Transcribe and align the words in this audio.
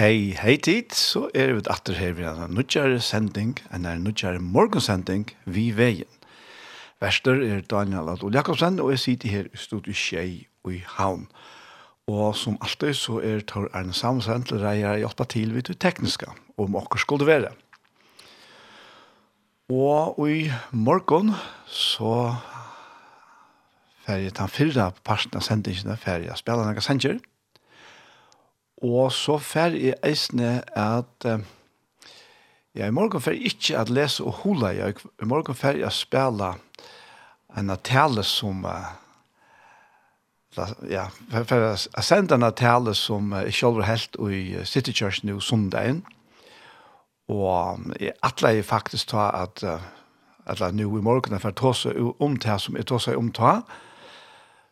Hei, 0.00 0.32
hei 0.32 0.54
tid, 0.56 0.94
så 0.96 1.26
er 1.36 1.50
vi 1.52 1.60
atter 1.68 1.98
her 1.98 2.14
ved 2.16 2.24
en 2.24 2.54
nødgjere 2.56 3.02
sending, 3.04 3.50
en 3.68 3.84
er 3.84 3.98
nødgjere 4.00 4.40
morgensending 4.40 5.26
vi 5.44 5.66
veien. 5.76 6.08
Verster 7.04 7.42
er 7.44 7.60
Daniel 7.68 8.08
Adol 8.08 8.32
Jakobsen, 8.32 8.80
og 8.80 8.94
jeg 8.94 9.02
sitter 9.02 9.28
her 9.28 9.50
i 9.52 9.60
studiet 9.60 10.00
Kjei 10.00 10.46
og 10.64 10.72
i 10.72 10.78
Havn. 10.94 11.26
Og 12.08 12.32
som 12.32 12.56
alltid 12.64 12.96
så 12.96 13.18
er 13.20 13.44
Tor 13.44 13.68
Erne 13.76 13.92
Samsen 13.92 14.46
til 14.48 14.64
reier 14.64 15.02
i 15.02 15.04
åtta 15.04 15.26
til 15.28 15.52
vidt 15.52 15.68
tekniska, 15.84 16.32
om 16.56 16.78
dere 16.78 17.02
skulle 17.04 17.28
være. 17.28 17.50
Og 19.68 20.16
i 20.30 20.46
morgen 20.72 21.34
så 21.68 22.38
ferie 24.06 24.32
den 24.32 24.48
fyrre 24.48 24.94
parten 25.04 25.36
av 25.36 25.44
sendingene, 25.44 26.00
ferie 26.00 26.32
av 26.32 26.40
spillene 26.40 26.88
sender, 26.88 27.20
Og 28.80 29.12
så 29.12 29.36
fer 29.38 29.76
jeg 29.76 29.98
eisne 30.04 30.60
at 30.78 31.26
uh, 31.28 31.40
ja, 32.74 32.86
i 32.86 32.94
morgen 32.94 33.20
fer 33.20 33.36
jeg 33.36 33.52
ikke 33.52 33.78
at 33.78 33.90
lese 33.92 34.24
og 34.24 34.40
hula 34.42 34.72
jeg. 34.72 34.96
I 35.22 35.28
morgen 35.28 35.54
fer 35.54 35.76
jeg 35.80 35.92
spela 35.92 36.54
en 37.58 37.72
tale 37.84 38.24
som 38.24 38.64
uh, 38.64 38.94
ja, 40.88 41.08
fer, 41.30 41.44
fer 41.44 41.66
jeg 41.66 42.04
sende 42.06 42.38
en 42.38 42.48
tale 42.56 42.94
som 42.94 43.32
uh, 43.32 43.42
jeg 43.44 43.58
selv 43.60 43.82
har 43.82 43.92
helt 43.92 44.16
i 44.32 44.64
City 44.64 44.96
Church 44.96 45.24
nå 45.24 45.40
sundagen. 45.40 46.04
Og 47.28 47.84
jeg 48.00 48.16
atle 48.22 48.56
jeg 48.56 48.64
faktisk 48.64 49.12
ta 49.12 49.28
at 49.42 49.62
uh, 49.62 49.82
eller 50.50 50.72
nå 50.72 50.88
i 50.98 51.04
morgen 51.04 51.38
fer 51.40 51.54
ta 51.54 51.72
seg 51.76 51.98
om 52.18 52.38
det 52.40 52.56
som 52.62 52.78
jeg 52.78 52.88
ta 52.88 52.98
seg 52.98 53.18
om 53.18 53.28
ta. 53.34 53.60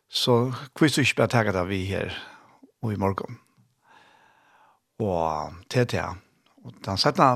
Så 0.09 0.55
kviss 0.79 0.99
ikke 0.99 1.23
bare 1.23 1.35
takke 1.37 1.53
det 1.53 1.67
vi 1.69 1.85
her 1.91 2.15
og 2.83 2.95
i 2.95 3.01
morgen 3.01 3.39
og 4.99 5.55
TTA. 5.71 6.09
Og 6.67 6.75
den 6.85 6.99
sette 7.01 7.27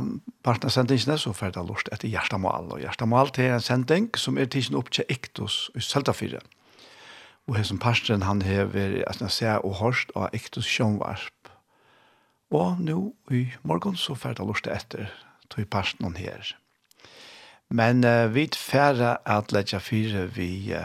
parten 0.45 0.69
av 0.69 0.75
sendingene 0.75 1.17
så 1.21 1.33
får 1.37 1.55
det 1.55 1.65
lort 1.69 1.91
etter 1.95 2.11
Gjerstamal. 2.11 2.73
Og 2.75 2.83
Gjerstamal 2.83 3.31
til 3.34 3.53
en 3.55 3.65
sending 3.65 4.11
som 4.19 4.39
er 4.39 4.50
tidsen 4.50 4.77
opp 4.78 4.91
til 4.93 5.09
Ektos 5.12 5.71
i 5.78 5.84
Seltafire. 5.84 6.43
Og 7.49 7.56
her 7.59 7.67
som 7.67 7.81
parten 7.83 8.27
han 8.27 8.43
hever 8.47 9.01
at 9.09 9.22
jeg 9.22 9.34
ser 9.34 9.65
og 9.67 9.78
hørst 9.81 10.12
av 10.19 10.34
Ektos 10.37 10.69
sjønvarp. 10.69 11.53
Og 12.53 12.83
nå 12.84 12.99
i 13.33 13.47
morgen 13.65 13.97
så 13.97 14.15
får 14.19 14.37
det 14.39 14.47
lort 14.47 14.69
etter 14.69 15.09
tog 15.49 15.65
parten 15.71 16.17
her. 16.19 16.53
Men 17.72 18.05
uh, 18.05 18.28
vi 18.28 18.51
færre 18.53 19.17
at 19.25 19.53
ledja 19.53 19.81
fire 19.81 20.27
vi 20.37 20.75
uh, 20.77 20.84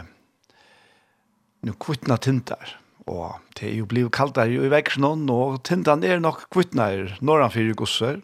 nå 1.62 1.74
kvittna 1.76 2.16
tintar. 2.16 2.78
Og 3.08 3.40
det 3.56 3.70
er 3.70 3.76
jo 3.78 3.88
blivet 3.88 4.12
kaldere 4.12 4.52
i 4.52 4.70
vekkene, 4.72 5.10
og 5.32 5.62
tintan 5.64 6.04
er 6.04 6.20
nok 6.20 6.46
kvittnær 6.52 7.16
når 7.24 7.44
han 7.46 7.54
fyrir 7.54 7.78
gosser. 7.78 8.20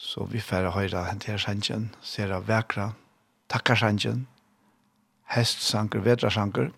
Så 0.00 0.24
vi 0.24 0.40
færre 0.40 0.72
høyre 0.72 1.04
hentere 1.10 1.38
sangen, 1.38 1.90
ser 2.00 2.32
av 2.32 2.48
vekra, 2.48 2.94
takkar 3.52 3.76
sangen, 3.76 4.24
hestsanker, 5.34 6.00
vedrasanker. 6.06 6.70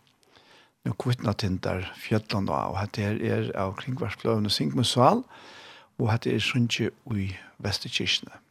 Nå 0.83 0.97
kvittna 0.99 1.31
tindar 1.39 1.87
fjøtland 2.03 2.51
og 2.51 2.81
hette 2.81 3.13
er 3.23 3.53
av 3.55 3.77
kringvarsbløvende 3.79 4.51
syngmusval, 4.51 5.23
og 6.03 6.11
hette 6.11 6.35
er 6.35 6.43
sunnkje 6.43 6.91
i 7.15 7.31
Vestekirkene. 7.63 8.42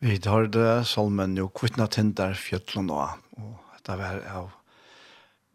Vi 0.00 0.16
tar 0.16 0.46
det 0.48 0.86
salmen 0.88 1.34
jo 1.36 1.50
kvittna 1.52 1.84
tindar 1.92 2.32
fjötlun 2.32 2.88
og 2.88 3.18
og 3.36 3.58
dette 3.74 3.96
var 4.00 4.22
av 4.32 4.46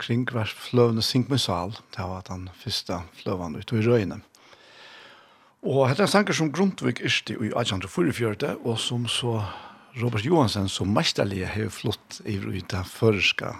kring 0.01 0.25
vers 0.29 0.51
fløvne 0.53 1.01
sink 1.05 1.31
med 1.31 1.39
sal, 1.41 1.71
det 1.95 2.03
var 2.05 2.21
den 2.27 2.49
første 2.59 2.99
fløvene 3.17 3.61
ut 3.61 3.73
i 3.73 3.81
røyene. 3.81 4.19
Og 5.65 5.87
dette 5.89 6.05
er 6.05 6.11
sanger 6.11 6.37
som 6.37 6.51
Grundtvig 6.53 6.99
Irsti 7.01 7.33
i 7.39 7.49
1844, 7.49 8.51
og 8.61 8.77
som 8.77 9.07
så 9.09 9.39
Robert 9.97 10.27
Johansen 10.27 10.67
som 10.69 10.91
mesterlig 10.93 11.45
har 11.47 11.71
flott 11.73 12.19
i 12.27 12.35
røyta 12.37 12.83
føreska. 12.85 13.55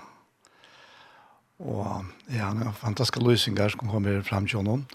Og 1.65 2.05
ja, 2.29 2.51
han 2.51 2.61
har 2.61 2.77
fantastiske 2.77 3.23
løsninger 3.23 3.73
som 3.73 3.89
kommer 3.89 4.21
frem 4.27 4.45
til 4.45 4.61
honom. 4.61 4.85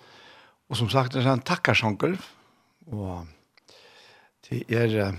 Og 0.71 0.79
som 0.79 0.93
sagt, 0.93 1.17
det 1.17 1.25
er 1.25 1.33
en 1.33 1.43
takkarsanker, 1.43 2.15
og 2.93 3.27
det 4.47 4.63
er 4.71 5.17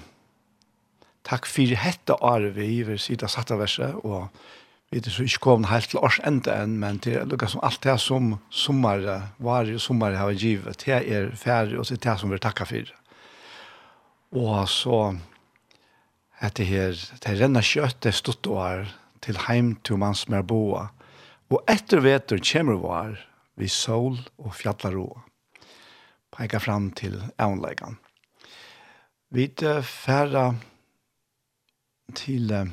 Takk 1.28 1.46
fyrir 1.46 1.78
hetta 1.78 2.18
året 2.25 2.56
vi, 2.56 2.82
vi 2.84 2.98
sida 2.98 3.30
satta 3.30 3.58
verset, 3.60 3.94
og 4.04 4.30
vi 4.92 5.00
er 5.00 5.13
så 5.13 5.24
ikke 5.24 5.44
kommet 5.46 5.70
helt 5.72 5.92
til 5.94 6.01
års 6.04 6.18
enda 6.28 6.58
enn, 6.63 6.74
men 6.82 6.98
det 7.04 7.13
er 7.16 7.28
lukka 7.30 7.48
som 7.51 7.62
alt 7.63 7.84
det 7.86 7.98
som 8.04 8.34
sommer, 8.50 9.06
varer 9.40 9.78
sommer 9.80 10.18
har 10.20 10.34
givet, 10.34 10.82
det 10.84 10.98
er 11.06 11.30
ferdig, 11.38 11.78
og 11.80 11.88
det 11.88 12.00
er 12.00 12.06
det 12.10 12.16
som 12.20 12.34
vi 12.34 12.42
takka 12.42 12.68
fyrir. 12.68 12.92
Og 14.36 14.68
så, 14.72 15.00
det 16.58 16.68
her, 16.68 16.98
det 17.24 17.38
renner 17.40 17.63
kjøtt, 17.63 18.01
det 18.04 18.16
stått 18.18 18.50
år, 18.51 18.90
til 19.22 19.38
heim 19.46 19.75
til 19.86 20.01
man 20.01 20.18
som 20.18 20.34
er 20.34 20.44
boa, 20.48 20.90
og 21.51 21.63
etter 21.70 22.01
vetur 22.01 22.42
kommer 22.42 22.80
var, 22.82 23.20
vi 23.60 23.68
sol 23.70 24.18
og 24.40 24.56
fjallar 24.56 24.96
ro. 24.96 25.10
Pekar 26.32 26.63
fram 26.63 26.90
til 26.96 27.20
avnleggan. 27.38 28.00
Vi 29.36 29.48
færa 29.84 30.54
til 32.12 32.51
uh, 32.53 32.68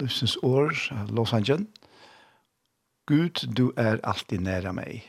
Løsens 0.00 0.36
år, 0.42 0.74
Los 1.12 1.32
Angeles. 1.32 1.66
Gud, 3.06 3.46
du 3.56 3.72
er 3.76 3.98
alltid 4.06 4.38
nære 4.38 4.72
meg. 4.72 5.02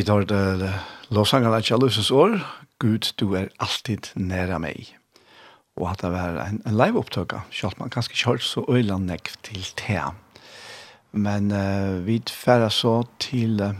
Vi 0.00 0.04
tar 0.08 0.22
det 0.24 0.70
lovsangene 1.12 1.58
av 1.58 1.66
Kjallusens 1.66 2.08
år, 2.08 2.38
Gud, 2.80 3.10
du 3.20 3.34
er 3.36 3.50
alltid 3.60 4.06
nære 4.16 4.56
meg. 4.64 4.94
Og 5.76 5.90
at 5.90 6.00
det 6.00 6.08
var 6.14 6.38
en, 6.40 6.62
en 6.64 6.78
live 6.80 6.96
opptøkka, 6.96 7.42
selv 7.52 7.76
man 7.76 7.92
kanskje 7.92 8.16
kjørt 8.16 8.46
så 8.46 8.62
øyland 8.64 9.10
nekv 9.10 9.34
til 9.44 9.66
te. 9.76 9.98
Men 11.12 11.52
uh, 11.52 12.00
vi 12.06 12.16
færre 12.32 12.70
så 12.72 12.94
til 13.20 13.60
uh, 13.60 13.76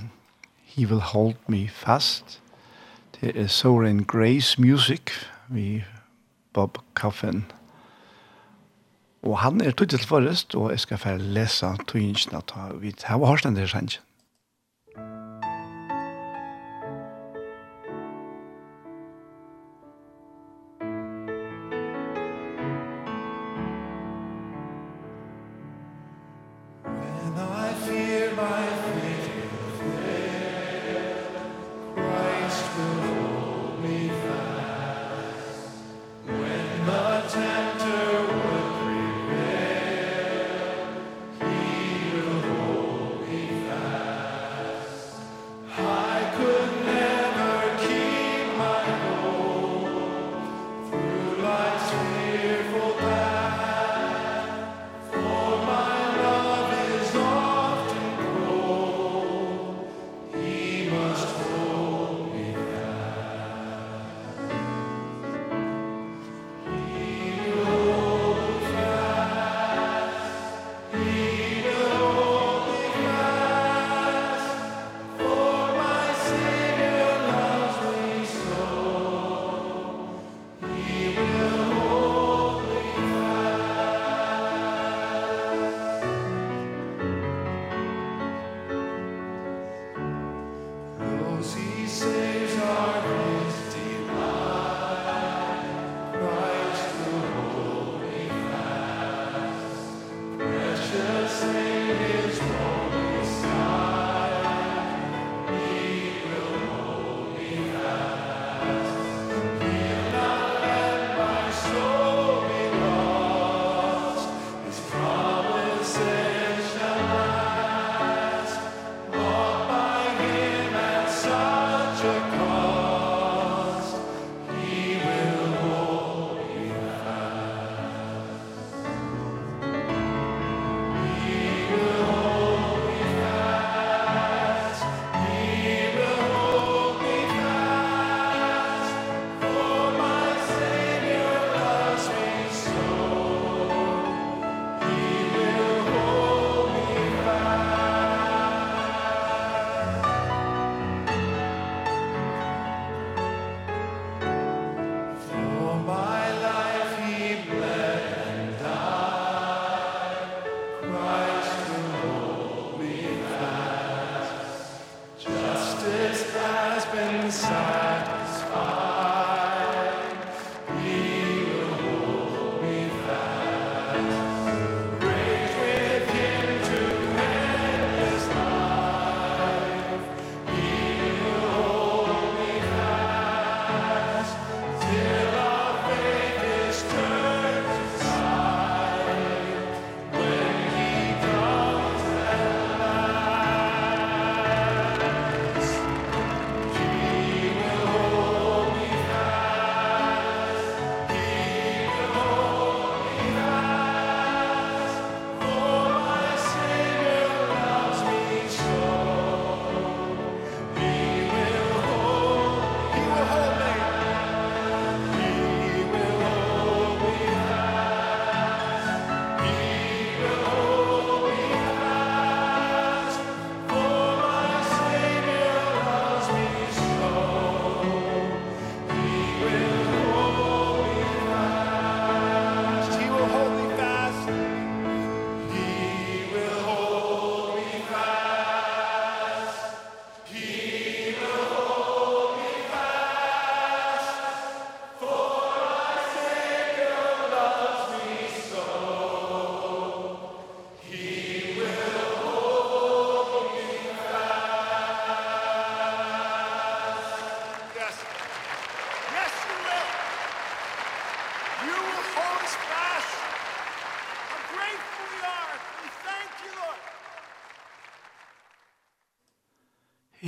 He 0.75 0.85
Will 0.85 1.01
Hold 1.01 1.41
Me 1.49 1.63
Fast. 1.73 2.37
Det 3.17 3.33
er 3.33 3.49
Soren 3.49 4.05
Grace 4.05 4.61
Music, 4.61 5.17
vi 5.49 5.87
Bob 6.53 6.83
Coffin. 6.93 7.47
Og 9.25 9.39
han 9.41 9.65
er 9.65 9.73
tøyt 9.73 9.97
til 9.97 10.05
forrest, 10.05 10.53
og 10.55 10.69
jeg 10.77 10.85
skal 10.85 11.01
færre 11.01 11.33
lese 11.41 11.73
tøyngene 11.89 12.45
Vi 12.85 12.95
har 13.05 13.25
hørt 13.25 13.49
den 13.49 13.57
der 13.57 13.63
det 13.63 13.71
sannsyn. 13.71 14.10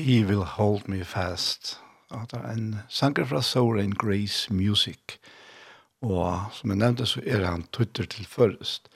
He 0.02 0.24
Will 0.24 0.42
Hold 0.42 0.88
Me 0.88 1.04
Fast. 1.04 1.80
Og 2.10 2.30
det 2.30 2.40
er 2.42 2.50
en 2.50 2.78
sanger 2.88 3.24
fra 3.24 3.42
Soren 3.42 3.94
Grace 3.94 4.52
Music. 4.52 4.98
Og 6.02 6.42
som 6.52 6.70
jeg 6.70 6.78
nevnte, 6.78 7.06
så 7.06 7.20
er 7.26 7.44
han 7.46 7.62
tutter 7.72 8.04
til 8.04 8.26
først. 8.26 8.88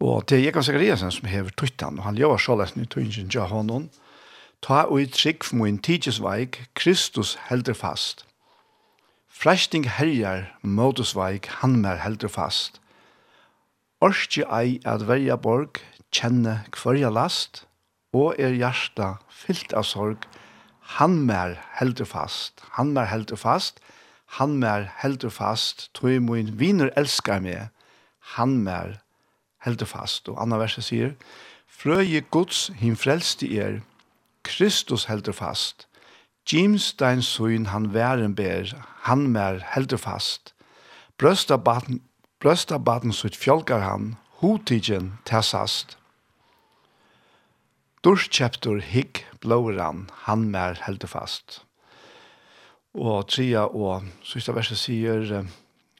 Og 0.00 0.28
det 0.28 0.38
er 0.38 0.42
Jekon 0.42 0.62
Zakariasen 0.62 1.10
som 1.10 1.28
hever 1.28 1.50
tuttan, 1.56 1.98
og 1.98 2.04
han 2.04 2.16
gjør 2.20 2.36
så 2.36 2.56
lesen 2.60 2.82
i 2.82 2.86
tuttingen 2.86 3.30
til 3.30 3.40
honom. 3.40 3.88
Ta 4.62 4.82
og 4.84 5.00
i 5.02 5.06
trygg 5.06 5.44
for 5.44 5.56
min 5.56 5.78
tidsveik, 5.78 6.60
Kristus 6.74 7.38
helder 7.48 7.74
fast. 7.74 8.26
Fresting 9.28 9.88
herjar, 9.88 10.52
modusveik, 10.62 11.46
han 11.46 11.80
mer 11.80 11.96
helder 12.04 12.28
fast. 12.28 12.80
Orski 14.00 14.44
ei 14.44 14.80
at 14.84 15.08
verja 15.08 15.36
borg, 15.36 15.80
kjenne 16.12 16.60
kvarja 16.76 17.08
last– 17.08 17.64
og 18.12 18.38
er 18.40 18.56
hjärsta 18.56 19.16
fyllt 19.28 19.72
av 19.76 19.84
sorg, 19.84 20.24
han 20.98 21.18
mer 21.28 21.58
heldur 21.76 22.08
fast, 22.08 22.62
han 22.78 22.94
mer 22.96 23.10
heldur 23.10 23.36
fast, 23.36 23.80
han 24.38 24.56
mer 24.60 24.88
heldur 25.02 25.32
fast, 25.32 25.90
tog 25.94 26.22
min 26.24 26.54
viner 26.60 26.90
elskar 26.96 27.40
meg, 27.44 27.68
han 28.36 28.58
mer 28.64 28.98
heldur 29.64 29.88
fast. 29.88 30.28
Og 30.28 30.40
anna 30.40 30.58
verset 30.60 30.88
sier, 30.88 31.14
Frøye 31.68 32.24
Guds 32.32 32.68
him 32.80 32.96
frelste 32.96 33.48
er, 33.48 33.80
Kristus 34.44 35.06
heldur 35.08 35.36
fast, 35.36 35.86
James 36.48 36.94
dein 36.96 37.20
søyn 37.22 37.68
han 37.68 37.92
væren 37.92 38.34
ber, 38.34 38.72
han 39.04 39.28
mer 39.28 39.60
heldur 39.74 40.00
fast, 40.00 40.54
Brøsta 41.18 41.56
baden, 41.56 42.00
brøsta 42.40 42.78
baden 42.78 43.12
sutt 43.12 43.36
fjolkar 43.36 43.82
han, 43.82 44.12
hotigen 44.38 45.18
tessast, 45.26 45.98
Dorskjeptor 48.04 48.78
higg 48.80 49.24
blåran, 49.40 50.10
han 50.28 50.50
mer 50.50 50.78
heldur 50.84 51.10
fast. 51.10 51.64
Og 52.94 53.26
tria 53.28 53.64
og 53.66 54.06
sista 54.22 54.54
verset 54.54 54.78
sier, 54.78 55.46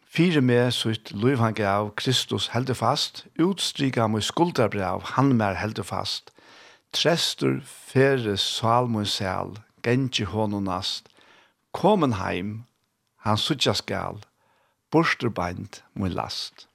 Fyre 0.09 0.41
med 0.41 0.71
sitt 0.73 1.11
liv 1.13 1.43
han 1.43 1.55
gav, 1.55 1.91
Kristus 1.99 2.49
heldur 2.55 2.79
fast, 2.79 3.27
utstryka 3.39 4.07
mot 4.09 4.25
skuldarbrev, 4.25 5.03
han 5.19 5.35
mer 5.37 5.59
heldur 5.59 5.85
fast. 5.85 6.31
Trestur 6.97 7.61
fere 7.67 8.39
salmon 8.41 9.07
sel, 9.07 9.59
gengi 9.85 10.25
hononast, 10.25 11.11
komen 11.77 12.17
heim, 12.23 12.65
han 13.27 13.37
suttja 13.37 13.75
skal, 13.75 14.23
borsterbeint 14.91 15.83
mot 15.95 16.15
last. 16.15 16.69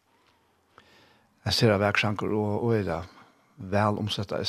Jeg 1.46 1.58
ser 1.58 1.74
av 1.74 1.82
verksanker 1.82 2.30
og, 2.30 2.62
og 2.68 2.78
er 2.78 2.88
det 2.92 3.02
vel 3.74 3.98
omsett 4.04 4.32
av 4.32 4.46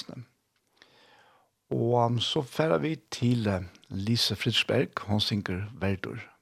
Og 1.75 2.21
så 2.23 2.43
færer 2.43 2.79
vi 2.79 2.97
til 3.11 3.49
Lise 3.91 4.37
Fridsberg, 4.37 4.89
hon 5.09 5.21
synker 5.21 5.67
Verdor. 5.81 6.34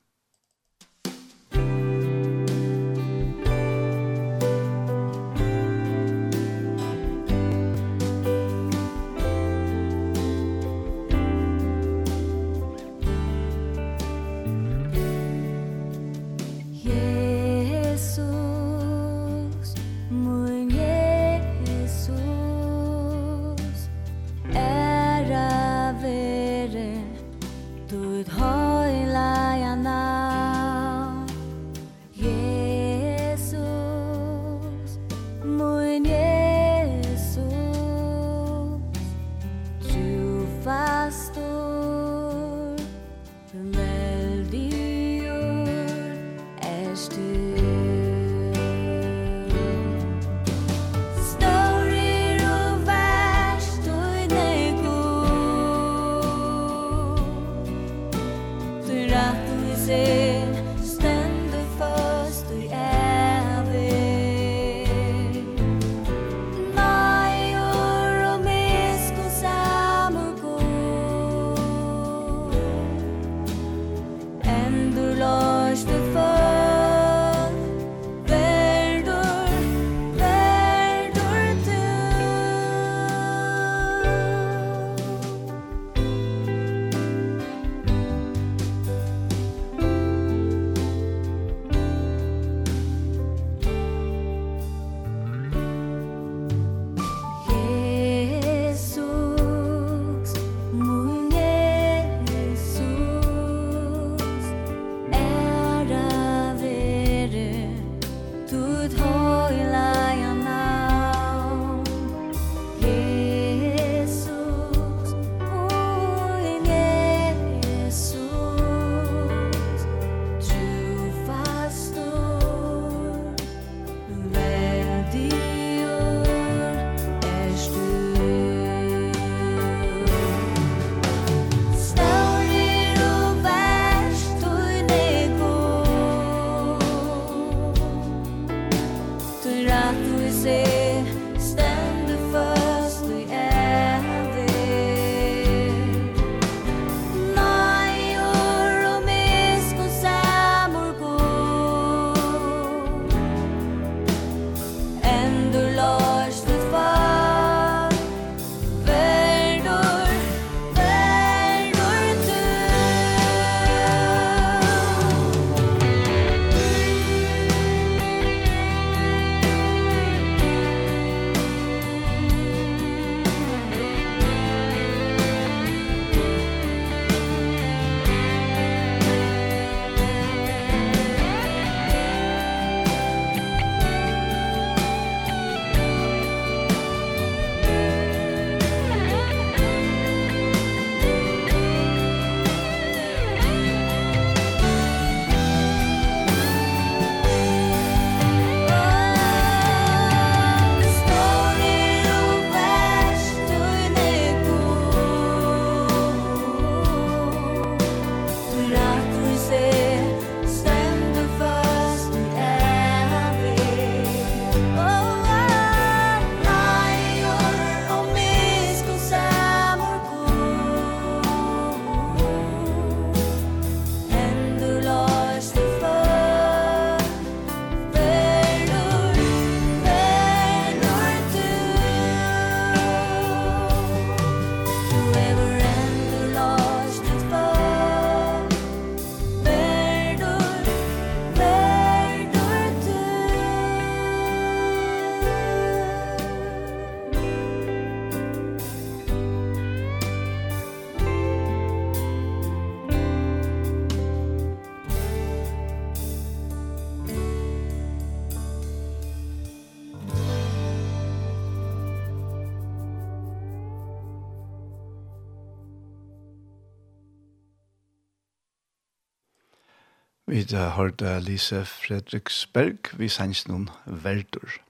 vi 270.52 270.58
har 270.60 270.76
hørt 270.76 271.02
Lise 271.24 271.64
Fredriksberg, 271.64 272.92
vi 273.00 273.08
sanns 273.08 273.46
noen 273.48 273.70
verdur. 273.86 274.60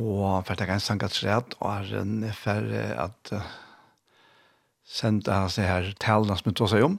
Og 0.00 0.46
for 0.46 0.56
det 0.58 0.66
er 0.66 0.74
en 0.74 0.82
sang 0.82 1.02
at 1.06 1.14
sred, 1.14 1.54
og 1.60 1.68
er 1.70 2.00
en 2.00 2.24
for 2.34 2.70
at 3.04 3.32
uh, 3.36 3.44
senda 4.84 5.44
seg 5.52 5.68
her 5.68 5.90
talene 6.02 6.34
som 6.38 6.48
vi 6.50 6.54
tog 6.58 6.72
seg 6.72 6.86
om. 6.86 6.96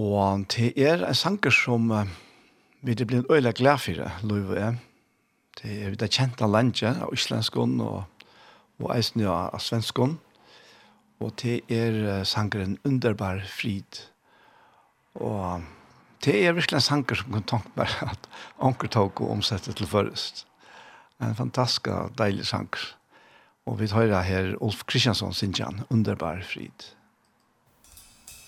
Og 0.00 0.44
det 0.54 0.70
er 0.78 1.02
en 1.08 1.18
sanger 1.18 1.54
som 1.54 1.90
uh, 1.90 2.04
vi 2.84 2.94
er 2.94 3.08
blitt 3.08 3.32
øyelig 3.32 3.56
glad 3.58 3.82
for, 3.82 4.06
lov 4.22 4.54
og 4.54 4.60
jeg. 4.60 4.78
Det 5.60 5.74
er 5.86 5.98
det 5.98 6.12
kjente 6.14 6.46
landet 6.46 7.02
av 7.02 7.10
islenskån 7.12 7.80
og, 7.84 8.04
og 8.78 8.94
eisen 8.94 9.26
av 9.26 9.58
svenskån. 9.60 10.18
Og 11.20 11.34
det 11.42 11.60
er 11.68 12.00
uh, 12.06 12.24
sangeren 12.24 12.78
Underbar 12.84 13.42
Frid. 13.48 14.09
Og 15.14 15.64
det 16.24 16.36
er 16.46 16.54
virkelig 16.54 16.78
en 16.78 16.86
sanger 16.86 17.18
som 17.18 17.32
kan 17.34 17.48
tanke 17.54 17.74
meg 17.80 17.96
at 18.12 18.30
anker 18.62 18.92
tok 18.92 19.24
og 19.24 19.34
omsette 19.38 19.74
til 19.74 19.90
først. 19.90 20.46
En 21.20 21.36
fantastisk 21.36 21.90
deilig 22.18 22.46
sanger. 22.46 22.94
Og 23.68 23.80
vi 23.80 23.90
tar 23.90 24.14
her 24.24 24.54
Ulf 24.60 24.86
Kristiansson 24.88 25.36
sin 25.36 25.52
kjern, 25.52 25.84
Underbar 25.90 26.40
frid. 26.42 26.72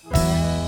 Underbar 0.09 0.41
frid. 0.41 0.62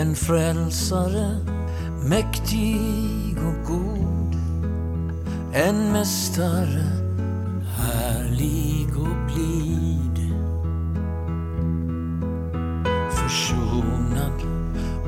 En 0.00 0.14
frälsare, 0.14 1.36
mäktig 2.04 3.38
och 3.38 3.64
god. 3.66 4.36
En 5.52 5.92
mästare, 5.92 6.84
härlig 7.76 8.96
och 8.96 9.16
blid. 9.26 10.32
Försonad 13.10 14.42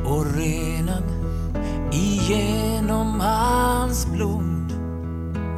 och 0.05 0.27
renad 0.37 1.05
Igenom 1.93 3.21
hans 3.21 4.07
blod. 4.07 4.73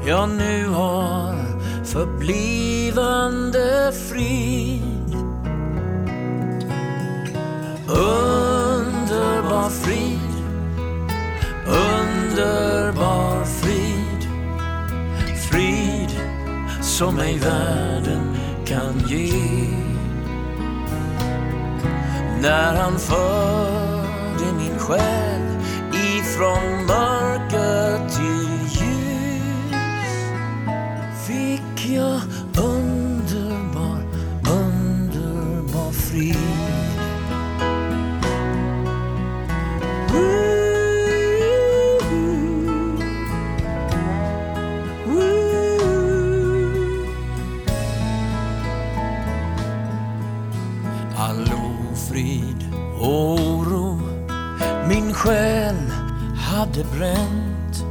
Jag 0.06 0.28
nu 0.28 0.68
har 0.68 1.36
förblivande 1.84 3.92
frid. 3.92 5.14
Oh 7.88 8.53
underbar 9.54 9.70
frid. 9.70 10.20
Underbar 11.66 13.44
frid. 13.44 14.28
Frid 15.50 16.10
som 16.82 17.18
ej 17.18 17.38
världen 17.38 18.36
kan 18.66 19.08
ge 19.08 19.32
När 22.42 22.74
han 22.74 22.98
förde 22.98 24.52
min 24.58 24.78
själ 24.78 25.42
Ifrån 25.92 26.86
mörker 26.86 28.08
till 28.08 28.80
ljus 28.80 30.08
Fick 31.26 31.94
jag 31.94 32.20
underbar 32.56 33.03
själ 55.24 55.92
hade 56.36 56.84
bränt 56.84 57.84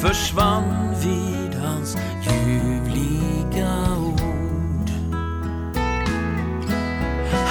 Försvann 0.00 0.94
vid 1.02 1.60
hans 1.60 1.96
ljuvliga 2.22 3.96
ord. 3.98 4.90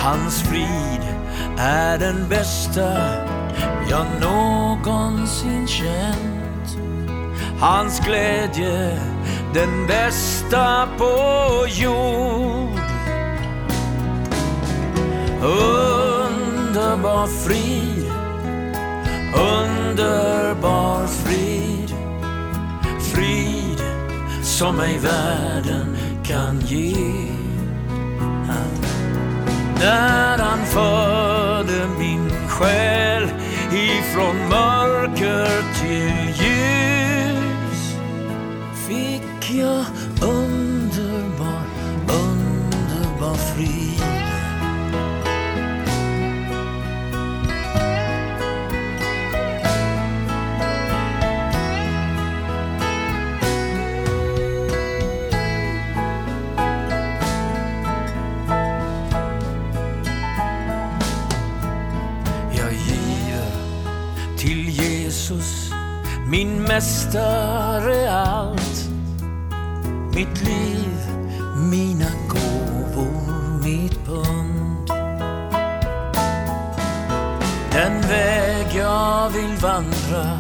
Hans 0.04 0.42
frid 0.42 1.02
är 1.58 1.98
den 1.98 2.30
bästa 2.30 2.94
jag 3.90 4.06
någonsin 4.22 5.68
känt. 5.68 6.78
Hans 7.60 8.00
glädje 8.00 9.00
den 9.54 9.88
bästa 9.88 10.88
på 10.98 11.66
jord. 11.68 12.80
Underbar 15.42 17.28
frid 17.28 18.07
Underbar 19.34 21.08
frid. 21.08 21.94
Frid 23.14 23.82
som 24.44 24.80
ej 24.80 25.00
världen 25.00 25.98
kan 26.24 26.60
ge. 26.60 27.38
När 29.80 30.38
han 30.38 30.66
förde 30.66 31.88
min 32.00 32.30
själ 32.48 33.30
Ifrån 33.72 34.36
mörker 34.50 35.64
till 35.80 36.44
ljus 36.44 37.96
Fick 38.88 39.60
jag 39.60 39.86
mästare 66.78 68.12
allt. 68.12 68.90
Mitt 70.14 70.42
liv, 70.42 70.98
mina 71.72 72.12
gåvor, 72.30 73.64
mitt 73.64 74.06
pund. 74.06 74.92
Den 77.72 78.02
väg 78.02 78.68
jag 78.76 79.30
vill 79.30 79.56
vandra 79.62 80.40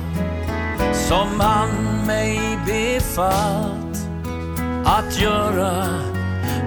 Som 0.94 1.40
han 1.40 1.70
mig 2.08 2.60
befallt 2.66 4.08
Att 4.86 5.20
göra 5.22 5.86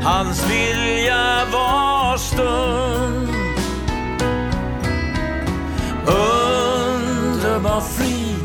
hans 0.03 0.51
vilja 0.51 1.45
var 1.53 2.17
stund. 2.17 3.29
Underbar 6.07 7.81
fri 7.81 8.40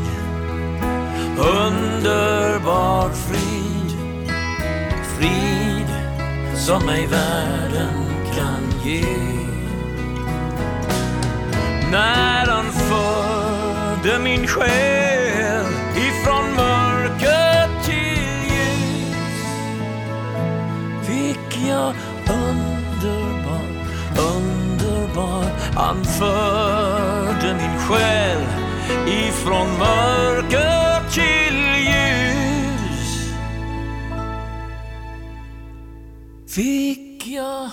underbar 1.38 3.10
frid 3.10 3.98
Frid 5.18 5.86
som 6.54 6.88
ej 6.88 7.06
världen 7.06 7.94
kan 8.34 8.80
ge. 8.84 9.04
När 11.90 12.46
han 12.46 12.64
förde 12.72 14.18
min 14.18 14.46
själ 14.46 15.66
Ifrån 15.96 16.44
mörker 16.56 17.68
till 17.84 18.50
ljus 18.50 19.46
Fick 21.02 21.68
jag 21.68 21.94
underbar, 22.28 23.66
underbar. 24.34 25.44
Han 25.74 26.04
förde 26.04 27.54
min 27.54 27.78
själ 27.78 28.40
Ifrån 29.06 29.78
mörker 29.78 30.45
til 31.16 31.56
ljus 31.88 33.12
Fick 36.48 37.26
jag 37.26 37.70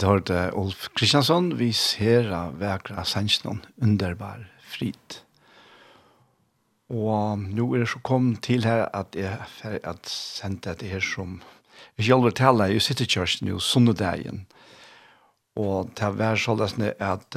det 0.00 0.08
hørte 0.08 0.50
Ulf 0.56 0.88
Kristiansson, 0.96 1.58
vi 1.58 1.72
ser 1.76 2.30
av 2.32 2.54
vekra 2.60 3.04
sannsjonen 3.04 3.60
underbar 3.84 4.46
frit. 4.64 5.20
Og 6.90 7.42
nå 7.44 7.66
er 7.74 7.84
det 7.84 7.90
så 7.92 8.00
kom 8.02 8.32
til 8.42 8.64
her 8.64 8.86
at 8.96 9.14
jeg 9.14 9.36
er 9.68 9.76
at 9.86 10.08
sendte 10.08 10.74
det 10.80 10.88
her 10.90 11.04
som 11.04 11.40
vi 11.96 12.06
selv 12.08 12.32
taler 12.32 12.72
i 12.72 12.80
kjørsten 12.80 13.06
Church 13.06 13.42
nå, 13.44 13.58
sunnedagen. 13.60 14.46
Og 15.60 15.92
det 16.00 16.08
var 16.16 16.40
sånn 16.40 16.62
at 16.64 17.36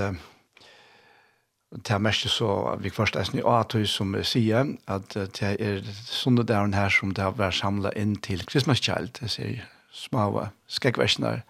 det 1.74 1.90
er 1.90 2.02
mest 2.02 2.30
så 2.30 2.78
vi 2.80 2.90
først 2.94 3.16
er 3.18 3.28
snitt 3.28 3.46
at 3.50 3.76
vi 3.76 3.86
som 3.90 4.16
sier 4.24 4.76
at 4.88 5.14
det 5.14 5.52
er 5.60 5.84
sunnedagen 6.06 6.74
her 6.74 6.90
som 6.90 7.12
det 7.12 7.24
har 7.24 7.36
vært 7.36 7.60
samlet 7.60 7.98
inn 7.98 8.16
til 8.16 8.46
Christmas 8.48 8.80
Child, 8.80 9.18
det 9.20 9.32
sier 9.34 9.68
små 9.92 10.48
skrekkversjoner 10.68 11.44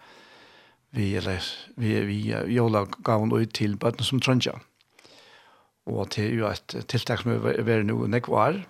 vi 0.94 1.14
eller 1.18 1.42
vi 1.76 1.94
vi 2.06 2.18
jola 2.54 2.84
gaven 3.04 3.32
ut 3.32 3.52
til 3.54 3.76
bøtten 3.76 4.06
som 4.06 4.20
trønja. 4.20 4.54
Og 5.86 6.10
til 6.14 6.38
jo 6.38 6.48
et 6.48 6.76
tiltak 6.88 7.22
som 7.22 7.34
er 7.34 7.62
vært 7.66 7.86
nå 7.88 8.06
nekk 8.08 8.30
var, 8.32 8.62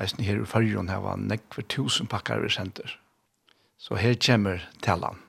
eisen 0.00 0.24
her 0.24 0.40
i 0.42 0.48
fargen 0.48 0.90
her 0.90 1.04
var 1.04 1.20
nekk 1.20 1.44
for 1.54 1.68
tusen 1.70 2.08
pakkar 2.10 2.42
vi 2.42 2.50
senter. 2.50 2.98
Så 3.78 3.94
her 4.00 4.16
kommer 4.18 4.64
talan. 4.82 5.20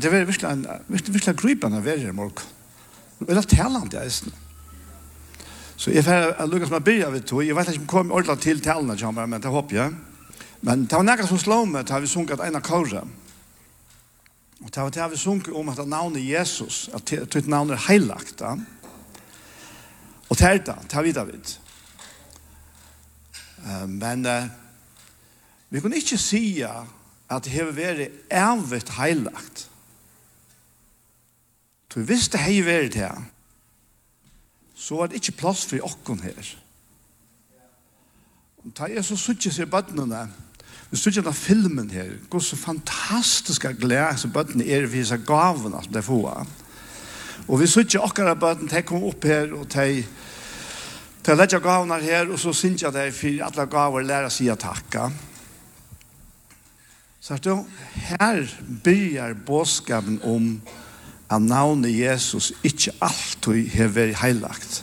Det 0.00 0.12
var 0.12 0.24
virkelig 0.24 0.50
en 0.50 0.66
virkelig, 0.88 1.14
virkelig 1.14 1.36
gripende 1.36 1.84
verre 1.84 2.08
i 2.08 2.16
morgen. 2.16 2.46
Det 3.20 3.36
er 3.36 3.42
talan 3.42 3.90
til 3.90 4.00
eisen. 4.00 4.32
Så 5.76 5.92
jeg 5.92 6.04
får 6.04 6.46
lukke 6.46 6.66
som 6.68 6.78
jeg 6.78 6.84
begynner 6.84 7.10
ved 7.10 7.26
to. 7.28 7.40
Jeg 7.40 7.56
vet 7.56 7.68
ikke 7.68 7.78
om 7.78 7.82
jeg 7.82 7.88
kommer 7.88 8.14
ordentlig 8.14 8.40
til 8.44 8.60
talene, 8.60 9.26
men 9.26 9.42
det 9.42 9.50
håper 9.50 9.76
jeg. 9.76 9.92
Men 10.60 10.84
det 10.84 10.96
var 10.96 11.04
nekka 11.08 11.26
som 11.26 11.40
slå 11.40 11.64
meg, 11.64 11.86
til 11.86 11.96
har 11.96 12.02
vi 12.04 12.10
sunket 12.10 12.40
en 12.44 12.56
av 12.56 12.64
kåret. 12.64 13.04
Og 14.60 14.74
det 14.74 14.82
var 14.82 14.90
det 14.90 15.10
vi 15.10 15.16
sunket 15.16 15.54
om 15.56 15.68
at 15.68 15.88
navnet 15.88 16.28
Jesus, 16.28 16.90
at 16.94 17.10
det 17.10 17.46
navnet 17.48 17.74
er 17.74 17.86
heilagt. 17.88 18.42
Og 20.28 20.38
det 20.38 20.46
er 20.46 20.58
det, 20.58 20.76
det 20.82 20.98
er 20.98 21.02
vi 21.02 21.12
da 21.12 21.24
vidt. 21.24 21.60
Men 23.88 24.26
vi 25.70 25.80
kunne 25.80 25.96
ikke 25.96 26.18
si 26.18 26.60
at 26.62 27.44
det 27.44 27.52
har 27.52 27.72
vært 27.72 28.10
evigt 28.30 28.94
heilagt. 28.98 29.66
Så 31.90 32.00
hvis 32.06 32.28
det 32.28 32.40
har 32.40 32.64
vært 32.64 32.94
det, 32.94 33.10
så 34.74 34.96
var 34.96 35.06
det 35.10 35.20
ikke 35.20 35.38
plass 35.42 35.64
for 35.66 35.82
åkken 35.84 36.20
her. 36.22 36.54
Og 38.60 38.72
da 38.78 38.88
Jesus 38.92 39.20
suttet 39.20 39.54
seg 39.54 39.66
i 39.66 39.70
bøttene, 39.70 40.28
Vi 40.90 40.98
stod 40.98 41.16
ikke 41.16 41.32
filmen 41.32 41.90
her, 41.90 42.10
hvor 42.30 42.42
så 42.42 42.56
fantastiske 42.56 43.74
glede 43.78 44.16
som 44.18 44.32
bøttene 44.34 44.66
er 44.66 44.86
for 44.86 44.96
disse 44.96 45.18
gavene 45.26 45.82
som 45.84 45.92
de 45.92 46.02
får. 46.02 46.46
Og 47.48 47.60
vi 47.60 47.66
stod 47.66 47.84
ikke 47.84 48.02
akkurat 48.02 48.40
bøttene, 48.40 48.70
de 48.70 48.82
kommer 48.82 49.12
opp 49.12 49.24
her, 49.24 49.54
og 49.54 49.68
de, 49.74 50.04
de 51.26 51.36
legger 51.36 51.62
gavene 51.62 52.00
her, 52.02 52.26
og 52.30 52.38
så 52.38 52.52
synes 52.52 52.82
jeg 52.82 52.92
de 52.92 53.06
for 53.14 53.46
alle 53.46 53.66
gaver 53.70 54.06
lærer 54.06 54.34
seg 54.34 54.50
å 54.50 54.58
takke. 54.58 55.10
Så 57.20 57.36
du, 57.36 57.52
her 57.94 58.46
begynner 58.84 59.34
båtskapen 59.46 60.18
om 60.24 60.54
at 61.30 61.42
navnet 61.42 61.94
Jesus 61.94 62.52
ikke 62.66 62.96
alltid 63.00 63.68
har 63.76 63.92
vært 63.94 64.22
heilagt. 64.24 64.80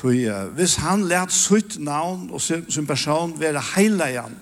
Tui, 0.00 0.24
uh, 0.24 0.48
hvis 0.56 0.78
han 0.80 1.02
let 1.04 1.32
sitt 1.32 1.76
navn 1.76 2.30
og 2.32 2.40
sin, 2.40 2.64
sin 2.72 2.86
person 2.88 3.34
være 3.40 3.60
heilajan, 3.74 4.38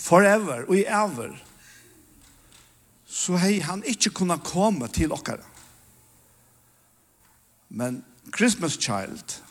forever 0.00 0.64
og 0.64 0.76
i 0.78 0.86
ever, 0.88 1.34
så 3.04 3.36
har 3.36 3.60
han 3.68 3.82
ikke 3.84 4.14
kunnet 4.16 4.40
komme 4.44 4.88
til 4.88 5.12
dere. 5.12 5.44
Men 7.68 8.04
Christmas 8.36 8.78
Child, 8.80 9.42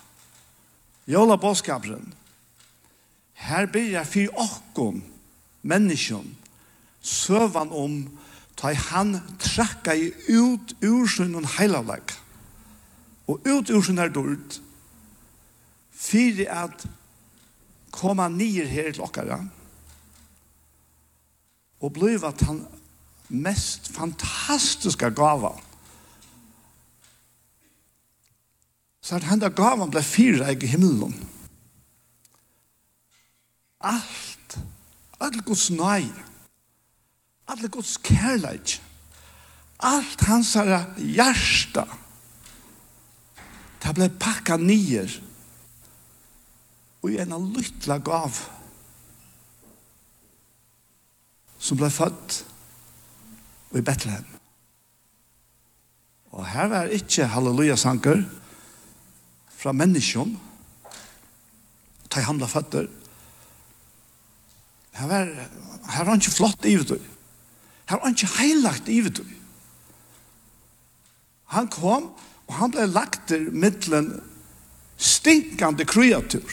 Jola 1.07 1.35
boskapren. 1.35 2.13
her 3.33 3.65
blir 3.65 3.91
jeg 3.91 4.07
fyr 4.07 4.29
okkom 4.35 5.03
menneskjon, 5.61 6.35
søvan 7.01 7.71
om 7.71 8.09
ta 8.57 8.73
han 8.73 9.21
trakka 9.39 9.93
i 9.93 10.11
ut 10.29 10.75
ur 10.83 11.07
sin 11.07 11.45
heilalag, 11.57 12.03
og 13.27 13.39
ut 13.47 13.69
ur 13.69 13.81
sin 13.81 13.97
her 13.97 14.11
Fyrir 15.99 16.47
at 16.47 16.85
koma 17.91 18.29
nir 18.31 18.67
her 18.69 18.91
til 18.93 19.03
okkara 19.03 19.39
og 21.79 21.93
bliva 21.95 22.31
han 22.43 22.61
mest 23.29 23.89
fantastiska 23.93 25.09
gava 25.15 25.53
så 29.01 29.17
at 29.17 29.27
henda 29.29 29.49
gava 29.49 29.87
blei 29.89 30.03
fyra 30.05 30.51
i 30.53 30.69
himmelen 30.69 31.15
Alt, 33.79 34.57
all 35.23 35.39
Guds 35.47 35.69
nøy 35.71 36.09
all 37.47 37.69
Guds 37.71 37.95
kærleik 38.03 38.79
alt 39.79 40.27
hans 40.27 40.53
herra 40.59 40.83
hjarta 40.97 41.85
det 43.79 43.95
blei 43.95 44.11
pakka 44.11 44.59
nir 44.59 45.15
og 47.01 47.11
en 47.11 47.33
en 47.33 47.51
lytla 47.55 47.97
gav 48.03 48.41
som 51.59 51.79
ble 51.79 51.89
født 51.91 52.43
i 53.75 53.81
Bethlehem. 53.85 54.27
Og 56.31 56.45
her 56.47 56.69
var 56.71 56.93
ikke 56.93 57.27
halleluja-sanker 57.27 58.21
fra 59.59 59.73
menneskjom, 59.75 60.35
ta 62.09 62.21
i 62.21 62.27
hamla 62.27 62.47
føtter. 62.49 62.87
Her 64.99 65.07
var, 65.07 65.33
her 65.95 66.07
var 66.07 66.19
ikke 66.19 66.35
flott 66.35 66.65
ivetøy. 66.65 67.01
Her 67.89 67.99
var 67.99 68.13
ikke 68.13 68.31
heilagt 68.37 68.89
ivetøy. 68.91 69.27
Han 71.55 71.67
kom, 71.73 72.11
og 72.47 72.57
han 72.61 72.71
ble 72.73 72.85
lagt 72.89 73.27
til 73.29 73.49
middelen 73.53 74.13
stinkande 74.97 75.85
kreatur. 75.85 76.45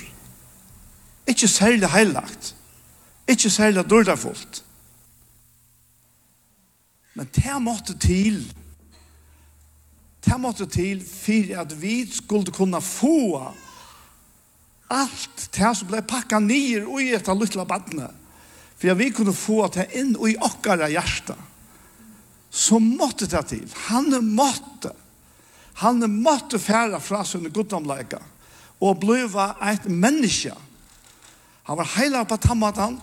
Ikke 1.27 1.49
særlig 1.49 1.89
heilagt. 1.91 2.55
Ikke 3.29 3.51
særlig 3.51 3.91
dårdafullt. 3.91 4.64
Men 7.14 7.29
det 7.35 7.62
måtte 7.62 7.99
til. 7.99 8.55
Det 10.24 10.41
måtte 10.41 10.66
til 10.66 11.01
for 11.07 11.61
at 11.61 11.83
vi 11.83 12.12
skulle 12.12 12.53
kunne 12.53 12.83
få 12.83 13.53
alt 14.91 15.49
det 15.57 15.72
som 15.79 15.89
ble 15.89 16.03
pakka 16.07 16.39
nir 16.43 16.87
i 17.01 17.11
et 17.16 17.29
av 17.29 17.39
luttla 17.39 17.64
badene, 17.66 18.11
For 18.77 18.93
at 18.93 18.99
vi 18.99 19.11
kunne 19.11 19.33
få 19.33 19.66
det 19.72 19.89
inn 19.97 20.12
i 20.29 20.37
okkara 20.37 20.91
hjärsta. 20.93 21.35
Så 22.51 22.79
måtte 22.79 23.27
det 23.27 23.47
til. 23.49 23.72
Han 23.89 24.12
måtte. 24.35 24.93
Han 25.81 26.05
måtte 26.22 26.59
fære 26.59 27.01
fra 27.01 27.24
sin 27.24 27.49
guddomleika 27.49 28.20
og 28.81 29.01
bliva 29.01 29.55
et 29.64 29.89
menneske 29.89 30.53
Han 31.67 31.77
var 31.77 31.89
heilig 31.97 32.27
på 32.29 32.37
tammatan 32.37 33.01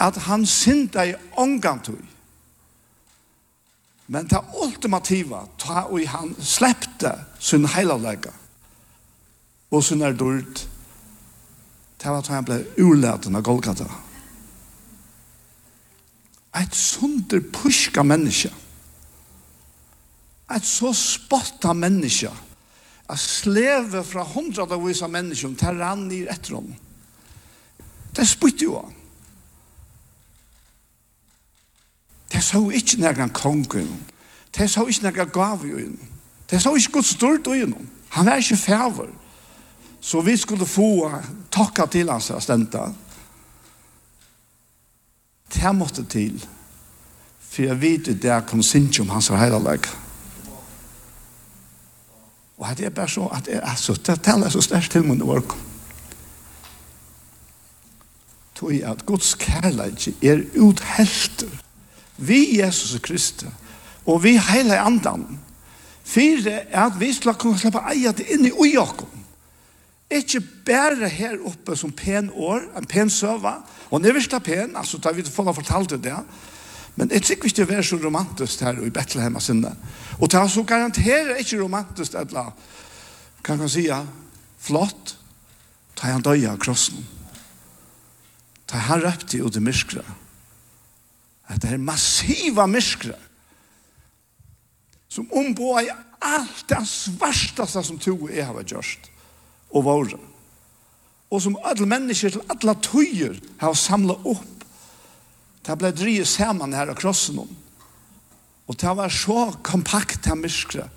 at 0.00 0.16
han 0.28 0.46
synda 0.46 1.04
i 1.04 1.14
ångantøy. 1.36 2.00
Men 4.08 4.28
det 4.28 4.40
ultimativa, 4.62 5.42
ta 5.60 5.84
og 5.92 6.06
han 6.08 6.32
släppte 6.40 7.12
sin 7.38 7.66
heilavleika 7.68 8.32
og 9.70 9.84
sin 9.84 10.02
er 10.02 10.14
dyrt, 10.16 10.62
det 11.98 12.08
var 12.08 12.22
at 12.22 12.30
han 12.32 12.46
ble 12.46 12.62
urleten 12.80 13.36
av 13.36 13.44
Golgata. 13.44 13.84
Et 16.56 16.74
sunder 16.74 17.42
puska 17.52 18.02
menneske, 18.02 18.48
et 20.56 20.64
så 20.64 20.94
spotta 20.96 21.74
menneske, 21.76 22.32
a 23.08 23.16
sleve 23.20 24.00
fra 24.04 24.24
hundra 24.24 24.64
av 24.64 24.80
vise 24.86 25.08
menneske, 25.08 25.52
terrann 25.60 26.08
i 26.08 26.24
etter 26.24 26.56
honom 26.56 26.87
Det 28.16 28.28
spytte 28.28 28.64
jo 28.64 28.80
han. 28.80 28.94
Det 32.32 32.44
så 32.44 32.70
ikke 32.70 33.00
nærkene 33.00 33.32
kongen. 33.34 34.06
Det 34.56 34.70
så 34.70 34.86
ikke 34.86 35.02
nærkene 35.02 35.30
gav 35.30 35.64
jo 35.64 35.78
innom. 35.78 36.08
Det 36.50 36.62
så 36.62 36.74
ikke 36.74 36.92
godt 36.92 37.04
stort 37.04 37.46
jo 37.46 37.52
innom. 37.52 37.88
Han 38.08 38.28
er 38.28 38.36
ikke 38.36 38.56
fæver. 38.56 39.08
Så 40.00 40.20
vi 40.20 40.36
skulle 40.36 40.66
få 40.66 41.12
takka 41.50 41.86
til 41.86 42.10
hans 42.10 42.32
stenta. 42.40 42.92
Det 45.54 45.74
måtte 45.74 46.04
til. 46.04 46.46
For 47.40 47.62
jeg 47.62 47.80
vet 47.80 48.08
at 48.08 48.22
det 48.22 48.30
er 48.30 48.40
kom 48.46 48.62
sinnsjø 48.62 49.02
om 49.02 49.08
hans 49.08 49.28
heilalag. 49.28 49.88
Og 52.58 52.78
det 52.78 52.86
er 52.86 52.90
bare 52.90 53.08
så 53.08 53.26
at 53.26 53.48
jeg, 53.48 53.60
altså, 53.62 53.94
det 54.06 54.22
taler 54.22 54.48
så 54.48 54.60
størst 54.60 54.92
til 54.92 55.04
min 55.04 55.22
orkom 55.22 55.67
tog 58.58 58.72
at 58.82 59.06
Guds 59.06 59.34
kærleik 59.38 60.08
er 60.24 60.42
uthelter 60.58 61.50
vi 62.18 62.58
Jesus 62.58 62.98
Kristus 63.02 63.48
og 64.08 64.22
vi 64.24 64.38
heile 64.40 64.80
andan 64.80 65.26
fyrir 66.08 66.64
at 66.72 66.96
vi 67.00 67.12
skal 67.12 67.36
kunne 67.38 67.58
slippe 67.60 67.82
eia 67.92 68.12
det 68.16 68.26
inn 68.32 68.48
i 68.48 68.52
ujakom 68.52 69.14
ikke 70.08 70.40
bare 70.64 71.08
her 71.12 71.36
oppe 71.44 71.76
som 71.76 71.92
pen 71.92 72.30
år 72.32 72.64
en 72.78 72.88
pen 72.88 73.10
søva 73.12 73.58
og 73.90 74.00
neversta 74.00 74.40
pen 74.40 74.76
altså 74.76 74.98
da 74.98 75.12
vi 75.12 75.22
får 75.22 75.52
fortalt 75.52 75.96
det 76.02 76.16
men 76.96 77.12
jeg 77.12 77.22
tykker 77.22 77.50
ikke 77.50 77.66
det 77.68 77.76
er 77.76 77.86
så 77.86 78.00
romantisk 78.02 78.64
her 78.64 78.80
i 78.82 78.90
Bethlehem 78.90 79.36
og 79.36 79.44
sinne 79.44 79.74
og 80.18 80.30
det 80.32 80.40
er 80.40 80.48
så 80.48 80.62
garanterer 80.62 81.36
ikke 81.36 81.60
romantisk 81.62 82.16
eller 82.18 82.50
kan 83.44 83.58
man 83.58 83.68
si 83.68 83.86
flott 84.58 85.14
ta 85.94 86.10
han 86.10 86.24
døye 86.24 86.48
av 86.48 86.58
krossen 86.58 87.17
Ta 88.68 88.80
han 88.88 89.02
røpte 89.02 89.40
ut 89.40 89.56
i 89.56 89.62
myskra. 89.64 90.04
At 91.48 91.62
det 91.64 91.72
er 91.72 91.80
massiva 91.80 92.66
myskra. 92.68 93.16
Som 95.08 95.30
omboa 95.32 95.82
i 95.86 95.92
alt 96.20 96.66
det 96.68 96.82
svartaste 96.90 97.82
som 97.86 98.00
to 98.02 98.14
og 98.16 98.34
jeg 98.34 98.44
har 98.44 98.66
gjørst. 98.66 99.08
Og 99.72 99.84
våre. 99.84 100.18
Og 101.28 101.42
som 101.44 101.56
alle 101.64 101.88
mennesker 101.88 102.32
til 102.32 102.44
alle 102.52 102.76
tøyer 102.84 103.40
har 103.60 103.76
samlet 103.76 104.28
opp. 104.28 104.64
Det 105.64 105.76
ble 105.76 105.92
drivet 105.92 106.28
sammen 106.28 106.76
her 106.76 106.88
av 106.88 106.96
krossen 107.00 107.40
om. 107.44 107.50
Og 108.68 108.76
det 108.76 108.94
var 108.96 109.12
så 109.12 109.50
kompakt 109.64 110.24
det 110.24 110.36
myskra 110.36 110.88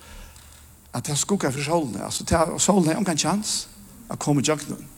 at 0.92 1.06
det 1.08 1.16
skukket 1.16 1.54
for 1.54 1.64
solen. 1.64 1.96
Altså, 2.04 2.24
det, 2.28 2.60
solen 2.60 2.92
har 2.92 3.00
en 3.00 3.18
chans 3.18 3.66
å 4.12 4.16
komme 4.20 4.42
i 4.42 4.48
jøkkenen. 4.48 4.88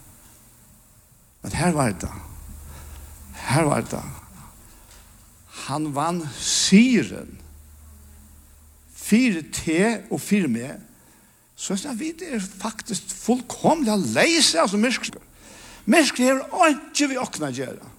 Men 1.44 1.54
her 1.54 1.74
var 1.76 1.92
det 1.92 2.08
da 2.08 2.33
her 3.44 3.68
var 3.68 3.84
det. 3.90 4.02
Han 5.66 5.92
vann 5.94 6.22
syren. 6.40 7.40
fire 9.04 9.42
te 9.52 10.00
og 10.10 10.20
fire 10.20 10.48
med. 10.48 10.80
Så 11.56 11.76
jeg 11.76 11.98
vi 11.98 12.12
det 12.12 12.30
er 12.34 12.40
faktisk 12.40 13.10
fullkomlig 13.12 13.92
å 13.92 14.00
leise 14.00 14.60
altså 14.60 14.80
mysker. 14.80 15.20
Mysker 15.84 16.40
er 16.40 16.72
ikke 16.72 17.10
vi 17.12 17.20
åkna 17.20 17.52
gjøre. 17.52 17.90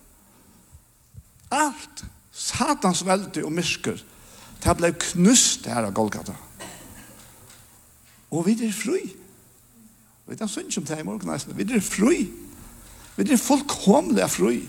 Alt 1.53 2.03
satans 2.33 3.05
velde 3.05 3.45
og 3.45 3.53
mysker 3.53 4.01
det 4.65 4.73
ble 4.79 4.89
knust 4.97 5.67
her 5.69 5.85
av 5.85 5.93
Golgata. 5.93 6.33
Og 8.33 8.47
vi 8.47 8.55
er 8.65 8.73
fri. 8.73 9.03
Vi 10.25 10.37
er 10.39 10.49
synd 10.49 10.73
som 10.73 10.85
det 10.87 10.97
er 10.97 11.03
i 11.03 11.05
morgen. 11.05 11.29
Vi 11.53 11.67
er 11.69 11.85
fri. 11.85 12.25
Vi 13.15 13.27
er 13.29 13.39
fullkomlig 13.39 14.25
fri 14.33 14.63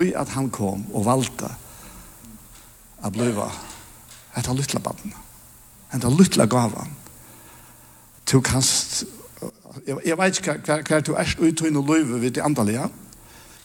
i 0.00 0.12
at 0.16 0.32
han 0.36 0.50
kom 0.50 0.86
og 0.94 1.04
valgte 1.04 1.50
at 3.04 3.12
bliva 3.12 3.48
etter 4.38 4.56
lytla 4.56 4.80
baden. 4.80 5.14
Etter 5.94 6.12
lytla 6.14 6.46
gavan. 6.46 6.92
Du 8.30 8.40
kanst 8.40 9.04
jeg, 9.86 9.96
jeg 10.04 10.18
vet 10.18 10.38
ikke 10.38 10.56
hva, 10.66 10.80
hva 10.82 11.00
du 11.04 11.12
er 11.18 11.34
ute 11.38 11.68
i 11.68 11.72
noe 11.72 11.86
løyve 11.86 12.20
ved 12.22 12.36
det 12.36 12.44
andalige. 12.44 12.88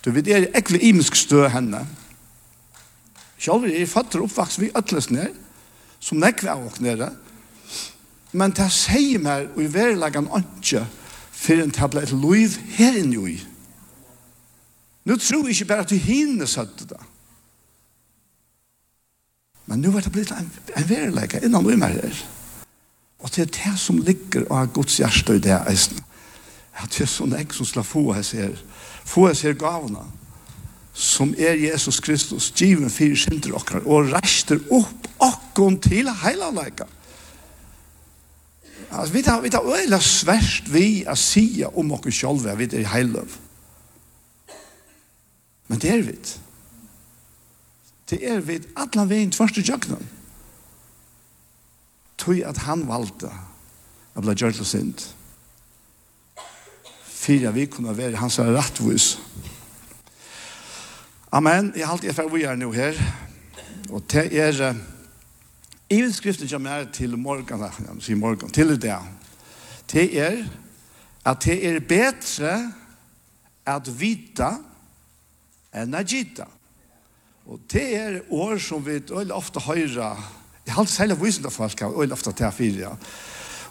Du 0.06 0.12
vet, 0.14 0.28
jeg 0.28 0.48
er 0.48 0.60
ikke 0.62 0.80
imensk 0.80 1.16
stø 1.18 1.48
henne. 1.50 1.82
Selv 3.42 3.66
er 3.66 3.80
jeg 3.80 3.90
fatter 3.90 4.24
oppvaks 4.24 4.60
vi 4.62 4.72
øtles 4.78 5.10
ned, 5.12 5.34
som 6.00 6.22
nekve 6.22 6.52
av 6.54 6.68
oss 6.68 6.80
nede. 6.84 7.10
Men 8.36 8.54
det 8.56 8.68
sier 8.74 9.22
meg, 9.22 9.50
og 9.56 9.64
i 9.64 9.72
verilagen 9.72 10.30
ikke, 10.38 10.86
for 11.36 11.62
en 11.62 11.74
tablet 11.74 12.14
løyv 12.14 12.58
her 12.78 12.98
inne 13.02 13.32
i. 13.34 13.36
Nu 15.06 15.18
tror 15.18 15.46
jeg 15.46 15.56
ikke 15.56 15.70
bare 15.70 15.86
at 15.86 15.90
du 15.90 15.96
hinner 16.02 16.50
søtte 16.50 16.88
det. 16.90 17.02
Men 19.66 19.82
nu 19.82 19.94
er 19.98 20.02
det 20.06 20.12
blitt 20.14 20.34
en, 20.34 20.50
en 20.78 20.90
verilegge 20.90 21.42
innan 21.46 21.66
vi 21.68 21.78
mer 21.78 21.94
her. 21.94 22.26
Og 23.20 23.30
det 23.36 23.42
er 23.42 23.54
det 23.54 23.80
som 23.80 23.98
ligger 23.98 24.46
av 24.54 24.74
Guds 24.74 24.98
hjerte 24.98 25.38
i 25.38 25.42
det 25.42 25.56
eisen. 25.70 26.02
At 26.76 26.92
det 26.94 27.06
er 27.06 27.10
sånn 27.10 27.34
jeg 27.38 27.54
som 27.56 27.70
skal 27.70 27.88
få 27.88 28.10
oss 28.14 28.34
her. 28.38 28.54
Få 29.06 29.30
oss 29.30 29.46
her 29.46 29.58
gavene 29.58 30.04
som 30.96 31.34
er 31.38 31.58
Jesus 31.60 32.00
Kristus, 32.00 32.54
given 32.56 32.90
fire 32.90 33.18
synder 33.20 33.58
okkar, 33.58 33.84
og 33.84 34.14
reister 34.14 34.62
opp 34.72 35.10
okkon 35.20 35.76
til 35.84 36.08
heilalega. 36.22 36.88
Altså, 38.92 39.14
vi 39.14 39.24
tar, 39.26 39.42
vi 39.44 39.52
tar 39.52 39.68
øyla 39.68 40.00
sverst 40.00 40.72
vi 40.72 41.04
a 41.04 41.18
sia 41.20 41.68
om 41.76 41.92
okkar 41.98 42.16
sjolva, 42.16 42.56
vi 42.56 42.70
er 42.72 42.88
heiløv. 42.94 43.34
Men 45.68 45.82
det 45.82 45.92
er 45.92 46.04
vi. 46.06 46.16
Det 48.10 48.20
er 48.22 48.40
vi 48.46 48.60
alle 48.78 49.10
veien 49.10 49.34
tvørste 49.34 49.64
jøknen. 49.66 50.10
Tøy 52.22 52.44
at 52.46 52.64
han 52.66 52.86
valgte 52.88 53.32
å 54.16 54.24
bli 54.24 54.36
gjørt 54.38 54.62
og 54.62 54.70
sint. 54.70 55.08
Fyra 57.06 57.52
vi 57.56 57.66
kunne 57.66 57.96
være 57.98 58.22
hans 58.22 58.38
rettvis. 58.40 59.16
Amen. 61.36 61.74
Jeg 61.76 61.88
har 61.88 61.96
alltid 61.96 62.10
er 62.10 62.18
ferdig 62.18 62.38
vi 62.38 62.46
er 62.48 62.60
nå 62.60 62.70
her. 62.72 63.00
Og 63.90 64.06
det 64.12 64.28
er 64.38 64.62
uh, 64.70 64.78
i 65.90 66.00
skriften 66.14 66.50
som 66.50 66.66
er 66.70 66.88
til 66.94 67.18
morgen, 67.18 67.66
jeg 67.66 68.02
si 68.02 68.14
morgen, 68.14 68.50
til 68.50 68.72
i 68.74 68.78
dag. 68.78 69.04
Det 69.92 70.06
er 70.18 70.46
at 71.26 71.44
det 71.46 71.58
er 71.66 71.80
bedre 71.80 72.54
at 73.66 73.90
vita 74.00 74.54
enn 75.76 75.96
a 75.96 76.04
gita. 76.08 76.48
Og 77.46 77.62
det 77.72 77.86
er 77.98 78.22
år 78.34 78.58
som 78.62 78.82
vi 78.86 79.02
øyla 79.12 79.36
ofte 79.38 79.62
høyra, 79.62 80.16
jeg 80.66 80.74
har 80.74 80.82
alltid 80.82 80.96
særlig 80.96 81.22
visende 81.22 81.52
folk 81.54 81.82
av 81.86 81.94
øyla 82.02 82.18
ofte 82.18 82.34
til 82.34 82.52
fire, 82.52 82.80
ja. 82.88 82.94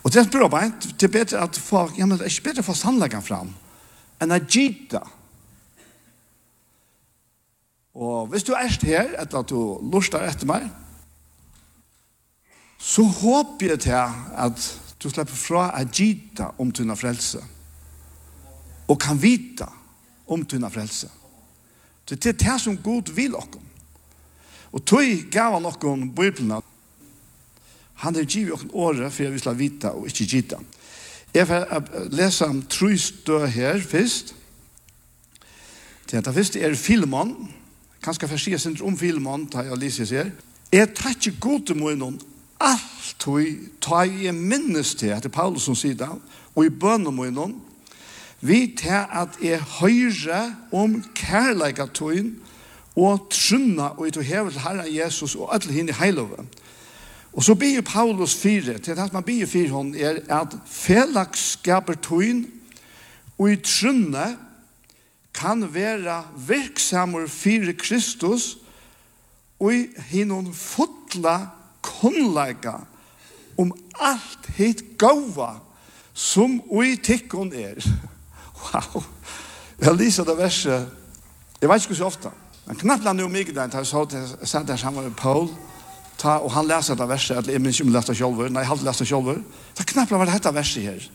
Og 0.05 0.13
det 0.13 0.21
er 0.21 0.31
bra 0.31 0.49
beint, 0.53 0.87
det 1.01 1.09
er 1.09 1.13
bedre 1.13 1.43
at 1.43 1.59
folk, 1.59 1.99
ja, 1.99 2.07
men 2.07 2.19
det 2.19 2.27
er 2.27 2.31
ikke 2.31 2.51
bedre 2.51 2.63
å 2.63 2.69
få 2.69 2.77
sannleggen 2.77 3.25
fram, 3.25 3.51
enn 4.21 4.31
Najita. 4.31 5.01
Og 7.95 8.29
hvis 8.31 8.45
du 8.45 8.53
er 8.53 8.69
her, 8.85 9.15
etter 9.23 9.41
at 9.41 9.51
du 9.51 9.79
lurer 9.81 10.29
etter 10.29 10.51
meg, 10.51 10.69
så 12.79 13.03
håper 13.07 13.75
jeg 13.75 13.85
til 13.87 13.97
at 13.97 14.65
du 15.01 15.09
slipper 15.09 15.39
fra 15.39 15.71
Ajita 15.79 16.51
om 16.61 16.73
tunna 16.73 16.97
frelse, 16.99 17.41
og 18.87 19.01
kan 19.01 19.19
vita 19.21 19.71
om 20.29 20.45
tunna 20.45 20.69
frelse. 20.71 21.09
Så 22.05 22.15
det 22.15 22.35
er 22.35 22.39
det 22.41 22.61
som 22.61 22.77
Gud 22.77 23.13
vil 23.17 23.37
okkom. 23.37 23.63
Og 24.73 24.85
tog 24.85 25.27
gav 25.33 25.55
han 25.57 25.67
okkom 25.67 26.11
bøyblina. 26.15 26.61
Han 28.05 28.17
er 28.17 28.27
givet 28.27 28.53
okkom 28.53 28.75
året 28.75 29.13
for 29.13 29.25
jeg 29.25 29.33
vil 29.33 29.41
slå 29.41 29.55
vita 29.59 29.95
og 29.95 30.09
ikke 30.11 30.27
gita. 30.27 30.59
Jeg 31.35 31.49
får 31.49 32.11
lese 32.15 32.47
om 32.47 32.63
tru 32.71 32.93
stø 32.99 33.45
her 33.47 33.81
først. 33.81 34.35
Det 36.11 36.19
er 36.19 36.27
det 36.27 36.35
første 36.35 36.61
er 36.61 36.75
filmen. 36.75 37.35
Kanskje 38.03 38.27
jeg 38.27 38.31
får 38.31 38.43
si 38.43 38.59
sin 38.59 38.79
om 38.83 38.99
filmen, 38.99 39.47
da 39.47 39.65
jeg 39.65 39.81
lyser 39.81 40.05
seg. 40.05 40.33
Jeg 40.73 40.95
tar 40.95 41.17
ikke 41.17 41.41
god 41.41 41.67
til 41.67 41.79
meg 41.81 41.99
noen 41.99 42.21
alt 42.65 43.15
tog 43.19 43.45
tar 43.83 44.09
jeg 44.09 44.35
minnes 44.35 44.95
til, 44.99 45.13
etter 45.15 45.33
Paulus 45.33 45.67
som 45.69 45.77
sier 45.79 45.97
det, 45.99 46.11
og 46.55 46.67
i 46.67 46.73
bønnen 46.73 47.15
meg 47.15 47.33
noen, 47.35 47.57
vi 48.45 48.75
tar 48.77 49.09
at 49.09 49.39
jeg 49.41 49.63
høyre 49.81 50.57
om 50.73 50.99
kærleikatøyen 51.17 52.35
og 52.97 53.31
trunna 53.33 53.95
og 53.97 54.13
til 54.13 54.23
hever 54.23 54.51
til 54.51 54.61
Herren 54.61 54.91
Jesus 54.97 55.35
og 55.35 55.55
alle 55.55 55.73
henne 55.73 55.93
i. 55.93 56.45
Og 57.33 57.45
så 57.45 57.55
byr 57.55 57.81
Paulus 57.81 58.35
fire, 58.37 58.79
til 58.79 59.01
at 59.01 59.13
man 59.13 59.25
blir 59.25 59.47
fire 59.47 59.71
hon 59.73 59.95
er 59.95 60.21
at 60.29 60.55
felagskapertøyen 60.67 62.47
og 63.39 63.51
i 63.53 63.57
trunna 63.57 64.37
kan 65.35 65.75
være 65.75 66.23
virksamur 66.47 67.27
fire 67.27 67.73
Kristus 67.73 68.59
og 69.59 69.75
i 69.75 69.87
henne 70.13 70.53
fotla 70.55 71.39
kunnleika 71.83 72.77
om 73.59 73.73
alt 74.01 74.51
hitt 74.57 74.85
gava 74.99 75.57
som 76.15 76.61
ui 76.71 76.97
tikkun 76.97 77.53
er. 77.57 77.81
Wow. 78.65 79.03
Jeg 79.81 79.95
lyser 79.95 80.25
det 80.25 80.39
verset. 80.39 80.89
Jeg 81.61 81.69
vet 81.69 81.85
ikke 81.85 81.95
så 81.95 82.09
ofte. 82.09 82.31
Men 82.67 82.77
knappt 82.77 83.05
landet 83.05 83.25
jo 83.25 83.29
mye 83.29 83.45
der, 83.53 83.67
da 83.69 83.83
jeg 83.83 83.87
så 83.87 84.05
til 84.09 84.19
jeg 84.19 84.49
sa 84.49 84.63
det 84.63 84.79
sammen 84.81 85.05
med 85.05 85.17
Paul, 85.17 85.51
ta, 86.19 86.39
og 86.41 86.53
han 86.53 86.67
leser 86.69 86.97
det 86.97 87.09
verset, 87.09 87.37
at 87.37 87.49
jeg 87.49 87.61
minns 87.61 87.81
ikke 87.81 87.89
om 87.89 87.95
lest 87.95 88.09
det 88.09 88.17
selv, 88.17 88.41
nei, 88.49 88.63
jeg 88.63 88.69
har 88.69 88.79
ikke 88.79 88.89
lest 88.89 89.05
det 89.05 89.09
selv, 89.09 89.43
så 89.75 89.85
knappt 89.85 90.11
landet 90.11 90.19
var 90.19 90.31
det 90.31 90.39
dette 90.39 90.55
verset 90.55 90.83
her. 90.83 91.11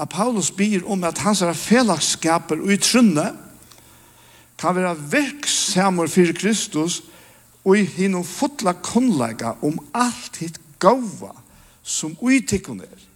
At 0.00 0.08
Paulus 0.08 0.50
byr 0.50 0.86
om 0.86 1.04
at 1.04 1.18
hans 1.18 1.42
er 1.42 1.52
felagskaper 1.52 2.62
og 2.62 2.72
i 2.72 2.80
trunne, 2.80 3.28
kan 4.58 4.76
være 4.76 4.96
virksamer 5.12 6.08
for 6.08 6.32
Kristus, 6.36 7.02
og 7.64 7.76
i 7.76 7.84
hinnom 7.84 8.24
fotla 8.24 8.72
kunnlega 8.72 9.54
om 9.62 9.76
alt 9.94 10.40
hitt 10.40 10.56
gava 10.80 11.34
som 11.84 12.16
uittikkun 12.22 12.80
er 12.80 13.09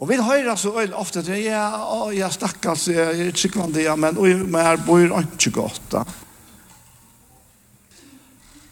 Og 0.00 0.08
vi 0.08 0.16
hører 0.16 0.56
så 0.56 0.80
øyne 0.80 0.96
ofte 0.96 1.22
til, 1.22 1.42
ja, 1.44 1.66
å, 1.76 2.08
jeg 2.16 2.32
stakkars, 2.32 2.88
jeg 2.88 3.26
er 3.26 3.34
tryggvande, 3.36 3.82
ja, 3.84 3.96
men 4.00 4.16
oi, 4.18 4.32
men 4.40 4.62
her 4.64 4.80
bor 4.86 5.02
ikke 5.04 5.52
godt, 5.52 5.82
da. 5.92 6.04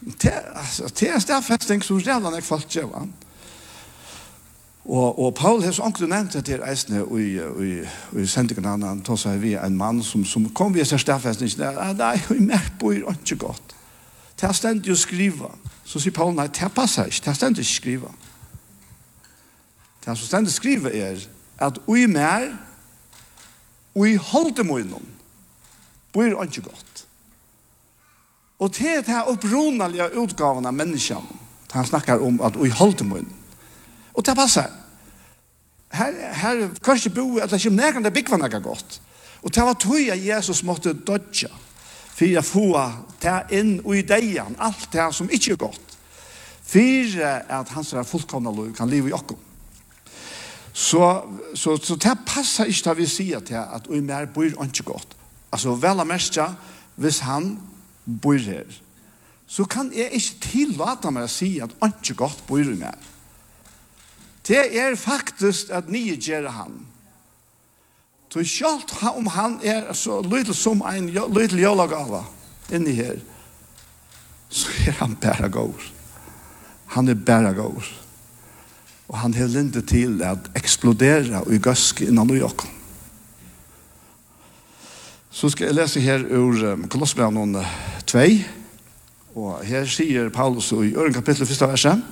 Det 0.09 0.33
altså, 0.33 0.89
det 1.01 1.11
er 1.13 1.21
stedfesting 1.21 1.83
som 1.85 1.99
redan 2.01 2.33
er 2.33 2.41
kvalt 2.41 2.71
djeva. 2.73 3.03
Og, 4.89 5.19
og 5.19 5.35
Paul 5.37 5.61
har 5.63 5.75
så 5.77 5.85
ångte 5.85 6.09
nevnt 6.09 6.33
det 6.33 6.47
til 6.49 6.65
eisene 6.65 7.03
i, 7.21 7.27
i, 7.37 7.73
i 8.17 8.25
sendingen 8.27 8.65
han, 8.65 8.87
han 8.89 9.03
tog 9.05 9.19
seg 9.21 9.37
vi 9.43 9.53
en 9.53 9.77
mann 9.77 10.01
som, 10.03 10.25
som 10.25 10.47
kom 10.57 10.73
ved 10.73 10.89
seg 10.89 11.03
stedfesting, 11.03 11.53
nei, 11.99 12.15
vi 12.31 12.39
mer 12.41 12.73
bor 12.81 12.97
ikke 12.97 13.37
godt. 13.45 13.77
Det 14.41 14.49
er 14.49 14.57
stendig 14.57 14.95
å 14.95 14.97
skrive. 14.97 15.53
Så 15.85 16.01
sier 16.01 16.17
Paul, 16.17 16.33
nei, 16.39 16.49
det 16.49 16.73
passer 16.73 17.13
ikke, 17.13 17.27
det 17.27 17.35
er 17.35 17.41
stendig 17.43 17.69
å 17.69 17.71
skrive. 17.75 18.15
Nei 18.17 18.28
Det 20.09 20.17
som 20.17 20.27
stendet 20.27 20.53
skriver 20.53 20.95
er 20.97 21.21
at 21.61 21.79
ui 21.87 22.07
mer, 22.09 22.47
ui 23.95 24.15
holde 24.17 24.65
munnen, 24.65 25.09
bor 26.13 26.45
ikke 26.45 26.63
godt. 26.65 27.03
Og 28.59 28.73
til 28.73 29.03
det 29.05 29.13
her 29.13 29.29
opprunalige 29.29 30.07
utgaven 30.17 30.67
av 30.67 30.73
menneskene, 30.73 31.43
han 31.73 31.87
snakker 31.87 32.25
om 32.25 32.41
at 32.41 32.57
ui 32.57 32.71
holde 32.73 33.05
munnen. 33.05 33.35
Og 34.15 34.25
det 34.27 34.37
passer. 34.37 34.71
Her, 35.93 36.17
her 36.33 36.63
kanskje 36.85 37.13
bo, 37.13 37.37
at 37.37 37.51
det 37.51 37.61
kommer 37.63 37.83
nærkende 37.83 38.11
bygva 38.11 38.37
nærkende 38.37 38.65
godt. 38.65 39.01
Og 39.43 39.55
det 39.55 39.63
var 39.63 39.77
tog 39.77 40.09
at 40.09 40.25
Jesus 40.27 40.63
måtte 40.63 40.93
dodja, 40.93 41.51
for 42.17 42.39
å 42.39 42.43
få 42.43 42.71
det 43.21 43.37
inn 43.61 43.77
i 43.85 44.01
deian, 44.03 44.57
alt 44.59 44.89
det 44.93 45.11
som 45.15 45.29
ikke 45.29 45.53
er 45.53 45.61
godt. 45.67 45.99
For 46.65 47.21
at 47.61 47.77
hans 47.77 47.93
er 47.93 48.09
fullkomna 48.09 48.51
lov 48.51 48.73
kan 48.77 48.89
leve 48.89 49.13
i 49.13 49.17
okkom. 49.17 49.45
Så, 50.79 51.23
så, 51.55 51.77
så 51.83 51.97
det 51.99 52.15
passer 52.27 52.69
ikke 52.71 52.85
da 52.87 52.93
vi 52.95 53.07
sier 53.11 53.43
til 53.43 53.59
at 53.59 53.89
vi 53.91 53.99
mer 54.01 54.29
bor 54.31 54.47
ikke 54.47 54.85
godt. 54.87 55.17
Altså 55.51 55.75
vel 55.75 56.05
og 56.05 56.07
mest 56.07 56.37
ja, 56.39 56.53
hvis 56.95 57.19
han 57.27 57.57
bor 58.23 58.39
her, 58.39 58.69
så 59.47 59.65
kan 59.65 59.91
jeg 59.97 60.13
ikke 60.15 60.39
tillate 60.45 61.11
meg 61.11 61.27
å 61.27 61.33
si 61.33 61.57
at 61.65 61.75
ikke 61.83 62.15
godt 62.23 62.45
bor 62.47 62.63
i 62.63 62.79
mer. 62.79 62.95
Det 64.47 64.61
er 64.79 64.95
faktisk 64.97 65.75
at 65.75 65.91
nye 65.91 66.15
gjør 66.15 66.47
han. 66.55 66.79
Så 68.31 68.45
kjalt 68.47 68.95
om 69.17 69.27
han 69.35 69.59
er 69.65 69.91
så 69.99 70.21
lydel 70.23 70.55
som 70.55 70.85
en 70.87 71.11
lydel 71.11 71.59
jølagava 71.59 72.23
inni 72.71 72.95
her, 73.01 73.19
så 74.49 74.71
er 74.87 75.01
han 75.01 75.19
bare 75.19 75.51
gård. 75.51 75.91
Han 76.95 77.09
er 77.09 77.19
bare 77.19 77.57
gård. 77.57 77.89
Og 79.09 79.19
han 79.19 79.35
har 79.35 79.49
lindet 79.49 79.89
til 79.89 80.21
at 80.23 80.51
eksplodera 80.59 81.43
i 81.49 81.61
gøsk 81.63 82.03
innan 82.05 82.31
og 82.31 82.41
jokk. 82.43 82.67
Så 85.31 85.49
skal 85.53 85.71
jeg 85.71 85.79
lese 85.79 86.01
her 86.01 86.25
ur 86.37 86.87
Kolossbrevet 86.91 87.67
2. 88.07 88.25
Og 89.39 89.65
her 89.65 89.87
sier 89.87 90.29
Paulus 90.35 90.73
i 90.73 90.97
øren 90.97 91.15
kapittel 91.15 91.47
1. 91.47 91.61
verset. 91.61 92.03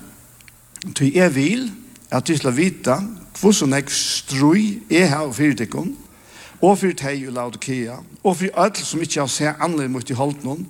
«Ty 0.94 1.10
er 1.16 1.28
vil 1.34 1.70
at 2.10 2.28
du 2.28 2.36
skal 2.36 2.54
vite 2.56 2.96
hvordan 3.40 3.72
jeg 3.72 3.90
strøy 3.90 4.82
er 4.90 5.06
her 5.10 5.26
og 5.26 5.34
fyrtikken, 5.34 5.96
og 6.62 6.78
for 6.78 6.94
deg 6.96 7.26
i 7.26 7.32
Laodikea, 7.32 7.98
og 8.24 8.36
for 8.36 8.60
alle 8.62 8.84
som 8.84 9.02
ikke 9.02 9.20
har 9.20 9.30
sett 9.30 9.60
annerledes 9.60 9.92
mot 9.92 10.10
i 10.10 10.16
holdt 10.16 10.44
noen. 10.44 10.66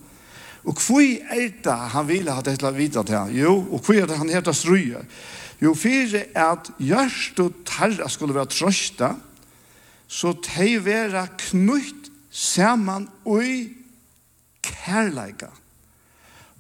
Og 0.66 0.74
hvor 0.82 1.02
er 1.30 1.52
det 1.62 1.76
han 1.92 2.08
vil 2.08 2.30
ha 2.30 2.42
det 2.42 2.56
til 2.58 2.68
å 2.68 2.74
vite 2.74 3.04
til? 3.06 3.36
Jo, 3.38 3.52
og 3.70 3.84
hvor 3.84 3.94
er 3.94 4.08
det 4.10 4.18
han 4.18 4.32
heter 4.32 4.56
strøyer? 4.56 5.04
Jo, 5.62 5.72
fyrir 5.74 6.28
at 6.36 6.68
gjørst 6.78 7.40
og 7.40 7.54
tarra 7.64 8.08
skulle 8.12 8.36
være 8.36 8.52
trøsta, 8.52 9.14
så 10.06 10.34
tei 10.44 10.76
vera 10.84 11.26
knutt 11.48 12.10
saman 12.30 13.08
ui 13.24 13.72
kærleika. 14.62 15.48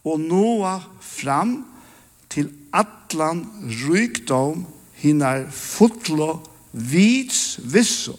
Og 0.06 0.20
noa 0.22 0.78
fram 1.02 1.58
til 2.32 2.48
atlan 2.74 3.44
rykdom 3.86 4.64
hinnar 5.02 5.46
fotlo 5.52 6.40
vits 6.72 7.58
visso 7.62 8.16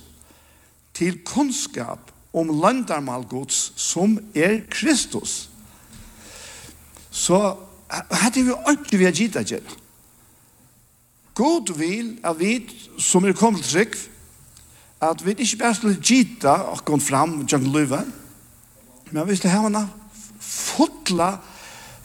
til 0.98 1.20
kunnskap 1.26 2.12
om 2.38 2.50
landarmalgods 2.62 3.72
som 3.80 4.18
er 4.36 4.62
Kristus. 4.70 5.50
Så 7.12 7.56
hadde 7.90 8.44
vi 8.44 8.52
ordentlig 8.52 9.00
vi 9.00 9.06
har 9.10 9.16
gitt 9.16 9.38
God 11.38 11.78
vil 11.78 12.16
at 12.26 12.40
vi 12.40 12.56
som 13.00 13.26
er 13.26 13.38
kommet 13.38 13.64
til 13.64 13.74
trygg, 13.74 13.98
at 15.02 15.26
vi 15.26 15.36
ikke 15.38 15.58
bare 15.58 15.76
skulle 15.76 16.02
gita 16.02 16.56
og 16.72 16.86
gå 16.86 16.98
fram 17.00 17.40
og 17.40 17.46
gjøre 17.46 17.70
løyve, 17.74 18.00
men 19.12 19.28
vi 19.28 19.36
skulle 19.36 19.54
ha 19.54 19.62
henne 19.68 19.84
fotla 20.42 21.36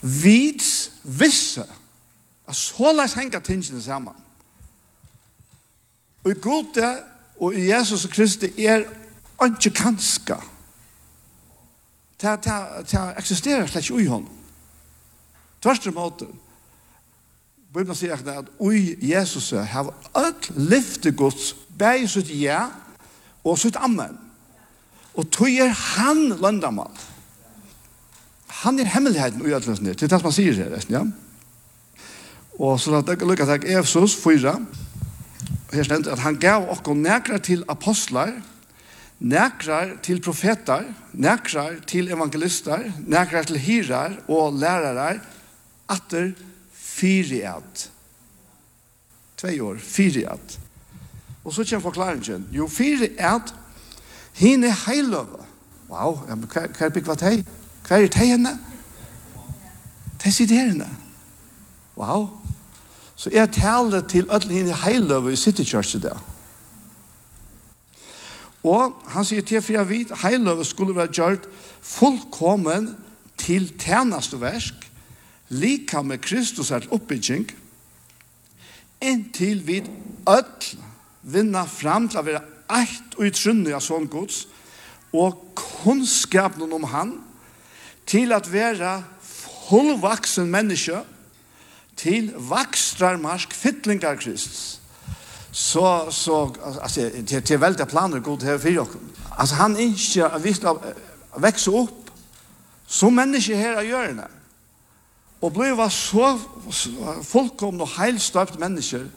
vids 0.03 0.91
visse, 1.03 1.64
at 2.49 2.57
så 2.57 2.93
la 2.93 3.07
oss 3.09 3.16
henge 3.16 3.41
tingene 3.41 3.83
sammen. 3.83 4.14
Og 6.24 6.30
i 6.30 6.41
god 6.41 6.74
det, 6.74 6.93
og 7.41 7.55
i 7.55 7.70
Jesus 7.70 8.07
Kristi 8.07 8.53
er 8.66 8.85
ikke 9.45 9.70
kanska. 9.70 10.37
Det 12.20 12.39
eksisterer 13.16 13.66
slett 13.66 13.89
ikke 13.89 14.03
i 14.03 14.07
hånden. 14.07 14.39
Tvørste 15.62 15.91
måten. 15.91 16.28
Bibelen 17.73 17.97
sier 17.97 18.12
at 18.20 18.51
ui 18.61 18.99
Jesus 19.01 19.51
har 19.51 19.95
alt 20.12 20.51
lyfte 20.57 21.09
Guds 21.16 21.55
bæg 21.81 22.05
sitt 22.12 22.29
ja 22.37 22.66
og 23.45 23.57
sitt 23.59 23.79
amen. 23.81 24.18
Og 25.16 25.31
tog 25.33 25.49
er 25.49 25.73
han 25.73 26.37
løndamal. 26.37 26.93
Han 28.62 28.79
er 28.79 28.93
hemmeligheten 28.93 29.41
ui 29.41 29.55
atlas 29.57 29.81
Det 29.81 30.03
er 30.03 30.12
det 30.12 30.23
man 30.23 30.37
sier 30.37 30.53
her, 30.53 30.77
ja. 30.89 31.03
Og 32.61 32.77
så 32.81 32.93
la 32.93 33.01
dere 33.01 33.25
lukke 33.25 33.49
til 33.49 33.73
Efsos 33.79 34.14
4. 34.20 34.55
Her 35.73 35.89
stendt 35.89 36.12
at 36.12 36.20
han 36.20 36.37
gav 36.37 36.68
okko 36.68 36.93
nekrar 36.93 37.41
til 37.41 37.64
apostlar, 37.68 38.35
nekrar 39.18 39.97
til 40.05 40.20
profetar, 40.20 40.85
nekrar 41.12 41.81
til 41.89 42.12
evangelister, 42.12 42.85
nekrar 43.07 43.49
til 43.49 43.57
hirar 43.57 44.20
og 44.29 44.61
lærarar, 44.61 45.25
atter 45.89 46.35
Fyri 47.03 47.41
at. 47.43 47.89
Tvei 49.37 49.57
år, 49.61 49.79
fyri 49.83 50.23
at. 50.31 50.59
Og 51.45 51.55
så 51.55 51.65
kommer 51.65 51.83
forklaringen. 51.83 52.47
Jo, 52.55 52.69
fyri 52.71 53.09
at 53.19 53.55
er 54.39 54.77
heiløve. 54.87 55.43
Wow, 55.91 56.23
ja, 56.29 56.35
men 56.35 56.47
hva 56.47 56.69
er 56.71 56.93
bygg 56.95 57.09
hva 57.11 57.17
teg? 57.19 57.43
Hva 57.89 57.99
er 57.99 58.07
teg 58.07 58.31
henne? 58.37 58.53
Teg 60.23 60.33
sitter 60.33 60.61
her 60.61 60.71
henne. 60.71 60.87
Wow. 61.99 62.29
Så 63.17 63.31
jeg 63.35 63.51
taler 63.53 64.07
til 64.07 64.31
alle 64.31 64.55
henne 64.55 64.79
heiløve 64.85 65.33
i 65.33 65.37
City 65.37 65.67
Church 65.67 65.97
i 65.99 66.05
dag. 66.07 66.23
Og 68.63 68.95
han 69.11 69.27
sier 69.27 69.43
til 69.43 69.61
for 69.63 69.75
jeg 69.75 69.89
vet, 69.91 70.15
heiløve 70.23 70.65
skulle 70.65 70.97
være 70.97 71.11
gjort 71.13 71.51
fullkommen 71.83 72.93
til 73.43 73.67
tjeneste 73.79 74.39
versk, 74.41 74.91
lika 75.53 76.03
med 76.03 76.23
Kristus 76.25 76.71
er 76.71 76.89
oppbygging, 76.91 77.51
inntil 79.03 79.61
vi 79.67 79.83
ødel 80.29 80.79
vinna 81.23 81.67
fram 81.71 82.09
til 82.11 82.19
å 82.19 82.27
være 82.27 82.43
eit 82.73 83.17
og 83.19 83.29
utrunnig 83.29 83.75
av 83.77 83.85
sånn 83.85 84.09
gods, 84.11 84.47
og 85.13 85.37
kunnskapen 85.59 86.73
om 86.73 86.87
han, 86.91 87.17
til 88.09 88.33
at 88.35 88.49
være 88.51 89.03
fullvaksen 89.23 90.51
menneske, 90.51 91.05
til 91.97 92.33
vakstrar 92.49 93.21
marsk 93.21 93.53
fytlingar 93.55 94.17
Kristus. 94.19 94.81
Så, 95.53 96.09
så, 96.11 96.47
altså, 96.81 97.11
til, 97.29 97.43
til 97.45 97.61
veldig 97.61 97.87
planer 97.87 98.25
god 98.25 98.43
her 98.49 98.59
for 98.59 98.73
dere. 98.73 99.03
Altså, 99.37 99.59
han 99.61 99.77
ønsker 99.77 100.33
at 100.33 100.43
vi 100.45 100.55
skal 100.57 100.81
vekse 101.45 101.71
opp 101.77 102.09
som 102.89 103.15
menneske 103.15 103.57
her 103.57 103.77
av 103.77 103.87
hjørnet 103.87 104.41
og 105.43 105.53
bliva 105.55 105.88
så 105.90 106.36
fullkomne 107.26 107.82
og 107.82 107.95
heilstøpt 107.97 108.61
mennesker 108.62 109.09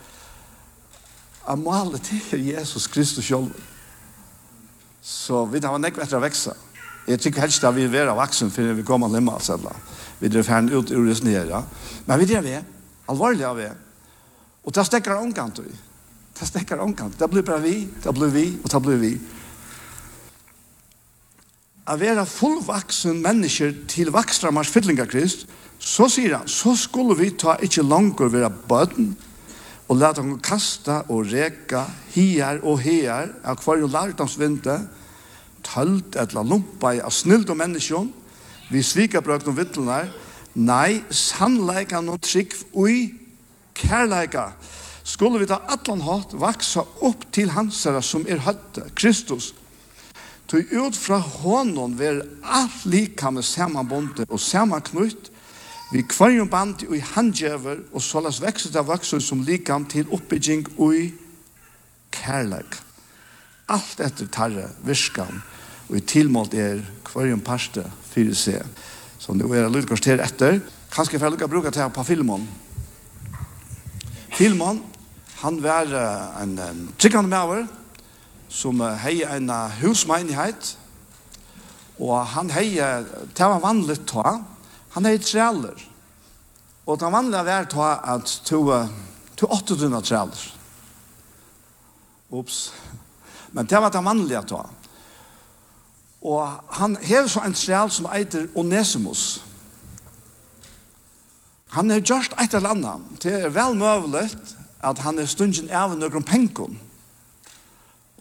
av 1.45 1.61
malet 1.61 2.01
til 2.01 2.47
Jesus 2.49 2.87
Kristus 2.89 3.27
selv. 3.27 3.51
Så 5.05 5.43
vi 5.51 5.61
har 5.61 5.77
nekk 5.77 5.99
etter 6.01 6.17
å 6.17 6.23
vekse. 6.23 6.55
Jeg 7.05 7.21
tykker 7.21 7.45
helst 7.45 7.65
at 7.67 7.75
vi 7.75 7.85
er 7.85 7.93
vera 7.93 8.15
vaksen 8.17 8.49
før 8.49 8.73
vi 8.73 8.85
kommer 8.85 9.13
hjemme 9.13 9.35
og 9.37 9.43
selv. 9.45 9.69
Vi 10.17 10.31
drar 10.33 10.47
ferdig 10.47 10.73
ut 10.73 10.93
ur 10.95 11.05
det 11.05 11.19
nere. 11.27 11.61
Men 12.07 12.19
vi 12.19 12.25
drar 12.31 12.41
vi, 12.41 12.55
alvorlig 13.13 13.45
av 13.45 13.59
vi. 13.59 13.67
Og 14.65 14.73
det 14.73 14.85
stekker 14.89 15.19
omkant 15.19 15.61
vi. 15.61 15.69
Det 16.35 16.47
stekker 16.49 16.81
omkant. 16.81 17.19
Det 17.19 17.29
blir 17.29 17.45
bare 17.45 17.61
vi, 17.61 17.75
det 17.85 18.13
blir 18.17 18.33
vi, 18.33 18.47
og 18.63 18.71
det 18.73 18.81
blir 18.81 18.97
vi 19.03 19.13
å 21.85 21.95
være 22.01 22.25
fullvaksen 22.25 23.19
mennesker 23.21 23.73
til 23.91 24.09
vakstra 24.13 24.51
mars 24.51 24.71
Krist, 24.73 25.45
så 25.79 26.07
sier 26.09 26.37
han, 26.39 26.47
så 26.47 26.73
skulle 26.75 27.15
vi 27.19 27.29
ta 27.29 27.57
ikke 27.61 27.83
langer 27.83 28.29
være 28.31 28.49
bøden, 28.67 29.15
og 29.87 29.97
lade 29.97 30.21
dem 30.21 30.39
kasta 30.41 31.03
og 31.13 31.27
reka 31.29 31.85
hier 32.15 32.59
og 32.63 32.79
her 32.81 33.29
av 33.45 33.61
hver 33.61 33.83
jo 33.83 33.87
lærdomsvinte, 33.87 34.79
tølt 35.65 36.15
eller 36.17 36.45
lumpa 36.45 36.95
i 36.95 37.01
av 37.01 37.13
snild 37.13 37.49
og 37.49 37.59
menneskjon, 37.59 38.09
vi 38.71 38.81
svika 38.81 39.21
brøkne 39.21 39.53
og 39.53 39.59
vittlenar, 39.59 40.09
nei, 40.55 41.03
sannleika 41.13 42.01
no 42.01 42.17
trygg 42.17 42.55
ui 42.73 43.13
kærleika, 43.77 44.55
skulle 45.05 45.43
vi 45.43 45.49
ta 45.51 45.59
atlan 45.69 46.01
hatt 46.01 46.33
vaksa 46.33 46.81
opp 47.05 47.27
til 47.35 47.53
hansara 47.53 48.01
som 48.01 48.25
er 48.25 48.41
høtte, 48.41 48.87
Kristus, 48.97 49.51
Tu 50.47 50.61
ut 50.61 50.97
fra 50.97 51.17
honom 51.17 51.95
ver 51.97 52.21
alt 52.43 52.85
lika 52.85 53.31
med 53.33 53.45
samanbonde 53.45 54.27
og 54.29 54.39
samanknutt, 54.39 55.31
vi 55.91 56.01
kvarjum 56.01 56.49
band 56.49 56.83
i 56.89 56.99
handjever 56.99 57.83
og 57.93 58.01
sålas 58.01 58.41
vekset 58.41 58.75
av 58.75 58.89
vakser 58.89 59.21
som 59.21 59.43
likam 59.45 59.85
til 59.89 60.09
oppbygging 60.13 60.65
ui 60.81 60.97
i 60.97 61.13
kærleik. 62.15 62.79
Alt 63.71 64.01
etter 64.03 64.29
tarre 64.33 64.69
virkan 64.85 65.41
og 65.89 65.97
i 65.99 66.03
tilmålt 66.05 66.53
er 66.57 66.81
kvarjum 67.05 67.41
parste 67.45 67.85
fyrir 68.11 68.37
seg. 68.37 68.65
Så 69.21 69.33
nu 69.33 69.47
er 69.51 69.65
det 69.65 69.73
lydkvarter 69.73 70.21
etter. 70.25 70.59
Kanskje 70.93 71.19
for 71.19 71.27
jeg 71.27 71.35
lukka 71.35 71.49
bruka 71.49 71.71
til 71.73 71.93
på 71.93 72.05
filmen. 72.05 72.45
Filmen, 74.35 74.81
han 75.41 75.61
var 75.63 75.89
en, 76.41 76.57
en 76.59 76.81
trikkande 76.99 77.31
maver, 77.31 77.65
som 78.55 78.79
hei 79.03 79.19
en 79.27 79.49
husmeinighet, 79.81 80.77
og 81.99 82.27
han 82.35 82.51
hei, 82.55 82.75
det 82.75 83.49
var 83.51 83.63
vanlig 83.63 83.99
ta, 84.07 84.37
han 84.95 85.07
hei 85.07 85.17
trealer. 85.19 85.75
Og 86.85 86.99
det 86.99 87.11
vanlige 87.11 87.45
var 87.47 87.67
ta 87.71 87.89
at 88.15 88.31
to, 88.45 88.61
to 89.35 89.49
åtte 89.51 89.75
døgnet 89.75 90.07
trealer. 90.07 90.45
Ups. 92.31 92.73
Men 93.51 93.67
det 93.67 93.81
var 93.81 93.91
det 93.91 94.03
vanlige 94.05 94.43
ta. 94.47 94.63
Og 96.25 96.47
han 96.79 96.97
hever 97.01 97.27
så 97.27 97.43
en 97.45 97.53
treal 97.53 97.91
som 97.91 98.07
eiter 98.09 98.47
Onesimus. 98.55 99.41
Han 101.75 101.91
er 101.91 102.01
gjørst 102.01 102.33
et 102.41 102.53
eller 102.53 102.71
annet. 102.71 103.21
Det 103.23 103.33
er 103.45 103.53
vel 103.53 103.75
møvelig 103.77 104.29
at 104.85 104.99
han 105.03 105.19
er 105.19 105.29
stundin 105.29 105.69
av 105.69 105.95
noen 105.97 106.23
penkom. 106.23 106.79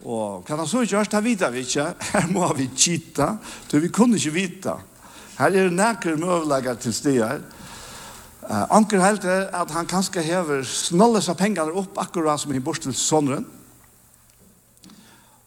Og 0.05 0.45
hva 0.45 0.59
han 0.59 0.67
så 0.69 0.83
gjørs, 0.85 1.09
det 1.09 1.23
vet 1.25 1.43
vi 1.53 1.63
ikke. 1.65 1.87
Her 2.13 2.27
må 2.29 2.47
vi 2.53 2.69
kjita, 2.69 3.35
for 3.69 3.81
vi 3.81 3.89
kunne 3.93 4.19
ikke 4.19 4.35
vite. 4.35 4.75
Her 5.39 5.57
er 5.57 5.73
nekker 5.73 6.19
møvlegger 6.21 6.77
til 6.79 6.93
stier. 6.95 7.41
Uh, 8.45 8.67
Anker 8.77 9.01
helt 9.01 9.25
er 9.25 9.49
at 9.57 9.71
han 9.73 9.89
kanskje 9.89 10.21
hever 10.21 10.61
snalles 10.69 11.31
av 11.31 11.39
pengene 11.39 11.73
opp 11.73 11.97
akkurat 11.97 12.39
som 12.39 12.53
i 12.53 12.61
bort 12.61 12.83
til 12.85 12.93
sånneren. 12.93 13.47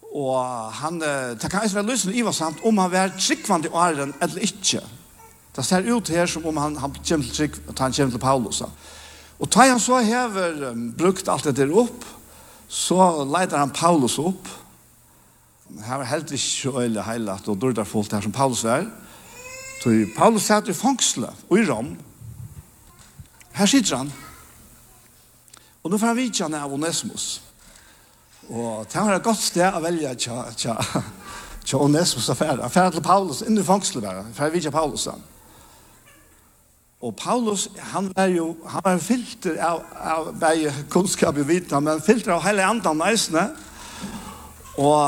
Og 0.09 0.34
han, 0.80 0.98
uh, 0.98 1.38
det 1.38 1.46
kan 1.46 1.62
ikke 1.62 1.78
være 1.78 1.90
løsende 1.92 2.18
i 2.18 2.26
samt 2.34 2.64
om 2.66 2.82
han 2.82 2.90
var 2.90 3.14
tryggvand 3.14 3.70
i 3.70 3.72
åren 3.72 4.14
eller 4.18 4.42
ikke. 4.42 4.82
Det 5.54 5.64
ser 5.66 5.86
ut 5.86 6.11
her 6.11 6.26
som 6.26 6.46
om 6.46 6.59
han, 6.59 6.76
han 6.82 6.98
kommer 6.98 7.26
til, 7.30 7.34
trygg, 7.34 7.62
han 7.70 7.94
kommer 7.94 8.11
til 8.11 8.22
Paulus. 8.22 8.62
Og 9.38 9.54
da 9.54 9.70
han 9.70 9.80
så 9.80 10.02
hever 10.02 10.72
um, 10.72 10.88
brukt 10.98 11.30
alt 11.30 11.46
det 11.46 11.56
der 11.56 11.70
opp, 11.70 12.18
så 12.69 13.25
leiter 13.25 13.59
han 13.59 13.73
Paulus 13.73 14.19
opp. 14.21 14.49
Her 15.85 16.01
var 16.01 16.09
helt 16.09 16.31
ikke 16.33 16.45
så 16.45 16.73
øyelig 16.83 17.05
heilat 17.05 17.49
og 17.49 17.61
dårlig 17.61 17.87
folk 17.87 18.12
her 18.12 18.21
som 18.25 18.33
Paulus 18.33 18.64
var. 18.64 18.87
Så 19.83 19.93
Paulus 20.16 20.43
satt 20.43 20.69
i 20.69 20.77
fangsle 20.77 21.31
og 21.49 21.59
i 21.59 21.64
Rom. 21.69 21.97
Her 23.53 23.66
sitter 23.66 23.97
han. 23.97 24.12
Og 25.83 25.91
nå 25.91 25.99
får 25.99 26.07
han 26.07 26.16
vite 26.19 26.45
han 26.45 26.55
av 26.55 26.73
Onesmus. 26.73 27.41
Og 28.49 28.87
det 28.93 29.01
var 29.01 29.16
et 29.16 29.25
godt 29.25 29.41
sted 29.41 29.77
å 29.77 29.81
velge 29.85 30.14
tja, 30.21 30.43
tja, 30.57 30.77
tja 31.66 31.81
Onesmus 31.81 32.29
affære. 32.33 32.62
Affære 32.64 32.97
til 32.97 33.05
Paulus, 33.05 33.43
inn 33.45 33.61
i 33.61 33.64
fangsle 33.64 34.03
bare. 34.05 34.27
For 34.35 34.49
jeg 34.49 34.59
vite 34.59 34.75
Paulus 34.75 35.09
han. 35.09 35.25
Og 37.01 37.16
Paulus, 37.16 37.68
han 37.78 38.12
var 38.16 38.24
jo, 38.24 38.57
han 38.66 38.80
var 38.84 38.99
filter 38.99 39.61
av, 39.62 39.82
av 39.94 40.32
bare 40.40 40.72
kunnskap 40.90 41.36
i 41.38 41.44
vita, 41.46 41.78
men 41.80 42.03
filter 42.03 42.32
av 42.34 42.42
hele 42.42 42.64
andan 42.66 42.99
næsene. 42.99 43.44
Og 44.78 44.99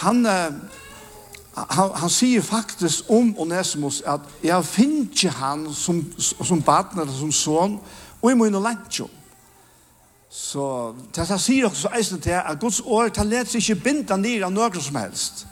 han, 0.00 0.24
han, 0.24 1.90
han 2.00 2.12
sier 2.12 2.40
faktisk 2.42 3.10
om 3.12 3.34
Onesimus 3.38 4.00
at 4.08 4.24
jeg 4.44 4.64
finner 4.64 5.04
ikke 5.04 5.34
han 5.36 5.66
som, 5.74 6.00
som 6.18 6.62
baden 6.64 7.04
eller 7.04 7.12
som 7.12 7.32
son, 7.32 7.76
og 8.22 8.30
jeg 8.30 8.40
må 8.40 8.48
inn 8.48 8.56
og 8.56 8.64
lente 8.64 9.02
jo. 9.02 9.10
Så 10.32 10.64
det 11.14 11.28
han 11.28 11.38
sier 11.38 11.68
også 11.68 11.92
eisen 11.94 12.24
til 12.24 12.40
at 12.40 12.56
Guds 12.60 12.80
år, 12.80 13.12
det 13.12 13.26
leder 13.28 13.52
seg 13.52 13.60
ikke 13.60 13.84
binda 13.84 14.16
ned 14.16 14.48
av 14.48 14.52
noe 14.52 14.80
som 14.80 14.96
helst. 14.96 15.44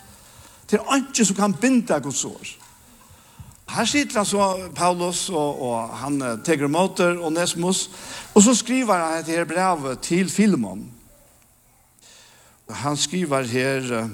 Det 0.70 0.80
er 0.80 1.04
ikke 1.04 1.28
som 1.28 1.36
kan 1.36 1.54
binda 1.54 2.00
Guds 2.00 2.24
år. 2.24 2.56
Her 3.68 3.84
sitter 3.84 4.16
han 4.16 4.26
så, 4.26 4.68
Paulus, 4.74 5.28
og, 5.30 5.62
og 5.62 5.88
han 6.02 6.18
teker 6.44 6.66
måter, 6.68 7.18
og 7.18 7.32
Nesmus, 7.32 7.90
og 8.34 8.42
så 8.42 8.54
skriver 8.54 8.94
han 8.94 9.20
et 9.20 9.30
her 9.30 9.44
brev 9.44 9.96
til 10.02 10.30
Filmon. 10.30 10.90
Han 12.70 12.96
skriver 12.96 13.42
her, 13.42 14.08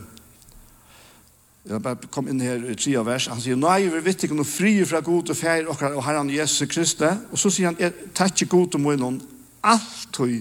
jeg 1.68 1.82
bare 1.82 2.10
kom 2.10 2.28
inn 2.30 2.40
her 2.40 2.62
i 2.70 2.76
tre 2.78 2.94
vers, 3.06 3.26
han 3.26 3.40
sier, 3.42 3.58
«Nei, 3.58 3.88
vi 3.90 4.04
vet 4.04 4.22
ikke 4.24 4.36
noe 4.38 4.48
fri 4.48 4.76
fra 4.88 5.02
god 5.04 5.34
og 5.34 5.36
feir 5.36 5.68
og 5.68 6.04
herren 6.06 6.30
Jesus 6.32 6.68
Kristi», 6.70 7.10
og 7.32 7.38
så 7.38 7.50
sier 7.52 7.72
han, 7.72 7.98
«Takk 8.14 8.38
ikke 8.38 8.54
god 8.54 8.78
og 8.78 8.84
munnen, 8.86 9.18
alt 9.62 10.22
høy, 10.22 10.40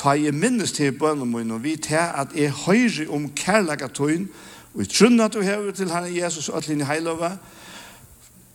ta 0.00 0.14
i 0.16 0.30
minnes 0.34 0.72
til 0.72 0.94
bønnen 0.98 1.30
munnen, 1.30 1.56
og 1.58 1.62
vi 1.66 1.76
tar 1.76 2.14
at 2.22 2.32
jeg 2.38 2.54
høyre 2.64 3.10
om 3.12 3.28
kærlaget 3.36 3.92
tøyen, 3.98 4.30
og 4.74 4.82
i 4.82 5.20
at 5.22 5.34
du 5.34 5.42
hever 5.42 5.70
til 5.70 5.90
herren 5.90 6.16
Jesus 6.16 6.48
og 6.48 6.58
at 6.58 6.66
dine 6.66 6.86
heiløver, 6.86 7.36
og 7.36 7.63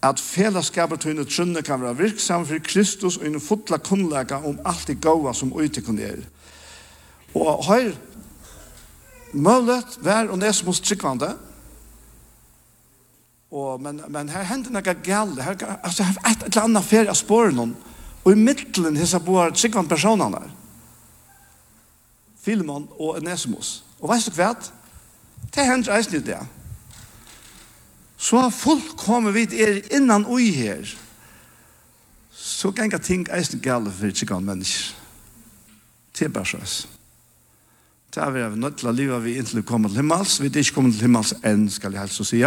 at 0.01 0.19
fellesskapet 0.19 1.01
til 1.03 1.25
trunne 1.27 1.61
kan 1.61 1.81
være 1.81 1.97
virksom 1.97 2.45
for 2.47 2.61
Kristus 2.63 3.17
og 3.17 3.25
en 3.27 3.41
fotla 3.41 3.77
kunnlega 3.77 4.39
om 4.47 4.59
alt 4.65 4.87
det 4.87 5.01
gode 5.01 5.33
som 5.35 5.53
ute 5.53 5.81
kunne 5.81 6.01
er. 6.01 6.23
Og 7.35 7.65
har 7.65 7.91
mølet 9.33 9.99
vær 10.01 10.31
og 10.31 10.39
nes 10.39 10.63
mot 10.65 10.75
tryggvande, 10.75 11.35
og, 13.51 13.81
men, 13.81 14.01
men 14.07 14.29
her 14.29 14.45
hender 14.45 14.71
noe 14.71 14.93
gale, 15.03 15.41
her, 15.43 15.55
altså, 15.83 16.03
her 16.03 16.17
er 16.21 16.35
et 16.35 16.43
eller 16.51 16.67
annet 16.67 16.85
ferie 16.85 17.09
av 17.09 17.17
spåren 17.17 17.73
og 18.23 18.29
i 18.29 18.37
middelen 18.37 18.97
hessa 18.99 19.19
bor 19.19 19.49
tryggvande 19.55 19.89
personene 19.89 20.37
der. 20.37 20.51
Filmon 22.39 22.87
og 22.99 23.17
Nesmos. 23.25 23.83
Og 23.99 24.11
veist 24.13 24.29
du 24.29 24.37
hva? 24.37 24.53
Det 25.49 25.65
hender 25.65 25.95
eisen 25.97 26.19
i 26.19 26.23
det 26.23 26.39
så 28.19 28.49
fullkommer 28.51 29.31
vi 29.31 29.45
er 29.63 29.79
innan 29.95 30.25
ui 30.27 30.51
her, 30.51 30.83
så 32.35 32.71
ganga 32.75 32.97
ting 32.99 33.27
eisen 33.31 33.61
gale 33.63 33.91
for 33.91 34.11
ikke 34.11 34.27
gale 34.33 34.43
mennesker. 34.43 34.95
Det 36.17 36.27
er 36.27 36.33
bare 36.35 36.49
sånn. 36.49 36.97
Det 38.09 38.23
er 38.23 38.33
vi 38.33 38.59
nødt 38.59 38.79
til 38.81 38.89
å 38.89 38.95
leve 38.95 39.21
vi 39.23 39.37
inntil 39.39 39.61
vi 39.61 39.67
kommer 39.69 39.91
til 39.91 40.01
himmels. 40.01 40.39
Vi 40.41 40.49
er 40.49 40.59
ikke 40.59 40.75
kommet 40.75 40.97
til 40.97 41.07
himmels 41.07 41.31
enn, 41.45 41.67
skal 41.71 41.93
jeg 41.93 42.01
helst 42.01 42.19
å 42.19 42.25
si. 42.27 42.41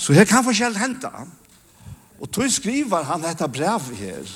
Så 0.00 0.14
her 0.16 0.28
kan 0.28 0.46
forskjell 0.46 0.78
hente. 0.80 1.10
Og 2.20 2.30
tog 2.32 2.48
skriver 2.52 3.04
han 3.10 3.24
dette 3.24 3.48
brev 3.52 3.90
her. 3.98 4.30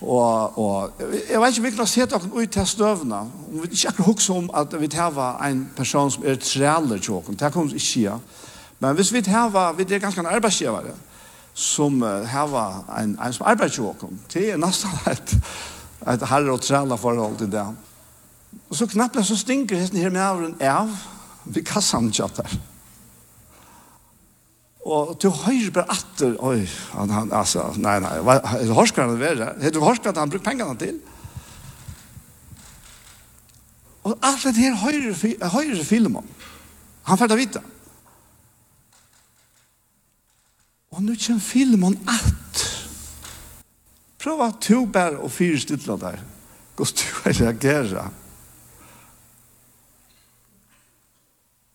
Og, 0.00 0.58
og 0.58 1.04
jeg 1.28 1.40
vet 1.40 1.54
ikke 1.54 1.66
virkelig 1.68 1.84
å 1.84 1.90
se 1.92 2.06
dere 2.10 2.30
ut 2.32 2.56
til 2.56 2.66
støvene. 2.66 3.20
Vi 3.52 3.60
vi 3.62 3.70
ikke 3.70 3.92
akkurat 3.92 4.10
huske 4.10 4.38
om 4.40 4.50
at 4.56 4.74
vi 4.80 4.90
tar 4.90 5.20
en 5.46 5.62
person 5.76 6.10
som 6.10 6.26
er 6.26 6.40
trealer 6.42 6.98
til 6.98 7.20
dere. 7.20 7.38
Det 7.44 7.52
kommer 7.54 7.78
ikke 7.78 8.16
å 8.16 8.18
Men 8.84 8.98
hvis 8.98 9.12
vi 9.14 9.22
hava, 9.32 9.70
vi 9.72 9.86
er 9.88 10.02
ganske 10.02 10.20
en 10.20 10.28
arbeidsgivare, 10.28 10.92
som 11.54 12.02
hava 12.02 12.64
en, 13.00 13.14
en 13.16 13.32
som 13.32 13.46
arbeidsjåkon, 13.48 14.20
det 14.34 14.50
er 14.52 14.60
nesten 14.60 14.92
et, 15.12 15.34
et 16.12 16.28
herre 16.28 16.52
og 16.52 16.62
træla 16.62 16.98
forhold 17.00 17.38
til 17.40 17.52
det. 17.52 17.64
Og 18.68 18.76
så 18.76 18.86
knappt 18.90 19.22
så 19.26 19.36
stinker 19.38 19.80
hesten 19.80 20.02
her 20.02 20.12
med 20.12 20.22
avren 20.24 20.54
av, 20.60 20.92
vi 21.44 21.62
kassan 21.64 22.12
tjattar. 22.12 22.50
Og 24.84 25.14
du 25.22 25.30
høyre 25.32 25.72
bare 25.72 25.96
atter, 25.96 26.34
oi, 26.44 26.66
han, 26.92 27.12
han, 27.12 27.30
altså, 27.32 27.70
nei, 27.80 27.96
nei, 28.04 28.18
hva, 28.20 28.36
er 28.52 28.66
det 28.68 28.76
horskaren 28.76 29.14
det 29.14 29.22
være? 29.22 29.52
Er 29.56 29.72
det 29.72 29.80
horskaren 29.80 30.20
han 30.20 30.32
bruker 30.32 30.44
pengene 30.44 30.76
til? 30.80 30.98
Og 34.04 34.18
alt 34.20 34.44
det 34.44 34.60
her 34.60 34.76
høyre, 34.76 35.14
høyre 35.54 35.86
filmen, 35.88 36.28
han 37.08 37.20
fært 37.20 37.32
å 37.32 37.40
vite. 37.40 37.62
Og 40.94 41.02
nå 41.02 41.16
kjem 41.18 41.40
filmen 41.42 41.96
at. 42.06 42.64
Prøv 44.22 44.40
at 44.46 44.60
to 44.62 44.84
bære 44.86 45.18
og 45.18 45.32
fire 45.34 45.58
stille 45.60 45.98
der. 46.00 46.20
Gås 46.76 46.92
du 46.92 47.04
er 47.24 47.34
reagere. 47.40 48.04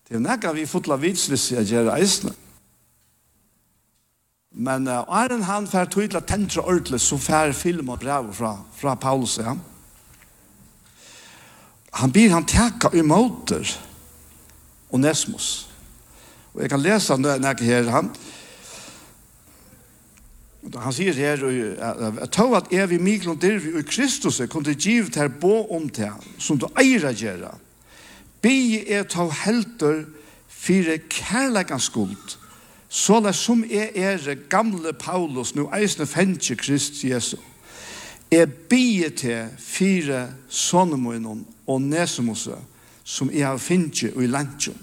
Det 0.08 0.16
er 0.16 0.22
nekka 0.24 0.52
vi 0.56 0.66
fotla 0.66 0.96
vitsvis 0.98 1.50
i 1.52 1.60
å 1.60 1.62
gjør 1.62 1.92
eisne. 1.94 2.32
Men 4.50 4.88
uh, 4.90 5.04
er 5.20 5.36
en 5.36 5.44
han 5.46 5.68
fær 5.70 5.86
tydelig 5.92 6.24
tentra 6.26 6.64
ordentlig, 6.64 6.98
så 7.00 7.20
fær 7.20 7.52
film 7.54 7.92
og 7.92 8.00
brev 8.02 8.32
fra, 8.34 8.56
fra 8.74 8.96
Paulus, 8.98 9.36
ja. 9.38 9.54
Han 12.00 12.12
blir 12.14 12.34
han 12.34 12.46
tekka 12.46 12.90
imot 12.98 13.52
og 14.90 14.98
Nesmos. 14.98 15.68
Og 16.54 16.64
jeg 16.64 16.70
kan 16.70 16.82
lese 16.82 17.14
han 17.14 17.54
her, 17.62 17.90
han, 17.94 18.10
Han 20.60 20.92
sier 20.92 21.16
her 21.16 21.40
at 22.20 22.30
tog 22.30 22.56
at 22.56 22.72
er 22.72 22.86
vi 22.86 22.98
miklon 23.00 23.38
dirvi 23.40 23.72
og 23.78 23.86
Kristus 23.88 24.40
er 24.40 24.46
til 24.46 24.76
giv 24.76 25.08
her 25.14 25.28
bo 25.28 25.64
om 25.76 25.88
til 25.88 26.12
som 26.38 26.58
du 26.58 26.68
eier 26.78 27.12
gjerra. 27.12 27.56
Bi 28.42 28.84
er 28.86 29.02
tog 29.08 29.32
helter 29.44 30.04
fire 30.48 30.98
kærleikans 30.98 31.88
skuld 31.88 32.36
så 32.90 33.20
det 33.20 33.34
som 33.34 33.64
er 33.70 33.94
er 33.94 34.34
gamle 34.48 34.92
Paulus 34.92 35.54
nu 35.54 35.68
eisne 35.74 36.06
fendtje 36.06 36.56
Krist 36.56 37.04
Jesu. 37.04 37.36
Er 38.30 38.46
bi 38.46 39.04
til 39.16 39.48
fire 39.58 40.28
sonemoinon 40.48 41.46
og 41.66 41.82
nesemose 41.82 42.54
som 43.04 43.30
er 43.32 43.56
fendtje 43.56 44.12
og 44.16 44.24
i 44.24 44.26
lantjum. 44.26 44.78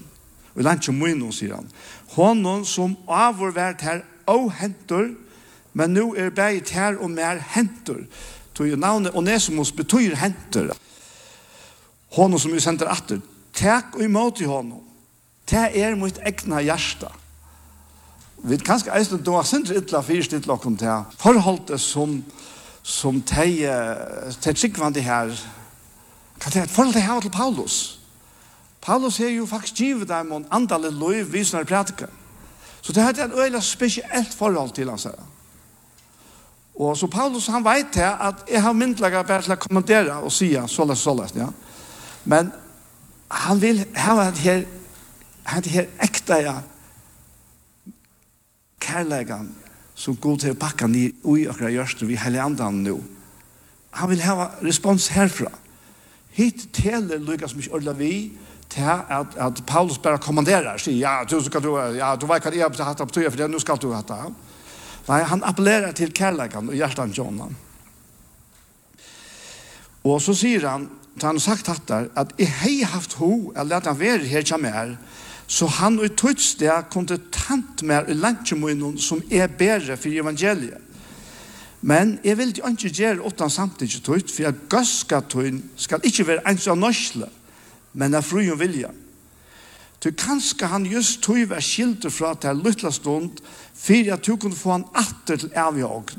Og 0.55 0.61
i 0.61 0.63
lantjon 0.63 0.97
moinon 0.97 1.31
sier 1.31 1.55
han. 1.55 1.67
Honon 2.15 2.65
som 2.65 2.95
avvurvert 3.07 3.81
her 3.81 4.01
og 4.25 4.53
hentur 4.55 5.09
Men 5.77 5.93
nu 5.93 6.15
er 6.17 6.29
bæget 6.33 6.69
her 6.73 6.97
og 6.97 7.11
mer 7.11 7.37
hentur. 7.53 7.99
Tog 8.55 8.67
navnet 8.67 9.15
Onesimus 9.15 9.71
betyr 9.71 10.15
hentur. 10.15 10.73
Honom 12.17 12.39
som 12.39 12.53
vi 12.53 12.59
sender 12.63 12.89
atter. 12.89 13.21
Takk 13.53 13.95
og 13.95 14.03
imot 14.03 14.41
i 14.41 14.49
honom. 14.49 14.81
Det 15.49 15.69
er 15.77 15.95
mitt 15.95 16.17
egna 16.25 16.63
hjärsta. 16.65 17.11
Vi 18.37 18.57
kan 18.57 18.65
kanskje 18.65 18.97
eisen 18.97 19.23
då 19.23 19.43
sender 19.43 19.77
ytla 19.77 20.01
fyrst 20.01 20.33
ytla 20.33 20.53
okkom 20.53 20.77
til 20.77 21.05
forholdet 21.17 21.81
som 21.81 22.23
som 22.83 23.21
teg 23.21 23.57
teg 24.41 24.55
tryggvandi 24.55 25.01
her 25.03 25.33
kan 26.39 26.51
teg 26.51 26.69
forhold 26.69 26.95
her 26.95 27.19
til 27.21 27.31
Paulus. 27.31 27.99
Paulus 28.81 29.19
er 29.19 29.29
jo 29.29 29.45
faktisk 29.45 29.73
givet 29.75 30.09
dem 30.09 30.31
om 30.31 30.45
andalig 30.51 30.91
lov 30.91 31.31
visnar 31.31 31.63
pratika. 31.63 32.05
Så 32.81 32.93
det 32.93 33.03
er 33.03 33.25
et 33.25 33.33
øyla 33.33 33.59
spesielt 33.59 34.33
forhold 34.33 34.71
til 34.71 34.89
hans 34.89 35.03
her. 35.03 35.36
Og 36.77 36.97
så 36.97 37.07
Paulus, 37.09 37.47
han 37.49 37.65
vet 37.65 37.89
til 37.93 38.05
at 38.05 38.43
jeg 38.51 38.61
har 38.61 38.73
myndelaget 38.73 39.27
bare 39.27 39.41
til 39.41 39.55
å 39.55 39.61
kommentere 39.61 40.17
og 40.21 40.31
si 40.31 40.51
såles, 40.69 41.01
såles, 41.01 41.33
ja. 41.35 41.49
Men 42.25 42.51
han 43.31 43.61
vil 43.61 43.81
ha 43.97 44.17
det 44.29 44.43
her, 44.43 44.65
det 45.63 45.71
her 45.73 45.87
ekte, 46.05 46.37
ja, 46.45 46.59
kærleggen, 48.83 49.49
som 49.97 50.15
god 50.21 50.43
til 50.43 50.53
å 50.53 50.59
pakke 50.59 50.87
ni 50.91 51.07
ui 51.25 51.47
akkurat 51.49 51.73
gjørst 51.73 52.05
vi 52.05 52.19
hele 52.21 52.43
andan 52.43 52.83
nå. 52.85 52.99
Han 53.97 54.11
vil 54.11 54.21
ha 54.27 54.51
respons 54.61 55.09
herfra. 55.15 55.49
Hitt 56.37 56.67
teler 56.75 57.17
Lukas 57.17 57.55
mye 57.57 57.73
ordla 57.73 57.95
vi 57.97 58.11
til 58.69 58.85
at, 58.85 59.33
at 59.41 59.63
Paulus 59.65 59.97
bare 59.97 60.21
kommanderer, 60.21 60.77
sier, 60.77 60.99
ja, 61.01 61.23
du 61.25 61.39
skal 61.41 61.63
du, 61.63 61.71
ja, 61.97 62.13
du 62.19 62.27
vet 62.29 62.45
hva 62.45 62.53
jeg 62.53 62.61
har 62.67 62.91
hatt 62.91 63.01
opp 63.01 63.15
tøye, 63.15 63.31
for 63.31 63.39
det, 63.39 63.49
nå 63.49 63.61
skal 63.63 63.81
du 63.81 63.89
hatt 63.95 64.13
av. 64.13 64.35
Nei, 65.07 65.21
han 65.23 65.43
appellerer 65.47 65.93
til 65.95 66.11
kærleikan 66.11 66.67
og 66.67 66.75
hjertan 66.75 67.13
John. 67.15 67.39
Og 70.03 70.19
så 70.23 70.35
sier 70.35 70.67
han, 70.67 70.89
da 71.17 71.31
han 71.31 71.39
sagt 71.41 71.69
hattar, 71.71 72.09
at 72.15 72.33
jeg 72.37 72.51
hei 72.61 72.75
haft 72.87 73.17
ho, 73.21 73.53
eller 73.55 73.79
at 73.79 73.87
han 73.89 73.99
veri 73.99 74.27
her 74.29 74.45
kjem 74.45 74.67
her, 74.67 74.97
så 75.47 75.69
han 75.79 75.95
og 76.03 76.17
tøytsdea 76.19 76.81
kunne 76.91 77.21
tant 77.31 77.81
mer 77.87 78.09
i 78.11 78.17
landkjemunnen 78.17 78.99
som 78.99 79.23
er 79.31 79.47
bedre 79.47 79.95
for 79.95 80.11
evangeliet. 80.11 80.83
Men 81.87 82.17
jeg 82.25 82.37
vil 82.37 82.51
ikke 82.57 82.89
gjøre 82.89 83.23
åttan 83.23 83.53
samtidig 83.53 84.01
tøyt, 84.03 84.31
for 84.33 84.43
jeg 84.43 84.67
gøska 84.69 85.21
tøyn 85.29 85.61
skal 85.79 86.03
ikke 86.03 86.27
være 86.27 86.47
ens 86.51 86.67
av 86.67 86.79
norsle, 86.79 87.29
men 87.93 88.17
av 88.17 88.25
frugen 88.27 88.59
vilja. 88.59 88.91
vilja. 88.91 89.06
Du 90.03 90.11
kanskje 90.11 90.69
han 90.69 90.85
just 90.85 91.23
tog 91.25 91.39
vær 91.49 91.63
skilte 91.63 92.11
fra 92.13 92.35
til 92.37 92.61
lytla 92.61 92.91
stund, 92.93 93.41
for 93.73 94.13
at 94.13 94.25
du 94.25 94.35
kunne 94.37 94.55
få 94.57 94.75
han 94.75 94.85
atter 94.93 95.41
til 95.41 95.53
evig. 95.57 96.17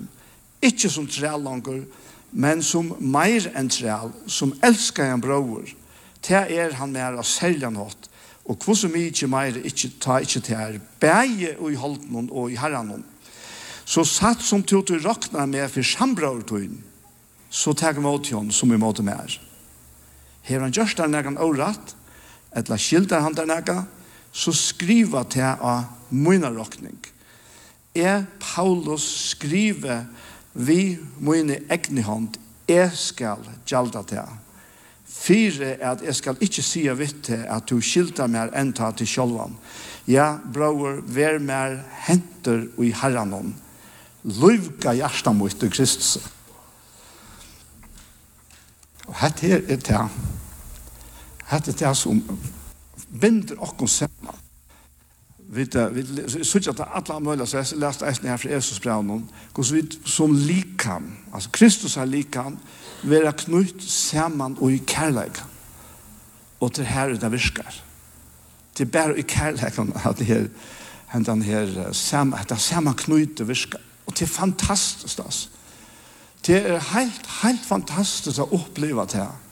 Ikke 0.62 0.90
som 0.90 1.06
trell 1.06 1.44
langer, 1.44 1.84
men 2.32 2.62
som 2.62 2.90
meir 2.98 3.46
enn 3.56 3.70
trell, 3.70 4.10
som 4.26 4.54
elskar 4.66 5.12
en 5.12 5.22
bror. 5.22 5.68
Det 6.26 6.40
er 6.50 6.74
han 6.80 6.92
mer 6.92 7.20
av 7.20 7.26
seljan 7.26 7.78
hatt, 7.78 8.08
og 8.48 8.58
hvor 8.64 8.74
så 8.74 8.90
mye 8.90 9.28
meir 9.30 9.60
ikke, 9.62 9.92
ta 10.00 10.18
ikke 10.24 10.42
til 10.42 10.58
her, 10.58 10.80
bæge 11.00 11.54
og 11.58 11.72
i 11.72 11.78
holden 11.78 12.28
og 12.32 12.50
i 12.50 12.58
herren. 12.58 13.04
Så 13.88 14.04
satt 14.04 14.42
som 14.44 14.62
til 14.62 14.82
du 14.84 14.98
raknar 15.00 15.46
med 15.46 15.68
for 15.70 15.86
sambrortøyen, 15.86 16.82
så 17.48 17.72
tar 17.72 17.94
jeg 17.94 18.04
mot 18.04 18.26
henne 18.28 18.52
som 18.52 18.68
vi 18.68 18.76
måtte 18.76 19.06
mer. 19.06 19.38
Her 20.42 20.60
han 20.60 20.74
gjørst 20.74 20.98
der 20.98 21.08
når 21.08 21.38
året, 21.40 21.94
eller 22.52 22.80
skildar 22.80 23.24
han 23.24 23.36
der 23.36 23.48
nega, 23.48 23.82
så 24.32 24.52
skriva 24.52 25.24
til 25.28 25.44
av 25.44 25.88
mine 26.10 26.50
råkning. 26.54 26.98
Jeg, 27.96 28.26
Paulus, 28.40 29.04
skriver 29.32 30.04
vi 30.52 30.98
mine 31.18 31.60
egne 31.70 32.04
hånd, 32.06 32.36
jeg 32.68 32.92
skal 32.96 33.42
gjalda 33.66 34.04
til. 34.06 34.36
Fyre 35.08 35.72
er 35.78 35.94
at 35.94 36.02
jeg 36.04 36.16
skal 36.18 36.40
ikke 36.44 36.62
si 36.62 36.84
vitt 36.94 37.30
at 37.32 37.68
du 37.70 37.80
skildar 37.82 38.28
mer 38.30 38.52
enn 38.56 38.74
ta 38.76 38.90
til 38.92 39.08
sjolvan. 39.08 39.56
Ja, 40.08 40.36
bror, 40.40 41.00
vær 41.04 41.40
mer 41.40 41.80
henter 42.06 42.66
og 42.76 42.84
i 42.86 42.92
herranon. 42.96 43.54
Løyvka 44.24 44.94
hjertan 44.96 45.38
mot 45.38 45.64
Kristus. 45.72 46.18
Og 49.08 49.16
hette 49.22 49.48
her 49.48 49.64
er 49.64 49.80
det 49.80 50.02
Hette 51.48 51.72
det 51.72 51.94
som 51.96 52.20
binder 53.20 53.56
okkur 53.64 53.88
saman. 53.88 54.44
Vi 55.48 55.64
sørger 56.44 56.82
at 56.84 57.08
alle 57.08 57.24
mulige, 57.24 57.46
så 57.46 57.62
jeg 57.62 57.80
leste 57.80 58.04
eisen 58.04 58.28
her 58.28 58.36
fra 58.36 58.50
Jesus 58.52 58.80
brevnen, 58.80 59.22
hvordan 59.54 59.76
vi 59.76 60.00
som 60.04 60.34
likan, 60.36 61.16
altså 61.32 61.48
Kristus 61.52 61.96
er 61.96 62.04
likam, 62.04 62.58
vera 63.02 63.32
knytt 63.32 63.82
saman 63.82 64.58
og 64.60 64.72
i 64.72 64.82
kærleik. 64.84 65.40
Og 66.60 66.72
til 66.74 66.84
her 66.84 67.14
det 67.16 67.32
virkar. 67.32 67.80
Det 68.78 68.84
er 68.86 68.90
bare 68.92 69.18
i 69.18 69.22
kærleik, 69.22 69.78
at 69.78 70.18
det 70.18 70.26
her, 70.26 70.46
hendan 71.08 71.42
her, 71.42 71.92
sam, 71.92 72.34
at 72.34 72.50
det 72.50 72.60
saman 72.60 72.94
knytt 72.94 73.48
virkar. 73.48 73.80
Og 74.06 74.12
det 74.12 74.22
er 74.22 74.26
fantastisk, 74.26 75.18
altså. 75.18 75.48
Det 76.46 76.56
er 76.70 76.80
helt, 76.92 77.26
helt 77.42 77.64
fantastisk 77.66 78.38
å 78.38 78.52
oppleva 78.52 79.04
det 79.04 79.22
her 79.24 79.47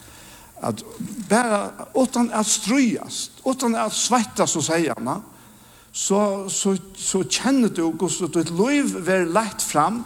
att 0.61 0.83
bare 1.29 1.71
utan 1.95 2.33
att 2.33 2.47
ströjas, 2.47 3.31
utan 3.45 3.75
att 3.75 3.93
svettas 3.93 4.51
så 4.51 4.63
säger 4.63 5.01
man 5.01 5.23
så 5.93 6.49
så 6.51 6.77
så 6.97 7.25
känner 7.25 7.69
du 7.69 7.83
hvordan 7.83 8.31
ditt 8.31 8.51
liv 8.51 8.97
väl 8.97 9.33
lagt 9.33 9.63
fram 9.63 10.05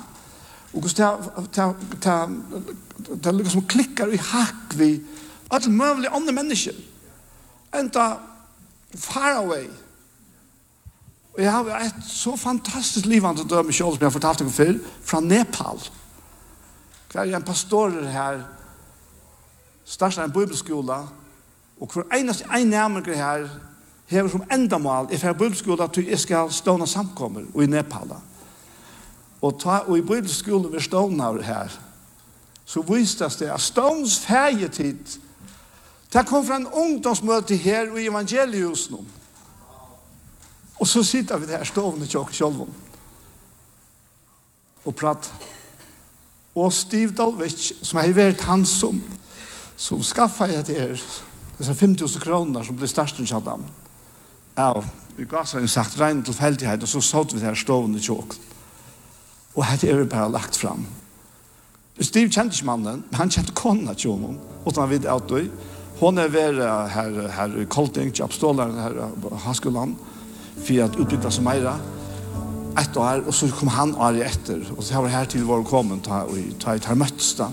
och 0.72 0.90
så 0.90 0.96
ta 0.96 1.18
ta 1.52 1.74
ta 2.00 2.30
det 3.08 3.32
lukkar 3.32 3.50
som 3.50 3.66
klickar 3.66 4.14
i 4.14 4.16
hack 4.16 4.74
vi 4.74 5.00
alle 5.50 5.70
mulige 5.70 6.10
andre 6.10 6.32
mennesker. 6.32 6.74
Enda 7.74 8.18
far 8.94 9.36
away 9.36 9.66
Og 11.34 11.42
jeg 11.42 11.52
har 11.52 11.64
et 11.78 12.06
så 12.06 12.36
fantastisk 12.36 13.06
liv 13.06 13.24
han 13.24 13.36
til 13.36 13.46
dømme 13.48 13.72
kjøl 13.72 13.94
som 13.94 14.02
jeg 14.02 14.08
har 14.08 14.16
fortalt 14.16 14.40
dere 14.42 14.50
før, 14.50 14.72
fra 15.04 15.20
Nepal. 15.20 15.78
Hver 17.12 17.22
er 17.22 17.36
en 17.36 17.46
pastor 17.46 17.94
her 18.10 18.42
starta 19.90 20.24
en 20.24 20.32
bibelskola, 20.32 21.02
og 21.80 21.92
hver 21.92 22.02
eneste 22.14 22.44
einnæmninger 22.54 23.16
her 23.16 23.48
hever 24.06 24.28
som 24.28 24.42
endamal 24.52 25.08
i 25.10 25.18
fer 25.18 25.32
bibelskola 25.32 25.86
til 25.86 26.06
jeg 26.06 26.18
skal 26.18 26.52
stående 26.52 26.86
samkommer 26.86 27.48
og 27.54 27.64
i 27.64 27.66
Nepal. 27.66 28.12
Og, 29.42 29.60
ta, 29.60 29.80
og 29.86 29.98
i 29.98 30.02
bibelskola 30.02 30.68
vi 30.68 30.80
stående 30.80 31.42
her, 31.42 31.80
så 32.64 32.82
vistes 32.86 33.36
det 33.36 33.50
at 33.50 33.60
stånds 33.60 34.18
fegetid, 34.18 35.18
det 36.12 36.26
kom 36.26 36.46
fra 36.46 36.56
en 36.56 36.66
ungdomsmøte 36.66 37.56
her 37.56 37.96
i 37.96 38.06
evangeliusen. 38.06 39.08
Og 40.80 40.86
så 40.86 41.02
sitter 41.02 41.38
vi 41.38 41.46
der 41.46 41.64
stående 41.64 42.06
tjokk 42.06 42.34
selv 42.34 42.66
og 44.84 44.94
prater. 44.94 45.30
Og 46.54 46.72
Steve 46.72 47.12
Dalvich, 47.14 47.72
som 47.82 47.98
har 47.98 48.12
vært 48.12 48.40
han 48.40 48.64
som 48.66 49.02
Så 49.80 49.96
skaffade 50.04 50.58
jeg 50.58 50.64
til 50.68 50.76
er 50.76 51.02
disse 51.58 51.74
5000 51.74 52.20
kroner 52.20 52.64
som 52.66 52.76
ble 52.76 52.88
størst 52.88 53.20
enn 53.20 53.28
Shaddam. 53.28 53.64
Ja, 54.58 54.74
vi 55.16 55.24
gav 55.28 55.46
seg 55.48 55.64
en 55.64 55.72
sagt 55.72 55.96
regn 56.00 56.20
til 56.24 56.36
feldighet, 56.36 56.82
og 56.84 56.88
så 56.88 57.00
såg 57.00 57.32
vi 57.32 57.40
det 57.40 57.46
här 57.46 57.54
stående 57.54 57.98
i 57.98 58.02
tjåk. 58.02 58.34
Och 59.54 59.64
här 59.64 59.84
är 59.84 59.94
vi 59.94 60.04
bare 60.04 60.28
lagt 60.28 60.56
fram. 60.56 60.86
Steve 62.00 62.30
kjente 62.30 62.54
ikke 62.54 62.66
mannen, 62.66 63.04
men 63.10 63.18
han 63.18 63.30
kjente 63.30 63.52
kona 63.52 63.94
till 63.94 64.10
honom. 64.10 64.38
Och 64.64 64.76
han 64.76 64.90
vid 64.90 65.06
att 65.06 65.30
hon 65.98 66.18
er 66.18 66.28
ved 66.28 66.54
her, 66.90 67.28
her 67.28 67.60
i 67.60 67.64
Kolting, 67.64 68.12
til 68.14 68.24
uppstålaren 68.24 68.78
her 68.78 68.90
i 68.90 69.36
Haskolan. 69.36 69.96
for 70.64 70.82
att 70.82 70.96
utbyta 70.96 71.30
som 71.30 71.44
mera. 71.44 71.78
Et 72.78 72.96
år, 72.96 73.24
og 73.26 73.34
så 73.34 73.48
kom 73.50 73.68
han 73.68 73.94
år 73.94 74.22
etter, 74.24 74.60
og 74.76 74.84
så 74.84 74.94
var 74.94 75.02
det 75.02 75.10
här 75.10 75.24
till 75.24 75.44
vår 75.44 75.64
kommentar 75.64 76.24
och 76.24 76.36
ta 76.58 76.74
ett 76.74 76.84
här 76.84 76.94
möttes 76.94 77.34
där. 77.34 77.50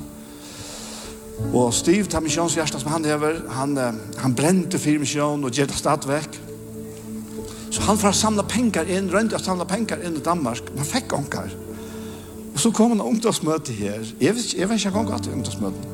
Og 1.54 1.70
Steve 1.74 2.10
tar 2.10 2.24
misjonshjertet 2.26 2.82
som 2.82 2.92
han 2.92 3.06
hever, 3.06 3.44
han, 3.54 3.78
han 4.18 4.36
brente 4.36 4.80
fyrir 4.82 5.02
misjon 5.02 5.46
og 5.46 5.54
gjør 5.54 5.70
det 5.70 5.78
stadvekk. 5.78 6.40
Så 7.70 7.84
han 7.86 8.00
får 8.00 8.16
samla 8.18 8.46
pengar 8.48 8.90
inn, 8.90 9.12
rønte 9.12 9.38
å 9.38 9.44
samla 9.44 9.68
pengar 9.70 10.02
inn 10.02 10.18
i 10.18 10.24
Danmark, 10.24 10.72
men 10.72 10.82
han 10.82 10.90
fikk 10.90 11.14
onkar. 11.18 11.54
Og 12.54 12.60
så 12.62 12.72
kom 12.74 12.96
han 12.96 13.04
ungdomsmøte 13.06 13.76
her, 13.78 14.02
jeg 14.18 14.34
vet, 14.34 14.54
jeg 14.58 14.70
vet 14.70 14.82
ikke 14.82 14.98
om 14.98 15.12
han 15.12 15.22
til 15.22 15.36
ungdomsmøte, 15.38 15.92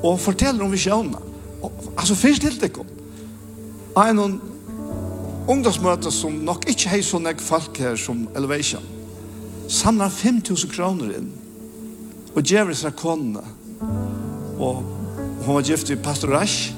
og 0.00 0.20
forteller 0.24 0.64
om 0.64 0.72
visjonene. 0.72 1.20
Altså 1.96 2.16
først 2.16 2.60
det 2.62 2.72
kom. 2.72 2.88
Ein 3.96 4.18
En 4.18 4.40
ungdomsmøte 5.48 6.10
som 6.10 6.32
nok 6.32 6.64
ikke 6.68 6.88
har 6.88 7.02
så 7.02 7.18
nek 7.18 7.40
folk 7.40 7.78
her 7.78 7.96
som 7.96 8.28
Elevation, 8.36 8.82
samlar 9.68 10.08
5.000 10.08 10.72
kroner 10.72 11.12
inn 11.18 11.28
og 12.34 12.42
gjør 12.42 12.72
seg 12.74 12.96
konene 12.96 13.42
og 14.58 14.82
hun 15.44 15.54
var 15.54 15.62
gift 15.62 15.90
i 15.90 15.96
pastor 15.96 16.28
Rasch 16.34 16.74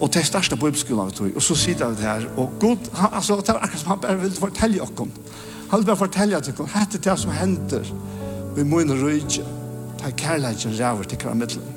og 0.00 0.10
til 0.14 0.24
største 0.24 0.56
på 0.56 0.68
uppskolan 0.70 1.10
vi 1.10 1.16
tog 1.16 1.36
og 1.36 1.42
så 1.42 1.54
sitter 1.58 1.88
vi 1.88 2.02
her. 2.02 2.26
Og 2.36 2.52
god, 2.60 2.90
han, 2.94 3.08
altså 3.12 3.36
det 3.36 3.48
var 3.48 3.62
akkurat 3.62 3.80
som 3.80 3.90
han 3.90 4.00
bare 4.00 4.20
ville 4.20 4.36
fortelle 4.36 4.82
okkom 4.82 5.10
han 5.70 5.78
ville 5.78 5.86
bare 5.86 5.96
fortelle 6.04 6.36
at 6.36 6.48
okkom 6.48 6.68
hette 6.74 6.98
det 6.98 7.18
som 7.18 7.30
henter 7.30 7.94
og 8.52 8.60
i 8.60 8.66
mun 8.66 8.92
rydje 9.02 9.46
ta 9.98 10.10
kærleikjen 10.10 10.78
ræver 10.80 11.02
til 11.02 11.18
hver 11.22 11.34
middelen 11.34 11.74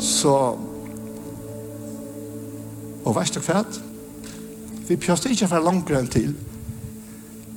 så 0.00 0.36
og 3.06 3.14
veist 3.14 3.34
du 3.34 3.40
hva 3.40 3.62
vi 4.88 4.96
pjøste 4.96 5.30
ikke 5.30 5.48
for 5.50 5.64
langt 5.66 5.90
enn 5.90 6.06
til. 6.10 6.34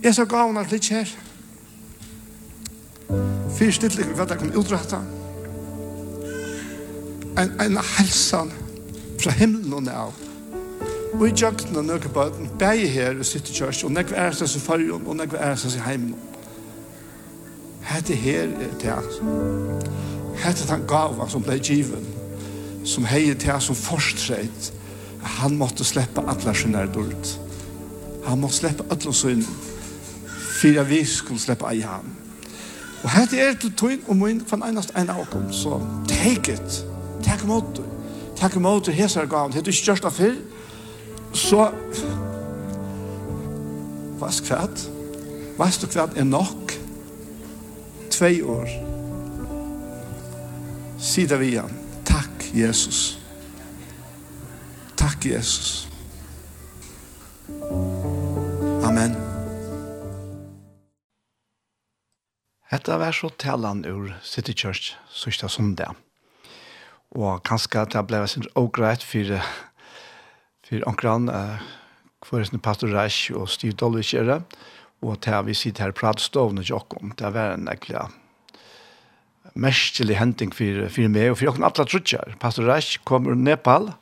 Jeg 0.03 0.15
så 0.15 0.25
gav 0.25 0.47
henne 0.49 0.63
litt 0.71 0.87
her. 0.89 1.09
Fyrst 3.57 3.85
til 3.85 4.13
hva 4.15 4.25
det 4.25 4.39
kom 4.39 4.53
utrette 4.57 4.97
en, 7.39 7.53
en 7.61 7.77
helsan 7.97 8.51
fra 9.19 9.31
himmelen 9.31 9.73
og 9.73 9.83
nav. 9.83 10.13
Og 11.13 11.27
i 11.27 11.33
jøkken 11.41 11.75
og 11.75 11.85
nøkker 11.85 12.09
på 12.09 12.23
den 12.37 12.49
bæge 12.59 12.87
her 12.87 13.19
og 13.19 13.25
sitt 13.25 13.49
kjørs, 13.53 13.83
og 13.83 13.91
nekve 13.91 14.15
er 14.15 14.35
seg 14.35 14.55
i 14.55 14.63
fargen, 14.63 15.07
og 15.07 15.17
nekve 15.19 15.37
er 15.37 15.55
seg 15.59 15.75
i 15.79 15.83
heimen. 15.83 16.15
Hette 17.89 18.15
her 18.15 18.51
er 18.61 18.75
det 18.81 18.97
Hette 20.39 20.67
den 20.69 20.85
gava 20.87 21.27
som 21.27 21.43
ble 21.43 21.57
given, 21.59 22.05
som 22.85 23.05
heier 23.05 23.35
til 23.35 23.61
som 23.61 23.75
forstreit, 23.75 24.73
han 25.21 25.57
måtte 25.57 25.83
slippe 25.83 26.23
alle 26.27 26.55
sine 26.55 26.85
dårlig. 26.93 27.17
Han 28.25 28.39
måtte 28.39 28.55
slippe 28.55 28.85
alle 28.91 29.13
sine, 29.13 29.43
for 30.61 30.83
vi 30.83 31.03
skulle 31.05 31.39
slippe 31.39 31.67
ei 31.71 31.81
ham. 31.81 32.07
Og 33.03 33.09
hette 33.09 33.39
er 33.39 33.53
til 33.59 33.73
tøyen 33.75 34.01
og 34.07 34.15
min, 34.17 34.41
for 34.47 34.55
en 34.55 34.69
eneste 34.71 34.95
en 34.95 35.09
av 35.09 35.19
oss, 35.23 35.63
så 35.63 35.81
take 36.07 36.53
it. 36.53 36.88
Takk 37.23 37.43
imot. 37.43 37.81
Takk 38.39 38.55
imot 38.55 38.83
til 38.83 38.93
hesar 38.93 39.25
gaven. 39.25 39.51
Det 39.51 39.59
er 39.59 39.67
du 39.67 39.71
ikke 39.73 39.91
gjørst 39.91 40.07
av 40.07 40.15
fyrr. 40.15 40.39
Så, 41.35 41.67
vask 44.19 44.47
skvært? 44.49 44.85
Hva 45.59 45.67
du 45.81 45.87
kvæt 45.91 46.17
er 46.17 46.23
nok. 46.23 46.73
Tvei 48.11 48.41
år. 48.41 48.69
Sida 50.99 51.35
vi 51.39 51.53
igjen. 51.53 51.73
Takk, 52.07 52.45
Jesus. 52.55 53.19
Takk, 54.95 55.25
Jesus. 55.25 55.87
Amen. 58.83 59.15
Hetta 62.71 62.97
var 62.97 63.11
så 63.11 63.29
talan 63.29 63.85
ur 63.85 64.13
City 64.23 64.53
Church 64.53 64.95
sista 65.11 65.49
sundag 65.49 65.95
og 67.17 67.43
kanskje 67.47 67.85
det 67.89 68.05
ble 68.07 68.21
sin 68.27 68.47
ågreit 68.59 69.03
for 69.05 69.39
for 70.69 70.85
omkran 70.85 71.29
uh, 71.33 71.57
for 72.25 72.43
pastor 72.61 72.91
Reich 72.93 73.31
og 73.33 73.49
Steve 73.49 73.73
Dolvich 73.73 74.13
er 74.13 74.23
det. 74.27 74.41
Og 75.01 75.21
til 75.21 75.45
vi 75.47 75.53
sitter 75.53 75.87
her 75.87 75.91
pratstående 75.95 76.61
jokken 76.61 77.13
det 77.17 77.33
var 77.33 77.55
en 77.55 77.69
ekkelig 77.71 78.09
mestelig 79.55 80.19
henting 80.19 80.51
for, 80.53 80.85
for 80.91 81.09
meg 81.09 81.31
og 81.31 81.39
for 81.39 81.49
jokken 81.49 81.65
alle 81.65 81.85
trutjer 81.87 82.35
pastor 82.39 82.67
Reich 82.69 82.99
kom 83.03 83.27
ur 83.27 83.35
Nepal. 83.35 83.93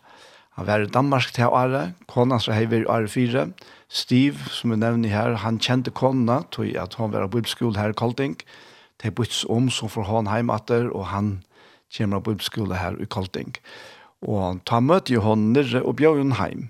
Han 0.58 0.66
var 0.66 0.82
i 0.82 0.89
Danmark 0.89 1.32
til 1.32 1.45
året. 1.45 1.93
Konan 2.10 2.41
som 2.41 2.55
hever 2.58 2.82
i 2.82 2.89
året 2.89 3.12
fire. 3.14 3.51
Stiv 3.88 4.41
som 4.49 4.74
vi 4.74 4.80
nevner 4.82 5.14
her 5.14 5.38
han 5.43 5.60
kjente 5.62 5.93
kona 5.93 6.41
tog 6.51 6.74
at 6.76 6.97
han 6.97 7.14
var 7.14 7.28
på 7.28 7.38
bibelskolen 7.38 7.78
her 7.78 7.93
i 7.93 7.97
Kolding. 7.97 8.36
Det 8.97 9.14
byttes 9.16 9.45
om 9.45 9.70
som 9.70 9.89
får 9.89 10.10
han 10.10 10.28
heimater 10.28 10.89
og 10.89 11.05
han 11.14 11.43
kommer 11.93 12.21
på 12.21 12.33
bibelskole 12.33 12.79
her 12.79 12.97
i 13.01 13.05
Kolting. 13.05 13.55
Og 14.25 14.61
ta 14.65 14.79
møte 14.81 15.13
jo 15.13 15.23
hon 15.25 15.51
nere 15.53 15.83
og 15.83 15.97
bjør 15.99 16.21
hun 16.21 16.35
hjem. 16.38 16.69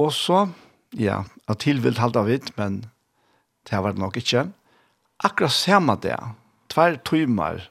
Og 0.00 0.12
så, 0.16 0.46
ja, 0.98 1.22
at 1.48 1.62
tilvilt 1.62 2.00
halda 2.02 2.24
vidt, 2.26 2.50
men 2.58 2.84
det 3.68 3.78
var 3.78 3.94
det 3.94 4.02
nok 4.02 4.16
ikke. 4.18 4.48
Akkurat 5.22 5.54
samme 5.54 5.96
det, 6.02 6.18
tver 6.72 6.98
timer, 7.06 7.68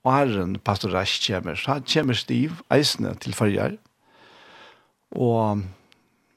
og 0.00 0.14
herren 0.14 0.56
pastor 0.64 0.94
Rasch 0.94 1.20
kommer, 1.26 1.58
så 1.58 1.76
han 1.76 1.84
kommer 1.84 2.16
stiv 2.16 2.62
eisene 2.72 3.12
til 3.20 3.36
følger. 3.36 3.76
Og 5.12 5.60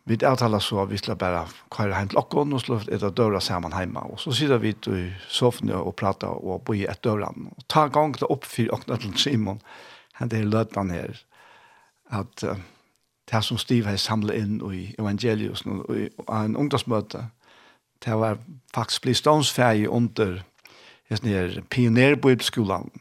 vi 0.06 0.18
avtaler 0.26 0.60
så 0.60 0.82
at 0.82 0.89
vi 0.91 0.97
skulle 0.99 1.16
bare 1.16 1.45
kjøre 1.72 1.95
hjem 1.95 2.10
til 2.12 2.20
åkken 2.20 2.54
og 2.54 2.62
slå 2.62 2.80
et 2.91 3.04
av 3.04 3.14
døra 3.16 3.39
sammen 3.39 3.72
hjemme. 3.72 4.01
Og 4.12 4.20
så 4.20 4.34
sitter 4.36 4.60
vi 4.60 4.74
i 4.76 5.04
sofaen 5.32 5.72
og 5.78 5.95
prater 5.95 6.28
og 6.28 6.66
bor 6.68 6.76
i 6.76 6.84
et 6.84 7.04
døra. 7.04 7.30
Og 7.32 7.68
ta 7.72 7.88
gang 7.88 8.16
til 8.18 8.28
opp 8.28 8.43
for 8.43 8.76
åkken 8.76 8.99
til 8.99 9.16
Simon. 9.18 9.62
Han 10.20 10.30
det 10.30 10.41
er 10.41 10.49
løtene 10.51 10.93
her. 10.93 11.22
At 12.12 12.43
uh, 12.43 12.60
det 13.32 13.43
som 13.43 13.58
Steve 13.58 13.88
har 13.89 13.97
samlet 13.97 14.36
inn 14.36 14.60
i 14.74 14.84
evangelius 14.99 15.64
og, 15.66 15.88
i 15.95 16.10
en 16.28 16.58
ungdomsmøte, 16.60 17.30
det 18.04 18.20
var 18.20 18.41
faktisk 18.76 19.01
blitt 19.06 19.22
stånsferdig 19.24 19.88
under 19.89 20.43
pionerbibelskolen. 21.70 22.91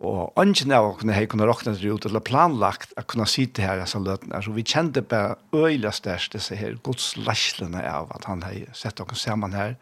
Og 0.00 0.32
ønsken 0.40 0.72
av 0.72 0.86
å 0.86 0.92
kunne 0.96 1.12
ha 1.12 1.24
kunnet 1.28 1.48
råkne 1.50 1.74
det 1.76 1.90
ut, 1.92 2.06
eller 2.08 2.24
planlagt 2.24 2.94
å 2.96 3.04
kunne 3.04 3.26
sitte 3.28 3.60
her 3.60 3.82
disse 3.82 4.00
løtene. 4.00 4.40
Så 4.40 4.54
vi 4.56 4.64
kjente 4.64 5.02
bare 5.04 5.36
øyla 5.52 5.92
størst 5.92 6.32
disse 6.32 6.56
her 6.56 6.78
godslagslene 6.86 7.82
av 7.84 8.08
at 8.16 8.24
han 8.30 8.40
har 8.46 8.70
sett 8.72 9.02
oss 9.04 9.26
sammen 9.26 9.52
her. 9.52 9.76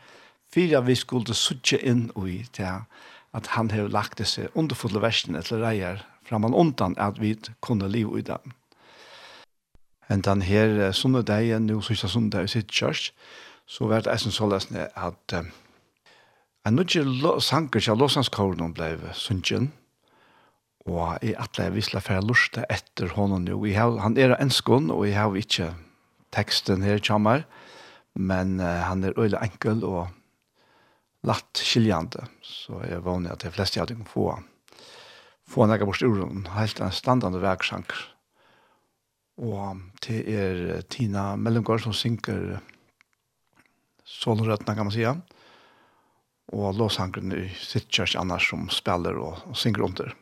Fyra 0.50 0.80
vi 0.82 0.96
skulle 0.98 1.36
suttje 1.38 1.78
inn 1.86 2.08
i 2.26 2.40
til 2.56 2.82
at 3.36 3.50
han 3.54 3.70
har 3.70 3.92
lagt 3.94 4.18
disse 4.18 4.48
underfulle 4.58 5.02
versene 5.04 5.42
til 5.46 5.62
reier 5.62 6.02
framan 6.26 6.56
undan 6.56 6.98
at 6.98 7.20
vi 7.22 7.36
kunne 7.62 7.88
leve 7.88 8.18
i 8.18 8.26
dem. 8.26 8.54
Men 10.08 10.24
den 10.24 10.42
her 10.42 10.90
sånne 10.96 11.22
dagen, 11.22 11.68
nå 11.68 11.82
sørste 11.84 12.08
søndag 12.08 12.48
i 12.48 12.52
sitt 12.52 12.72
kjørs, 12.72 13.12
så 13.68 13.86
var 13.86 14.02
det 14.02 14.12
eisen 14.14 14.32
så 14.32 14.48
løsende 14.48 14.88
at 14.96 15.34
en 15.36 15.52
nødvendig 16.74 17.42
sanger 17.44 17.80
til 17.80 18.00
Låsanskåren 18.00 18.72
ble 18.74 18.96
sunnkjent, 19.14 19.70
Og 20.88 21.20
jeg 21.20 21.36
atle 21.36 21.68
jeg 21.68 21.76
visla 21.76 22.00
for 22.00 22.16
jeg 22.16 22.26
lusta 22.26 22.64
etter 22.72 23.12
honom 23.16 23.46
jo. 23.48 23.60
Har, 23.76 23.98
han 24.00 24.16
er 24.16 24.36
enskon, 24.40 24.90
og 24.94 25.04
jeg 25.06 25.18
har 25.18 25.36
ikke 25.36 25.72
teksten 26.34 26.84
her 26.84 27.00
kommer, 27.04 27.44
men 28.16 28.58
uh, 28.60 28.84
han 28.88 29.04
er 29.04 29.16
øyelig 29.16 29.40
enkel 29.44 29.84
og 29.84 30.08
latt 31.28 31.60
skiljande. 31.60 32.24
Så 32.44 32.80
jeg 32.88 33.04
vanlig 33.04 33.34
at 33.34 33.44
de 33.44 33.52
fleste 33.52 33.82
av 33.82 33.90
dem 33.90 34.06
få 34.08 34.30
han. 34.32 34.46
Få 35.48 35.64
han 35.64 35.72
ekka 35.72 35.88
bort 35.88 36.04
uren, 36.04 36.46
helt 36.56 36.80
en 36.84 36.92
standande 36.92 37.40
verksanker. 37.40 38.00
Og 39.38 39.80
det 40.04 40.22
er 40.26 40.82
Tina 40.90 41.30
Mellengård 41.38 41.84
som 41.84 41.94
synker 41.94 42.58
solrøttene, 44.08 44.74
kan 44.74 44.88
man 44.88 44.94
sige. 44.94 45.14
Og 46.52 46.76
låsankeren 46.80 47.32
i 47.36 47.44
sitt 47.60 47.88
kjørs 47.92 48.16
annars 48.18 48.48
som 48.50 48.66
spiller 48.72 49.20
og, 49.20 49.38
og 49.48 49.56
synker 49.56 49.84
under. 49.86 50.16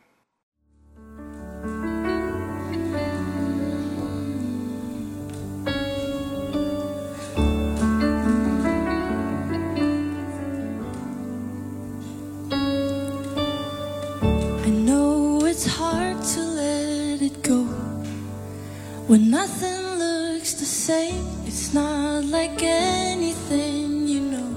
When 19.07 19.31
nothing 19.31 19.99
looks 19.99 20.53
the 20.55 20.65
same 20.65 21.25
It's 21.45 21.73
not 21.73 22.25
like 22.25 22.61
anything 22.61 24.05
you 24.05 24.19
know. 24.19 24.53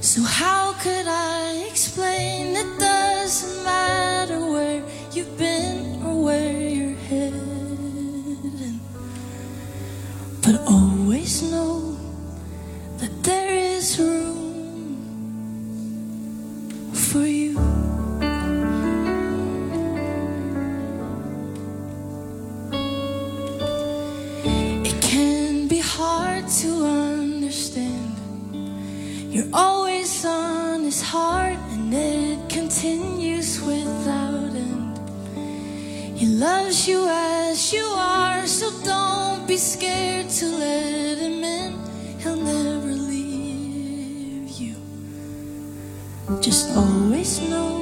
So 0.00 0.22
how 0.22 0.72
could 0.80 1.06
I 1.06 1.66
explain? 1.70 2.56
It 2.56 2.78
doesn't 2.80 3.64
matter 3.64 4.40
where 4.40 4.82
you've 5.12 5.36
been 5.36 6.02
Or 6.02 6.24
where 6.24 6.58
you're 6.58 6.96
heading. 7.10 8.80
But 10.40 10.62
always 10.66 11.42
know 11.52 11.98
That 12.96 13.12
there 13.24 13.54
is 13.76 13.98
room 14.00 14.37
You're 29.38 29.54
always 29.54 30.24
on 30.24 30.82
his 30.82 31.00
heart 31.00 31.58
and 31.70 31.94
it 31.94 32.48
continues 32.48 33.62
without 33.62 34.50
end. 34.50 34.98
He 36.18 36.26
loves 36.26 36.88
you 36.88 37.06
as 37.08 37.72
you 37.72 37.84
are 37.84 38.44
so 38.48 38.68
don't 38.82 39.46
be 39.46 39.56
scared 39.56 40.28
to 40.28 40.46
let 40.46 41.18
him 41.18 41.44
in. 41.44 41.78
He'll 42.18 42.34
never 42.34 42.88
leave 42.88 44.48
you. 44.58 44.74
Just 46.40 46.76
always 46.76 47.40
know 47.48 47.77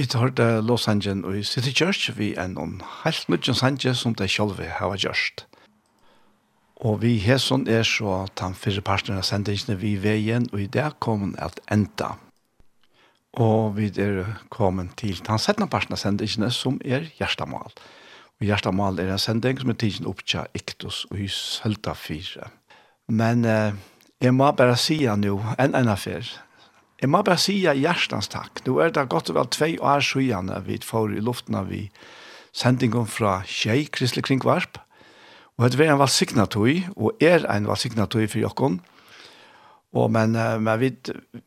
Vi 0.00 0.06
tar 0.06 0.20
hørt 0.20 0.38
Los 0.64 0.88
Angeles 0.88 1.24
og 1.24 1.34
i 1.36 1.42
City 1.44 1.74
Church 1.76 2.14
vi 2.16 2.30
er 2.32 2.46
noen 2.48 2.78
helt 3.02 3.26
nødgjens 3.28 3.58
sanger 3.60 3.92
som 3.92 4.14
de 4.16 4.24
selv 4.32 4.56
har 4.56 4.94
gjort. 4.96 5.42
Og 6.80 7.02
vi 7.02 7.18
har 7.20 7.36
sånn 7.36 7.66
er 7.68 7.84
så 7.84 8.22
at 8.22 8.40
han 8.40 8.56
fyrre 8.56 8.80
parten 8.80 9.20
av 9.20 9.26
sendingene 9.28 9.76
vi 9.76 9.92
er 10.00 10.16
igjen, 10.16 10.48
og 10.54 10.62
i 10.64 10.70
det 10.72 10.86
kommer 11.04 11.36
at 11.36 11.60
enda. 11.68 12.14
Og 13.36 13.76
vi 13.76 13.92
er 14.00 14.24
kommet 14.48 14.96
til 14.96 15.20
den 15.20 15.36
settende 15.36 15.68
parten 15.68 15.92
av 15.92 16.00
sendingene 16.00 16.48
som 16.48 16.80
er 16.80 17.10
Gjerstamal. 17.20 17.68
Og 18.40 18.48
Gjerstamal 18.48 19.04
er 19.04 19.12
en 19.12 19.20
sending 19.20 19.60
som 19.60 19.68
er 19.68 19.82
tidsen 19.84 20.08
opp 20.08 20.24
til 20.24 20.48
Iktus 20.56 21.04
og 21.10 21.20
i 21.20 21.28
Sølta 21.28 21.92
4. 21.92 22.48
Men 23.12 23.44
eh, 23.44 23.76
jeg 24.16 24.32
må 24.32 24.48
bare 24.56 24.80
si 24.80 25.02
nå, 25.04 25.36
en 25.60 25.76
enn 25.76 25.92
affær, 25.92 26.24
Jeg 27.00 27.08
må 27.08 27.22
bare 27.24 27.40
si 27.40 27.54
hjertens 27.64 28.28
takk. 28.28 28.60
Nå 28.66 28.76
er 28.84 28.92
det 28.92 29.06
godt 29.08 29.30
og 29.32 29.38
vel 29.38 29.48
tve 29.48 29.70
år 29.80 30.04
siden 30.04 30.52
vi 30.66 30.76
får 30.84 31.16
i 31.16 31.22
luften 31.24 31.56
av 31.56 31.70
vi 31.72 31.86
sendingen 32.52 33.06
fra 33.08 33.40
Kjei, 33.48 33.86
Kristelig 33.88 34.26
Kringvarp. 34.28 34.80
Og 35.56 35.70
det 35.72 35.80
er 35.80 35.94
en 35.94 36.00
valgsignatøy, 36.00 36.92
og 36.96 37.20
er 37.24 37.46
en 37.48 37.68
valgsignatøy 37.68 38.26
for 38.28 38.40
jokken. 38.42 38.80
Og 39.96 40.12
men, 40.12 40.36
men 40.36 40.80
vi, 40.80 40.92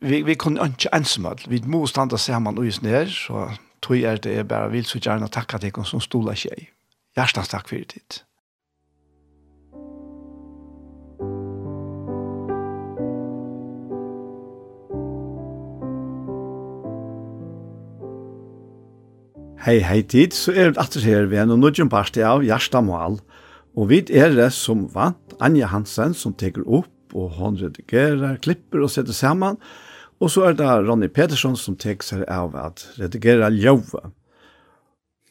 vi, 0.02 0.22
vi 0.26 0.34
kunne 0.34 0.66
ikke 0.74 0.92
ensomt. 0.96 1.46
Vi 1.50 1.62
må 1.66 1.84
stande 1.86 2.18
sammen 2.18 2.58
og 2.58 2.82
ned, 2.82 3.14
så 3.14 3.48
tog 3.82 4.02
er 4.02 4.18
det 4.18 4.48
bare 4.48 4.70
vil 4.72 4.86
så 4.88 4.98
gjerne 4.98 5.30
takke 5.30 5.62
deg 5.62 5.78
som 5.86 6.02
stola 6.02 6.34
Kjei. 6.34 6.68
Hjertens 7.14 7.52
takk 7.52 7.70
for 7.70 7.78
det. 7.94 8.24
Hei, 19.64 19.78
hei 19.80 20.02
tid, 20.04 20.34
så 20.36 20.52
er 20.52 20.74
det 20.74 20.80
atter 20.82 21.00
her 21.08 21.22
ved 21.30 21.38
en 21.40 21.54
og 21.54 21.62
nødgjum 21.62 21.88
parti 21.88 22.20
av 22.20 22.42
Gjersta 22.44 22.82
Mål. 22.84 23.14
Og 23.80 23.86
vi 23.88 24.02
er 24.12 24.34
det 24.36 24.50
som 24.52 24.82
vant, 24.92 25.32
Anja 25.40 25.70
Hansen, 25.72 26.12
som 26.12 26.34
teker 26.36 26.66
opp 26.68 27.16
og 27.16 27.38
hon 27.38 27.56
redigerer, 27.56 28.36
klipper 28.44 28.84
og 28.84 28.92
setter 28.92 29.16
sammen. 29.16 29.56
Og 30.20 30.34
så 30.36 30.50
er 30.50 30.60
det 30.60 30.68
Ronny 30.68 31.08
Petersson 31.08 31.56
som 31.56 31.80
teker 31.80 32.04
seg 32.04 32.28
av 32.28 32.52
at 32.60 32.84
redigere 32.98 33.48
ljøve. 33.56 34.04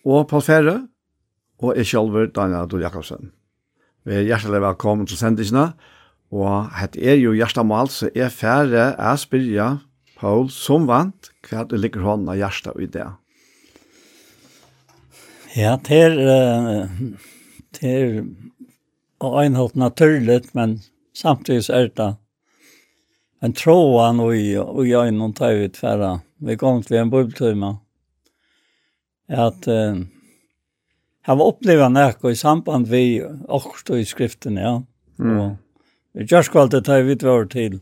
Og 0.01 0.25
Paul 0.33 0.47
Ferre, 0.49 0.77
og 1.61 1.77
jeg 1.77 1.93
sjølver, 1.93 2.33
Daniel 2.33 2.65
Adol 2.65 2.89
Jakobsen. 2.89 3.29
Vi 4.01 4.17
er 4.17 4.29
hjertelig 4.33 4.65
velkommen 4.65 5.05
til 5.05 5.21
sendingene, 5.21 5.75
og 6.33 6.73
hette 6.81 7.05
er 7.05 7.21
jo 7.21 7.37
Gjersta 7.37 7.61
Mål, 7.61 7.93
så 7.93 8.09
er 8.17 8.33
Ferre, 8.33 8.95
jeg 8.97 9.27
spyrja 9.29 9.75
Paul 10.17 10.49
som 10.49 10.89
vant 10.89 11.35
hva 11.45 11.69
det 11.69 11.85
ligger 11.85 12.09
hånden 12.09 12.33
av 12.33 12.41
Gjersta 12.41 12.73
i 12.81 12.89
det. 12.89 13.11
Ja, 15.53 15.77
det 15.85 15.99
er, 16.01 16.87
det 17.77 17.89
er 17.89 18.23
og 19.23 19.55
helt 19.55 19.75
naturligt, 19.75 20.55
men 20.55 20.81
samtidig 21.15 21.69
er 21.69 21.87
det 21.95 22.15
en 23.43 23.53
tråan 23.53 24.19
og 24.19 24.35
i, 24.35 24.55
og 24.57 24.87
i 24.87 24.95
øynene 24.95 25.33
tar 25.35 25.55
ut 25.65 25.77
færre. 25.77 26.19
Vi 26.39 26.55
kom 26.59 26.81
til 26.83 26.97
en 26.99 27.11
bubeltøyma. 27.11 27.73
At 29.29 29.67
uh, 29.67 29.99
jeg 31.27 31.37
var 31.39 31.51
opplevd 31.51 31.93
noe 31.95 32.31
i 32.31 32.39
samband 32.39 32.87
vi 32.91 33.21
også 33.23 33.99
i 33.99 34.07
skriften, 34.07 34.57
ja. 34.59 34.79
Mm. 35.17 35.37
Og 35.39 35.55
vi 36.13 36.27
gjør 36.27 36.47
skvalte 36.47 36.81
tar 36.83 37.03
vi 37.03 37.15
ut 37.15 37.51
til 37.51 37.79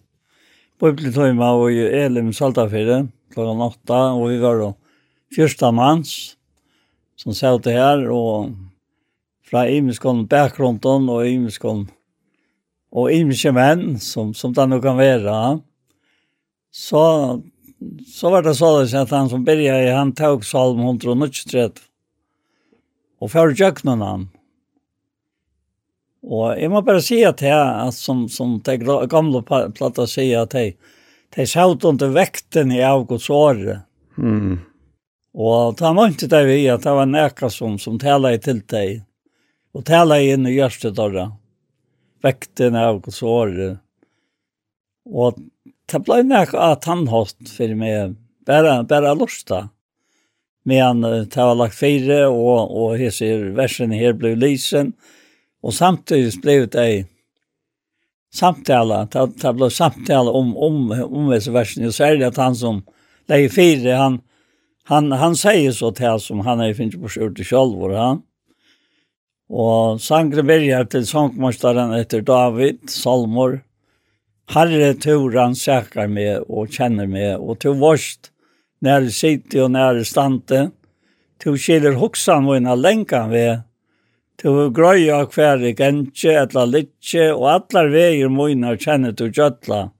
bubeltøyma 0.79 1.53
og 1.57 1.71
i 1.73 1.87
Elim 2.03 2.33
Saltafire 2.33 3.07
klokken 3.33 3.63
åtta, 3.63 4.01
og 4.17 4.29
vi 4.29 4.41
var 4.41 4.59
da 4.59 4.71
fyrsta 5.33 5.71
manns 5.71 6.35
som 7.19 7.35
satt 7.37 7.69
her, 7.69 8.07
og 8.11 8.53
fra 9.47 9.65
imenskån 9.67 10.25
bakgrunden 10.31 11.09
og 11.11 11.27
imenskån 11.27 11.85
og 12.91 13.11
imenske 13.15 13.53
menn, 13.55 13.95
som, 14.03 14.33
som 14.35 14.53
det 14.55 14.67
nå 14.67 14.81
kan 14.83 14.99
være, 14.99 15.35
så, 16.71 17.03
så 18.07 18.31
var 18.33 18.43
det 18.43 18.57
sånn 18.59 18.87
at 18.99 19.13
han 19.15 19.31
som 19.31 19.45
begynte, 19.47 19.95
han 19.95 20.13
tok 20.15 20.43
salm 20.47 20.83
193, 20.83 21.71
og 23.21 23.31
før 23.31 23.55
kjøkkenen 23.55 24.03
han. 24.03 24.27
Og 26.21 26.57
jeg 26.59 26.69
må 26.69 26.83
bare 26.85 27.01
si 27.03 27.21
at 27.25 27.41
jeg, 27.41 27.57
at 27.57 27.95
som, 27.97 28.27
som 28.29 28.59
de 28.65 28.77
gamle 29.09 29.41
platter 29.43 30.09
sier, 30.09 30.45
at 30.45 30.55
jeg, 30.57 30.75
de 31.31 31.47
satt 31.47 31.85
under 31.87 32.11
vekten 32.13 32.73
i 32.75 32.83
avgods 32.85 33.29
året. 33.33 33.87
Mm. 34.19 34.59
Og 35.31 35.77
ta 35.79 35.93
mønte 35.95 36.27
det 36.27 36.41
vi 36.47 36.65
at 36.71 36.83
det 36.83 36.95
var 36.95 37.07
nekka 37.07 37.49
som, 37.51 37.77
som 37.79 37.99
tala 37.99 38.33
i 38.35 38.39
til 38.41 38.59
deg. 38.67 39.03
Og 39.71 39.85
tala 39.87 40.19
i 40.19 40.33
inn 40.33 40.47
i 40.47 40.57
gjørste 40.57 40.91
dørra. 40.95 41.29
Vekten 42.23 42.75
av 42.75 42.99
hos 43.05 43.21
året. 43.23 43.79
Og 45.07 45.39
det 45.89 46.01
ble 46.05 46.21
nekka 46.27 46.59
av 46.71 46.81
tannhåst 46.83 47.53
for 47.55 47.77
meg. 47.79 48.17
Bare, 48.47 48.81
bare 48.83 49.15
lusta. 49.15 49.69
Men 50.67 51.01
det 51.01 51.37
var 51.37 51.55
lagt 51.57 51.77
fire, 51.79 52.27
og, 52.29 52.69
og 52.69 52.99
jeg 53.01 53.15
ser 53.15 53.47
versen 53.57 53.95
her 53.95 54.13
ble 54.13 54.35
lysen. 54.37 54.91
Og 55.63 55.73
samtidig 55.73 56.35
ble 56.43 56.57
det 56.73 56.89
samtale. 58.35 59.05
Det, 59.11 59.25
det 59.41 59.53
ble 59.57 59.71
samtale 59.73 60.33
om, 60.37 60.51
om, 60.57 60.91
om 60.91 61.31
hese 61.31 61.53
versen. 61.55 61.87
Og 61.87 61.95
særlig 61.95 62.27
at 62.27 62.41
han 62.41 62.57
som 62.57 62.83
leger 63.31 63.55
fire, 63.55 63.95
han 63.97 64.19
han, 64.83 65.11
han 65.11 65.35
säger 65.35 65.71
så 65.71 65.91
till 65.91 66.19
som 66.19 66.39
han 66.39 66.59
är 66.59 66.73
finns 66.73 66.95
på 66.95 67.09
skjort 67.09 67.39
i 67.39 67.43
kjølvor, 67.43 67.93
han. 67.93 68.21
Och 69.49 70.01
sangren 70.01 70.47
börjar 70.47 70.85
till 70.85 71.07
sångmästaren 71.07 71.93
efter 71.93 72.21
David, 72.21 72.89
Salmor. 72.89 73.61
Herre 74.47 74.93
turan 74.93 75.55
säkrar 75.55 76.07
mig 76.07 76.37
och 76.37 76.69
känner 76.69 77.07
mig 77.07 77.35
och 77.35 77.59
till 77.59 77.69
vårst 77.69 78.31
när 78.79 79.01
det 79.01 79.11
sitter 79.11 79.63
och 79.63 79.71
när 79.71 79.93
det 79.93 80.05
stante, 80.05 80.71
to 81.43 81.51
hoxan 81.95 82.47
och 82.47 82.57
ena 82.57 82.75
lenkan 82.75 83.29
ved, 83.29 83.61
to 84.41 84.69
grøya 84.69 85.25
hver 85.29 85.61
i 85.63 85.73
gentje, 85.77 86.33
etla 86.41 86.65
litje, 86.65 87.27
og 87.33 87.45
atlar 87.51 87.91
veier 87.93 88.29
moina 88.29 88.73
kjenner 88.77 89.13
to 89.13 89.29
gjøtla. 89.29 89.91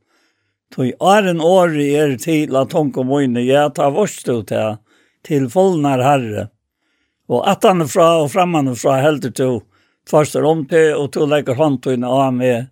Tog 0.72 0.92
åren 1.04 1.42
åri 1.44 1.90
er 2.00 2.16
til 2.22 2.56
at 2.56 2.72
hon 2.72 2.94
kom 2.96 3.12
inn, 3.20 3.36
ja, 3.44 3.68
ta 3.70 3.90
vårst 3.92 4.30
ut 4.32 4.54
her, 4.56 4.78
til 5.28 5.50
fullnar 5.52 6.00
herre. 6.04 6.48
Og 7.32 7.44
at 7.48 7.66
han 7.68 7.84
er 7.84 7.90
fra 7.92 8.08
og 8.22 8.32
fremman 8.32 8.72
er 8.72 8.78
fra 8.80 8.98
heldur 9.04 9.34
to, 9.36 9.50
først 10.10 10.38
er 10.40 10.48
om 10.48 10.64
til, 10.72 10.94
og 10.96 11.12
to 11.16 11.28
legger 11.28 11.60
håndtøyne 11.60 12.08
av 12.08 12.32
med. 12.36 12.70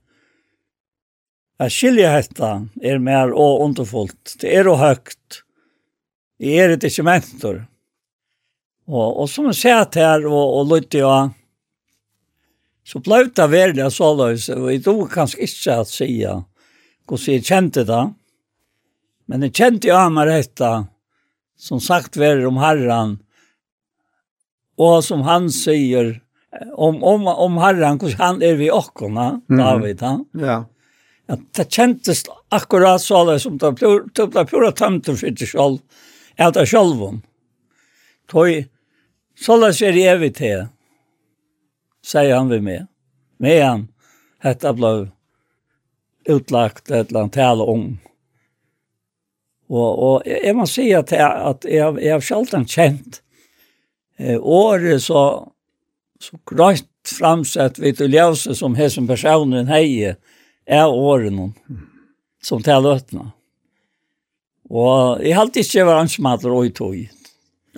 Jeg 1.59 1.75
skiljer 1.75 2.15
hetta 2.15 2.53
er 2.79 3.01
mer 3.03 3.33
og 3.35 3.65
underfullt. 3.65 4.37
Det 4.39 4.53
er 4.55 4.69
og 4.71 4.79
høgt. 4.79 5.41
Det 6.39 6.55
er 6.55 6.75
et 6.75 6.85
ikke 6.87 7.03
mentor. 7.03 7.65
Og, 8.87 9.19
og 9.21 9.27
som 9.29 9.49
jeg 9.51 9.59
ser 9.59 9.99
her, 9.99 10.23
og, 10.23 10.55
og 10.61 10.71
lytter 10.71 11.03
jeg, 11.03 11.33
så 12.89 13.01
ble 13.05 13.19
det 13.35 13.45
veldig 13.51 13.89
såløs, 13.93 14.47
og 14.55 14.69
jeg 14.71 14.81
tror 14.87 15.11
kanskje 15.11 15.43
ikke 15.45 15.75
at 15.83 15.91
sier, 15.91 16.39
hvordan 17.09 17.35
jeg 17.35 17.45
kjente 17.49 17.85
det. 17.89 18.03
Men 19.29 19.45
jeg 19.45 19.55
kjente 19.57 19.89
jo 19.89 19.97
av 19.97 20.13
meg 20.13 20.29
dette, 20.29 20.71
som 21.59 21.81
sagt 21.83 22.17
var 22.17 22.41
om 22.47 22.59
herren, 22.61 23.17
og 24.79 25.01
som 25.03 25.25
han 25.27 25.49
sier, 25.51 26.19
om, 26.73 27.01
om, 27.03 27.27
om 27.27 27.57
herren, 27.61 27.99
hvordan 27.99 28.21
han 28.21 28.43
er 28.45 28.55
vi 28.61 28.69
åkkerne, 28.73 29.31
David, 29.51 30.05
han. 30.05 30.23
Ja. 30.39 30.63
Ja, 31.29 31.35
det 31.37 31.67
kjentes 31.69 32.23
akkurat 32.49 33.01
så 33.01 33.21
det 33.27 33.35
som 33.43 33.59
det 33.61 33.75
ble 33.77 34.45
pura 34.49 34.71
tømte 34.73 35.13
for 35.13 35.29
det 35.29 35.45
selv, 35.51 35.77
at 36.41 36.55
det 36.57 36.65
selv 36.71 37.03
om. 37.05 37.19
Tøy, 38.31 38.63
så 39.37 39.59
det 39.61 39.75
ser 39.77 39.99
evig 40.09 40.31
til, 40.39 40.65
sier 42.01 42.33
han 42.33 42.49
vi 42.49 42.57
med. 42.65 42.89
Med 43.37 43.61
han, 43.61 43.85
dette 44.41 44.73
ble 44.73 44.93
utlagt 46.29 46.91
et 46.91 47.09
eller 47.09 47.25
annet 47.25 47.37
tale 47.37 47.65
om. 47.65 47.87
Og, 49.69 49.89
og 49.89 50.29
jeg 50.29 50.55
må 50.57 50.65
si 50.69 50.87
at 50.97 51.11
jeg, 51.13 51.25
at 51.51 51.65
jeg, 51.69 51.97
jeg 52.01 52.13
har 52.15 52.25
sjelden 52.25 52.65
kjent 52.69 53.19
eh, 54.17 54.37
året 54.39 55.03
så, 55.05 55.23
så 56.21 56.39
grønt 56.49 56.87
framsett 57.09 57.77
vidt 57.81 58.01
og 58.03 58.13
ljøse 58.13 58.55
som 58.57 58.75
hessen 58.77 59.07
personen 59.09 59.69
heier 59.69 60.17
er 60.69 60.89
året 60.89 61.33
noen 61.33 61.53
som 62.43 62.63
taler 62.63 62.99
øtene. 62.99 63.31
Og 64.69 65.21
jeg 65.25 65.33
har 65.35 65.47
alltid 65.47 65.65
ikke 65.65 65.85
vært 65.87 66.03
ansmatter 66.05 66.53
og 66.53 66.67
i 66.67 66.73
tog. 66.77 66.97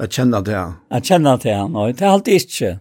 Jeg 0.01 0.11
kjenner 0.11 0.43
det, 0.43 0.55
ja. 0.55 0.65
Jeg 0.95 1.07
kjenner 1.07 1.39
det, 1.39 1.51
ja. 1.51 1.63
og 1.67 1.93
det 1.95 2.07
har 2.07 2.17
alltid 2.17 2.41
ikke. 2.41 2.71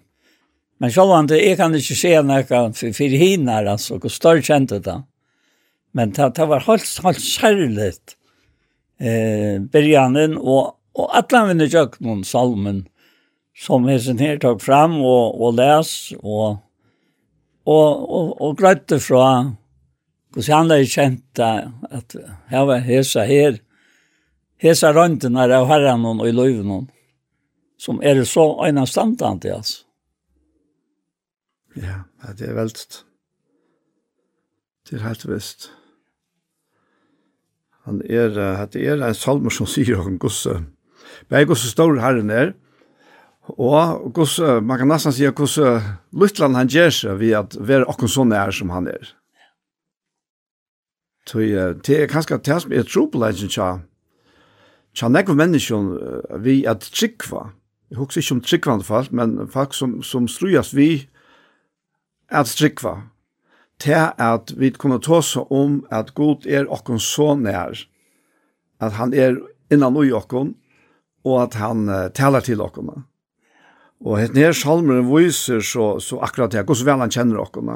Men 0.81 0.93
selv 0.95 1.15
om 1.15 1.29
det, 1.29 1.39
jeg 1.45 1.59
kan 1.61 1.75
ikke 1.77 1.97
se 1.99 2.13
noe 2.25 2.43
for, 2.49 2.93
for 2.97 3.17
henne, 3.23 3.57
altså, 3.75 3.99
hvor 4.01 4.13
større 4.13 4.45
kjente 4.45 4.81
det. 4.83 4.97
Men 5.93 6.13
det, 6.15 6.29
det 6.37 6.47
var 6.47 6.65
helt, 6.67 6.91
helt 7.05 7.23
særligt 7.25 8.17
eh, 9.01 9.59
bergjanen 9.73 10.37
og, 10.39 10.77
og 10.95 11.15
alle 11.19 11.45
vinner 11.51 11.71
kjøk 11.71 11.99
noen 12.05 12.23
salmen 12.27 12.85
som 13.61 13.89
hessen 13.91 14.21
her 14.23 14.39
tok 14.41 14.63
fram 14.63 15.01
og, 15.03 15.41
og 15.41 15.57
les 15.59 15.91
og, 16.21 16.61
og, 17.67 17.89
og, 18.07 18.31
og 18.41 18.55
grøtte 18.61 19.01
fra 19.03 19.27
hvordan 20.31 20.55
han 20.55 20.71
hadde 20.71 20.87
kjent 20.87 21.41
at 21.43 22.15
her 22.53 22.67
var 22.69 22.85
hesa 22.87 23.25
her, 23.27 23.59
hesa 24.63 24.93
rønten 24.95 25.39
her 25.41 25.51
av 25.59 25.67
herren 25.71 26.07
og 26.07 26.23
i 26.29 26.35
løyven 26.35 26.87
som 27.81 28.01
er 28.05 28.23
så 28.29 28.45
øyne 28.67 28.87
standant 28.87 29.43
til 29.43 29.57
altså. 29.57 29.85
Ja, 31.77 32.03
det 32.37 32.49
er 32.49 32.55
veldig. 32.55 33.05
Det 34.89 34.99
er 34.99 35.07
helt 35.07 35.29
visst. 35.29 35.71
Han 37.89 38.03
er, 38.05 38.35
det 38.73 38.83
er 38.85 39.01
en 39.01 39.17
salmer 39.17 39.55
som 39.55 39.69
sier 39.75 40.01
om 40.01 40.19
gosse. 40.21 40.59
Begge 41.31 41.53
gosse 41.53 41.71
står 41.71 42.01
herren 42.03 42.31
er, 42.31 42.53
og 43.51 44.11
gosse, 44.15 44.61
man 44.63 44.79
kan 44.79 44.91
nesten 44.91 45.15
si 45.15 45.27
gosse 45.35 45.81
Lutland 46.15 46.59
han 46.59 46.71
gjør 46.71 46.93
seg 46.95 47.19
ved 47.19 47.35
at 47.39 47.57
være 47.59 47.89
akkurat 47.91 48.13
sånn 48.15 48.35
er 48.37 48.53
som 48.55 48.71
han 48.71 48.87
er. 48.91 49.15
Så 51.29 51.39
det 51.87 51.97
er 51.97 52.11
kanskje 52.11 52.41
det 52.43 52.59
som 52.63 52.73
er 52.75 52.87
trobeleisen 52.87 53.51
tja, 53.51 53.69
tja 54.97 55.11
nekve 55.11 55.37
menneskjon 55.39 55.93
vi 56.43 56.63
at 56.67 56.89
trikva, 56.91 57.51
jeg 57.91 57.99
husker 57.99 58.23
ikke 58.23 58.35
om 58.37 58.43
trikvande 58.47 58.87
folk, 58.87 59.13
men 59.13 59.49
folk 59.51 59.75
som, 59.75 59.99
som 60.03 60.29
strujas 60.31 60.73
vi 60.75 61.09
at 62.31 62.51
trikva, 62.55 62.97
til 63.81 64.11
at 64.21 64.53
vi 64.61 64.73
kunne 64.77 65.01
ta 65.03 65.21
seg 65.25 65.51
om 65.55 65.81
at 65.93 66.13
Gud 66.17 66.47
er 66.47 66.69
okken 66.73 67.01
så 67.01 67.35
nær, 67.39 67.79
at 68.81 68.97
han 68.99 69.15
er 69.15 69.39
innan 69.73 69.97
ui 69.97 70.11
okken, 70.13 70.55
og 71.25 71.37
at 71.43 71.57
han 71.61 71.89
uh, 71.89 72.09
taler 72.17 72.45
til 72.45 72.63
okken. 72.65 72.91
Og 74.01 74.17
helt 74.21 74.37
nær 74.37 74.57
salmeren 74.57 75.09
viser 75.11 75.61
så, 75.65 75.99
så 76.01 76.21
akkurat 76.25 76.53
det, 76.55 76.65
hvordan 76.65 76.89
vel 76.89 77.05
han 77.05 77.13
kjenner 77.13 77.43
okken, 77.43 77.73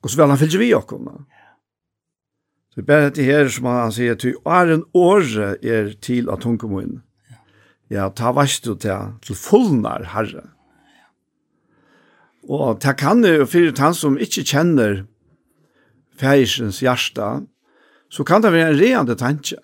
hvordan 0.00 0.22
vel 0.22 0.34
han 0.34 0.40
fylger 0.40 0.62
vi 0.62 0.72
okken. 0.76 1.10
Så 2.70 2.78
det 2.78 2.84
er 2.84 2.90
bare 2.90 3.08
dette 3.08 3.26
her 3.26 3.50
som 3.50 3.66
han 3.66 3.94
sier, 3.94 4.14
ty 4.14 4.36
er 4.46 4.74
en 4.76 4.86
åre 4.94 5.56
er 5.58 5.94
til 6.02 6.30
at 6.30 6.46
hun 6.46 6.58
kommer 6.58 6.86
inn. 6.86 7.00
Ja, 7.90 8.06
ta 8.14 8.30
vast 8.30 8.68
du 8.68 8.76
til, 8.78 9.16
til 9.26 9.34
fullnar 9.34 10.12
herre. 10.12 10.46
Og 12.46 12.78
det 12.82 12.94
kan 13.00 13.24
jo 13.26 13.46
fyrir 13.50 13.74
han 13.82 13.94
som 13.94 14.18
ikke 14.18 14.46
kjenner 14.46 15.02
fægisens 16.18 16.80
hjärsta, 16.82 17.40
så 18.10 18.24
kan 18.24 18.42
det 18.42 18.52
være 18.52 18.72
en 18.72 18.80
reande 18.80 19.16
tanke. 19.16 19.56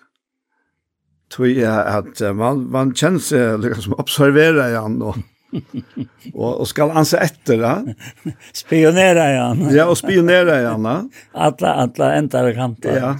Tror 1.31 1.49
jeg 1.51 1.67
at 1.67 2.21
man, 2.35 2.63
man 2.71 2.93
kjenner 2.95 3.19
seg 3.19 3.59
liksom 3.65 3.97
observerer 3.99 4.69
igjen 4.69 5.01
og, 5.03 5.17
og, 6.31 6.51
og 6.53 6.67
skal 6.69 6.93
anse 6.95 7.19
etter 7.19 7.59
det. 7.59 7.95
spionera 8.55 9.27
igjen. 9.33 9.65
ja, 9.75 9.89
og 9.91 9.99
spionera 9.99 10.61
igjen. 10.61 10.87
Alla, 11.47 11.73
alla 11.83 12.11
endare 12.15 12.55
kanter. 12.55 12.95
ja, 12.95 13.13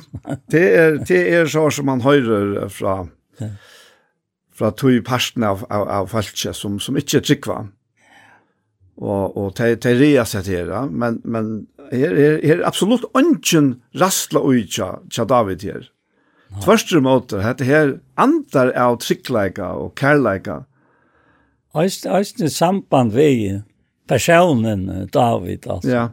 det 0.52 0.66
er, 0.72 1.00
det 1.04 1.22
er 1.36 1.52
så 1.52 1.68
som 1.74 1.92
man 1.92 2.06
hører 2.06 2.70
fra, 2.72 3.02
fra 4.56 4.72
tog 4.72 5.02
parten 5.08 5.44
av, 5.44 5.68
av, 5.68 5.88
av 6.00 6.12
falske 6.12 6.56
som, 6.56 6.80
som 6.80 7.00
ikke 7.00 7.20
er 7.20 7.28
trykva. 7.28 7.66
og 8.98 9.36
og 9.38 9.52
te 9.56 9.76
seg 10.26 10.44
til 10.48 10.72
det, 10.72 10.86
men 10.92 11.20
men 11.26 11.68
her 11.92 12.16
er, 12.18 12.40
er 12.44 12.66
absolutt 12.68 13.06
ønsken 13.18 13.76
rastla 13.98 14.42
ui 14.44 14.66
tja, 14.66 14.98
tja 15.14 15.26
David 15.30 15.66
her. 15.68 15.88
Ja. 16.52 16.62
Tvarstur 16.64 17.04
måte, 17.04 17.42
dette 17.44 17.68
her 17.68 17.98
andar 18.20 18.72
av 18.76 19.00
tryggleika 19.04 19.74
og 19.76 19.96
kærleika. 20.00 20.62
Øysten 21.78 22.50
samband 22.50 23.14
vi 23.14 23.60
personen 24.08 25.10
David, 25.14 25.68
altså. 25.68 25.92
Ja. 25.92 26.06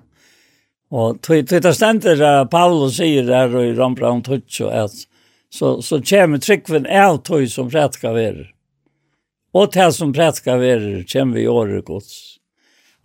Og 0.94 1.18
tvitt 1.26 1.50
det 1.50 1.72
stender 1.74 2.20
uh, 2.22 2.44
Paulus 2.50 2.98
sier 3.00 3.26
der 3.26 3.54
i 3.62 3.72
Rambraun 3.74 4.22
Tutsjo, 4.22 4.68
at 4.70 4.94
så, 5.50 5.80
så 5.82 6.00
kommer 6.02 6.42
tryggven 6.42 6.86
av 6.86 7.22
tog 7.26 7.46
som 7.50 7.70
prætka 7.70 8.12
verer. 8.14 8.50
Og 9.54 9.72
til 9.74 9.92
som 9.94 10.12
prætka 10.14 10.56
verer 10.58 11.04
kommer 11.10 11.38
vi 11.38 11.48
året 11.50 11.84
gods. 11.86 12.33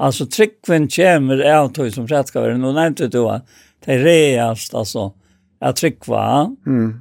Alltså 0.01 0.25
tryckven 0.25 0.87
kommer 0.87 1.53
av 1.53 1.69
tog 1.69 1.93
som 1.93 2.07
rättskavare. 2.07 2.57
Nu 2.57 2.73
nämnde 2.73 3.07
du 3.07 3.19
att 3.19 3.47
det 3.85 3.93
är 3.93 3.99
reast 3.99 4.73
alltså 4.73 5.13
att 5.59 5.75
tryckva. 5.75 6.55
Mm. 6.65 6.99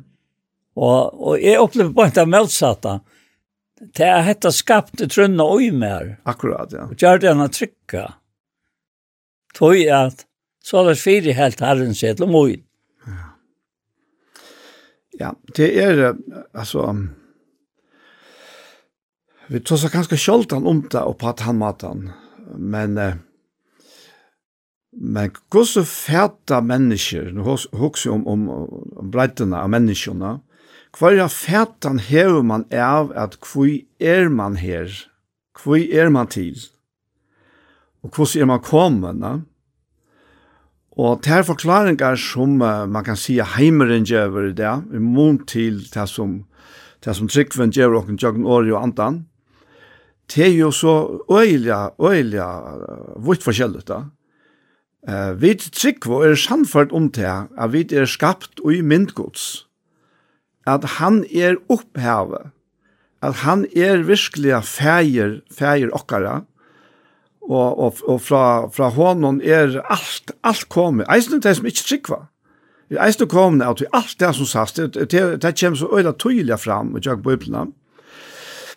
Och, 0.75 1.29
och 1.29 1.41
jag 1.41 1.63
upplever 1.63 1.91
bara 1.91 2.07
inte 2.07 2.27
motsatta. 2.27 3.01
Det 3.95 4.03
är 4.03 4.21
hetta 4.21 4.53
skapte 4.53 5.09
trunna 5.09 5.55
oj 5.55 5.71
mer. 5.71 6.21
Akkurat, 6.23 6.73
ja. 6.73 6.85
Och 6.85 7.03
gör 7.03 7.19
det 7.19 7.29
en 7.29 7.51
trycka. 7.51 8.15
Tog 9.55 9.89
att 9.89 10.25
så 10.65 10.77
har 10.77 10.85
det 10.85 10.97
fyra 10.97 11.33
helt 11.33 11.61
herren 11.61 11.95
sett 11.95 12.21
och 12.21 12.29
mojt. 12.29 12.65
Ja, 15.19 15.35
det 15.55 15.83
är 15.83 16.17
alltså 16.55 16.97
vi 19.47 19.61
tar 19.61 19.77
så 19.77 19.89
ganska 19.89 20.17
skjoltan 20.17 20.67
om 20.67 20.89
det 20.91 21.01
och 21.01 21.19
på 21.19 21.29
att 21.29 21.41
han 21.41 21.59
matan 21.59 22.13
men 22.57 22.99
eh, 22.99 23.17
men 24.93 25.31
hvordan 25.53 25.85
fæta 25.87 26.61
mennesker, 26.65 27.31
nå 27.33 27.45
husker 27.77 28.11
om, 28.13 28.25
om, 28.27 28.49
om 28.99 29.11
breitene 29.13 29.61
av 29.61 29.71
menneskene, 29.71 30.39
hva 30.97 31.13
er 31.13 31.31
fætan 31.31 32.01
hever 32.03 32.43
man 32.43 32.65
av 32.73 33.13
at 33.15 33.37
hvor 33.45 33.69
er 34.01 34.31
man 34.33 34.57
her, 34.59 34.91
hvor 35.63 35.79
er 35.79 36.11
man 36.11 36.31
til, 36.33 36.57
og 38.03 38.11
hvordan 38.17 38.43
er 38.43 38.51
man 38.51 38.65
kommet. 38.65 39.45
Og 40.99 41.23
det 41.23 41.33
er 41.37 41.47
forklaringer 41.47 42.17
som 42.19 42.59
uh, 42.63 42.89
man 42.91 43.05
kan 43.07 43.17
si 43.17 43.39
heimeren 43.39 44.07
gjør 44.09 44.51
det, 44.51 44.75
i 44.91 44.99
mån 44.99 45.45
til 45.47 45.85
det 45.95 46.09
som, 46.11 46.41
det 47.05 47.15
som 47.15 47.29
tryggven 47.31 47.71
gjør 47.71 48.01
og 48.01 48.17
jøkken 48.19 48.47
året 48.47 48.73
og 48.73 48.83
andan, 48.83 49.27
det 50.35 50.47
er 50.47 50.57
jo 50.59 50.71
så 50.71 50.95
øyelig, 51.33 51.75
øyla, 52.01 52.49
vitt 53.25 53.45
forskjellig 53.45 53.87
da. 53.89 54.03
Uh, 55.09 55.33
vi 55.41 55.55
tryggvo 55.57 56.21
er 56.27 56.35
samført 56.37 56.93
om 56.93 57.09
det, 57.13 57.31
at 57.59 57.73
vi 57.73 57.87
er 57.97 58.05
skapt 58.05 58.61
og 58.61 58.75
i 58.75 58.83
myndgods. 58.83 59.65
At 60.67 60.85
han 60.99 61.25
er 61.33 61.57
opphavet. 61.73 62.51
At 63.23 63.41
han 63.47 63.65
er 63.77 64.05
virkelig 64.05 64.59
feir, 64.69 65.41
feir 65.51 65.89
okkara. 65.97 66.43
Og, 67.49 67.79
og, 67.79 67.95
og 68.05 68.21
fra, 68.21 68.69
fra 68.69 68.91
hånden 68.93 69.41
er 69.41 69.81
alt, 69.89 70.35
alt 70.45 70.69
kommet. 70.69 71.09
Eisen 71.09 71.39
er 71.39 71.47
det 71.47 71.57
som 71.57 71.67
ikke 71.67 71.87
tryggva. 71.87 72.21
Eisen 72.91 72.99
er 73.01 73.07
eisen 73.07 73.31
kommet 73.33 73.65
at 73.65 73.81
vi 73.81 73.89
alt 73.97 74.21
det 74.21 74.35
som 74.37 74.47
sast, 74.47 74.77
det, 74.77 75.11
det, 75.11 75.43
det 75.43 75.57
kommer 75.61 75.81
så 75.81 75.89
øyla 75.89 76.13
tydelig 76.13 76.61
fram 76.61 76.97
i 76.97 77.01
Jakob 77.01 77.25
Bibelnavn 77.25 77.73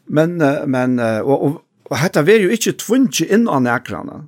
Men, 0.08 0.38
men, 0.68 1.00
og, 1.00 1.36
og, 1.36 1.58
og 1.92 1.98
dette 2.02 2.24
var 2.28 2.42
jo 2.42 2.52
ikke 2.52 2.78
tvunget 2.82 3.30
inn 3.32 3.48
av 3.52 3.62
nekrene. 3.66 4.26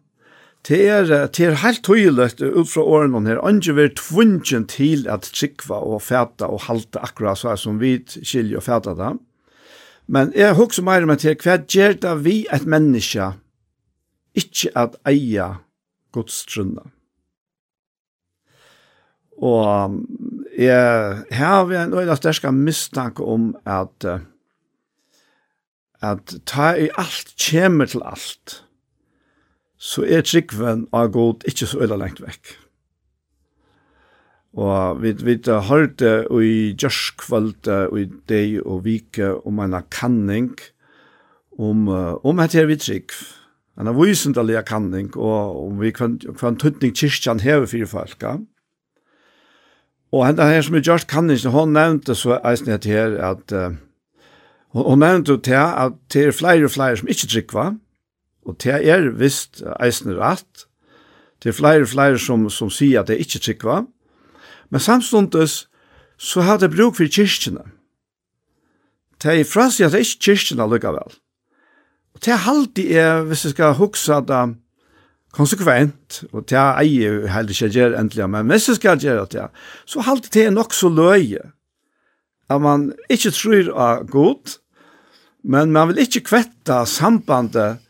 Det 0.64 0.80
er, 0.88 1.10
det 1.28 1.44
er 1.44 1.58
helt 1.60 1.82
tydelig 1.84 2.40
ut 2.40 2.70
fra 2.72 2.86
årene 2.88 3.26
her, 3.28 3.42
andre 3.44 3.76
var 3.76 3.90
tvunget 4.00 4.70
til 4.72 5.10
at 5.12 5.28
trikva 5.36 5.82
og 5.84 6.06
fæta 6.06 6.48
og 6.48 6.64
halte 6.70 7.02
akkurat 7.04 7.42
så 7.42 7.58
som 7.60 7.82
vi 7.82 7.98
skiljer 8.16 8.62
og 8.62 8.64
fæta 8.64 8.94
det. 8.96 9.12
Men 10.08 10.32
jeg 10.36 10.56
husker 10.56 10.84
mer 10.88 11.06
med 11.08 11.26
at 11.26 11.44
hva 11.44 11.58
gjør 11.68 11.98
det 12.06 12.14
vi 12.24 12.38
et 12.52 12.66
menneske 12.68 13.34
ikke 14.36 14.72
at 14.80 14.96
eie 15.08 15.48
godstrunnet. 16.16 16.88
Og 19.44 20.00
jeg 20.58 21.24
har 21.32 21.72
en 21.76 21.94
øyne 21.94 22.16
sterske 22.16 22.52
mistanke 22.52 23.24
om 23.26 23.52
at 23.66 24.08
uh, 24.08 24.22
at 26.04 26.36
ta 26.50 26.74
i 26.76 26.90
alt 27.00 27.34
kjemer 27.40 27.90
til 27.90 28.04
alt, 28.06 28.60
så 29.80 30.04
er 30.04 30.24
tryggven 30.28 30.88
av 30.96 31.12
god 31.16 31.48
ikke 31.48 31.68
så 31.68 31.84
øyla 31.84 31.98
lengt 32.00 32.22
vekk. 32.24 32.58
Og 34.54 35.02
vi, 35.02 35.16
vi 35.18 35.40
har 35.48 35.88
det 35.98 36.16
i 36.30 36.76
gjørskvöld 36.78 37.70
og 37.90 37.98
i 38.00 38.06
deg 38.30 38.60
og 38.62 38.84
vike 38.86 39.32
om 39.48 39.60
en 39.64 39.80
kanning 39.90 40.52
om, 41.58 41.88
om 41.90 42.40
at 42.40 42.54
her 42.54 42.70
vi 42.70 42.78
trygg. 42.78 43.16
En 43.80 43.90
av 43.90 43.98
visendelig 43.98 44.62
kanning 44.70 45.10
og 45.18 45.58
om 45.66 45.80
vi 45.82 45.90
kan, 45.92 46.20
kan 46.38 46.60
tøtning 46.62 46.94
kyrkjan 46.94 47.42
hever 47.42 47.66
fire 47.66 47.90
folka. 47.90 48.38
Og 50.14 50.28
henne 50.28 50.46
her 50.46 50.62
som 50.62 50.78
er 50.78 50.86
gjørst 50.86 51.10
kanning, 51.10 51.42
hun 51.50 51.74
nevnte 51.74 52.14
så 52.14 52.38
eisen 52.46 52.70
her 52.70 53.18
at 53.18 53.50
uh, 53.50 53.74
Og, 54.74 54.86
og 54.86 54.98
nevnte 55.00 55.36
jo 55.36 55.42
til 55.46 55.60
at 55.60 55.98
det 56.14 56.28
er 56.28 56.36
flere 56.36 56.68
og 56.68 56.74
flere 56.74 56.98
som 56.98 57.10
ikke 57.12 57.30
trykva, 57.30 57.66
og 58.44 58.58
det 58.64 58.80
er 58.90 59.10
visst 59.16 59.62
eisen 59.80 60.16
rett, 60.18 60.66
det 61.44 61.52
er 61.52 61.58
flere 61.58 61.86
og 61.86 61.92
flere 61.92 62.20
som, 62.20 62.48
som 62.50 62.72
sier 62.72 63.02
at 63.02 63.10
det 63.10 63.18
er 63.18 63.26
ikke 63.26 63.44
trykva, 63.44 63.84
men 64.72 64.82
samstundes 64.82 65.68
så 66.18 66.42
har 66.42 66.58
det 66.58 66.72
bruk 66.74 66.98
for 66.98 67.10
kyrkjene. 67.10 67.66
Det 69.22 69.40
er 69.40 69.48
fra 69.48 69.70
seg 69.72 69.88
at 69.88 69.94
det 69.94 70.02
er 70.02 70.08
ikke 70.08 70.32
kyrkjene 70.32 70.68
lykkevel. 70.72 71.16
Og 72.14 72.22
det 72.26 72.34
er 72.34 72.50
alltid 72.50 72.92
er, 72.98 73.24
hvis 73.28 73.46
jeg 73.46 73.56
skal 73.56 73.76
huske 73.78 74.16
at 74.16 74.28
det 74.30 74.42
konsekvent, 75.34 76.24
og 76.32 76.46
det 76.50 76.58
er 76.58 76.82
jeg 76.86 77.32
heller 77.34 77.50
ikke 77.50 77.70
gjør 77.74 77.98
endelig, 78.00 78.30
men 78.30 78.52
hvis 78.52 78.68
jeg 78.70 78.76
skal 78.78 79.00
gjøre 79.02 79.26
det, 79.32 79.48
så 79.86 80.04
alltid 80.08 80.32
det 80.34 80.46
er 80.46 80.54
nok 80.54 80.74
så 80.74 80.90
løye 80.90 81.42
at 82.50 82.62
man 82.62 82.92
ikke 83.10 83.32
tror 83.34 83.72
av 83.74 84.04
godt, 84.12 84.60
Men 85.44 85.74
man 85.76 85.92
vil 85.92 86.06
ikke 86.06 86.24
kvette 86.30 86.84
sambandet 86.88 87.82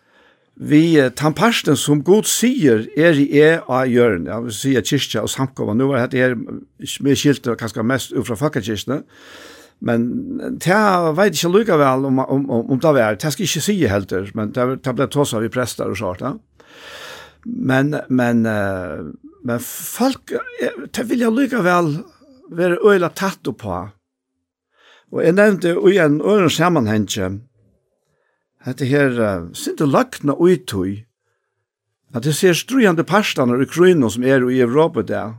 vi 0.55 0.95
tamparsten 1.17 1.77
som 1.77 2.03
god 2.05 2.27
sier 2.29 2.85
er 2.97 3.17
i 3.17 3.25
e 3.41 3.55
av 3.57 3.89
hjørnet. 3.89 4.29
Jeg 4.29 4.43
vil 4.45 4.53
si 4.57 4.73
kyrkja 4.77 5.23
og 5.25 5.31
samkommet. 5.33 5.79
Nå 5.79 5.87
var 5.89 6.05
det 6.11 6.21
her 6.21 6.35
med 6.37 7.17
skilt 7.17 7.47
og 7.49 7.57
kanskje 7.57 7.85
mest 7.85 8.13
ut 8.13 8.27
fra 8.27 8.37
fakkakirkene. 8.37 9.01
Men 9.83 10.05
det 10.61 10.77
vet 11.17 11.35
ikke 11.35 11.51
lukka 11.51 11.77
vel 11.81 12.05
om, 12.07 12.21
om, 12.21 12.45
om, 12.49 12.69
om 12.71 12.79
det 12.79 12.93
var. 12.95 13.17
Det 13.19 13.33
skal 13.33 13.47
ikke 13.47 13.65
si 13.65 13.75
helter, 13.89 14.29
men 14.37 14.53
det, 14.55 14.67
det 14.85 14.93
ble 14.95 15.09
av 15.09 15.41
vi 15.43 15.51
prester 15.51 15.89
og 15.89 15.99
sånt. 15.99 16.21
Ja. 16.21 16.35
Men, 17.43 17.97
men, 18.07 18.45
men 19.43 19.65
folk, 19.65 20.31
det 20.95 21.09
vil 21.09 21.25
jeg 21.25 21.35
lukka 21.35 21.65
vel 21.65 21.97
være 22.53 22.79
øyla 22.85 23.09
tatt 23.09 23.43
på 23.43 23.81
Og 25.13 25.21
jeg 25.21 25.35
nevnte 25.37 25.75
i 25.93 25.97
en 26.01 26.21
øren 26.21 27.41
at 28.65 28.79
det 28.79 28.87
her, 28.87 29.09
uh, 29.09 29.53
sinte 29.53 29.85
lakna 29.85 30.33
uitui, 30.33 31.03
at 32.15 32.23
det 32.23 32.35
ser 32.35 32.53
strujande 32.53 33.03
parstene 33.03 33.57
i 33.57 33.65
Ukraina 33.65 34.09
som 34.09 34.23
er 34.23 34.49
i 34.49 34.61
Europa 34.61 35.01
der. 35.01 35.33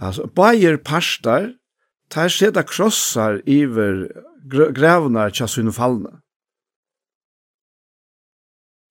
Altså, 0.00 0.26
bajer 0.26 0.76
pastar, 0.76 1.52
tar 2.10 2.28
seta 2.28 2.62
krossar 2.62 3.40
iver 3.46 4.08
grævnar 4.74 5.30
tja 5.30 5.46
sinu 5.46 5.72
fallna. 5.72 6.18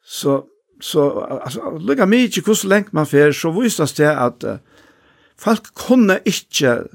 Så, 0.04 0.48
så 0.82 1.28
altså, 1.42 1.78
lukka 1.80 2.06
mykje 2.06 2.42
hvordan 2.42 2.70
lengt 2.70 2.94
man 2.94 3.06
fer, 3.06 3.32
så 3.32 3.52
visast 3.52 3.98
det 3.98 4.10
at 4.10 4.44
uh, 4.44 4.58
folk 5.38 5.74
kunne 5.76 6.20
inte 6.26 6.88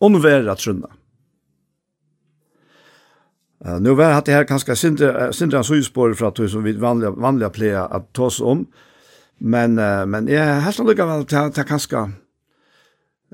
unnværa 0.00 0.54
trunna. 0.54 0.88
Uh, 3.66 3.80
nu 3.80 3.94
var 3.94 4.22
det 4.24 4.32
här 4.32 4.44
ganska 4.44 4.76
sindra 4.76 5.32
sindra 5.32 5.64
sysspår 5.64 6.14
för 6.14 6.26
att 6.26 6.50
som 6.50 6.62
vi 6.62 6.72
vanliga 6.72 7.10
vanliga 7.10 7.50
pleja 7.50 7.84
att 7.84 8.12
ta 8.12 8.24
oss 8.24 8.40
om. 8.40 8.66
Men 9.38 9.78
uh, 9.78 10.06
men 10.06 10.28
jag 10.28 10.46
har 10.46 10.60
helt 10.60 10.88
lika 10.88 11.06
väl 11.06 11.24
ta 11.24 11.50
ta 11.50 11.62
ganska 11.62 12.10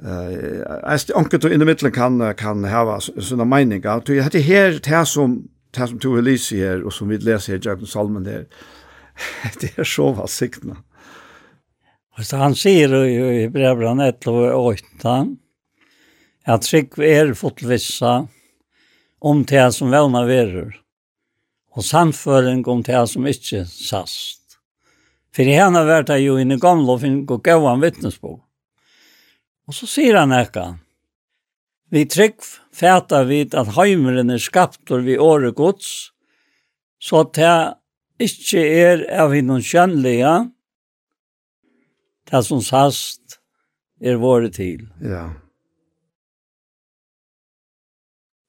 eh 0.02 1.10
uh, 1.10 1.18
onkel 1.18 1.40
to 1.40 1.48
in 1.48 1.60
the 1.60 1.66
middle 1.66 1.90
kan 1.90 2.34
kan 2.34 2.64
ha 2.64 3.00
såna 3.00 3.44
meningar. 3.44 4.02
Du 4.06 4.22
hade 4.22 4.38
här 4.38 4.70
det 4.70 4.86
här 4.86 5.04
som 5.04 5.48
det 5.70 5.80
här 5.80 5.86
som 5.86 5.98
tog 5.98 6.18
Elise 6.18 6.56
här 6.56 6.82
och 6.82 6.92
som 6.92 7.08
vi 7.08 7.18
läser 7.18 7.54
i 7.54 7.60
Jakob 7.62 7.88
Salmen 7.88 8.24
där. 8.24 8.46
det 9.60 9.78
är 9.78 9.84
så 9.84 10.12
vad 10.12 10.30
sikna. 10.30 10.76
Och 12.18 12.38
han 12.38 12.54
säger 12.54 13.04
i 13.04 13.42
Hebreerbrevet 13.42 14.14
1 14.14 14.26
och 14.26 14.66
8 14.66 15.26
att 16.44 16.64
sig 16.64 16.88
är 16.96 17.32
fotvissa 17.34 18.28
om 19.18 19.44
det 19.44 19.72
som 19.74 19.90
vevna 19.90 20.24
verur, 20.28 20.74
og 21.74 21.84
samføring 21.84 22.64
om 22.68 22.82
det 22.86 23.04
som 23.10 23.26
ikkje 23.26 23.64
sast. 23.68 24.58
For 25.34 25.46
henne 25.46 25.84
hana 25.84 26.02
det 26.02 26.20
jo 26.24 26.38
inne 26.40 26.58
gamle 26.58 26.94
og 26.96 27.02
finne 27.04 27.26
gå 27.28 27.38
gav 27.44 27.66
han 27.66 27.82
vittnesbog. 27.82 28.40
Og 29.68 29.76
så 29.76 29.86
sier 29.86 30.16
han 30.18 30.32
ekka, 30.32 30.78
vi 31.92 32.04
trygg 32.08 32.40
fæta 32.74 33.22
vid 33.28 33.54
at 33.56 33.74
heimeren 33.76 34.32
er 34.32 34.42
skapt 34.42 34.90
og 34.92 35.04
vi 35.06 35.18
åre 35.20 35.52
gods, 35.56 36.12
så 37.00 37.24
det 37.36 37.56
ikkje 38.18 38.64
er 38.82 39.04
av 39.22 39.34
hinnom 39.36 39.62
kjønnlige, 39.62 40.32
det 42.28 42.44
som 42.44 42.64
sast 42.64 43.38
er 44.00 44.18
våre 44.20 44.50
til. 44.52 44.88
Ja. 45.00 45.28
Yeah. 45.28 45.36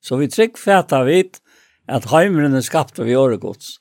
Så 0.09 0.17
vi 0.17 0.27
trygg 0.27 0.57
fæta 0.57 1.03
vidt 1.05 1.37
at 1.89 2.09
heimeren 2.09 2.57
er 2.57 2.65
skapt 2.65 2.97
av 3.01 3.09
jordgods. 3.09 3.75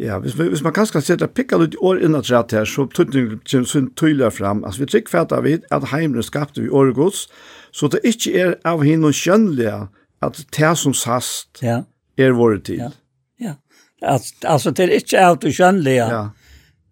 Ja, 0.00 0.16
hvis, 0.18 0.36
man, 0.38 0.48
hvis 0.48 0.62
man 0.64 0.72
kanskje 0.72 0.96
kan 0.96 1.04
sette 1.04 1.28
pikka 1.28 1.58
litt 1.60 1.76
år 1.84 2.00
innan 2.00 2.24
træt 2.24 2.54
her, 2.56 2.64
så 2.64 2.86
tøytning 2.88 3.34
kommer 3.42 3.68
sånn 3.68 3.90
tydeligere 3.92 4.32
fram. 4.32 4.64
Altså, 4.64 4.86
vi 4.86 4.88
trygg 4.94 5.12
fæta 5.12 5.42
vidt 5.44 5.68
at 5.74 5.90
heimeren 5.92 6.22
er 6.22 6.28
skapt 6.30 6.56
av 6.56 6.64
jordgods, 6.64 7.26
så 7.76 7.90
det 7.92 8.00
ikke 8.08 8.32
er 8.40 8.56
av 8.68 8.86
henne 8.88 9.12
kjønnelige 9.12 9.76
at 10.24 10.40
det 10.56 10.72
som 10.80 10.96
sast 10.96 11.60
ja. 11.60 11.82
er 12.16 12.32
våre 12.38 12.62
tid. 12.64 12.86
Ja. 12.86 12.90
ja. 13.44 13.54
At, 14.00 14.32
altså, 14.48 14.72
det 14.72 14.88
er 14.88 14.96
ikke 15.02 15.28
av 15.28 15.40
det 15.44 15.52
kjønnelige, 15.58 16.08
ja. 16.08 16.24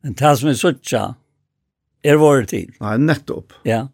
men 0.04 0.20
det 0.20 0.38
som 0.42 0.52
er 0.52 0.60
suttja 0.60 1.04
er 2.04 2.20
våre 2.20 2.44
tid. 2.52 2.76
Nei, 2.84 2.98
nettopp. 3.00 3.56
Ja. 3.64 3.86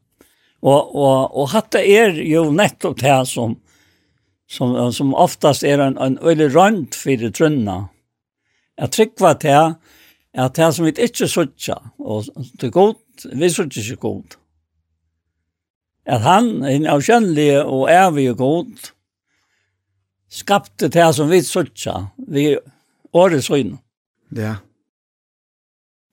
Og 0.62 0.96
och 0.96 1.40
och 1.40 1.48
hatta 1.48 1.82
er 1.82 2.10
ju 2.10 2.52
nettopp 2.52 3.00
det 3.00 3.06
här 3.06 3.24
som 3.24 3.56
som 4.48 4.92
som 4.92 5.14
oftast 5.14 5.62
är 5.62 5.78
en 5.78 5.98
en 5.98 6.18
öle 6.18 6.48
rand 6.48 6.94
för 6.94 7.16
det 7.16 7.30
trunna. 7.30 7.88
Jag 8.76 8.92
tryckva 8.92 9.34
det 9.34 9.48
här 9.48 9.74
det 10.32 10.58
här 10.58 10.72
som 10.72 10.84
vi 10.84 10.90
inte 10.90 11.28
såtja 11.28 11.82
och 11.96 12.24
det 12.52 12.68
god 12.68 12.96
vi 13.32 13.50
såtja 13.50 13.82
ikke 13.82 13.96
godt. 13.96 14.38
At 16.06 16.22
han 16.22 16.64
en 16.64 16.86
avskönlig 16.86 17.66
och 17.66 17.90
är 17.90 18.10
vi 18.10 18.26
god 18.26 18.78
skapte 20.32 20.88
det 20.88 21.00
här 21.00 21.12
som 21.12 21.28
vi 21.28 21.42
såtja. 21.42 22.06
Vi 22.16 22.58
årets 23.12 23.50
øyne. 23.50 23.78
Ja. 24.28 24.56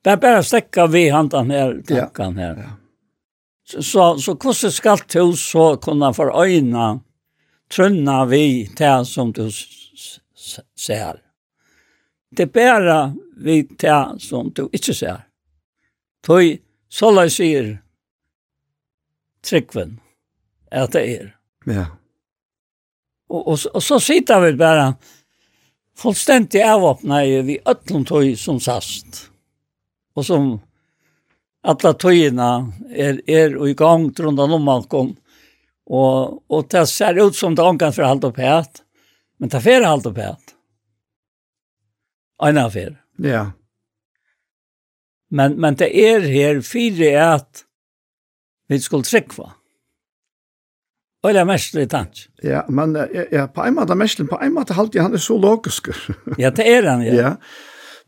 Det 0.03 0.09
är 0.09 0.17
bara 0.17 0.43
stäcka 0.43 0.87
vi 0.87 1.09
hantan 1.09 1.51
här, 1.51 1.81
tankan 1.87 2.37
här. 2.37 2.55
Ja. 2.55 2.61
ja. 2.61 2.78
Så, 3.69 4.17
så 4.17 4.33
hvordan 4.33 4.71
skal 4.71 4.97
du 5.13 5.35
så 5.37 5.77
kunne 5.77 6.13
för 6.13 6.41
øynene 6.43 6.99
trønne 7.69 8.25
vi 8.29 8.69
til 8.77 9.05
som 9.05 9.33
du 9.33 9.51
ser? 10.75 11.21
Det 12.37 12.43
er 12.43 12.53
bare 12.53 13.15
vi 13.37 13.63
til 13.77 14.19
som 14.19 14.49
du 14.49 14.69
ikke 14.73 14.93
ser. 14.93 15.21
Toi 16.23 16.57
så 16.89 17.11
la 17.13 17.27
jeg 17.27 17.31
sier 17.31 17.67
tryggven 19.45 19.99
at 20.71 20.93
det 20.93 21.03
er. 21.13 21.27
Ja. 21.69 21.85
Og, 23.29 23.47
og, 23.47 23.59
og 23.73 23.83
så 23.83 23.99
sitter 24.01 24.41
vi 24.41 24.55
bare 24.57 24.93
fullstendig 25.97 26.63
i 26.65 27.41
vi 27.45 27.59
øtlom 27.67 28.05
tøy 28.05 28.35
som 28.35 28.59
sast. 28.59 29.29
Og 30.15 30.25
som 30.25 30.59
alla 31.63 31.93
tøyina 31.93 32.51
er, 32.91 33.19
er 33.27 33.55
i 33.67 33.73
gang 33.77 34.09
rundt 34.19 34.39
om 34.39 34.69
kom. 34.89 35.15
Og, 35.89 36.43
og 36.49 36.67
det 36.69 36.85
ser 36.87 37.17
ut 37.17 37.35
som 37.35 37.55
det 37.55 37.65
omgang 37.65 37.93
for 37.93 38.05
alt 38.05 38.23
og 38.23 38.35
pæt, 38.35 38.83
men 39.39 39.49
det 39.49 39.61
fer 39.63 39.85
alt 39.85 40.05
og 40.05 40.15
pæt. 40.15 40.55
Ein 42.39 42.57
affær. 42.57 42.93
Ja. 43.19 43.51
Men, 45.29 45.59
men 45.59 45.75
det 45.75 45.89
er 45.91 46.23
her 46.25 46.61
fire 46.61 47.09
er 47.09 47.33
at 47.39 47.65
vi 48.69 48.79
skulle 48.79 49.03
trykkva. 49.03 49.49
Og 51.19 51.33
det 51.35 51.41
er 51.41 51.47
mest 51.49 51.75
litt 51.75 51.93
annet. 51.97 52.21
Ja, 52.45 52.61
men 52.71 52.95
ja, 52.95 53.49
på 53.51 53.65
en 53.65 53.75
måte 53.75 53.97
mest, 53.99 54.21
på 54.29 54.39
en 54.39 54.53
måte 54.55 54.77
halte 54.77 54.97
jeg 54.97 55.09
han 55.09 55.17
er 55.17 55.23
så 55.23 55.35
logisk. 55.35 55.89
ja, 56.39 56.53
det 56.55 56.63
er 56.69 56.87
han, 56.87 57.03
ja. 57.03 57.15
Ja, 57.17 57.33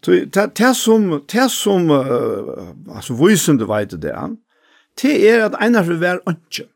Det 0.01 0.75
som, 0.75 1.21
det 1.29 1.51
som, 1.51 1.89
uh, 1.91 2.95
altså, 2.95 3.13
vysende 3.13 3.67
vet 3.69 3.93
det 4.01 4.11
er, 4.11 4.35
det 5.01 5.13
er 5.29 5.45
at 5.45 5.57
einar 5.61 5.83
det 5.85 5.99
være 6.01 6.23
ønsken. 6.27 6.69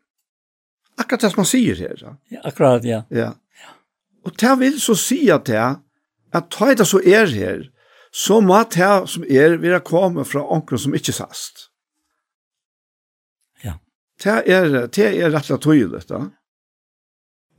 Akkurat 0.98 1.20
det 1.20 1.30
som 1.32 1.40
man 1.42 1.48
sier 1.50 1.74
her. 1.74 1.96
Ja, 2.00 2.12
ja 2.30 2.44
akkurat, 2.44 2.84
ja. 2.84 3.02
ja. 3.10 3.32
Og 4.24 4.32
det 4.40 4.58
vil 4.58 4.80
så 4.80 4.94
si 4.94 5.26
at 5.30 5.46
det, 5.46 5.64
at 6.32 6.48
ta 6.50 6.72
det 6.74 6.86
som 6.86 7.02
er 7.04 7.26
her, 7.26 7.66
så 8.12 8.40
må 8.40 8.62
det 8.72 9.08
som 9.12 9.24
er 9.28 9.58
være 9.60 9.82
komme 9.84 10.24
fra 10.24 10.46
onkron 10.52 10.80
som 10.80 10.94
ikke 10.94 11.12
sast. 11.12 11.68
Ja. 13.64 13.76
Det 14.22 14.42
er, 14.46 14.86
det 14.86 15.10
er 15.20 15.34
rett 15.34 15.50
og 15.50 15.62
tøy, 15.62 15.84
da. 16.08 16.22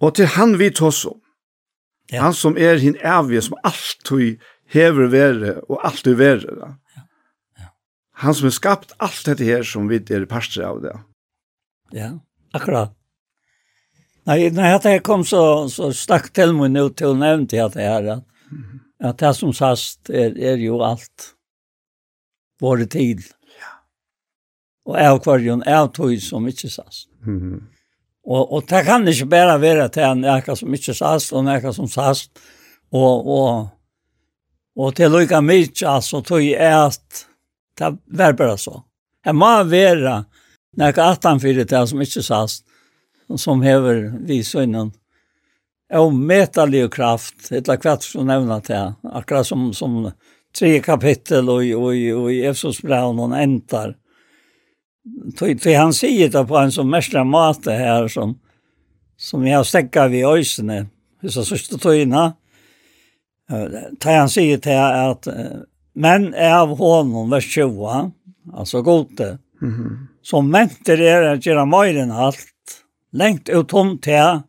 Og 0.02 0.15
til 0.15 0.30
han 0.34 0.57
vi 0.60 0.69
tås 0.69 1.06
om. 1.06 1.19
Ja. 2.11 2.23
Han 2.23 2.34
som 2.34 2.57
er 2.57 2.80
hin 2.80 2.98
evige, 3.03 3.41
som 3.41 3.57
alt 3.64 3.98
tøy 4.06 4.38
hever 4.73 5.11
være 5.11 5.56
og 5.68 5.81
alltid 5.88 6.18
vere. 6.19 6.56
Da. 6.60 6.73
Ja. 6.95 7.03
Ja. 7.60 7.69
Han 8.23 8.38
som 8.38 8.49
har 8.49 8.56
skapt 8.57 8.95
alt 9.03 9.23
dette 9.27 9.48
her 9.48 9.64
som 9.68 9.89
vi 9.91 10.02
er 10.02 10.26
parster 10.30 10.68
av 10.68 10.81
det. 10.84 10.95
Ja, 11.95 12.11
akkurat. 12.53 12.94
Nei, 14.27 14.49
når 14.52 14.84
jeg 14.84 15.06
kom 15.07 15.23
så, 15.23 15.41
så 15.72 15.94
stakk 15.95 16.34
til 16.35 16.52
meg 16.57 16.73
nå 16.73 16.89
til 16.99 17.14
å 17.14 17.19
nevne 17.19 17.48
til 17.48 17.64
at 17.64 17.77
det 17.77 17.88
her, 17.88 18.10
at, 18.18 18.26
at 18.99 19.22
det 19.23 19.31
som 19.38 19.53
sast 19.56 20.11
er, 20.11 20.35
er 20.35 20.60
jo 20.60 20.81
alt 20.84 21.31
våre 22.60 22.89
tid. 22.91 23.23
Ja. 23.56 23.72
Og 24.89 24.99
jeg 24.99 25.15
og 25.15 25.23
hver 25.23 25.64
er 25.64 25.88
tog 25.95 26.18
som 26.26 26.48
ikke 26.48 26.69
sast. 26.69 27.07
Mm 27.23 27.39
-hmm. 27.39 27.65
Og, 28.27 28.53
og 28.53 28.65
det 28.68 28.84
kan 28.85 29.07
ikke 29.07 29.26
bare 29.26 29.61
være 29.61 29.88
til 29.89 30.03
en 30.03 30.26
eka 30.26 30.56
som 30.56 30.73
ikke 30.73 30.94
sast, 30.94 31.34
og 31.34 31.48
en 31.48 31.73
som 31.73 31.88
sast, 31.88 32.31
og, 32.91 33.27
og 33.27 33.69
Og 34.77 34.93
til 34.97 35.09
lykka 35.09 35.41
mykje, 35.41 35.87
altså, 35.89 36.21
tog 36.21 36.43
jeg 36.43 36.61
at 36.61 37.25
det 37.77 37.91
var 38.17 38.35
bare 38.37 38.57
så. 38.61 38.81
Jeg 39.25 39.35
må 39.37 39.49
være 39.69 40.21
nekka 40.77 41.11
atan 41.13 41.41
fyrir 41.41 41.65
det 41.65 41.81
som 41.89 42.01
ikke 42.01 42.23
sast, 42.25 42.63
som 43.35 43.61
hever 43.65 44.07
vi 44.27 44.43
sønnen. 44.45 44.93
Og 45.97 46.13
metallig 46.13 46.83
og 46.85 46.91
kraft, 46.93 47.51
eller 47.51 47.79
kvart 47.81 48.03
som 48.05 48.27
nevner 48.27 48.61
det, 48.65 48.81
akkurat 49.17 49.47
som, 49.47 49.69
som 49.73 50.11
tre 50.55 50.73
kapittel 50.83 51.49
og, 51.49 51.63
og, 51.77 51.93
og 51.93 52.27
i 52.33 52.41
Efsos 52.49 52.81
braun 52.83 53.21
og 53.23 53.35
entar. 53.39 53.95
Til 55.39 55.77
han 55.77 55.95
sier 55.95 56.29
det 56.31 56.43
på 56.49 56.57
en 56.59 56.73
sånn 56.73 56.89
mestra 56.91 57.23
mate 57.23 57.73
her 57.77 58.09
som, 58.11 58.35
som 59.17 59.45
jeg 59.47 59.55
har 59.55 59.67
stekket 59.67 60.11
vi 60.11 60.25
øysene, 60.27 60.81
hvis 61.23 61.39
jeg 61.39 61.49
sørste 61.49 61.79
tøyna, 61.81 62.33
tar 63.99 64.18
han 64.19 64.30
sig 64.30 64.53
at 64.53 64.68
att 64.68 65.28
men 65.94 66.34
av 66.34 66.78
honom 66.78 67.30
vers 67.30 67.45
20, 67.53 68.11
altså 68.53 68.82
gode, 68.82 69.38
mm 69.61 69.74
-hmm. 69.74 70.07
som 70.22 70.52
menter 70.52 71.02
er 71.02 71.22
att 71.22 71.45
gjøre 71.45 71.65
mer 71.65 71.98
enn 71.98 72.11
alt, 72.11 72.84
lengt 73.11 73.49
ut 73.49 73.72
hon 73.72 73.98
til, 73.98 74.41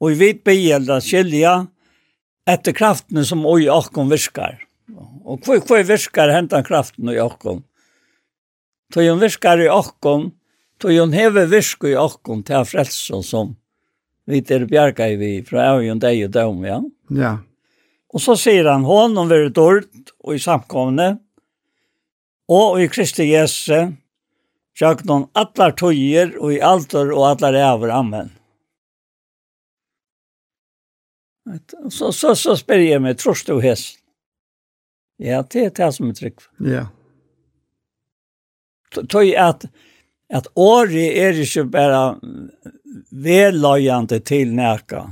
og 0.00 0.12
i 0.12 0.14
vid 0.14 0.44
begäld 0.44 1.02
skilja 1.02 1.66
efter 2.46 2.72
kraftene 2.72 3.24
som 3.24 3.46
oi 3.46 3.68
och 3.68 4.12
virkar. 4.12 4.62
Og 5.24 5.40
hva, 5.40 5.58
hva 5.58 5.82
virkar 5.82 6.28
hentan 6.28 6.64
kraften 6.64 7.08
i 7.08 7.20
och 7.20 7.62
Tog 8.92 9.04
hun 9.04 9.18
virkar 9.18 9.60
i 9.60 9.68
åkken, 9.68 10.30
tog 10.78 10.92
hun 10.92 11.12
heve 11.12 11.46
virk 11.46 11.84
i 11.84 11.96
åkken 11.96 12.44
til 12.46 12.64
frelsen 12.64 13.22
som 13.22 13.56
vi 14.26 14.40
til 14.42 14.66
bjerga 14.66 15.08
i 15.08 15.16
vi 15.16 15.30
fra 15.46 15.72
avgjøn 15.72 15.98
deg 16.02 16.24
og 16.26 16.32
døm, 16.34 16.64
ja? 16.64 16.80
Ja. 17.10 17.32
Og 18.14 18.22
så 18.22 18.36
sier 18.38 18.68
han, 18.70 18.86
hon 18.86 19.16
om 19.18 19.28
vi 19.28 19.38
er 19.40 19.52
dård 19.54 19.88
og 20.22 20.36
i 20.36 20.42
samkomne, 20.42 21.16
og 22.46 22.78
i 22.80 22.86
Kristi 22.88 23.26
Jesu, 23.32 23.92
sjøk 24.78 25.02
noen 25.08 25.26
atler 25.34 25.74
tøyer 25.74 26.36
og 26.38 26.54
i 26.54 26.60
alter 26.62 27.10
og 27.10 27.32
atler 27.32 27.58
æver. 27.58 27.90
Amen. 27.90 28.30
Så, 31.90 32.12
så, 32.12 32.34
så 32.34 32.56
spør 32.58 32.82
jeg 32.82 33.02
meg, 33.02 33.18
tror 33.18 33.38
du 33.46 33.58
hest? 33.62 33.98
Ja, 35.22 35.42
det 35.42 35.64
er 35.64 35.74
det 35.74 35.90
som 35.96 36.10
er 36.10 36.16
trygg. 36.18 36.42
Ja. 36.60 36.86
Tøy 38.96 39.32
at, 39.38 39.66
at 40.32 40.48
året 40.56 41.18
er 41.18 41.38
ikke 41.40 41.66
bare 41.72 42.02
velløyende 43.10 44.20
til 44.26 44.54
nærka, 44.56 45.06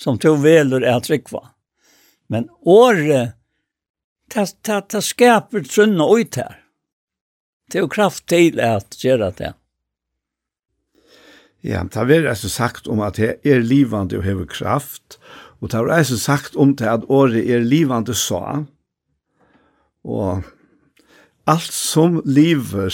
som 0.00 0.18
tog 0.18 0.40
veler 0.42 0.86
er 0.86 1.00
trygg 1.04 1.28
for. 1.30 1.53
Men 2.28 2.48
året, 2.60 3.34
det, 4.34 4.46
det, 4.66 4.80
det 4.90 5.02
skaper 5.04 5.66
trunna 5.68 6.06
ut 6.08 6.38
her. 6.40 6.60
Det 7.70 7.78
er 7.78 7.86
jo 7.86 7.92
kraft 7.92 8.26
til 8.28 8.60
at 8.60 8.96
gjøre 9.00 9.30
det. 9.38 9.52
Ja, 11.64 11.80
det 11.80 11.96
har 11.96 12.08
vært 12.10 12.28
altså 12.28 12.50
sagt 12.52 12.88
om 12.92 13.00
at 13.00 13.16
det 13.16 13.38
er 13.48 13.64
livande 13.64 14.18
og 14.18 14.26
hever 14.26 14.48
kraft, 14.50 15.16
og 15.60 15.70
det 15.70 15.78
har 15.78 15.86
vært 15.88 16.04
altså 16.04 16.18
sagt 16.20 16.56
om 16.60 16.74
det 16.76 16.90
at 16.90 17.06
året 17.08 17.40
er 17.40 17.64
livande 17.64 18.14
så, 18.14 18.66
og 20.04 20.44
alt 21.48 21.72
som 21.72 22.20
lever, 22.28 22.92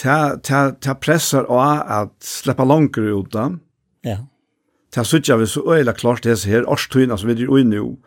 det, 0.00 0.20
det, 0.46 0.60
det 0.80 0.94
pressar 1.02 1.50
av 1.50 1.82
at 1.90 2.14
släppa 2.24 2.64
langer 2.64 3.10
ut 3.18 3.34
Ja. 4.02 4.16
Det 4.94 5.06
sutja 5.06 5.36
vi 5.36 5.46
så 5.46 5.62
øyla 5.74 5.92
klart 5.92 6.24
det 6.24 6.44
her 6.44 6.66
årstøyna 6.66 7.16
som 7.16 7.28
vi 7.30 7.42
er 7.42 7.50
ui 7.50 7.62
nu. 7.62 7.98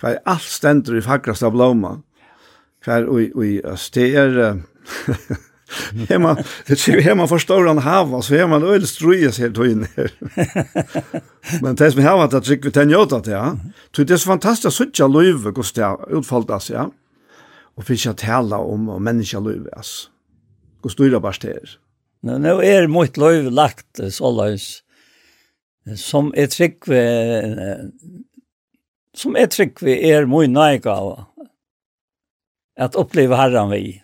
Hva 0.00 0.12
er 0.12 0.22
alt 0.26 0.42
stendur 0.42 0.98
i 0.98 1.04
fagrast 1.04 1.44
av 1.46 1.54
blåma. 1.54 2.00
Hva 2.84 3.00
er 3.00 3.06
ui, 3.08 3.30
ui, 3.34 3.60
det 3.94 4.08
er... 4.14 4.56
Hema, 6.08 6.36
det 6.68 6.76
ser 6.78 7.00
hema 7.02 7.24
förstår 7.26 7.66
han 7.66 7.80
hava 7.82 8.20
så 8.22 8.36
hema 8.38 8.60
öl 8.62 8.84
strujas 8.86 9.40
helt 9.42 9.58
in. 9.66 9.86
Men 11.62 11.74
det 11.74 11.90
som 11.92 12.02
hava 12.02 12.24
att 12.24 12.32
jag 12.32 12.46
vi 12.46 12.54
inte 12.54 12.96
åt 12.96 13.24
det, 13.24 13.30
ja. 13.30 13.56
Det 13.96 14.10
är 14.10 14.16
så 14.16 14.26
fantastiskt 14.26 14.66
att 14.66 14.74
söka 14.74 15.06
löv 15.06 15.46
och 15.46 15.66
stä 15.66 15.96
utfaldas, 16.10 16.70
ja. 16.70 16.90
Och 17.76 17.84
fiska 17.84 18.12
tälla 18.12 18.58
om 18.58 18.88
och 18.88 19.02
människa 19.02 19.40
löv 19.40 19.68
alltså. 19.76 20.08
Och 20.82 20.92
styra 20.92 21.20
bara 21.20 21.32
städer. 21.32 21.70
Nu 22.22 22.48
är 22.48 22.86
mitt 22.86 23.16
löv 23.16 23.50
lagt 23.50 24.00
så 24.10 24.30
lås 24.30 24.82
som 25.94 26.32
er 26.34 26.50
trygg 26.50 26.88
ved, 26.90 27.92
som 29.14 29.36
er 29.38 29.46
trygg 29.52 29.78
ved 29.82 30.02
er 30.02 30.26
mye 30.26 30.80
av 30.90 31.26
at 32.76 32.98
oppleve 32.98 33.38
Herren 33.38 33.70
vi. 33.70 34.00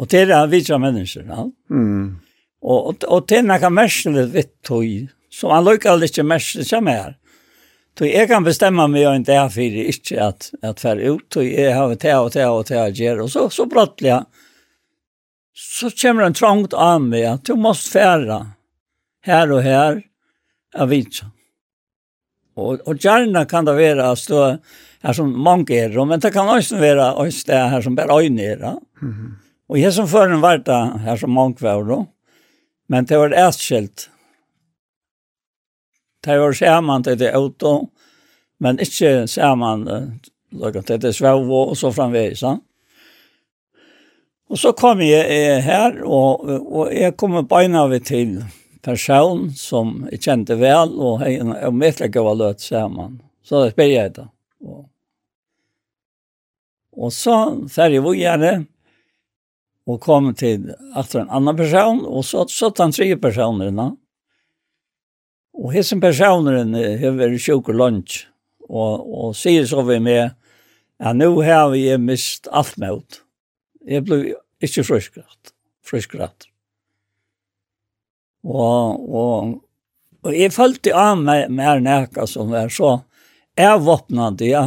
Og 0.00 0.08
det 0.10 0.26
er 0.32 0.50
vi 0.50 0.62
som 0.64 0.82
mennesker, 0.82 1.28
ja. 1.28 1.46
Mm. 1.70 2.18
Og, 2.60 2.86
og, 2.90 3.06
og 3.08 3.24
det 3.28 3.40
er 3.40 3.46
noe 3.46 3.70
merselig 3.72 4.26
vitt 4.34 4.54
tog, 4.66 4.84
som 5.32 5.52
han 5.54 5.64
lukker 5.64 5.92
aldri 5.92 6.10
ikke 6.10 6.26
merselig 6.28 6.66
som 6.68 6.88
er. 6.90 7.16
Så 8.00 8.06
jeg 8.08 8.30
kan 8.30 8.44
bestemme 8.46 8.86
meg 8.88 9.04
og 9.04 9.18
ikke 9.18 9.34
er 9.36 9.48
for 9.52 9.80
ikke 9.82 10.20
at, 10.24 10.46
at 10.64 10.80
fer 10.80 11.00
ut, 11.04 11.36
og 11.36 11.44
jeg 11.44 11.74
har 11.76 11.90
det 11.92 12.14
og 12.16 12.30
det 12.32 12.46
og 12.48 12.62
det 12.68 12.78
og 12.80 12.94
det, 12.96 13.10
og 13.20 13.28
så, 13.28 13.42
så 13.52 13.66
brattelig. 13.68 14.22
Så 15.52 15.90
kommer 16.00 16.24
en 16.24 16.36
trångt 16.36 16.72
av 16.72 17.02
meg, 17.04 17.26
at 17.28 17.44
du 17.44 17.60
måst 17.60 17.90
fære 17.92 18.38
her 19.28 19.52
og 19.52 19.60
her, 19.66 20.00
av 20.74 20.90
vitsa. 20.90 21.30
Og, 22.60 22.80
og 22.86 23.00
gjerne 23.00 23.44
kan 23.48 23.66
det 23.66 23.76
være 23.78 24.10
stå 24.18 24.40
her 25.00 25.16
som 25.16 25.30
mange 25.32 25.76
er, 25.78 25.94
men 26.04 26.20
det 26.20 26.32
kan 26.34 26.48
også 26.50 26.80
være 26.80 27.12
også 27.14 27.44
det 27.48 27.60
her 27.72 27.84
som 27.84 27.96
bare 27.96 28.18
øyne 28.22 28.42
er. 28.42 28.78
Mm 29.00 29.12
-hmm. 29.12 29.30
Og 29.68 29.80
jeg 29.80 29.92
som 29.92 30.08
før 30.08 30.32
en 30.32 30.42
vært 30.42 30.68
her 31.04 31.16
som 31.16 31.30
mange 31.30 31.62
var 31.62 31.82
da, 31.82 32.04
men 32.88 33.04
det 33.04 33.18
var 33.18 33.48
etskilt. 33.48 34.10
Det 36.24 36.40
var 36.40 36.52
sammen 36.52 37.02
til 37.02 37.18
det 37.18 37.30
auto, 37.34 37.90
men 38.60 38.80
ikke 38.80 39.26
sammen 39.26 40.20
til 40.86 41.02
det 41.02 41.14
svevå 41.14 41.70
og 41.70 41.76
så 41.76 41.92
framveis. 41.92 42.42
Ja? 42.42 42.56
Og 44.50 44.58
så 44.58 44.72
kom 44.72 45.00
jeg 45.00 45.62
her, 45.62 46.02
og, 46.04 46.44
og 46.72 46.94
jeg 46.94 47.16
kom 47.16 47.38
beina 47.46 47.86
vi 47.86 47.98
til 47.98 48.44
person 48.84 49.48
som 49.56 50.06
jeg 50.10 50.22
kjente 50.24 50.56
vel, 50.60 50.94
og 50.96 51.24
jeg 51.26 51.40
er 51.40 51.74
mye 51.74 52.08
gav 52.12 52.32
løt 52.38 52.64
sammen. 52.64 53.20
Så 53.42 53.64
det 53.64 53.74
spør 53.74 53.92
jeg 53.92 54.14
da. 54.16 54.26
Og, 54.64 54.82
og 57.00 57.14
så 57.14 57.36
ferdig 57.72 58.02
hvor 58.04 58.18
jeg 58.18 58.66
og 59.90 59.98
kom 60.02 60.28
til 60.38 60.70
etter 60.98 61.22
en 61.22 61.32
annen 61.34 61.56
person, 61.58 62.02
og 62.06 62.24
så 62.26 62.44
satt 62.52 62.82
han 62.82 62.94
tre 62.94 63.08
personer 63.20 63.72
nå. 63.74 63.88
Og 65.60 65.72
hese 65.74 65.98
personer 66.00 66.62
har 67.00 67.16
vært 67.18 67.40
sjuk 67.42 67.72
og 67.72 67.80
lunsj, 67.80 68.20
og, 68.68 69.02
og 69.02 69.32
sier 69.36 69.66
så 69.66 69.82
vi 69.88 69.98
med, 70.02 70.36
ja, 71.00 71.14
nå 71.16 71.32
har 71.42 71.72
vi 71.74 71.88
mist 71.98 72.48
alt 72.54 72.76
med 72.78 73.00
ut. 73.00 73.20
Jeg 73.88 74.06
ble 74.06 74.20
ikke 74.62 74.84
fruskrat, 74.86 75.54
fruskrat. 75.86 76.49
Og, 78.44 79.10
og, 79.10 79.54
og 80.24 80.36
jeg 80.36 80.52
følte 80.54 80.94
av 80.96 81.20
meg 81.20 81.50
mer 81.52 81.82
nækka 81.84 82.26
som 82.28 82.54
er 82.56 82.72
så 82.72 82.98
jeg 83.60 84.46
ja. 84.48 84.64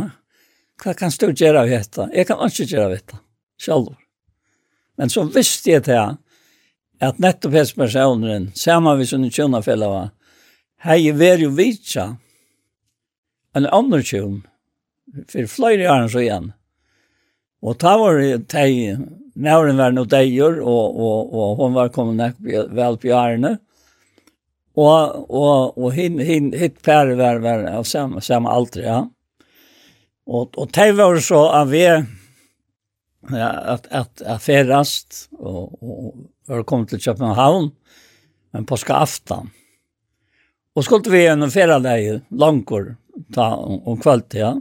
Hva 0.83 0.93
kan 0.93 1.09
du 1.09 1.31
gjøre 1.31 1.63
av 1.63 1.69
dette? 1.69 2.09
Jeg 2.13 2.27
kan 2.27 2.41
ikke 2.45 2.65
gjøre 2.67 2.85
av 2.85 2.91
dette, 2.91 3.19
selv. 3.57 3.93
Men 4.97 5.09
så 5.09 5.23
visste 5.23 5.71
jeg 5.71 5.83
til 5.87 6.17
at 7.01 7.19
nettopp 7.19 7.53
hans 7.53 7.73
personen, 7.73 8.51
sammen 8.55 8.97
med 8.97 9.09
sånne 9.09 9.31
kjønnefeller 9.33 9.89
var, 9.89 10.11
hei 10.85 11.11
vær 11.15 11.41
jo 11.41 11.49
vitsa 11.55 12.17
en 13.55 13.69
annen 13.69 14.03
kjønn, 14.03 14.41
for 15.29 15.49
flere 15.49 15.89
år 15.89 16.09
så 16.11 16.21
igjen. 16.23 16.51
Og 17.63 17.77
da 17.79 17.95
var 17.97 18.19
det 18.19 18.49
Mauren 19.33 19.79
var 19.81 19.93
nå 19.93 20.05
deier, 20.09 20.59
og, 20.61 20.97
og, 20.97 21.33
og 21.33 21.61
hun 21.61 21.77
var 21.77 21.93
kommet 21.93 22.19
nok 22.19 22.35
vel 22.77 22.97
på 23.01 23.09
hjørne. 23.09 23.55
Og, 24.73 25.25
og, 25.29 25.77
og 25.77 25.89
hin, 25.93 26.17
hin, 26.21 26.51
hitt 26.57 26.79
pære 26.85 27.17
var, 27.17 27.41
var 27.43 27.65
av 27.69 27.85
samme, 27.85 28.21
samme 28.25 28.49
alder, 28.49 28.85
ja. 28.85 28.99
Og, 30.23 30.53
og 30.57 30.69
det 30.73 30.87
var 30.97 31.19
så 31.21 31.41
av 31.59 31.73
vi, 31.73 31.83
ja, 31.83 33.49
at, 33.75 33.89
at, 33.91 34.23
at 34.25 34.41
ferast, 34.41 35.27
og, 35.37 35.75
og 35.81 36.13
var 36.49 36.65
kommet 36.69 36.93
til 36.93 37.03
København, 37.03 37.69
men 38.53 38.65
på 38.69 38.77
skaftan. 38.81 39.51
Og 40.73 40.85
skulle 40.85 41.13
vi 41.13 41.25
en 41.29 41.45
ferdeie, 41.53 42.21
langkår, 42.33 42.95
ta 43.33 43.51
om 43.57 43.99
kvalitet, 44.01 44.39
ja. 44.41 44.53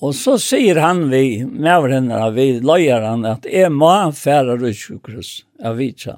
Og 0.00 0.14
så 0.16 0.38
sier 0.40 0.78
han 0.80 1.10
vi, 1.10 1.44
med 1.44 1.92
henne, 1.92 2.20
vi 2.32 2.46
løyer 2.64 3.04
han, 3.04 3.24
at 3.28 3.44
jeg 3.44 3.68
må 3.72 3.90
fære 4.16 4.56
rødsjukhus, 4.62 5.32
jeg 5.60 5.76
vet 5.76 5.98
ikke, 5.98 6.14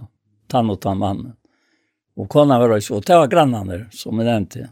tann 0.53 0.71
og 0.71 0.79
tann 0.85 1.01
mannen. 1.03 1.33
Og 2.15 2.29
kona 2.31 2.61
var 2.61 2.77
også, 2.77 3.01
og 3.01 3.09
det 3.09 3.19
var 3.19 3.33
grannene, 3.33 3.87
som 3.91 4.21
vi 4.21 4.27
nevnte. 4.29 4.69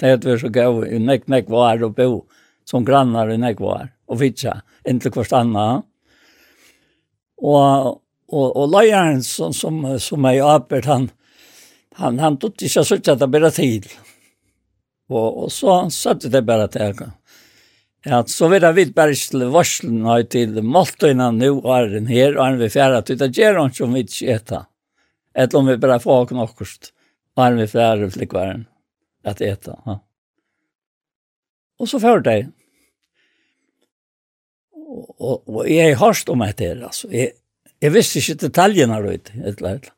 Det 0.00 0.14
er 0.16 0.18
vi 0.24 0.34
så 0.40 0.50
gav, 0.50 0.80
i 0.82 0.98
nek, 0.98 1.28
nek 1.30 1.50
var 1.52 1.84
og 1.86 1.94
bo, 1.94 2.24
som 2.66 2.86
grannar 2.86 3.30
i 3.30 3.38
nek 3.38 3.60
var, 3.62 3.92
og 4.10 4.18
vet 4.18 4.40
ikke, 4.40 4.56
inntil 4.88 5.14
hvert 5.14 5.30
stanna. 5.30 5.68
Og, 7.38 8.00
og, 8.32 8.46
og 8.48 8.66
løyeren 8.72 9.22
som, 9.22 9.54
som, 9.54 9.84
som 10.02 10.26
er 10.26 10.42
oppert, 10.42 10.90
han, 10.90 11.06
han, 12.00 12.18
han 12.18 12.40
tog 12.40 12.58
ikke 12.58 12.82
så 12.82 12.98
ikke 12.98 13.14
at 13.14 13.22
det 13.22 13.30
bare 13.30 13.54
tid. 13.54 13.86
Og, 15.10 15.44
og 15.44 15.54
så 15.54 15.84
satte 15.94 16.32
det 16.32 16.42
bare 16.48 16.66
til 16.72 16.88
henne 16.88 17.12
Ja, 18.08 18.22
så 18.24 18.48
vil 18.48 18.64
jeg 18.64 18.76
vidt 18.78 18.92
bare 18.96 19.12
til 19.12 19.42
varslen 19.52 20.06
og 20.08 20.30
til 20.32 20.54
måltøyene 20.64 21.26
nå 21.36 21.50
er 21.74 21.90
den 21.92 22.06
her, 22.08 22.32
og 22.38 22.46
er 22.46 22.56
vi 22.62 22.70
fjerde 22.72 23.02
til 23.04 23.18
det 23.20 23.34
gjør 23.36 23.60
han 23.60 23.74
som 23.76 23.92
vi 23.92 24.06
ikke 24.06 24.36
etter. 24.38 24.64
Etter 25.36 25.60
om 25.60 25.68
vi 25.68 25.76
bare 25.80 26.00
får 26.00 26.32
noe 26.32 26.48
akkurat, 26.48 26.90
og 27.36 27.44
er 27.44 27.58
vi 27.58 27.68
fjerde 27.68 28.08
til 28.14 28.30
kværen 28.30 28.64
at 29.28 29.44
etter. 29.44 29.76
Ja. 29.84 29.98
Og 31.80 31.92
så 31.92 32.00
fører 32.00 32.24
jeg. 32.24 32.48
Og, 34.80 35.06
og, 35.20 35.36
og 35.44 35.62
jeg 35.68 35.92
har 35.92 36.00
hørt 36.00 36.32
om 36.32 36.40
dette 36.44 36.72
altså. 36.72 37.08
Jeg, 37.12 37.34
jeg 37.80 37.92
visste 37.94 38.20
ikke 38.20 38.40
detaljene 38.46 38.96
her 38.96 39.10
ute, 39.12 39.36
et 39.44 39.60
eller 39.60 39.74
annet. 39.74 39.92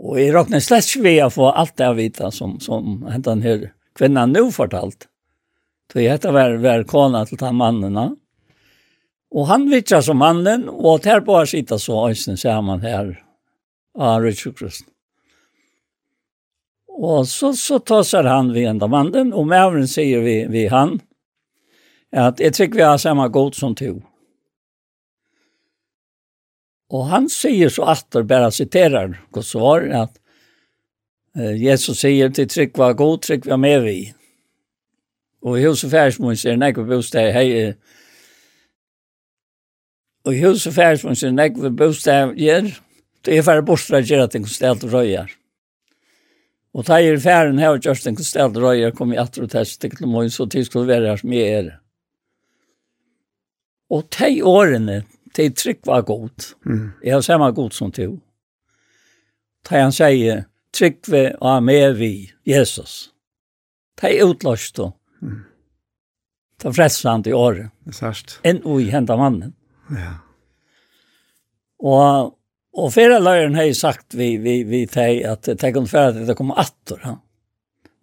Og 0.00 0.20
jeg 0.20 0.34
råkner 0.36 0.60
slett 0.64 0.88
ikke 0.88 1.08
ved 1.08 1.22
å 1.24 1.32
få 1.32 1.48
alt 1.48 1.78
det 1.80 1.88
jeg 1.88 1.98
vet 1.98 2.20
som, 2.36 2.58
som 2.60 3.08
hentan 3.08 3.42
her 3.44 3.70
kvinnen 3.96 4.36
nå 4.36 4.44
fortalte 4.54 5.09
Så 5.92 6.00
jeg 6.00 6.12
heter 6.12 6.32
var, 6.32 6.56
var 6.62 6.84
kona 6.84 7.24
till 7.26 7.38
de 7.38 7.56
mannen. 7.56 8.16
Och 9.30 9.46
han 9.46 9.70
vittjar 9.70 10.00
som 10.00 10.18
mannen 10.18 10.68
och 10.68 11.00
der 11.00 11.20
på 11.20 11.46
sitta 11.46 11.78
så 11.78 12.08
øyne 12.08 12.36
ser 12.36 12.62
man 12.62 12.80
här. 12.80 13.24
av 13.98 14.22
Richard 14.22 14.58
Christ. 14.58 14.84
Och 16.88 17.28
så, 17.28 17.52
så 17.52 17.78
tassar 17.78 18.24
han 18.24 18.52
vid 18.52 18.68
enda 18.68 18.86
mannen 18.86 19.32
och 19.32 19.46
mävren 19.46 19.88
säger 19.88 20.20
vi, 20.20 20.46
vi 20.46 20.66
han 20.66 21.00
att 22.12 22.40
jag 22.40 22.54
tycker 22.54 22.74
vi 22.74 22.82
har 22.82 22.98
samma 22.98 23.28
god 23.28 23.54
som 23.54 23.74
to. 23.74 24.02
Og 26.90 27.04
han 27.06 27.28
sier 27.30 27.70
så 27.70 27.84
atter, 27.86 28.24
bare 28.26 28.48
siterer 28.50 29.12
hva 29.30 29.42
svar, 29.46 29.84
at 29.94 30.16
eh, 31.38 31.54
Jesus 31.54 32.00
sier 32.02 32.32
til 32.34 32.48
trygg 32.50 32.74
var 32.74 32.96
god, 32.98 33.20
trygg 33.22 33.46
var 33.46 33.60
med 33.62 33.84
vi. 33.84 33.94
Og 35.42 35.60
i 35.60 35.64
hos 35.64 35.84
og 35.84 35.90
færsmåns 35.90 36.44
er 36.44 36.56
nekve 36.60 36.84
bostad, 36.86 37.32
hei, 37.32 37.72
og 40.24 40.34
i 40.34 40.42
hos 40.42 40.66
og 40.68 40.74
færsmåns 40.76 41.22
er 41.24 41.32
nekve 41.32 41.70
bostad, 41.76 42.34
gjer, 42.36 42.68
det 43.24 43.36
er 43.36 43.44
færre 43.44 43.64
bostra 43.64 44.00
gjer 44.04 44.24
at 44.24 44.34
en 44.36 44.44
konstant 44.44 44.84
røyar. 44.92 45.30
Og 46.74 46.86
da 46.86 47.00
er 47.02 47.18
færen 47.18 47.58
her 47.58 47.74
og 47.74 47.82
gjørst 47.82 48.06
en 48.06 48.18
stelt 48.22 48.56
røyar, 48.56 48.94
kom 48.94 49.12
i 49.12 49.18
atro 49.18 49.46
test, 49.46 49.82
det 49.82 49.92
er 49.92 50.28
så 50.28 50.46
tid 50.46 50.64
skulle 50.64 50.88
være 50.88 51.08
her 51.08 51.16
som 51.16 51.32
jeg 51.32 51.48
er. 51.48 51.70
Og 53.90 54.04
de 54.18 54.44
årene, 54.44 55.02
de 55.36 55.48
trygg 55.50 55.80
var 55.86 56.02
god. 56.02 56.54
Mm. 56.64 56.90
Jeg 57.04 57.14
har 57.14 57.20
samme 57.20 57.50
god 57.50 57.70
som 57.70 57.92
to. 57.92 58.20
Da 59.70 59.82
han 59.82 59.92
sier, 59.92 60.44
trygg 60.72 61.10
vi 61.10 61.32
og 61.40 61.62
med 61.62 61.94
vi, 61.98 62.30
Jesus. 62.46 63.12
De 64.00 64.06
er 64.06 64.24
utlåst 64.24 64.78
og 64.78 64.94
Mm. 65.22 65.38
Det 66.60 66.68
er 66.68 66.76
frelsant 66.76 67.28
i 67.30 67.32
året. 67.36 67.70
Det 67.84 67.94
er 67.94 67.98
sørst. 68.00 68.36
Enn 68.46 68.60
og 68.68 68.82
i 68.82 68.90
hendet 68.92 69.20
mannen. 69.20 69.54
Ja. 69.96 70.12
Og, 71.80 72.34
og 72.76 72.92
flere 72.92 73.20
løyren 73.22 73.56
har 73.56 73.70
sagt 73.76 74.14
vi, 74.18 74.34
vi, 74.42 74.60
vi 74.68 74.84
teg 74.90 75.22
at 75.28 75.48
det 75.48 75.72
kan 75.74 75.88
fære 75.88 76.20
at 76.20 76.28
det 76.28 76.36
kommer 76.38 76.60
atter. 76.60 77.00
Ja. 77.04 77.16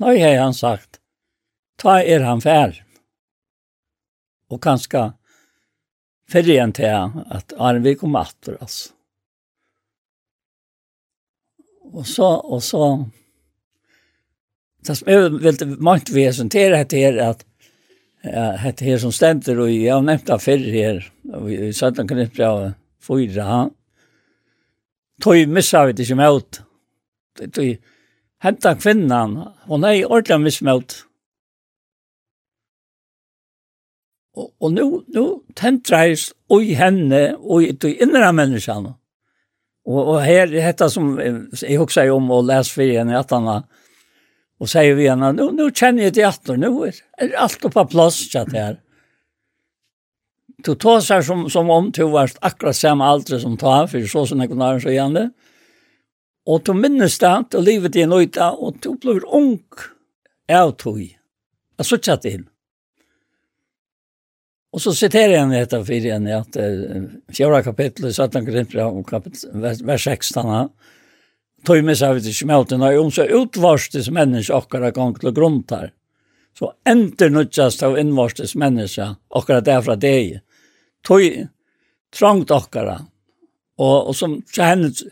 Nå 0.01 0.13
har 0.13 0.41
han 0.41 0.57
sagt, 0.57 0.99
ta 1.81 1.99
er 2.01 2.25
han 2.25 2.41
fær. 2.41 2.75
Og 4.53 4.61
kanskje 4.63 5.09
færre 6.31 6.53
igjen 6.53 6.73
til 6.75 6.91
han, 6.91 7.25
at 7.33 7.53
Arne, 7.57 7.83
vi 7.83 7.97
kommer 7.99 8.27
atter, 8.27 8.57
altså. 8.61 8.93
Og 11.87 12.03
så, 12.05 12.27
og 12.43 12.61
så 12.63 12.81
det 14.87 14.95
som 14.95 15.07
är 15.07 15.29
väldigt 15.29 15.79
mycket 15.79 16.09
väsen 16.09 16.49
til 16.49 16.71
det 16.71 16.91
här 16.91 17.29
at 17.29 17.45
Ja, 18.23 18.71
det 18.79 18.81
här 18.81 18.97
som 18.97 19.11
stender, 19.11 19.59
og 19.59 19.71
jeg 19.71 19.93
har 19.93 20.01
nevnt 20.01 20.27
det 20.27 20.41
før 20.41 20.57
her, 20.57 21.01
og 21.33 21.45
Vi 21.47 21.73
satt 21.73 21.99
en 21.99 22.07
knipp 22.07 22.39
av 22.39 22.73
fyra. 22.99 23.43
Han. 23.43 23.69
Tog 25.21 25.47
missa 25.47 25.85
vi 25.85 25.93
det 25.93 26.15
med 26.15 26.35
ut. 26.35 26.61
Tog 27.53 27.77
henta 28.41 28.75
kvinnan. 28.75 29.47
Hon 29.67 29.83
är 29.83 30.11
ordentligt 30.11 30.41
missmöt. 30.41 31.03
og 34.37 34.53
och 34.59 34.73
nu, 34.73 35.01
nu 35.07 35.39
tändrades 35.55 36.33
och 36.49 36.63
i 36.63 36.73
henne 36.73 37.35
och 37.35 37.63
i 37.63 37.71
de 37.71 38.01
inre 38.01 38.31
människan. 38.31 38.93
Og, 39.85 40.07
och 40.07 40.21
här 40.21 40.53
är 40.53 40.67
detta 40.67 40.89
som 40.89 41.19
jag 41.61 41.81
också 41.81 42.11
om 42.11 42.31
å 42.31 42.41
lese 42.41 42.73
for 42.73 42.97
henne 42.97 43.19
att 43.19 43.31
han 43.31 43.47
har 43.47 43.63
Og 44.57 44.69
sier 44.69 44.95
vi 44.97 45.05
henne, 45.09 45.31
nu, 45.37 45.51
nu 45.51 45.71
känner 45.71 46.03
jag 46.03 46.13
det 46.13 46.21
efter, 46.21 46.57
nu 46.57 46.71
er 46.87 47.35
alt 47.37 47.61
på 47.61 47.85
plass 47.85 48.29
til 48.29 48.45
det 48.51 48.59
här. 48.59 48.77
Du 50.65 50.73
tar 50.75 51.03
seg 51.05 51.21
som, 51.25 51.43
som 51.53 51.69
om 51.69 51.91
du 51.93 52.03
var 52.09 52.31
akkurat 52.41 52.75
samme 52.75 53.05
alder 53.05 53.39
som 53.39 53.57
tar, 53.57 53.85
for 53.87 54.07
så 54.09 54.25
som 54.25 54.41
jeg 54.41 54.49
kunne 54.49 54.65
ha 54.65 54.79
så 54.81 54.89
gjerne. 54.89 55.27
Og 56.47 56.63
du 56.65 56.73
minnes 56.73 57.19
det, 57.21 57.33
og 57.53 57.63
livet 57.63 57.95
i 57.95 58.01
en 58.01 58.15
öjta, 58.17 58.51
och 58.51 58.79
du 58.81 58.95
blir 58.95 59.25
ung 59.35 59.59
av 60.51 60.71
tog. 60.71 61.17
Jag 61.77 61.85
såg 61.85 61.99
inte 61.99 62.19
det 62.21 62.33
in. 62.33 62.47
Och 64.71 64.81
så 64.81 64.93
citerar 64.93 65.33
jag 65.33 65.49
detta 65.51 65.93
igjen, 65.93 66.27
at 66.27 66.57
uh, 66.57 67.03
fjorda 67.33 67.63
kapittel, 67.63 68.13
17 68.13 69.03
kapitlet, 69.03 69.81
vers 69.81 70.03
16, 70.03 70.69
tog 71.65 71.83
med 71.83 71.97
seg 71.99 72.21
til 72.23 72.35
smeltene, 72.35 72.91
og 72.93 73.07
om 73.07 73.11
så 73.13 73.27
utvarstes 73.39 74.09
mennesker 74.13 74.57
akkurat 74.57 74.95
gang 74.95 75.15
til 75.17 75.33
grunn 75.35 75.63
her. 75.71 75.91
Så 76.57 76.71
enter 76.89 77.29
nødgjast 77.29 77.83
av 77.85 77.97
innvarstes 78.01 78.55
mennesker 78.57 79.15
akkurat 79.29 79.65
derfra 79.65 79.95
det. 79.95 80.41
Tog 81.05 81.21
trangt 82.13 82.51
okkara, 82.51 82.99
og, 83.77 83.97
og 84.09 84.15
som 84.17 84.39
kjennes 84.53 85.03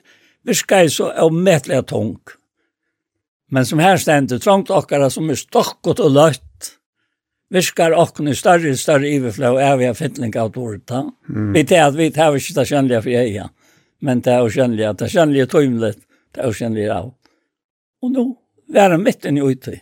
virker 0.45 0.89
så 0.89 1.11
avmettelig 1.25 1.83
tung. 1.89 2.17
Men 3.53 3.65
som 3.65 3.81
her 3.81 3.97
stender, 4.01 4.41
trangt 4.41 4.73
okkara 4.73 5.11
som 5.13 5.29
er 5.29 5.39
stokket 5.39 6.01
og 6.01 6.17
løtt, 6.17 6.41
Viskar 7.53 7.93
okken 7.93 8.27
i 8.27 8.33
større 8.35 8.71
og 8.73 8.79
større 8.81 9.05
iverflå 9.05 9.51
og 9.53 9.61
er 9.61 9.75
vi 9.77 9.85
av 9.85 9.99
fittling 9.99 10.33
av 10.41 10.49
tåret. 10.55 10.91
Mm. 11.29 11.51
Vi 11.53 11.61
tar 11.69 11.91
at 11.91 11.97
vi 11.97 12.07
tar 12.11 12.33
ikke 12.33 12.55
det 12.57 12.65
kjønnelige 12.71 13.01
for 13.05 13.13
jeg, 13.13 13.45
men 14.01 14.23
det 14.25 14.33
er 14.33 14.41
jo 14.41 14.53
kjønnelige, 14.55 14.93
det 14.97 15.05
er 15.05 15.13
kjønnelige 15.13 15.49
tøymlet 15.53 15.99
det 16.35 16.43
er 16.43 16.57
kjenner 16.59 16.91
av. 16.93 17.13
Og 18.03 18.11
nå 18.11 18.25
var 18.75 18.93
han 18.93 19.03
mitt 19.03 19.25
i 19.25 19.33
ute. 19.39 19.79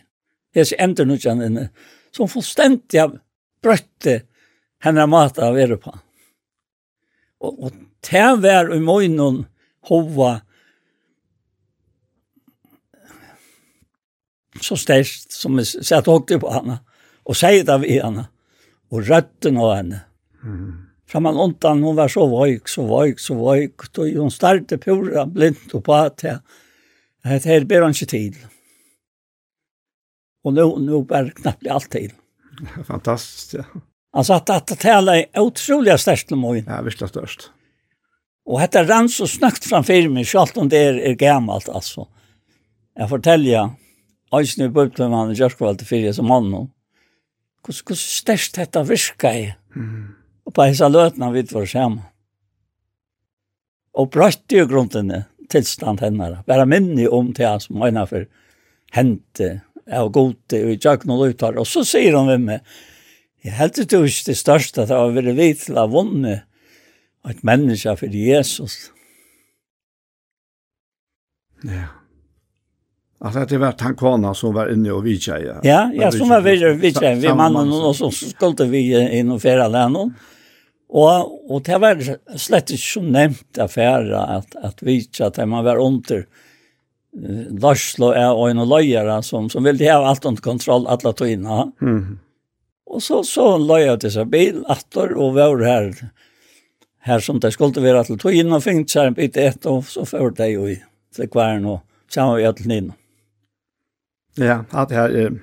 Jeg 0.54 0.70
ser 0.70 0.82
enda 0.84 1.04
noe 1.06 1.20
kjenner 1.20 1.50
inne, 1.50 1.68
som 2.14 2.30
fullstendig 2.30 3.08
brøtte 3.64 4.20
henne 4.84 5.06
mat 5.10 5.38
av 5.42 5.58
Europa. 5.58 5.98
Og, 7.42 7.66
og 7.66 7.78
det 8.06 8.26
var 8.44 8.70
i 8.72 8.80
morgenen 8.80 9.44
hova 9.88 10.36
så 14.62 14.76
størst 14.78 15.34
som 15.34 15.58
jeg 15.58 15.84
satt 15.84 16.08
åkte 16.08 16.38
på 16.40 16.52
henne, 16.52 16.78
og 17.24 17.36
sier 17.36 17.66
det 17.66 17.76
ved 17.82 18.00
henne, 18.04 18.28
og 18.92 19.08
røtten 19.08 19.58
av 19.60 19.72
henne. 19.74 20.00
Mm 20.44 20.83
fra 21.14 21.20
man 21.20 21.36
undan, 21.36 21.82
hun 21.82 21.94
var 21.94 22.10
så 22.10 22.24
vøyk, 22.26 22.66
så 22.66 22.82
vøyk, 22.88 23.20
så 23.22 23.36
vøyk, 23.38 23.84
då 23.94 24.06
hon 24.16 24.32
startade 24.34 24.80
pura 24.82 25.22
blind 25.26 25.70
og 25.72 25.84
på 25.84 25.94
att 25.94 26.16
det 26.18 27.44
här 27.44 27.64
ber 27.64 27.80
han 27.80 27.90
inte 27.90 28.06
tid. 28.06 28.34
Och 30.44 30.54
nå 30.54 30.78
nu 30.78 31.04
bär 31.04 31.30
knappt 31.30 31.66
allt 31.66 31.90
tid. 31.90 32.12
Fantastiskt, 32.86 33.54
ja. 33.54 33.64
Alltså 34.12 34.32
att, 34.32 34.50
att, 34.50 34.66
det 34.66 34.76
tala 34.76 35.16
är 35.16 35.46
utrolig 35.46 36.00
størst 36.00 36.28
till 36.28 36.36
mig. 36.36 36.64
Ja, 36.66 36.82
virkelig 36.82 37.08
störst. 37.08 37.50
Och 38.44 38.60
dette 38.60 38.84
rann 38.84 39.08
så 39.08 39.26
snabbt 39.26 39.64
framför 39.64 40.08
meg, 40.08 40.26
selv 40.26 40.50
om 40.54 40.68
det 40.68 40.78
är, 40.78 40.94
är 40.94 41.14
gammalt 41.14 41.68
alltså. 41.68 42.08
Jag 42.94 43.08
fortäljer, 43.08 43.70
Øysene 44.34 44.66
i 44.66 44.68
Bøbtelmannen 44.68 45.32
i 45.32 45.76
til 45.78 45.86
fyrir 45.86 46.12
som 46.12 46.26
mann, 46.26 46.70
hvordan 47.64 47.96
størst 47.96 48.56
dette 48.56 48.88
virker 48.88 49.28
jeg? 49.28 49.54
Mm. 49.76 50.23
Og 50.44 50.54
på 50.54 50.66
hese 50.68 50.88
løtene 50.90 51.30
vidt 51.34 51.52
var 51.54 51.68
sammen. 51.68 52.02
Og 53.94 54.10
brøtt 54.10 54.52
jo 54.52 54.66
grunnene 54.68 55.24
tilstand 55.50 56.02
henne. 56.02 56.42
Bare 56.46 56.66
minne 56.66 57.06
om 57.12 57.32
til 57.36 57.60
som 57.62 57.82
øyne 57.84 58.06
for 58.10 58.26
hente 58.94 59.60
av 59.90 60.10
gode 60.12 60.60
og 60.64 60.74
jøkken 60.78 61.12
og 61.14 61.26
løtar. 61.26 61.58
Og 61.60 61.68
så 61.68 61.84
sier 61.86 62.16
han 62.16 62.30
med 62.30 62.46
meg, 62.48 62.76
jeg 63.44 63.58
held 63.58 63.76
det 63.76 63.92
jo 63.92 64.06
ikke 64.08 64.30
det 64.30 64.38
største 64.40 64.82
at 64.84 64.92
jeg 64.92 65.00
har 65.00 65.12
vært 65.12 65.36
vidt 65.36 65.66
til 65.66 65.78
å 65.80 65.88
vunne 65.92 66.38
et 67.28 67.44
menneske 67.44 67.92
for 68.00 68.16
Jesus. 68.16 68.88
Ja. 71.64 71.90
Alltså 73.24 73.44
det 73.48 73.58
var 73.58 73.72
tankona 73.72 74.34
som 74.34 74.54
var 74.54 74.72
inne 74.72 74.90
och 74.92 75.06
vidtjeja. 75.06 75.60
Ja, 75.62 75.90
ja, 75.94 76.12
som 76.12 76.28
var 76.28 76.40
vidtjeja, 76.40 77.14
vi 77.14 77.34
mannen 77.34 77.72
och 77.72 77.96
så 77.96 78.10
skulle 78.10 78.64
vi 78.64 79.18
in 79.18 79.30
och 79.30 79.42
färra 79.42 79.68
lännen. 79.68 80.14
Og, 80.94 81.30
og 81.50 81.62
det 81.66 81.78
var 81.82 82.02
slett 82.38 82.70
ikke 82.70 82.86
så 82.86 83.02
nevnt 83.02 83.58
affæra 83.58 84.24
at, 84.38 84.54
at 84.62 84.82
vitsa 84.86 85.26
at 85.26 85.40
man 85.50 85.64
var 85.66 85.80
under 85.82 86.22
Larslo 87.14 88.10
er 88.10 88.34
og 88.34 88.48
en 88.50 88.62
løyere 88.66 89.20
som, 89.22 89.46
som 89.50 89.66
ville 89.66 89.86
ha 89.86 90.00
alt 90.02 90.26
under 90.26 90.42
kontroll 90.42 90.86
alle 90.90 91.12
tøyene. 91.14 91.68
Mm. 91.78 92.18
Og 92.90 93.02
så, 93.02 93.22
så 93.26 93.54
løyere 93.58 94.00
til 94.02 94.12
seg 94.16 94.30
bil, 94.32 94.60
atter, 94.70 95.14
og 95.18 95.36
var 95.38 95.62
her, 95.62 95.90
her 97.06 97.22
som 97.22 97.38
det 97.42 97.54
skulle 97.54 97.82
være 97.82 98.04
til 98.08 98.18
tøyene, 98.20 98.58
og 98.58 98.66
finnes 98.66 98.94
seg 98.94 99.10
en 99.10 99.18
bit 99.18 99.38
ett, 99.40 99.66
og 99.70 99.86
så 99.88 100.06
førte 100.08 100.42
det 100.42 100.52
jo 100.56 100.68
i 100.70 100.76
til 101.14 101.30
kværen 101.30 101.66
og 101.70 101.82
sammen 102.10 102.40
med 102.40 102.48
alt 102.50 102.64
inn. 102.66 102.92
Ja, 104.38 104.62
at 104.74 104.94
her 104.94 105.14
er... 105.14 105.34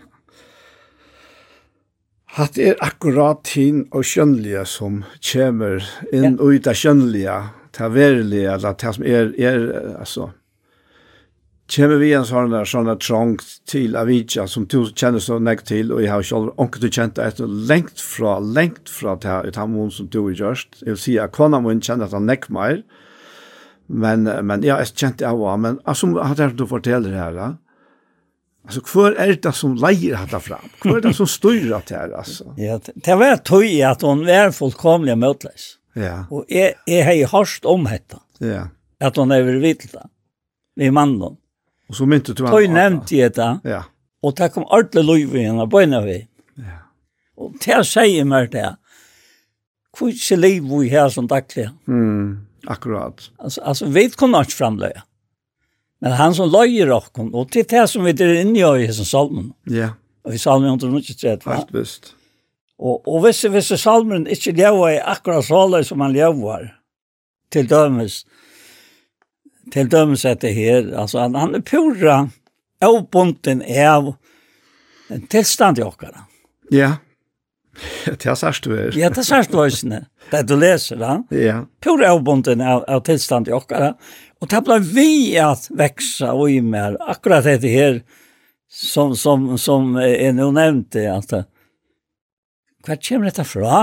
Hatt 2.32 2.56
er 2.62 2.78
akkurat 2.80 3.50
hin 3.58 3.82
og 3.92 4.06
skjønnelige 4.08 4.62
som 4.70 5.02
kommer 5.20 5.82
inn 6.14 6.30
ja. 6.30 6.36
og 6.38 6.54
ut 6.56 6.70
av 6.72 6.78
skjønnelige, 6.80 7.40
til 7.76 7.92
verilige, 7.92 8.54
eller 8.54 8.78
til 8.80 8.96
som 8.96 9.04
er, 9.08 9.34
er 9.36 9.66
altså, 10.00 10.30
kommer 11.72 12.00
vi 12.00 12.14
en 12.16 12.28
sånn 12.28 12.56
der, 12.56 12.68
sånn 12.68 12.92
trang 13.04 13.36
til 13.68 13.98
Avitja, 14.00 14.46
som 14.48 14.64
du 14.72 14.80
kjenner 14.88 15.24
så 15.24 15.42
nekt 15.44 15.68
til, 15.72 15.92
og 15.92 16.04
jeg 16.04 16.12
har 16.12 16.24
selv 16.28 16.56
onke 16.60 16.80
du 16.80 16.88
kjent 16.88 17.18
det 17.20 17.28
etter, 17.34 17.52
lengt 17.68 18.00
fra, 18.00 18.38
lengt 18.40 18.92
fra 18.92 19.18
til 19.20 19.52
et 19.52 19.60
ut 19.60 19.92
som 19.92 20.08
du 20.12 20.22
har 20.26 20.36
gjort. 20.40 20.80
Jeg 20.82 20.94
vil 20.94 21.04
si 21.04 21.18
at 21.20 21.36
kona 21.36 21.60
min 21.64 21.84
kjenne 21.84 22.08
at 22.08 22.16
han 22.16 22.28
nek 22.32 22.48
mer, 22.52 22.80
men, 23.92 24.24
men 24.24 24.64
ja, 24.64 24.80
jeg 24.80 24.96
kjente 24.96 25.26
det 25.26 25.32
også, 25.36 25.58
men 25.68 25.82
som 26.00 26.16
du 26.56 26.64
forteller 26.68 27.16
her, 27.16 27.36
da, 27.36 27.50
Alltså 28.64 28.82
kvar 28.82 29.12
är 29.12 29.34
det 29.34 29.52
som 29.52 29.76
lejer 29.76 30.16
hata 30.16 30.40
fram. 30.40 30.70
Kvar 30.80 30.98
är 30.98 31.02
det 31.02 31.14
som 31.14 31.28
styr 31.28 31.72
att 31.72 31.90
här 31.90 32.12
alltså. 32.12 32.54
Ja, 32.58 32.80
det 32.96 33.16
var 33.16 33.38
tøy 33.38 33.82
att 33.82 34.02
hon 34.02 34.26
var 34.26 34.52
fullkomlig 34.52 35.18
mötlös. 35.18 35.78
Ja. 35.94 36.26
Och 36.30 36.46
är 36.48 36.74
är 36.86 37.04
hej 37.04 37.24
harst 37.24 37.66
om 37.66 37.84
detta. 37.84 38.20
Ja. 38.38 38.68
Att 39.00 39.16
hon 39.16 39.32
är 39.32 39.44
det. 39.44 40.08
Vi 40.76 40.92
mannen. 40.92 41.38
Och 41.90 41.96
så 41.96 42.06
mynte 42.06 42.34
du 42.34 42.44
han. 42.44 42.52
Tøy 42.52 42.68
nämnt 42.68 43.12
i 43.12 43.22
detta. 43.22 43.60
Ja. 43.64 43.84
Och 44.22 44.36
tack 44.36 44.58
om 44.58 44.64
ordle 44.64 45.04
lov 45.04 45.36
i 45.36 45.44
henne 45.44 45.68
på 45.68 45.80
en 45.80 46.04
vi. 46.04 46.28
Ja. 46.56 46.64
Och 47.36 47.54
det 47.66 47.84
säger 47.84 48.26
mer 48.26 48.48
det. 48.48 48.78
Kvitse 49.98 50.36
liv 50.36 50.64
vi 50.80 50.90
här 50.90 51.10
som 51.10 51.28
dagliga. 51.28 51.72
Mm. 51.88 52.48
Akkurat. 52.68 53.32
Alltså 53.38 53.62
alltså 53.62 53.86
vet 53.86 54.16
kon 54.16 54.32
något 54.32 54.54
framlöja. 54.54 55.04
Men 56.02 56.18
han 56.18 56.34
som 56.34 56.50
løyer 56.50 56.90
okken, 56.96 57.30
og 57.38 57.52
til 57.54 57.68
det 57.70 57.84
som 57.90 58.06
vi 58.08 58.14
er 58.16 58.40
inne 58.42 58.58
i 58.58 58.88
i 58.88 58.94
salmen. 58.94 59.52
Ja. 59.70 59.94
Og 60.26 60.34
i 60.34 60.42
salmen 60.42 60.74
193. 60.74 61.44
Fast 61.46 61.74
visst. 61.74 62.14
Og, 62.82 63.04
og 63.06 63.22
hvis, 63.22 63.44
hvis 63.54 63.70
salmen 63.78 64.26
ikke 64.28 64.56
lever 64.58 64.96
i 64.96 64.98
akkurat 64.98 65.46
så 65.46 65.84
som 65.86 66.02
han 66.02 66.14
lever, 66.14 66.72
til 67.52 67.70
dømes, 67.70 68.24
til 69.74 69.92
dømes 69.92 70.26
etter 70.26 70.50
her, 70.56 70.90
altså 70.98 71.20
han, 71.20 71.36
han 71.36 71.56
er 71.56 71.62
pura 71.62 72.18
avbunden 72.82 73.62
av 73.62 74.16
en 75.12 75.28
tilstand 75.28 75.80
i 75.80 75.86
okkara. 75.86 76.26
Ja. 76.72 76.96
Det 78.06 78.26
er 78.28 78.36
sørst 78.36 78.66
du 78.66 78.74
er. 78.76 78.92
Ja, 78.98 79.10
det 79.14 79.22
er 79.22 79.28
sørst 79.28 79.54
du 79.54 79.62
er. 79.62 80.08
Det 80.32 80.42
du 80.48 80.56
leser 80.60 81.00
da. 81.00 81.14
Ja. 81.36 81.62
Pura 81.84 82.12
avbunden 82.16 82.62
av, 82.62 82.84
av 82.88 83.04
tilstand 83.08 83.48
i 83.52 83.56
okkara. 83.56 83.94
Og 84.42 84.50
det 84.50 84.62
ble 84.66 84.80
vi 84.82 85.38
at 85.38 85.68
veksa 85.78 86.34
og 86.34 86.50
i 86.50 86.60
mer, 86.66 86.98
akkurat 87.00 87.46
dette 87.46 87.70
her, 87.70 88.02
som, 88.72 89.14
som, 89.20 89.52
som 89.62 89.98
jeg 90.02 90.34
nå 90.34 90.48
nevnte, 90.56 91.04
at 91.12 91.34
hva 92.82 92.98
kommer 92.98 93.30
dette 93.30 93.46
fra? 93.46 93.82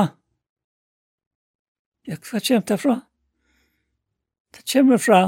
Ja, 2.09 2.17
hva 2.17 2.41
kommer 2.41 2.65
dette 2.65 2.79
fra? 2.81 2.97
Det 4.57 4.65
kommer 4.73 4.99
fra 4.99 5.21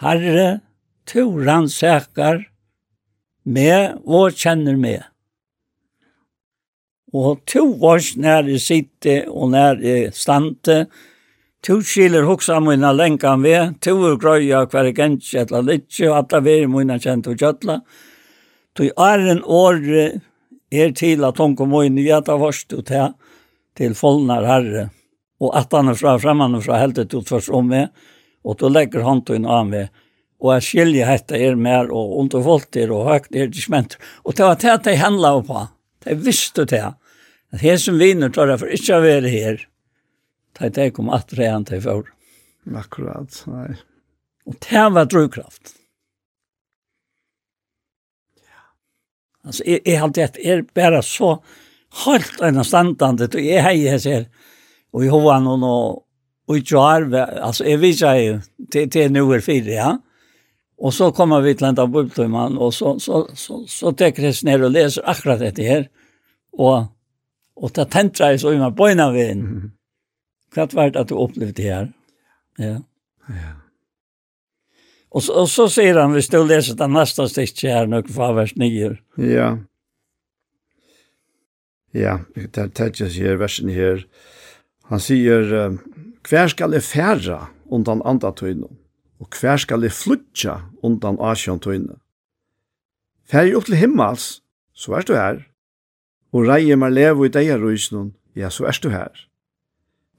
Herre, 0.00 0.60
to 1.08 1.26
rannsakar, 1.44 2.46
med 3.44 4.00
og 4.04 4.36
kjenner 4.36 4.76
med. 4.80 5.04
Og 7.16 7.40
to 7.48 7.64
vars 7.80 8.14
nær 8.20 8.48
jeg 8.48 8.62
sitter 8.64 9.28
og 9.28 9.52
nær 9.52 9.80
jeg 9.84 10.12
stante, 10.16 10.84
Tu 11.60 11.82
skiler 11.84 12.24
hoksa 12.24 12.60
mina 12.60 12.92
lenkan 12.92 13.42
ve, 13.44 13.56
tu 13.84 13.92
er 14.08 14.16
grøya 14.16 14.62
hver 14.72 14.86
gentsi 14.96 15.36
etla 15.42 15.60
litsi, 15.60 16.06
og 16.08 16.16
alla 16.22 16.40
ver 16.44 16.68
mina 16.72 16.96
kjent 16.96 17.28
og 17.28 17.36
kjøtla. 17.36 17.80
Tu 18.76 18.88
æren 18.96 19.42
åre 19.44 20.06
er 20.72 20.94
til 20.96 21.26
at 21.26 21.40
hon 21.42 21.56
kom 21.58 21.74
inn 21.82 21.98
i 22.00 22.06
jæta 22.06 22.38
vorst 22.40 22.72
ut 22.72 22.88
her, 22.88 23.12
til 23.76 23.92
folnar 23.98 24.46
herre, 24.48 24.86
og 25.40 25.52
at 25.58 25.76
han 25.76 25.92
er 25.92 25.98
fra 26.00 26.16
fremman 26.22 26.56
og 26.56 26.64
fra 26.64 26.80
heldet 26.80 27.12
ut 27.12 27.28
først 27.28 27.52
om 27.52 27.68
meg, 27.68 27.90
og 28.40 28.56
tu 28.56 28.68
legger 28.72 29.04
hånd 29.04 29.26
til 29.26 29.40
inn 29.40 29.50
av 29.50 29.74
og 30.40 30.54
jeg 30.54 30.64
skiljer 30.64 31.08
hette 31.08 31.36
er 31.36 31.58
mer, 31.60 31.90
og 31.92 32.14
under 32.22 32.40
folk 32.40 32.76
er, 32.80 32.92
og 32.96 33.10
høyt 33.10 33.28
er 33.36 33.50
det 33.52 33.60
smenter. 33.60 34.00
Og 34.24 34.36
det 34.36 34.46
var 34.46 34.56
det 34.56 34.70
at 34.72 34.86
de 34.88 34.94
handla 34.96 35.34
på, 35.44 35.66
de 36.06 36.14
visste 36.16 36.64
det, 36.64 36.80
at 37.52 37.60
her 37.60 37.76
som 37.76 37.98
viner 38.00 38.32
tar 38.32 38.48
jeg 38.48 38.62
for 38.62 38.72
ikke 38.72 38.96
å 38.96 39.04
være 39.04 39.32
her, 39.34 39.66
Det 40.60 40.74
Da 40.76 40.88
jeg 40.88 40.94
kom 40.96 41.08
at 41.10 41.30
det 41.32 41.48
han 41.48 41.64
til 41.64 41.80
før. 41.80 42.08
Akkurat, 42.76 43.42
nei. 43.48 43.78
Og 44.46 44.56
det 44.60 44.82
var 44.92 45.08
drivkraft. 45.08 45.72
Ja. 48.44 48.60
Altså, 49.46 49.64
jeg, 49.66 49.80
jeg 49.86 50.00
hadde 50.00 50.26
at 50.26 50.38
er 50.44 50.62
bare 50.76 51.02
så 51.02 51.38
helt 52.04 52.44
en 52.44 52.64
standande, 52.64 53.30
og 53.32 53.46
jeg 53.46 53.64
har 53.64 53.76
jeg 53.76 54.00
ser, 54.00 54.28
og 54.92 55.04
i 55.04 55.10
hovan 55.12 55.48
og 55.48 55.58
nå, 55.62 55.72
og 56.50 56.56
i 56.56 56.62
tjoar, 56.66 57.08
altså, 57.14 57.64
jeg 57.64 57.80
viser 57.80 58.20
jo, 58.20 58.38
til, 58.72 58.90
til 58.90 59.12
nu 59.12 59.24
er 59.32 59.44
fire, 59.44 59.72
ja. 59.72 59.90
Og 60.80 60.92
så 60.96 61.10
kommer 61.12 61.40
vi 61.44 61.54
til 61.54 61.68
en 61.68 61.80
av 61.80 61.90
bubtøymann, 61.92 62.56
og 62.58 62.72
så, 62.72 62.98
så, 62.98 63.26
så, 63.34 63.58
så, 63.64 63.64
så 63.68 63.92
teker 63.96 64.28
jeg 64.28 64.40
ned 64.48 64.64
og 64.64 64.72
leser 64.76 65.08
akkurat 65.08 65.40
dette 65.40 65.64
her, 65.64 65.84
og, 66.52 66.88
og 67.56 67.76
det 67.76 67.90
tentrer 67.92 68.34
jeg 68.34 68.44
så 68.44 68.54
i 68.54 68.60
meg 68.60 68.76
bøyna 68.76 69.10
ved 69.12 69.34
mm 69.36 69.46
-hmm 69.48 69.76
Hva 70.54 70.66
var 70.74 70.90
det 70.90 71.00
at 71.00 71.10
du 71.10 71.16
opplevde 71.18 71.62
det. 71.62 71.92
Ja. 72.58 72.78
Ja. 73.30 73.52
Og 75.10 75.22
så, 75.22 75.34
og 75.42 75.48
så 75.50 75.66
sier 75.70 75.98
han, 75.98 76.14
hvis 76.14 76.30
du 76.30 76.38
leser 76.42 76.76
det 76.78 76.86
den 76.86 77.06
stikket 77.06 77.62
her, 77.62 77.78
här, 77.78 77.86
nu 77.86 78.02
kvar 78.02 78.34
vers 78.34 78.56
9. 78.56 78.96
Ja. 79.16 79.58
Ja, 81.92 82.20
det 82.34 82.74
tar 82.74 82.90
här, 83.08 83.36
versen 83.36 83.68
her. 83.68 84.06
Han 84.84 85.00
sier, 85.00 85.78
hver 86.28 86.48
skal 86.48 86.72
jeg 86.72 86.82
færa 86.82 87.50
undan 87.70 88.02
andre 88.04 88.32
tøyne, 88.34 88.66
og 89.20 89.28
hver 89.40 89.56
skal 89.56 89.82
jeg 89.82 89.92
flutja 89.92 90.60
undan 90.82 91.18
asjon 91.20 91.60
tøyne. 91.60 91.98
Fær 93.30 93.46
jeg 93.46 93.56
opp 93.56 93.66
til 93.66 93.78
himmels, 93.78 94.42
så 94.74 94.98
er 94.98 95.06
du 95.06 95.14
her, 95.14 95.42
og 96.32 96.46
reier 96.46 96.78
meg 96.78 96.94
leve 96.94 97.26
i 97.26 97.32
deg 97.32 97.52
røysene, 97.62 98.10
ja, 98.34 98.50
så 98.50 98.66
er 98.66 98.78
du 98.82 98.90
her. 98.90 99.29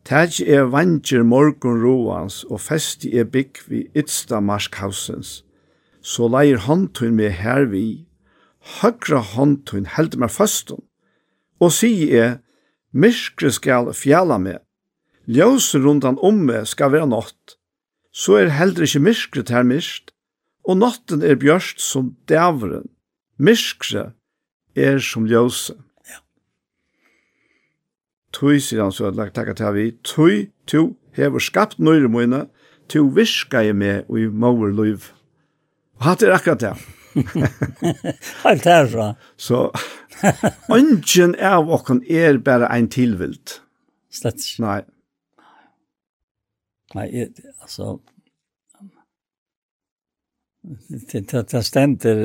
Tæg 0.06 0.42
er 0.50 0.66
vantjer 0.74 1.24
morgun 1.24 1.82
roans 1.84 2.42
og 2.50 2.62
festi 2.62 3.12
er 3.18 3.28
bygg 3.30 3.60
vi 3.70 3.84
ytsta 3.96 4.40
marskhausens. 4.42 5.44
Så 6.02 6.26
leir 6.28 6.58
håndtun 6.66 7.14
med 7.16 7.38
her 7.38 7.68
vi, 7.70 8.08
høgra 8.82 9.22
håndtun 9.22 9.86
held 9.86 10.18
meg 10.18 10.34
fastun. 10.34 10.82
Og 11.62 11.70
si 11.78 12.10
er, 12.18 12.40
myrskre 12.92 13.52
skal 13.54 13.92
fjala 13.94 14.40
meg, 14.42 14.58
ljósen 15.30 15.86
rundan 15.86 16.18
om 16.26 16.42
meg 16.50 16.66
skal 16.72 16.96
være 16.96 17.12
nått. 17.14 17.58
Så 18.12 18.40
er 18.42 18.56
heldur 18.58 18.88
ikkje 18.88 19.04
myrskre 19.06 19.46
ter 19.46 19.64
myrst, 19.64 20.10
og 20.66 20.82
nåtten 20.82 21.22
er 21.22 21.38
bjørst 21.38 21.80
som 21.82 22.16
dævren. 22.30 22.90
Myrskre 23.38 24.12
er 24.76 24.98
som 24.98 25.30
ljósen. 25.30 25.78
Tui, 28.32 28.60
sier 28.64 28.84
han 28.86 28.94
så, 28.96 29.12
lagt 29.12 29.36
takk 29.36 29.52
til 29.60 29.74
vi, 29.76 29.88
tui, 30.08 30.36
tu, 30.70 30.94
hever 31.18 31.44
skapt 31.44 31.82
nøyre 31.84 32.10
møyne, 32.12 32.46
tu 32.92 33.04
virka 33.16 33.64
jeg 33.66 33.76
med 33.76 34.08
og 34.08 34.20
i 34.22 34.28
mauer 34.28 34.72
liv. 34.76 35.12
Og 36.00 36.08
hatt 36.08 36.24
er 36.24 36.36
akkurat 36.36 36.64
det. 36.64 36.76
Helt 38.46 38.66
herfra. 38.66 39.10
Så, 39.36 39.66
ønsken 40.72 41.36
av 41.36 41.72
okken 41.72 42.02
er 42.08 42.40
bare 42.44 42.72
ein 42.72 42.88
tilvilt. 42.92 43.60
Slett 44.12 44.40
ikke. 44.40 44.64
Nei. 44.64 44.80
Nei, 46.96 47.06
jeg, 47.16 47.52
altså, 47.64 48.00
det 50.64 51.22
det, 51.32 51.44
det 51.52 51.64
stender 51.66 52.20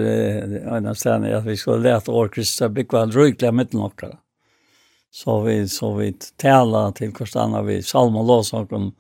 en 0.77 0.89
av 0.91 0.99
stedene 0.99 1.37
at 1.39 1.47
vi 1.47 1.57
skulle 1.57 1.87
lete 1.87 2.13
år 2.13 2.33
Kristus 2.35 2.73
bygge 2.75 3.03
en 3.03 3.15
røykelig 3.15 3.49
av 3.49 3.55
midten 3.57 3.85
okkara 3.87 4.19
så 5.11 5.41
vi 5.41 5.69
så 5.69 5.95
vi 5.95 6.13
tala 6.13 6.93
till 6.93 7.13
kostana 7.13 7.63
vi 7.63 7.83
salma 7.83 8.23
låsaken 8.23 8.93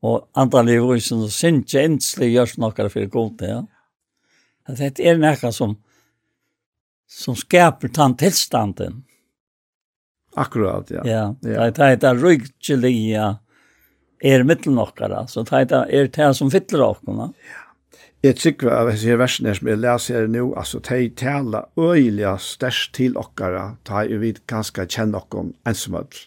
och 0.00 0.28
antal 0.32 0.68
i 0.68 0.78
vuxen 0.78 1.22
och 1.22 1.30
sin 1.30 1.64
känsla 1.64 2.24
görs 2.24 2.58
några 2.58 2.88
för 2.88 3.06
gott 3.06 3.36
ja. 3.38 3.66
Att 4.66 4.76
det 4.76 5.08
är 5.08 5.18
näka 5.18 5.52
som 5.52 5.76
som 7.06 7.36
skärper 7.36 7.88
tant 7.88 8.18
tillstanden. 8.18 9.04
Akkurat 10.34 10.90
ja. 10.90 11.02
Ja, 11.04 11.34
det 11.40 11.54
är 11.54 11.96
det 11.96 12.08
är 12.08 12.14
ryggeliga 12.14 13.38
är 14.20 14.42
mittelnockare 14.42 15.28
så 15.28 15.42
det 15.42 15.56
är 15.56 16.26
det 16.26 16.34
som 16.34 16.50
fyller 16.50 16.80
oss. 16.80 16.98
Ja. 17.06 17.32
Jeg 18.24 18.38
tykker 18.40 18.70
av 18.72 18.88
disse 18.88 19.10
her 19.10 19.18
versene 19.20 19.52
som 19.52 19.68
jeg 19.68 19.82
leser 19.82 20.16
her 20.16 20.30
nå, 20.32 20.46
altså, 20.56 20.78
de 20.80 21.10
taler 21.12 21.66
øyelig 21.76 22.30
størst 22.40 22.94
til 22.96 23.18
dere, 23.36 23.64
da 23.84 24.00
jeg 24.08 24.22
vet 24.22 24.40
ganske 24.48 24.86
kjenne 24.88 25.20
dere 25.20 25.50
ensomhet, 25.68 26.22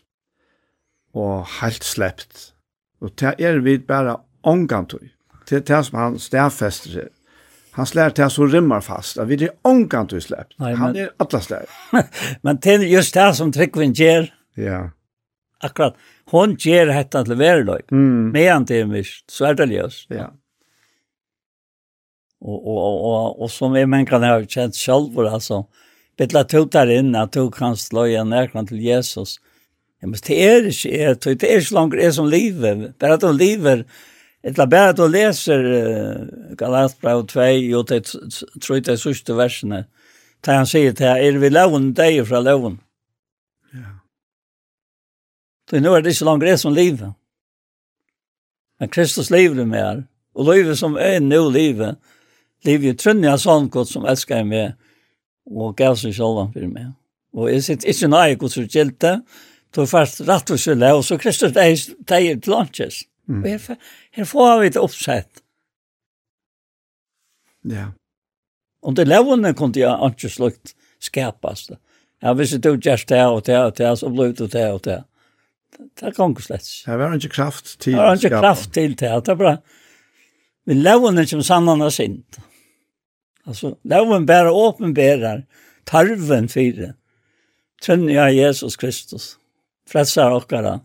og 1.18 1.48
helt 1.57 1.88
slept. 1.88 2.52
Og 3.02 3.15
det 3.18 3.34
er 3.41 3.64
vi 3.65 3.80
bare 3.82 4.19
omgantøy, 4.45 5.10
til 5.49 5.65
det 5.65 5.82
som 5.90 5.98
han 5.98 6.22
stedfester 6.22 6.94
seg. 6.99 7.14
Han 7.78 7.86
slår 7.86 8.14
til 8.18 8.30
så 8.34 8.45
rimmar 8.49 8.86
fast, 8.86 9.18
at 9.18 9.30
vi 9.30 9.41
er 9.45 9.57
omgantøy 9.65 10.22
slept. 10.22 10.53
Nei, 10.61 10.76
men, 10.76 10.82
han 10.82 10.95
er 11.02 11.11
alle 11.22 11.41
slær. 11.41 11.65
men 12.45 12.61
det 12.61 12.78
er 12.78 12.90
just 12.91 13.18
det 13.18 13.30
som 13.38 13.53
Tryggvind 13.53 13.98
gjør. 13.98 14.30
Ja. 14.57 14.88
Akkurat, 15.65 15.98
hon 16.30 16.53
gjør 16.61 16.94
dette 16.94 17.26
til 17.26 17.41
verløy, 17.41 17.88
mm. 17.90 18.34
medan 18.38 18.69
det 18.69 18.84
er 18.84 18.90
mist, 18.90 19.24
så 19.34 19.49
er 19.49 19.57
det 19.57 19.74
løs. 19.74 20.03
Ja. 20.14 20.28
ja 20.28 20.36
og, 22.41 22.68
og, 22.68 23.03
og, 23.05 23.41
och 23.41 23.51
som 23.51 23.73
vi 23.73 23.85
människan 23.85 24.23
har 24.23 24.45
känt 24.45 24.76
själva 24.76 25.30
alltså 25.30 25.65
bitla 26.18 26.43
tutar 26.43 26.88
in 26.88 27.15
att 27.15 27.31
du 27.31 27.51
kan 27.51 27.77
slå 27.77 28.05
igen 28.05 28.30
när 28.30 28.65
till 28.65 28.80
Jesus. 28.80 29.39
Ja, 30.01 30.07
men 30.07 30.19
det 30.27 30.45
är 30.45 30.68
ikke, 30.68 30.89
er, 30.89 31.14
det 31.15 31.43
är 31.43 31.57
ikke 31.57 31.73
langt 31.73 31.93
är 31.93 32.11
som 32.11 32.30
livet. 32.30 32.99
Bare 32.99 33.14
att 33.14 33.22
de 33.22 33.38
lever 33.38 33.85
Etla 34.43 34.68
bara 34.68 34.89
att 34.89 34.95
du 34.95 35.07
läser 35.07 36.55
Galatbrev 36.55 37.26
2 37.27 37.39
och 37.77 37.85
det 37.85 38.01
tror 38.61 38.81
jag 38.85 38.99
sista 38.99 39.34
verserna. 39.34 39.85
Där 40.41 40.55
han 40.55 40.68
säger 40.68 40.91
att 40.91 41.01
er 41.01 41.38
vi 41.38 41.49
loven 41.49 41.93
dig 41.93 42.26
från 42.26 42.43
loven. 42.43 42.80
Ja. 43.73 43.80
Så 45.69 45.80
nu 45.80 45.89
är 45.89 46.01
det 46.01 46.14
så 46.14 46.26
långt 46.26 46.43
är 46.43 46.57
som 46.57 46.73
livet. 46.73 47.14
Men 48.80 48.89
Kristus 48.89 49.30
lever 49.30 49.65
med 49.65 49.80
er. 49.80 50.03
Och 50.34 50.53
livet 50.53 50.80
som 50.80 50.95
är 50.95 51.19
nu 51.19 51.49
livet 51.49 51.97
Liv 52.65 52.85
i 52.85 52.93
trunnja 52.97 53.35
sånn 53.38 53.69
godt 53.69 53.91
som 53.91 54.07
elsker 54.09 54.45
meg 54.47 54.73
og 55.47 55.75
gav 55.77 55.97
seg 55.99 56.15
selv 56.17 56.47
for 56.53 56.71
meg. 56.71 56.95
Og 57.38 57.51
jeg 57.51 57.63
sitter 57.67 57.91
ikke 57.91 58.09
nøye 58.09 58.39
hos 58.41 58.57
hun 58.57 58.69
kjelte, 58.71 59.13
tog 59.75 59.89
først 59.91 60.23
rett 60.27 60.51
og 60.51 60.59
skylde, 60.59 60.93
og 60.95 61.03
så 61.05 61.19
Kristus 61.21 61.53
teier 61.53 62.39
til 62.39 62.53
lunches. 62.53 63.03
Mm. 63.27 63.43
Og 63.43 63.49
her, 63.51 63.79
her 64.17 64.27
får 64.27 64.53
vi 64.61 64.71
det 64.73 64.81
oppsett. 64.81 65.43
Ja. 67.67 67.91
Og 68.88 68.95
det 68.95 69.07
levende 69.07 69.53
kunne 69.57 69.79
jeg 69.79 70.11
ikke 70.11 70.31
slukt 70.31 70.73
skapast. 71.03 71.75
Ja, 72.23 72.34
hvis 72.34 72.55
du 72.57 72.71
gjør 72.73 73.03
det 73.09 73.25
og 73.25 73.41
det 73.45 73.57
og 73.59 73.77
det, 73.77 73.91
så 73.99 74.09
blir 74.09 74.34
det 74.34 74.51
det 74.53 74.67
og 74.71 74.84
det. 74.85 75.01
Det 75.77 76.07
er 76.07 76.41
slett. 76.41 76.69
Det 76.85 76.97
var 76.97 77.13
ikke 77.13 77.35
kraft 77.35 77.65
til 77.79 77.93
skapast. 77.93 77.97
Det 77.97 77.97
var 77.97 78.15
ikke 78.15 78.39
kraft 78.39 78.73
til 78.73 78.95
det. 78.97 79.11
Det 79.25 79.31
er 79.31 79.35
bare 79.35 79.57
vi 80.68 80.76
lever 80.76 81.22
ikke 81.22 81.38
som 81.38 81.44
sannan 81.48 81.81
har 81.81 81.94
sint. 81.95 82.39
Alltså, 83.48 83.77
loven 83.84 84.26
bare 84.27 84.52
åpenberer 84.52 85.45
tarven 85.88 86.48
för 86.48 86.72
det. 86.76 86.94
Trönja 87.81 88.30
Jesus 88.31 88.76
Kristus. 88.76 89.38
Frälsar 89.88 90.31
åkara. 90.31 90.80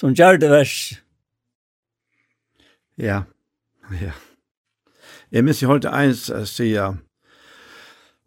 Som 0.00 0.14
gjør 0.14 0.38
det 0.38 0.48
vers. 0.48 1.00
Ja, 2.96 3.24
ja. 4.00 4.12
Jeg 5.30 5.44
minns 5.44 5.62
jag 5.62 5.68
hörde 5.68 5.88
ens 5.88 6.30
säga 6.50 6.96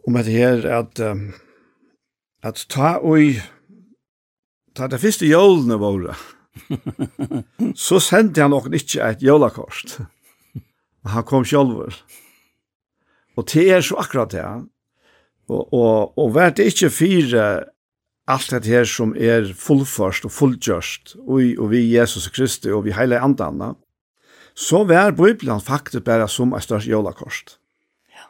om 0.08 0.16
at 0.16 0.26
det 0.26 0.32
här 0.32 0.66
att 0.66 1.00
um, 1.00 1.34
att 2.44 2.68
ta 2.68 3.00
oj 3.04 3.44
ta 4.74 4.88
det 4.88 5.00
första 5.00 5.26
julen 5.26 5.80
våre 5.80 6.16
så 7.76 8.00
sendte 8.00 8.42
han 8.42 8.52
nog 8.52 8.74
inte 8.74 9.02
ett 9.02 9.22
julakort 9.22 9.98
han 11.14 11.26
kom 11.28 11.46
sjálfur. 11.48 11.96
Og 13.38 13.46
det 13.54 13.66
er 13.70 13.84
så 13.86 13.98
akkurat 14.02 14.34
det. 14.34 14.46
Og, 15.48 15.74
og, 15.74 16.18
og 16.18 16.34
vær 16.36 16.52
det 16.56 16.72
ikke 16.72 16.90
fire 16.92 17.44
alt 18.28 18.52
det 18.52 18.68
her 18.68 18.88
som 18.90 19.14
er 19.16 19.54
fullførst 19.56 20.26
og 20.28 20.34
fullgjørst, 20.36 21.16
og, 21.24 21.44
og 21.62 21.70
vi 21.72 21.86
Jesus 21.94 22.28
Kristi 22.36 22.74
og 22.76 22.84
vi 22.88 22.96
heile 22.96 23.22
andana, 23.24 23.76
så 24.58 24.82
vær 24.90 25.14
Bibelen 25.16 25.62
faktisk 25.62 26.04
bare 26.04 26.28
som 26.28 26.52
en 26.54 26.64
størst 26.64 26.90
jolakost. 26.90 27.56
Ja. 28.12 28.26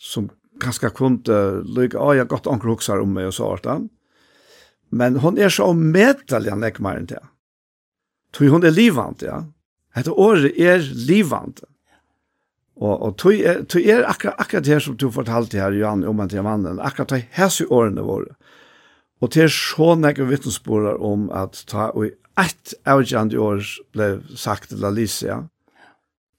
Som 0.00 0.32
ganske 0.58 0.90
kunne 0.96 1.38
lykke, 1.76 2.00
å, 2.00 2.14
jeg 2.16 2.24
har 2.24 2.32
gått 2.32 2.48
anker 2.50 2.72
hokser 2.72 3.02
om 3.04 3.12
meg 3.14 3.28
og 3.28 3.36
så 3.36 3.52
hvert 3.52 3.86
Men 4.90 5.20
hon 5.22 5.38
er 5.38 5.52
så 5.52 5.72
medelig 5.74 6.50
han 6.50 6.64
ikke 6.64 6.82
mer 6.82 6.98
enn 6.98 7.10
det. 7.10 7.22
Tror 8.34 8.56
hun 8.56 8.66
er 8.66 8.74
livant, 8.74 9.22
ja. 9.22 9.44
Hette 9.94 10.10
året 10.10 10.58
er 10.58 10.82
livant. 11.06 11.62
Ja 11.62 11.73
Og, 12.76 13.02
og 13.02 13.16
tog 13.18 13.38
er, 13.38 13.62
tog 13.70 13.86
er 13.86 14.02
akkurat, 14.08 14.34
akkurat 14.38 14.66
det 14.66 14.80
som 14.82 14.96
du 14.98 15.06
fortalte 15.14 15.60
her, 15.60 15.72
Johan, 15.72 16.04
om 16.04 16.20
en 16.20 16.28
til 16.28 16.42
mannen, 16.42 16.80
akkurat 16.82 17.14
de 17.14 17.22
hese 17.36 17.66
årene 17.70 18.02
våre. 18.02 18.34
Og 19.22 19.30
til 19.32 19.48
så 19.50 19.94
nekker 19.94 20.26
vittnesborer 20.28 20.98
om 20.98 21.28
at 21.32 21.62
ta 21.70 21.92
og 21.94 22.08
i 22.08 22.14
ett 22.40 22.74
avgjørende 22.84 23.38
år 23.38 23.62
ble 23.94 24.08
sagt 24.36 24.72
til 24.72 24.84
Alicia. 24.84 25.28
Ja. 25.28 25.42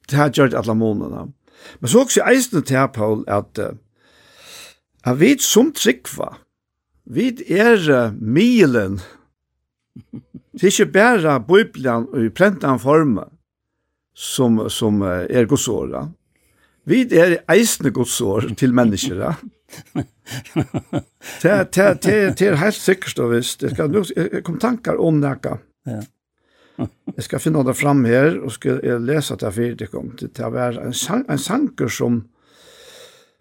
Det 0.09 0.17
har 0.19 0.29
gjort 0.29 0.53
alle 0.53 0.75
månedene. 0.75 1.31
Men 1.79 1.89
så 1.89 2.03
også 2.03 2.25
eisende 2.29 2.61
til 2.61 2.77
her, 2.77 2.87
Paul, 2.87 3.23
at, 3.27 3.59
at 5.05 5.19
vi 5.19 5.37
som 5.41 5.71
tryggva, 5.73 6.35
vi 7.05 7.31
er 7.49 7.79
uh, 7.89 8.13
milen. 8.21 8.99
Det 10.53 10.63
er 10.63 10.73
ikke 10.73 10.91
bare 10.93 11.39
Bibelen 11.39 12.07
og 12.11 12.25
i 12.25 12.29
prentan 12.29 12.79
formen 12.79 13.31
som, 14.13 14.69
som 14.69 15.01
er 15.01 15.45
godsåret. 15.45 16.11
Vi 16.85 17.01
er 17.17 17.39
eisne 17.49 17.89
godsår 17.93 18.51
til 18.59 18.73
mennesker, 18.77 19.17
ja. 19.17 19.33
Det 21.41 21.51
er 21.51 22.59
helt 22.61 22.77
sikkert 22.77 23.19
og 23.23 23.31
visst. 23.33 23.63
Jeg, 23.65 23.73
skal, 23.73 23.95
jeg 24.15 24.43
kom 24.45 24.59
tankar 24.61 25.01
om 25.01 25.21
det 25.21 25.37
Ja. 25.85 26.01
jeg 27.15 27.23
skal 27.23 27.39
finne 27.39 27.63
det 27.63 27.75
fram 27.77 28.03
her, 28.05 28.39
og 28.43 28.51
skal 28.51 28.81
jeg 28.83 28.99
lese 29.01 29.35
det 29.39 29.53
for 29.53 29.75
det 29.79 29.89
kom 29.91 30.09
Det 30.19 30.39
er 30.39 30.49
være 30.49 30.85
en, 30.85 30.93
sang, 30.93 31.25
en 31.29 31.37
sanker 31.37 31.87
som, 31.87 32.25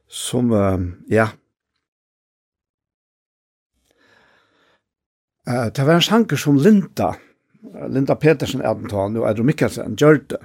som 0.09 0.53
uh, 0.53 0.79
ja, 1.11 1.29
uh, 5.49 5.67
det 5.75 5.87
var 5.87 5.95
en 5.95 6.03
sanker 6.03 6.37
som 6.37 6.57
Linda, 6.57 7.15
Linda 7.89 8.15
Petersen, 8.15 8.63
Adentan 8.63 9.17
og 9.17 9.31
Edro 9.31 9.43
Mikkelsen, 9.43 9.97
gjør 9.97 10.21
det. 10.29 10.43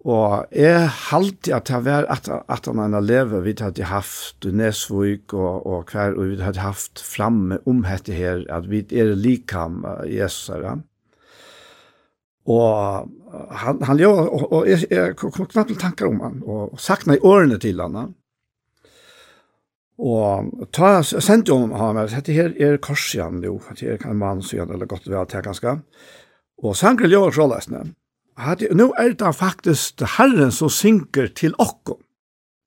Og 0.00 0.46
jeg 0.56 0.86
halte 1.10 1.52
at 1.52 1.68
det 1.68 1.82
var 1.84 2.06
at, 2.08 2.28
at 2.48 2.68
han 2.70 2.78
hadde 2.80 3.02
levet, 3.04 3.44
vi 3.44 3.52
hadde 3.60 3.88
haft 3.90 4.46
Nesvøk 4.48 5.34
og, 5.36 5.66
og 5.66 5.90
hver, 5.92 6.14
og 6.16 6.30
vi 6.30 6.38
hadde 6.40 6.64
haft 6.64 7.02
framme 7.04 7.58
om 7.68 7.82
dette 7.84 8.16
her, 8.16 8.46
at 8.48 8.70
vi 8.70 8.80
er 8.96 9.12
likam 9.12 9.84
Jesus 10.08 10.48
her. 10.48 10.80
Og 12.48 13.10
han, 13.52 13.82
han 13.84 14.00
jo, 14.00 14.14
og, 14.16 14.46
og 14.52 14.70
jeg, 14.70 14.88
jeg 14.90 15.18
kom 15.20 15.34
knapt 15.36 15.68
til 15.68 15.78
tanker 15.78 16.08
om 16.08 16.24
han, 16.24 16.40
og 16.48 16.80
sakna 16.80 17.18
i 17.18 17.22
årene 17.22 17.60
til 17.60 17.80
han. 17.84 18.14
Og 20.00 20.66
ta, 20.72 21.02
sendte 21.04 21.52
om 21.52 21.76
han, 21.76 22.00
dette 22.08 22.32
her 22.32 22.56
er 22.56 22.80
korsjan, 22.80 23.44
jo, 23.44 23.58
dette 23.68 23.84
her 23.84 24.00
kan 24.00 24.16
man 24.16 24.40
si, 24.40 24.56
eller 24.56 24.88
godt 24.88 25.10
vel, 25.10 25.28
det 25.28 25.42
er 25.42 25.44
ganske. 25.44 25.76
Og 26.64 26.76
sanger 26.76 27.12
gjør 27.12 27.36
så 27.36 27.50
løsene 27.52 27.90
hade 28.40 28.74
nu 28.74 28.90
är 28.96 29.10
det 29.10 29.32
faktisk 29.32 30.00
Herren 30.00 30.52
som 30.52 30.70
synker 30.70 31.26
til 31.26 31.54
okkom, 31.58 32.02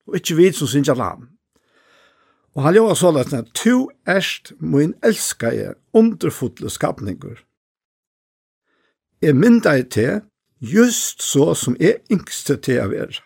og 0.08 0.16
inte 0.16 0.36
vi 0.36 0.52
som 0.52 0.68
synger 0.68 0.94
till 0.94 1.04
han. 1.04 1.30
Og 2.56 2.64
han 2.64 2.74
gör 2.74 2.94
så 2.94 3.12
løsne, 3.12 3.44
«Tu 3.54 3.90
erst 4.06 4.54
min 4.60 4.94
älskade 5.04 5.74
underfotle 5.94 6.70
skapningar. 6.70 7.44
Jeg 9.22 9.36
mynda 9.36 9.78
i 9.78 9.84
te, 9.84 10.22
just 10.62 11.22
så 11.22 11.54
som 11.56 11.76
jeg 11.80 11.96
yngste 12.12 12.58
te 12.58 12.82
av 12.82 12.94
er. 12.94 13.24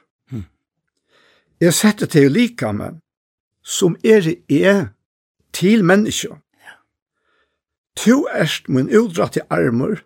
Jeg 1.60 1.74
setter 1.74 2.06
te 2.06 2.28
lika 2.30 2.72
meg, 2.72 3.00
som 3.64 3.96
er 4.04 4.36
er 4.50 4.88
til 5.54 5.84
mennesker. 5.84 6.38
Tu 7.98 8.28
erst 8.34 8.70
min 8.70 8.90
udratte 8.98 9.42
armor, 9.50 9.98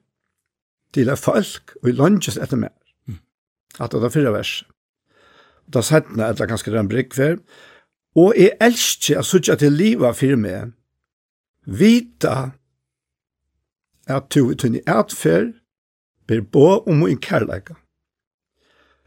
til 0.93 1.09
er 1.09 1.19
folk 1.19 1.76
og 1.81 1.89
i 1.89 1.95
lunges 1.95 2.38
etter 2.38 2.59
mer. 2.59 2.76
Mm. 3.07 3.19
At 3.80 3.91
det 3.95 4.03
er 4.03 4.13
fyrre 4.13 4.34
vers. 4.35 4.61
Da 5.72 5.84
sett 5.85 6.09
jeg 6.11 6.27
etter 6.27 6.49
ganske 6.49 6.72
den 6.73 6.89
brygg 6.91 7.13
for. 7.15 7.39
Og 8.19 8.35
jeg 8.35 8.57
elsker 8.59 9.22
å 9.22 9.26
sitte 9.26 9.55
til 9.61 9.77
livet 9.77 10.18
for 10.19 10.39
meg. 10.39 10.73
Vita 11.65 12.51
at 14.09 14.27
to 14.34 14.49
i 14.51 14.57
tunne 14.59 14.81
atfer 14.89 15.51
ber 16.27 16.41
bo 16.41 16.81
om 16.89 17.03
min 17.05 17.22
kærleika. 17.22 17.77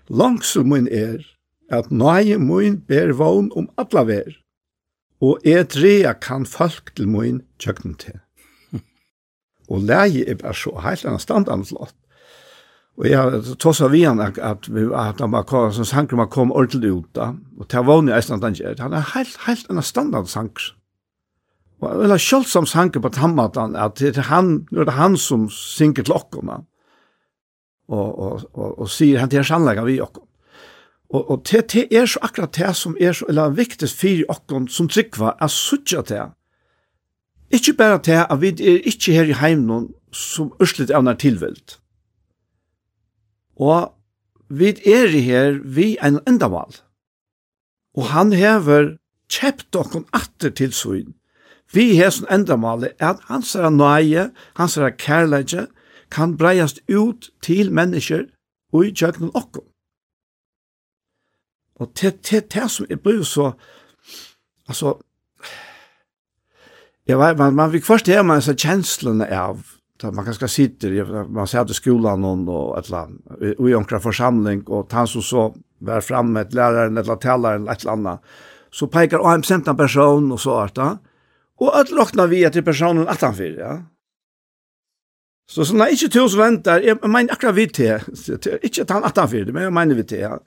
Langsel 0.08 0.64
min 0.64 0.88
er 0.88 1.20
at 1.72 1.90
nøye 1.90 2.38
min 2.38 2.80
ber 2.88 3.12
vogn 3.18 3.50
om 3.56 3.70
atla 3.80 4.04
ver, 4.08 4.36
og 5.20 5.40
jeg 5.44 5.70
dreja 5.72 6.12
kan 6.12 6.46
folk 6.46 6.92
til 6.96 7.08
min 7.08 7.42
tjøkken 7.58 7.96
til. 8.00 8.23
Og 9.72 9.84
leie 9.88 10.24
er 10.28 10.40
bare 10.40 10.56
så 10.56 10.74
helt 10.84 11.04
annet 11.08 11.24
standard 11.24 11.66
flott. 11.68 11.94
Og 12.94 13.08
jeg 13.10 13.56
tås 13.58 13.80
av 13.82 13.94
igjen 13.96 14.20
at, 14.22 14.38
at, 14.38 14.68
vi, 14.70 14.84
at 14.94 15.18
han 15.22 15.32
bare 15.34 15.46
kom, 15.50 15.72
som 15.74 15.86
sanger 15.88 16.18
man 16.20 16.30
kom 16.30 16.52
ordentlig 16.54 16.92
ut 16.94 17.08
da, 17.18 17.32
og 17.58 17.66
til 17.70 17.86
vågne 17.88 18.12
i 18.12 18.14
Østland 18.14 18.46
han 18.46 18.54
gjør, 18.54 18.76
han 18.84 18.94
er 18.94 19.08
helt, 19.16 19.34
helt 19.48 19.70
annet 19.70 19.88
standard 19.88 20.30
sanger. 20.30 20.68
Og 21.82 21.88
jeg 21.88 22.00
vil 22.00 22.14
ha 22.14 22.20
kjølt 22.22 22.50
som 22.52 22.68
sanger 22.70 23.02
på 23.02 23.10
tammatan, 23.16 23.74
at 23.74 23.98
det 23.98 24.14
er 24.14 24.28
han, 24.30 24.52
nå 24.70 24.84
er 24.84 24.88
det 24.88 24.94
han 24.94 25.18
som 25.18 25.48
synger 25.50 26.06
til 26.06 26.14
okkona, 26.14 26.60
og, 27.90 28.06
og, 28.14 28.46
og, 28.54 28.78
og 28.86 28.88
sier 28.88 29.18
han 29.20 29.32
til 29.32 29.42
hans 29.42 29.52
anleggen 29.58 29.90
vi 29.90 29.98
okkona. 30.04 30.30
Og, 31.14 31.20
og 31.30 31.42
det, 31.50 31.66
det 31.74 31.84
er 31.94 32.06
så 32.10 32.22
akkurat 32.26 32.54
det 32.56 32.72
som 32.78 32.94
er 32.98 33.12
så, 33.14 33.26
eller 33.30 33.58
viktigst 33.58 33.98
for 33.98 34.22
okkona 34.36 34.70
som 34.70 34.86
tryggva, 34.90 35.34
er 35.42 35.50
suttja 35.50 36.06
det, 36.06 36.22
Ikke 37.54 37.76
bare 37.78 38.00
til 38.02 38.18
at 38.18 38.40
vi 38.40 38.50
er 38.50 38.82
ikke 38.82 39.14
her 39.14 39.30
i 39.30 39.38
heimen 39.38 39.92
som 40.12 40.52
ørslet 40.62 40.90
av 40.90 41.04
nær 41.06 41.18
tilvilt. 41.22 41.78
Og 43.54 43.94
vi 44.50 44.72
er 44.74 45.14
her 45.22 45.60
vi 45.62 45.94
en 46.02 46.18
endamal. 46.26 46.80
Og 47.94 48.10
han 48.10 48.32
hever 48.34 48.96
kjept 49.30 49.76
okken 49.78 50.06
atter 50.12 50.50
til 50.50 50.72
søyn. 50.74 51.14
Vi 51.72 51.96
har 51.96 52.10
som 52.10 52.26
endamal 52.30 52.84
er 52.90 53.14
at 53.14 53.22
hans 53.30 53.54
er 53.54 53.70
nøye, 53.70 54.30
hans 54.56 54.76
er 54.76 54.90
kærleidje, 54.90 55.66
kan 56.10 56.36
breiast 56.38 56.80
ut 56.90 57.30
til 57.42 57.72
mennesker 57.72 58.26
og 58.72 58.86
i 58.86 58.92
kjøkkenen 58.94 59.34
okkon. 59.34 59.66
Og 61.80 61.94
til 61.94 62.12
det 62.22 62.70
som 62.70 62.86
er 62.90 62.96
blevet 62.96 63.26
så, 63.26 63.52
altså, 64.68 64.98
Jag 67.04 67.18
vet 67.18 67.38
man 67.38 67.54
man 67.54 67.72
fick 67.72 67.84
först 67.84 68.06
hemma 68.06 68.40
så 68.40 68.54
känslan 68.54 69.22
av 69.22 69.62
att 70.02 70.14
man 70.14 70.24
kanske 70.24 70.48
sitter 70.48 71.24
man 71.28 71.46
ser 71.46 71.58
att 71.58 71.74
skolan 71.74 72.48
och 72.48 72.78
ett 72.78 72.88
land 72.88 73.22
och 73.58 73.70
i 73.70 73.74
onkra 73.74 74.00
församling 74.00 74.62
och 74.62 74.92
han 74.92 75.06
så 75.06 75.22
så 75.22 75.54
var 75.78 76.00
framme 76.00 76.40
ett 76.40 76.54
lärare 76.54 76.86
eller 76.86 77.16
tallare 77.16 77.54
eller 77.54 77.72
ett 77.72 77.86
annat 77.86 78.22
så 78.70 78.86
pekar 78.86 79.18
av 79.18 79.32
en 79.32 79.40
bestämd 79.40 79.76
person 79.76 80.32
och 80.32 80.40
så 80.40 80.56
att 80.58 80.78
och 81.56 81.80
att 81.80 81.90
lockna 81.90 82.26
vi 82.26 82.50
till 82.50 82.64
personen 82.64 83.08
att 83.08 83.20
han 83.20 83.34
vill 83.34 83.56
ja 83.58 83.82
Så 85.50 85.64
så 85.64 85.74
när 85.74 85.88
inte 85.88 86.08
tus 86.08 86.34
väntar, 86.34 86.80
jag 86.80 87.08
menar 87.08 87.32
akkurat 87.32 87.54
vi 87.54 87.66
det, 87.66 88.08
inte 88.62 88.82
att 88.82 88.90
han 88.90 89.04
att 89.04 89.16
han 89.16 89.28
vill, 89.28 89.52
men 89.52 89.62
jag 89.62 89.72
menar 89.72 89.94
vi 89.94 90.02
det. 90.02 90.16
Ja. 90.16 90.40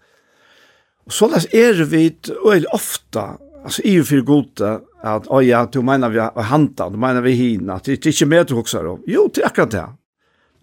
Och 1.06 1.14
så 1.14 1.28
där 1.28 1.56
är 1.56 1.74
vi 1.74 2.18
och 2.44 2.74
ofta, 2.76 3.38
alltså 3.64 3.82
EU 3.86 4.04
för 4.04 4.22
goda 4.22 4.82
at 5.06 5.28
å 5.30 5.42
ja, 5.46 5.66
du 5.70 5.82
mener 5.86 6.10
vi 6.10 6.20
har 6.22 6.50
hanta, 6.50 6.90
du 6.90 6.98
menar 6.98 7.22
vi 7.26 7.36
hina, 7.38 7.78
det 7.84 8.00
er 8.00 8.12
ikke 8.12 8.30
mer 8.30 8.48
du 8.48 8.56
huksar 8.58 8.88
om. 8.90 9.04
Jo, 9.08 9.28
det 9.34 9.44
er 9.44 9.52
akkurat 9.52 9.74
det. 9.74 9.86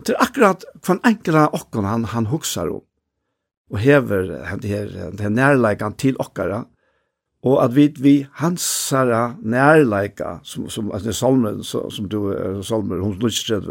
Det 0.04 0.14
er 0.14 0.22
akkurat 0.24 0.64
hver 0.84 1.00
enkla 1.06 1.48
okkon 1.54 1.86
han, 1.86 2.08
han 2.10 2.28
huksar 2.32 2.72
om. 2.72 2.82
Og 3.72 3.80
hever 3.80 4.26
det 4.60 4.70
her, 4.70 4.90
her 5.20 5.32
nærleikan 5.32 5.94
til 5.98 6.18
okkara, 6.20 6.64
og 7.44 7.58
at 7.60 7.74
vi, 7.76 7.90
vi 8.00 8.14
hansara 8.40 9.34
nærleika, 9.44 10.38
som, 10.48 10.68
som, 10.72 10.88
altså, 10.96 11.12
salmen, 11.12 11.60
så, 11.64 11.82
som 11.92 12.06
du, 12.08 12.18
salmer, 12.64 13.02
hun 13.04 13.18
lyser 13.20 13.66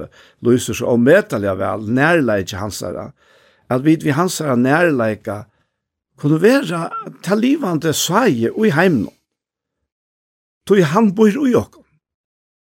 lyser 0.45 0.77
så 0.77 0.91
omedelig 0.94 1.56
vel, 1.57 1.88
nærleika 1.90 2.61
hansara, 2.61 3.07
at 3.73 3.81
vi, 3.85 3.98
vi 4.03 4.14
hansara 4.14 4.56
nærleika, 4.56 5.44
kunne 6.22 6.38
være 6.41 6.84
til 7.26 7.41
livande 7.41 7.94
sveie 7.98 8.52
og 8.53 8.68
i 8.68 8.76
heimnån 8.76 9.14
tog 10.68 10.81
han 10.94 11.11
bor 11.15 11.30
i 11.30 11.56
okkom. 11.56 11.84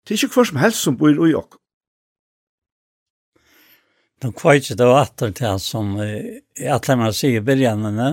Det 0.05 0.15
er 0.15 0.25
ikke 0.25 0.35
hver 0.35 0.49
som 0.51 0.61
helst 0.61 0.85
som 0.85 0.97
bor 1.01 1.13
i 1.13 1.35
okkom. 1.35 1.59
De 4.21 4.33
kvaitje 4.37 4.77
det 4.77 4.85
var 4.85 5.07
atter 5.07 5.33
til 5.33 5.49
han 5.49 5.63
som 5.63 5.95
i 6.01 6.69
alle 6.69 6.97
man 7.01 7.15
sier 7.17 7.41
i 7.41 7.45
byrjanene, 7.45 8.11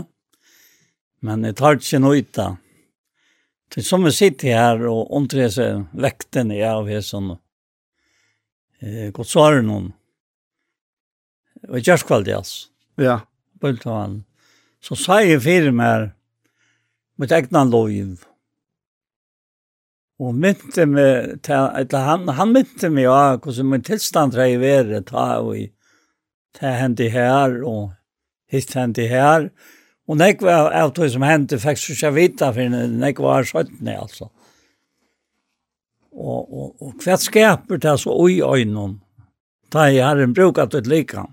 men 1.28 1.44
det 1.44 1.58
tar 1.60 1.76
ikke 1.80 2.00
noe 2.00 2.22
ut 2.22 2.32
da. 2.38 2.54
Det 3.76 3.84
som 3.84 4.06
vi 4.08 4.14
sitter 4.16 4.56
her 4.56 4.86
og 4.88 5.12
omtrer 5.18 5.52
seg 5.52 5.84
vekten 5.92 6.54
i 6.56 6.62
av 6.64 6.88
her 6.88 7.04
sånn, 7.04 7.34
eh, 8.80 9.10
godt 9.12 9.34
svarer 9.34 9.66
noen. 9.66 9.92
Det 11.60 11.74
var 11.74 11.84
kjørskvalget, 11.84 12.38
altså. 12.38 12.70
Ja. 13.04 13.18
Bult 13.60 13.86
av 13.90 13.96
han. 13.98 14.18
Så 14.80 14.96
sa 14.96 15.20
jeg 15.26 15.42
fire 15.42 15.74
mer 15.74 16.12
mot 17.18 17.32
egna 17.34 17.66
lov 17.66 17.90
Og 20.18 20.34
mynte 20.34 20.88
meg, 20.90 21.36
eller 21.46 22.06
han, 22.08 22.30
han 22.34 22.54
mynte 22.56 22.90
meg 22.90 23.06
ja, 23.06 23.38
hvordan 23.38 23.70
min 23.70 23.84
tilstand 23.86 24.34
har 24.38 24.50
jeg 24.50 24.62
vært, 24.64 25.12
ta 25.12 25.28
og 25.44 25.54
i, 25.60 25.68
ta 26.58 26.74
hente 26.80 27.10
her, 27.14 27.60
og 27.62 27.92
hitt 28.50 28.74
hente 28.74 29.06
her. 29.12 29.52
Og 30.08 30.18
nek 30.18 30.42
var 30.42 30.72
av 30.74 30.96
det 30.98 31.12
som 31.14 31.26
hendte, 31.28 31.60
fikk 31.62 31.82
så 31.82 31.94
ikke 31.94 32.14
vite, 32.16 32.50
for 32.56 32.78
nek 33.04 33.22
var 33.22 33.46
skjøttene, 33.46 33.98
altså. 34.00 34.32
Og, 36.18 36.42
og, 36.50 36.70
og 36.82 37.04
hva 37.04 37.18
skaper 37.22 37.78
det 37.84 37.94
så 38.02 38.16
ui 38.18 38.40
øynene? 38.42 38.98
Ta 39.70 39.90
i 39.92 40.00
herren 40.00 40.34
bruk 40.34 40.58
at 40.64 40.72
det 40.74 40.88
liker. 40.88 41.28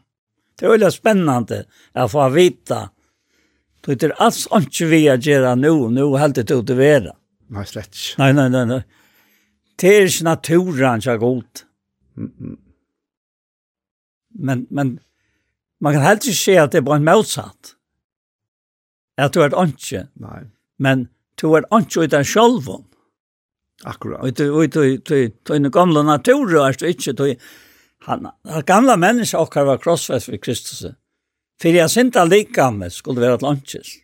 Det 0.59 0.67
er 0.67 0.75
veldig 0.75 0.91
spennende 0.93 1.63
å 1.97 2.09
få 2.11 2.27
vite. 2.35 2.89
Det 3.87 3.97
er 4.03 4.17
alls 4.23 4.45
ikke 4.59 4.89
vi 4.91 5.05
å 5.09 5.17
gjøre 5.17 5.55
nå, 5.61 5.73
nå 5.95 6.09
helt 6.19 6.37
det 6.37 6.49
til 6.51 6.61
å 6.61 6.77
være. 6.79 7.15
Nei, 7.53 7.65
slett 7.69 7.93
ikke. 7.93 8.19
Nei, 8.23 8.33
nei, 8.37 8.49
nei, 8.53 8.65
nei. 8.69 8.83
Det 9.81 9.91
er 9.91 10.09
ikke 10.09 10.29
naturen 10.29 11.03
som 11.03 11.15
er 11.15 11.21
god. 11.23 11.65
Men, 14.35 14.67
men 14.71 14.95
man 15.83 15.97
kan 15.97 16.07
helt 16.07 16.27
ikke 16.27 16.39
se 16.39 16.57
at 16.61 16.73
det 16.73 16.81
er 16.81 16.87
bare 16.87 17.03
en 17.03 17.09
motsatt. 17.09 17.75
At 19.21 19.35
du 19.35 19.43
er 19.45 19.55
ikke. 19.67 20.07
Nei. 20.23 20.47
Men 20.79 21.09
du 21.41 21.53
er 21.55 21.67
ikke 21.69 22.07
ut 22.07 22.17
av 22.17 22.27
sjølven. 22.29 22.87
Akkurat. 23.85 24.23
Og 24.25 24.39
du, 24.39 24.45
og 24.55 24.71
du, 24.73 24.97
du, 24.97 25.29
du, 25.29 25.59
du, 25.59 25.71
gamla 25.71 26.05
naturen 26.07 26.71
er 26.71 26.79
du 26.79 26.87
ikke, 26.89 27.13
du, 27.13 27.27
han, 28.07 28.31
gamla 28.67 28.97
mennesker 28.97 29.43
okkar 29.43 29.67
var 29.69 29.83
krossfest 29.83 30.31
ved 30.31 30.41
Kristus. 30.41 30.87
For 31.61 31.75
jeg 31.75 31.91
synte 31.91 32.25
likamme 32.27 32.89
skulle 32.91 33.21
være 33.21 33.41
et 33.41 33.45
lunches. 33.45 33.99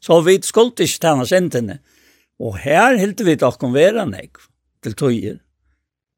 Så 0.00 0.20
vi 0.22 0.38
skulle 0.44 0.76
ikke 0.76 1.00
tjene 1.02 1.26
sintene. 1.26 1.80
Mm 1.80 1.95
Og 2.42 2.58
her 2.60 2.98
hilde 3.00 3.24
vi 3.24 3.36
dokken 3.40 3.74
vera 3.74 4.04
nek 4.08 4.40
til 4.84 4.96
tøyer. 4.98 5.38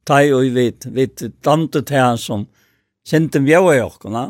Tai 0.09 0.25
og 0.35 0.49
vi 0.57 0.71
vet 0.97 1.23
dante 1.45 1.85
her 1.91 2.17
som 2.19 2.47
kjente 3.09 3.41
mjøa 3.45 3.77
i 3.77 3.85
okkona. 3.85 4.25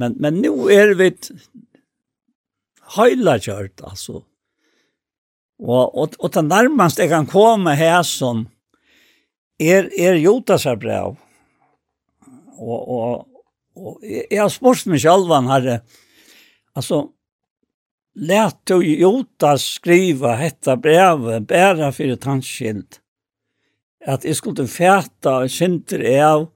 Men, 0.00 0.16
men 0.18 0.40
nå 0.42 0.54
er 0.72 0.94
vi 0.98 1.12
høyla 2.96 3.36
kjørt, 3.42 3.82
altså. 3.86 4.22
Og, 5.62 5.82
og, 5.94 6.16
og 6.18 6.32
det 6.34 6.42
nærmest 6.48 6.98
jeg 6.98 7.12
kan 7.12 7.28
komme 7.30 7.76
her 7.78 8.00
som 8.06 8.46
er, 9.62 9.86
er 9.94 10.18
Jotas 10.18 10.66
brev. 10.80 11.14
Og, 12.58 12.80
og, 12.80 13.28
og 13.78 14.02
jeg 14.02 14.40
har 14.40 14.50
spørst 14.50 14.90
meg 14.90 15.02
selv, 15.04 15.30
herre, 15.46 15.80
altså, 16.74 17.04
lät 18.14 18.66
du 18.66 19.00
Jotas 19.00 19.62
skriva 19.62 20.34
hetta 20.34 20.76
brevet 20.76 21.48
bara 21.48 21.92
för 21.92 22.04
ett 22.04 22.24
handskilt. 22.24 23.00
Att 24.06 24.24
jag 24.24 24.36
skulle 24.36 24.66
färta 24.66 25.38
och 25.38 25.50
synder 25.50 26.24
av 26.24 26.48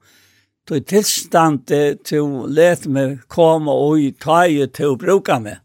då 0.67 0.79
tillståndet 0.79 2.03
till 2.03 2.45
lät 2.47 2.85
mig 2.85 3.19
komma 3.27 3.73
och 3.73 3.99
i 3.99 4.11
taget 4.11 4.73
till 4.73 4.85
att 4.85 4.97
bruka 4.97 5.39
mig. 5.39 5.59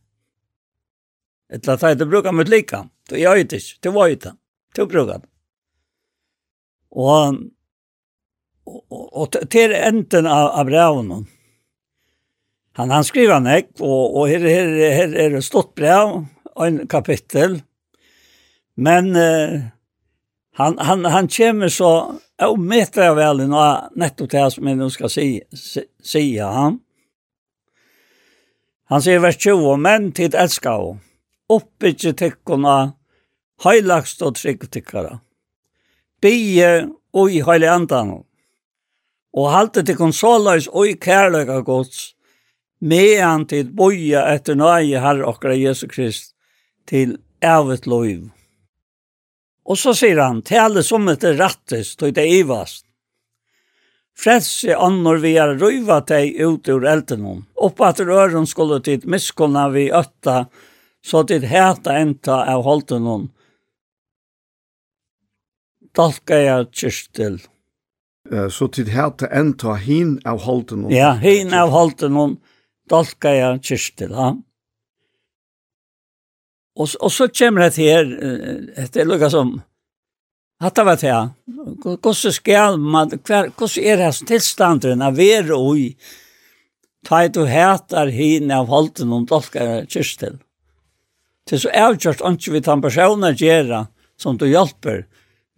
Ett 1.53 1.67
la 1.67 1.77
taget 1.77 2.01
att 2.01 2.09
bruka 2.09 2.33
mig 2.33 2.45
lika. 2.45 2.89
Då 3.09 3.17
jag 3.17 3.41
inte, 3.41 3.59
det 3.81 3.89
var 3.89 4.09
inte. 4.09 4.35
Till 4.75 4.83
att 4.83 4.89
bruka 4.89 5.19
mig. 5.19 5.29
Och, 6.91 7.29
och, 8.65 8.93
och, 8.93 9.23
och 9.23 9.51
till 9.51 9.73
änden 9.73 10.27
av, 10.27 10.49
av 10.49 10.67
brevet 10.67 11.27
Han, 12.79 12.91
han 12.91 13.05
skriver 13.05 13.43
nek, 13.45 13.69
og, 13.81 14.17
og 14.17 14.31
her, 14.31 14.47
her, 14.49 14.71
her 14.97 15.17
er 15.25 15.35
det 15.37 15.45
stått 15.45 15.75
brev, 15.77 16.23
ein 16.61 16.87
kapittel, 16.89 17.61
men 18.81 19.11
uh, 19.17 19.59
han, 20.57 20.79
han, 20.81 21.05
han 21.05 21.29
kjem 21.29 21.67
så, 21.73 21.93
og 22.43 22.59
meter 22.61 23.07
jeg 23.07 23.19
vel 23.19 23.45
nå, 23.49 23.67
nettopp 24.01 24.33
til 24.33 24.55
som 24.55 24.69
jeg 24.69 24.81
nå 24.81 24.89
skal 24.93 25.13
si, 25.13 25.27
si, 25.57 25.85
si 26.01 26.25
han. 26.41 26.81
Han 28.93 29.05
sier 29.05 29.23
vers 29.25 29.39
20, 29.41 29.77
men 29.81 30.11
tid 30.17 30.37
elskar 30.37 30.81
ho, 30.81 30.97
Oppbygge 31.53 32.15
tikkona, 32.17 32.95
heilagst 33.65 34.23
og 34.25 34.39
trygg 34.39 34.65
tikkara, 34.73 35.19
bie 36.25 36.71
og 37.13 37.33
i 37.33 37.43
heile 37.45 37.69
andan 37.69 38.15
og 39.33 39.49
halte 39.53 39.83
tykkene 39.85 40.17
så 40.17 40.35
løs 40.41 40.69
og 40.69 40.89
i 40.89 40.97
kærløyga 41.01 41.61
gods, 41.65 42.13
medan 42.83 43.47
til 43.47 43.71
boja 43.71 44.25
etter 44.35 44.59
nøye 44.59 45.01
herre 45.03 45.27
okra 45.31 45.55
Jesu 45.55 45.87
Krist 45.91 46.33
til 46.91 47.17
evet 47.41 47.87
loiv. 47.87 48.31
Og 49.63 49.79
så 49.79 49.95
sier 49.95 50.19
han, 50.19 50.43
tale 50.43 50.83
som 50.83 51.07
etter 51.09 51.39
rattes, 51.39 51.95
tog 51.97 52.15
det 52.17 52.27
ivast. 52.27 52.85
Frelse 54.19 54.75
annor 54.77 55.23
vi 55.23 55.37
er 55.41 55.55
røyva 55.61 56.01
teg 56.05 56.35
ut 56.43 56.69
ur 56.69 56.85
eldenom. 56.85 57.47
opp 57.55 57.81
at 57.81 58.01
røren 58.01 58.47
skulle 58.47 58.81
tid 58.83 59.07
miskunna 59.07 59.69
vi 59.71 59.87
øtta, 59.95 60.47
så 61.03 61.23
tid 61.25 61.47
heta 61.47 61.95
enta 61.99 62.43
av 62.51 62.67
holdenom. 62.67 63.31
Dalka 65.95 66.37
jeg 66.37 66.69
kyrstil. 66.73 67.41
Så 68.51 68.69
tid 68.69 68.91
heta 68.91 69.31
enta 69.31 69.75
hin 69.79 70.19
av 70.27 70.43
holdenom. 70.43 70.91
Ja, 70.91 71.15
hin 71.15 71.55
av 71.55 71.71
holdenom. 71.71 72.37
Ja 72.43 72.52
dolka 72.93 73.33
jeg 73.35 73.61
kyrstila. 73.67 74.33
Og, 76.73 76.89
og 76.89 77.13
så 77.13 77.29
kommer 77.29 77.67
det 77.67 77.77
her, 77.77 78.09
det 78.09 79.03
er 79.03 79.09
lukka 79.09 79.29
som, 79.33 79.59
hatta 80.63 80.85
var 80.89 81.01
det, 81.01 81.17
hvordan 81.83 82.37
skal 82.39 82.79
man, 82.81 83.13
hvordan 83.13 83.85
er 83.85 84.01
det 84.01 84.13
tilstanderen 84.29 85.05
av 85.05 85.19
ver 85.21 85.53
og 85.57 85.81
i, 85.81 85.91
ta 87.05 87.27
du 87.29 87.45
hætar 87.51 88.13
hin 88.15 88.53
av 88.55 88.71
holden 88.71 89.13
om 89.13 89.27
dolka 89.29 89.65
jeg 89.67 89.91
kyrstila. 89.97 90.39
Det 91.43 91.57
er 91.57 91.63
så 91.65 91.73
avgjørt 91.75 92.23
ikke 92.23 92.53
vi 92.55 92.61
tar 92.63 92.81
personer 92.81 93.35
gjøre 93.35 93.87
som 94.21 94.37
du 94.39 94.47
hjelper. 94.47 95.03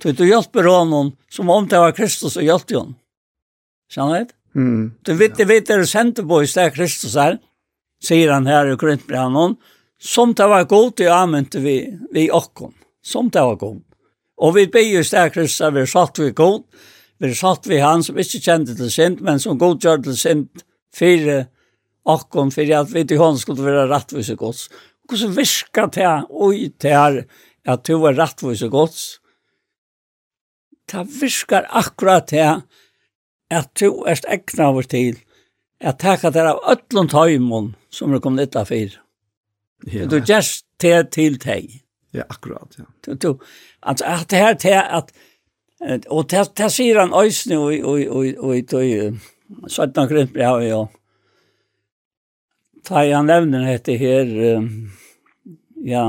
Du, 0.01 0.11
du 0.17 0.25
hjelper 0.25 0.65
honom 0.65 1.13
som 1.29 1.51
om 1.53 1.69
det 1.69 1.79
var 1.79 1.93
Kristus 1.95 2.39
og 2.41 2.47
hjelpte 2.47 2.79
honom. 2.79 2.97
Skjønner 3.93 4.25
du? 4.25 4.33
Mm. 4.55 4.93
Du 5.03 5.15
vet, 5.19 5.37
du 5.37 5.45
vet, 5.45 5.67
det 5.67 5.77
er 5.77 5.89
sent 5.89 6.21
på 6.23 6.43
i 6.43 6.49
sted 6.51 6.75
Kristus 6.77 7.17
her, 7.19 7.39
sier 8.05 8.33
han 8.35 8.47
her 8.47 8.71
i 8.71 8.77
Korintbrannon, 8.79 9.57
som 9.99 10.35
det 10.37 10.47
var 10.51 10.69
god 10.71 10.93
til 10.99 11.11
anvendte 11.11 11.63
vi, 11.65 11.79
vi 12.15 12.29
okken, 12.31 12.75
som 13.03 13.31
det 13.35 13.43
var 13.43 13.59
god. 13.61 13.81
Og 14.45 14.55
vi 14.57 14.67
ber 14.71 15.01
i 15.01 15.03
sted 15.07 15.33
Kristus 15.35 15.65
her, 15.65 15.75
vi 15.75 15.87
satt 15.91 16.21
vi 16.23 16.31
god, 16.37 16.63
vi 17.23 17.33
satt 17.35 17.67
vi 17.71 17.81
han 17.83 18.03
som 18.05 18.19
ikke 18.19 18.43
kjente 18.43 18.77
til 18.79 18.93
sint, 18.93 19.23
men 19.25 19.43
som 19.43 19.59
god 19.59 19.83
gjør 19.83 20.05
til 20.07 20.19
sint 20.19 20.65
fire 20.95 21.45
okken, 22.05 22.53
for 22.55 22.75
at 22.79 22.93
vi 22.93 23.05
til 23.09 23.23
hånd 23.23 23.41
skulle 23.41 23.65
være 23.65 23.89
rettvis 23.91 24.31
og 24.35 24.43
gods. 24.43 24.69
Hvordan 25.09 25.37
virker 25.37 25.91
det 25.93 26.05
her, 26.05 26.25
oi, 26.31 26.71
det 26.81 26.95
her, 26.95 27.21
at 27.67 27.85
du 27.89 28.05
er 28.05 28.17
rettvis 28.19 28.63
og 28.67 28.73
gods? 28.75 29.03
Det 30.91 31.05
virker 31.21 31.67
akkurat 31.71 32.29
det 32.31 32.43
her, 32.45 32.61
at 33.51 33.71
du 33.81 34.05
er 34.09 34.21
egna 34.31 34.71
over 34.71 34.87
til 34.89 35.19
at 35.85 35.99
taka 36.01 36.31
der 36.33 36.53
av 36.55 36.63
öllum 36.75 37.09
tøymon 37.11 37.75
som 37.93 38.13
du 38.13 38.21
kom 38.21 38.37
nytta 38.37 38.65
fyr. 38.69 38.97
Ja. 39.91 40.07
Du 40.09 40.21
gjerst 40.21 40.65
te 40.81 40.97
til 41.13 41.39
teg. 41.43 41.81
Ja, 42.15 42.25
akkurat, 42.31 42.77
ja. 42.79 42.87
Du, 43.05 43.15
du, 43.15 43.31
altså, 43.83 44.05
at 44.07 44.31
det 44.31 44.41
her 44.41 44.55
te 44.55 44.75
at, 44.79 45.11
og 46.09 46.29
te, 46.31 46.45
te 46.57 46.69
sier 46.73 47.01
han 47.03 47.15
òsne 47.17 47.59
og, 47.59 47.73
og, 47.83 48.05
og, 48.07 48.29
og, 48.39 48.75
og, 48.79 49.69
17 49.69 50.09
krympri 50.09 50.45
har 50.47 50.63
jo, 50.65 50.85
ta 52.87 53.03
han 53.03 53.29
nevner 53.29 53.67
hette 53.67 53.97
her, 54.01 54.31
ja, 55.85 56.05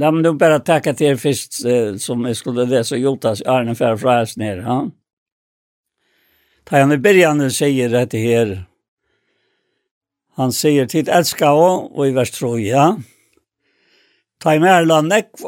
la 0.00 0.10
meg 0.10 0.24
nå 0.24 0.32
bare 0.40 0.62
takka 0.66 0.96
til 0.98 1.20
først, 1.20 1.60
som 2.02 2.24
jeg 2.26 2.38
skulle 2.38 2.66
lese 2.70 2.98
Jotas 2.98 3.44
Arne 3.46 3.76
Færfræs 3.78 4.36
nere, 4.40 4.64
ja. 4.64 4.80
Da 6.70 6.80
han 6.80 6.92
i 6.92 6.98
början 6.98 7.50
säger 7.50 8.06
det 8.06 8.18
här. 8.18 8.64
Han 10.36 10.52
säger 10.52 10.86
till 10.86 11.08
älska 11.08 11.52
och 11.52 12.08
i 12.08 12.10
vers 12.10 12.30
troja. 12.30 13.02
Ta 14.38 14.54
i 14.54 14.58
märla 14.58 15.00
nekv 15.00 15.42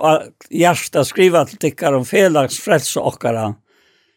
hjärsta 0.51 1.05
skriva 1.05 1.45
til 1.47 1.59
tikkar 1.59 1.93
om 1.93 2.05
felags 2.05 2.59
frelse 2.61 3.01
okkara. 3.01 3.55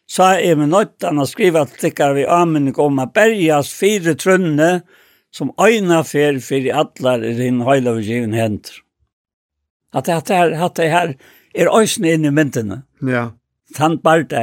Så 0.06 0.22
er 0.22 0.58
vi 0.58 0.66
nøytan 0.66 1.22
å 1.22 1.28
skriva 1.30 1.64
til 1.70 1.86
tikkar 1.86 2.18
vi 2.18 2.26
anmenning 2.26 2.74
om 2.78 2.98
a 2.98 3.06
berjas 3.06 3.70
fire 3.72 4.14
trunne 4.18 4.82
som 5.30 5.54
øyna 5.62 6.02
fer 6.04 6.42
fyrir 6.42 6.74
allar 6.74 7.22
i 7.24 7.32
din 7.38 7.62
høyla 7.62 7.94
vi 7.96 8.02
givin 8.10 8.34
hendur. 8.34 8.82
At 9.94 10.10
det 10.10 10.34
her, 10.34 10.52
at 10.58 10.76
det 10.76 10.90
her 10.90 11.14
er 11.54 11.72
øysne 11.72 12.12
inn 12.12 12.26
i 12.26 12.34
myndene. 12.34 12.82
Ja 13.00 13.30
han 13.74 13.98
barte. 13.98 14.42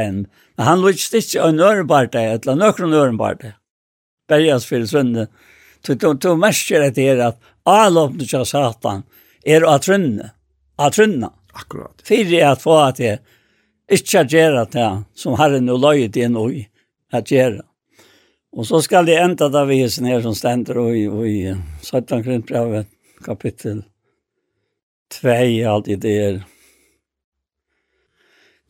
Men 0.56 0.66
han 0.68 0.82
lukte 0.82 1.18
ikke 1.18 1.48
en 1.48 1.60
ørenbarte, 1.60 2.20
eller 2.20 2.60
nøkron 2.60 2.94
ørenbarte. 2.94 3.56
Berjas 4.30 4.66
fyrir 4.66 4.88
svunne. 4.88 5.28
Du 5.84 6.30
merker 6.40 6.86
det 6.90 7.04
her 7.04 7.22
at 7.28 7.40
avlåpnet 7.68 8.34
av 8.38 8.46
satan 8.48 9.04
er 9.46 9.66
å 9.68 9.78
trunne. 9.84 10.32
Å 10.80 10.90
trunne. 10.94 11.30
Akkurat. 11.54 12.00
Fyrir 12.06 12.48
at 12.48 12.64
få 12.64 12.80
at 12.88 13.00
jeg 13.00 13.20
ikke 13.92 14.24
gjør 14.32 14.64
det 14.74 14.88
som 15.20 15.36
herren 15.38 15.70
og 15.70 15.84
løyet 15.84 16.18
inn 16.18 16.38
og 16.40 16.56
at 17.14 17.30
gjør. 17.32 17.60
Og 18.54 18.68
så 18.70 18.80
skal 18.86 19.06
det 19.06 19.18
enda 19.22 19.50
da 19.50 19.64
vi 19.66 19.82
hesen 19.82 20.08
her 20.10 20.22
som 20.22 20.36
stender 20.38 20.78
i, 20.94 21.06
i 21.06 21.54
17. 21.82 22.22
grunnbrevet 22.26 22.90
kapittel 23.26 23.84
2, 25.22 25.30
alt 25.70 25.90
i 25.90 25.98
det 25.98 26.14
er. 26.22 26.42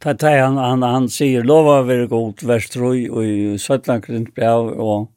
Ta 0.04 0.14
ta 0.14 0.30
han 0.38 0.58
han 0.58 0.82
han 0.82 1.10
säger 1.10 1.44
lova 1.44 1.82
ver 1.82 2.08
god 2.08 2.44
vers 2.44 2.70
3 2.70 3.10
och 3.10 3.26
i 3.26 3.58
Sötlandkrent 3.58 4.36
brev 4.36 4.60
och 4.60 5.12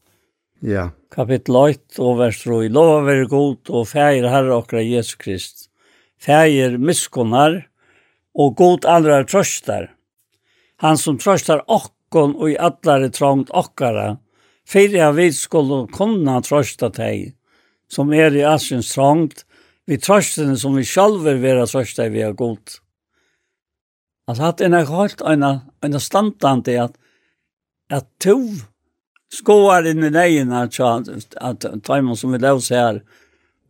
ja. 0.60 0.90
Kapitel 1.14 1.56
8 1.56 2.02
och 2.02 2.32
3. 2.32 2.68
lova 2.68 3.00
ver 3.00 3.24
god 3.24 3.70
och 3.70 3.88
färger 3.88 4.24
Herre 4.24 4.54
och 4.54 4.72
Jesus 4.72 5.14
Krist. 5.14 5.70
Färger 6.22 6.78
miskunnar 6.78 7.66
och 8.34 8.56
god 8.56 8.84
allra 8.84 9.24
tröstar. 9.24 9.90
Han 10.76 10.98
som 10.98 11.18
tröstar 11.18 11.62
okkon 11.66 12.36
och 12.36 12.50
i 12.50 12.58
allare 12.58 13.10
trångt 13.10 13.50
okkara. 13.50 14.18
Fyrir 14.68 15.12
vi 15.12 15.32
skulle 15.32 15.86
kunna 15.92 16.42
trösta 16.42 16.88
dig 16.88 17.34
som 17.88 18.12
är 18.12 18.36
i 18.36 18.44
asins 18.44 18.94
trångt. 18.94 19.46
Vi 19.86 19.98
tröstar 19.98 20.54
som 20.54 20.76
vi 20.76 20.84
själva 20.84 21.32
vera 21.32 21.66
trösta 21.66 22.08
vi 22.08 22.22
har 22.22 22.32
god. 22.32 22.58
Altså 24.26 24.48
at 24.50 24.62
en 24.64 24.74
jeg 24.74 24.88
holdt 24.90 25.22
en, 25.22 25.44
en 25.86 26.00
standant 26.02 26.68
at 26.68 26.96
at 27.90 28.06
to 28.18 28.40
skoar 29.30 29.86
inn 29.86 30.02
i 30.02 30.10
neien 30.10 30.50
at 30.52 30.78
at 30.80 31.66
Taimon 31.86 32.18
som 32.18 32.32
vi 32.34 32.40
løs 32.42 32.72
her 32.74 33.00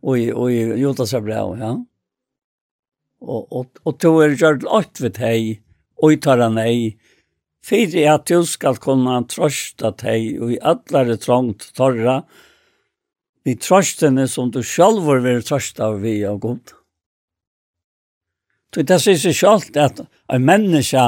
og 0.01 0.17
i, 0.17 0.31
og 0.31 0.51
i 0.53 0.81
Jotas 0.81 1.13
bra, 1.21 1.43
ja. 1.57 1.75
Og, 3.21 3.47
og, 3.51 3.69
og 3.85 3.99
to 3.99 4.19
er 4.21 4.37
gjort 4.37 4.65
alt 4.69 5.01
ved 5.01 5.17
hei 5.21 5.59
og 6.01 6.13
i 6.13 6.19
tar 6.21 6.41
han 6.41 6.57
hei 6.61 6.97
Fyrir 7.67 8.13
at 8.13 8.29
du 8.29 8.45
skal 8.47 8.77
kunne 8.79 9.17
trøsta 9.27 9.91
deg 9.99 10.37
og 10.39 10.53
i 10.55 10.59
allare 10.61 11.17
trångt 11.19 11.71
torra 11.75 12.21
vi 13.47 13.57
trøstene 13.59 14.27
som 14.31 14.51
du 14.51 14.61
sjálfur 14.63 15.19
vil 15.23 15.43
trøsta 15.43 15.89
vi 16.01 16.19
av 16.27 16.39
god. 16.43 16.76
Så 18.73 18.83
det 18.83 18.99
sier 19.01 19.19
seg 19.21 19.35
selv 19.37 19.79
at 19.79 20.01
en 20.03 20.45
menneske 20.45 21.05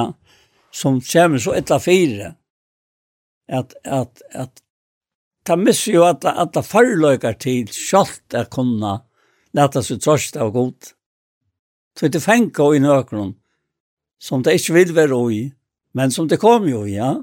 som 0.72 1.00
kommer 1.02 1.42
så 1.42 1.56
etter 1.58 1.82
fire, 1.84 2.34
at, 3.50 3.74
at, 3.84 4.22
at 4.38 4.62
ta 5.46 5.58
misser 5.58 5.96
jo 5.98 6.06
at, 6.06 6.26
at 6.26 6.54
det 6.54 6.66
forløker 6.68 7.38
til 7.42 7.70
selv 7.74 8.38
å 8.38 8.46
kunne 8.54 9.00
lete 9.58 9.84
seg 9.84 10.02
trøst 10.04 10.38
av 10.38 10.54
godt. 10.54 10.94
Så 11.98 12.08
det 12.08 12.22
fenger 12.24 12.76
i 12.78 12.84
nøkron, 12.84 13.34
som 14.22 14.44
det 14.46 14.60
ikke 14.60 14.76
vil 14.78 14.94
være 14.96 15.22
i, 15.34 15.42
men 15.98 16.14
som 16.14 16.30
det 16.30 16.40
kommer 16.40 16.70
jo 16.70 16.84
i, 16.86 17.00
ja. 17.00 17.16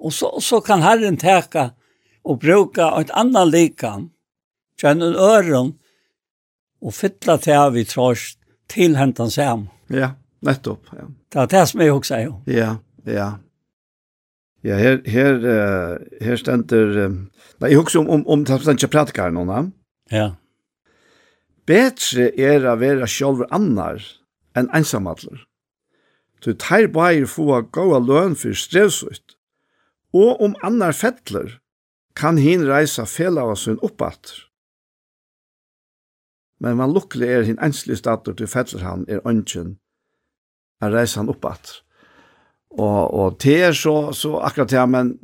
Og 0.00 0.12
så, 0.12 0.32
så 0.40 0.60
kan 0.64 0.84
Herren 0.84 1.18
teka 1.20 1.70
og 2.26 2.40
bruka 2.42 2.88
et 3.00 3.12
annet 3.16 3.52
likan, 3.52 4.08
kjenne 4.80 5.12
en 5.12 5.20
øren, 5.20 5.70
og 6.82 6.92
fytla 6.92 7.38
til 7.40 7.56
av 7.56 7.76
i 7.78 7.84
trøst, 7.88 8.35
till 8.66 8.96
hentan 8.96 9.30
sam. 9.30 9.68
Ja, 9.86 10.10
nettopp. 10.40 10.86
Ja. 10.90 11.08
Det 11.28 11.38
är 11.38 11.60
det 11.60 11.66
som 11.66 11.80
jag 11.80 11.96
också 11.96 12.14
säger. 12.14 12.34
Ja, 12.44 12.76
ja. 13.04 13.38
Ja, 14.60 14.74
här 14.76 15.02
här 15.06 15.32
här 16.20 16.36
Uh, 16.72 17.10
nei, 17.58 17.70
jeg 17.70 17.80
också 17.80 17.98
om 17.98 18.10
om 18.10 18.26
om 18.26 18.44
tapsanta 18.44 18.88
pratikar 18.88 19.30
någon. 19.30 19.72
Ja. 20.10 20.36
Betre 21.66 22.30
är 22.40 22.64
att 22.64 22.80
vara 22.80 23.06
själv 23.06 23.44
annars 23.50 24.20
än 24.54 24.70
ensamallar. 24.70 25.44
Du 26.44 26.54
tar 26.54 26.86
bare 26.86 27.26
få 27.26 27.60
goda 27.60 27.98
lön 27.98 28.34
för 28.36 28.52
stressigt. 28.52 29.24
Och 30.12 30.40
om 30.44 30.54
annar 30.62 30.92
fettler 30.92 31.58
kan 32.14 32.36
hin 32.36 32.66
reisa 32.66 33.06
fel 33.06 33.38
av 33.38 33.54
sin 33.54 33.78
oppatter 33.82 34.45
men 36.60 36.76
man 36.76 36.92
lukkelig 36.92 37.28
er 37.28 37.44
sin 37.44 37.58
enslige 37.62 38.00
stater 38.00 38.36
til 38.36 38.48
fettler 38.48 38.84
han 38.86 39.04
er 39.08 39.24
ønsken, 39.28 39.76
å 40.80 40.92
reiser 40.92 41.22
han 41.22 41.32
opp. 41.32 41.44
Og, 42.76 43.00
og 43.14 43.38
det 43.42 43.56
er 43.70 43.72
så, 43.76 44.12
så 44.12 44.36
akkurat 44.44 44.72
det, 44.72 44.84
men 44.88 45.16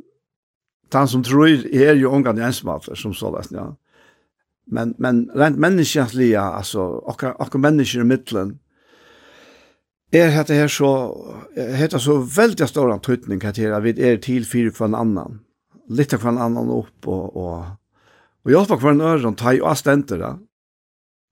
han 0.93 1.09
som 1.09 1.23
tror 1.25 1.47
er 1.73 1.95
jo 1.97 2.11
omgang 2.13 2.37
i 2.37 2.45
ensmater, 2.45 2.95
som 2.95 3.13
så 3.17 3.31
lest, 3.33 3.53
ja. 3.53 3.71
Men, 4.71 4.93
men 4.97 5.25
rent 5.35 5.57
menneskjanslige, 5.59 6.39
altså, 6.39 7.01
akkurat, 7.09 7.35
akkurat 7.39 7.65
mennesker 7.65 8.03
i 8.03 8.07
middelen, 8.07 8.53
er 10.13 10.29
dette 10.31 10.55
her 10.55 10.69
så, 10.71 10.91
heter 11.57 11.99
så 11.99 12.19
veldig 12.21 12.67
stor 12.69 12.93
antydning 12.93 13.43
at 13.43 13.57
her, 13.57 13.73
vi 13.81 13.95
er 13.97 14.21
til 14.21 14.45
fire 14.45 14.71
for 14.71 14.87
en 14.87 14.95
annan, 14.95 15.39
litt 15.89 16.13
av 16.13 16.25
en 16.29 16.39
annan 16.39 16.69
opp, 16.71 17.09
og, 17.09 17.35
og, 17.35 17.65
og 18.45 18.53
hjelper 18.53 18.79
hver 18.79 18.95
en 18.95 19.05
øren, 19.09 19.35
ta 19.35 19.55
i 19.57 19.61
astenter 19.65 20.21
da, 20.21 20.31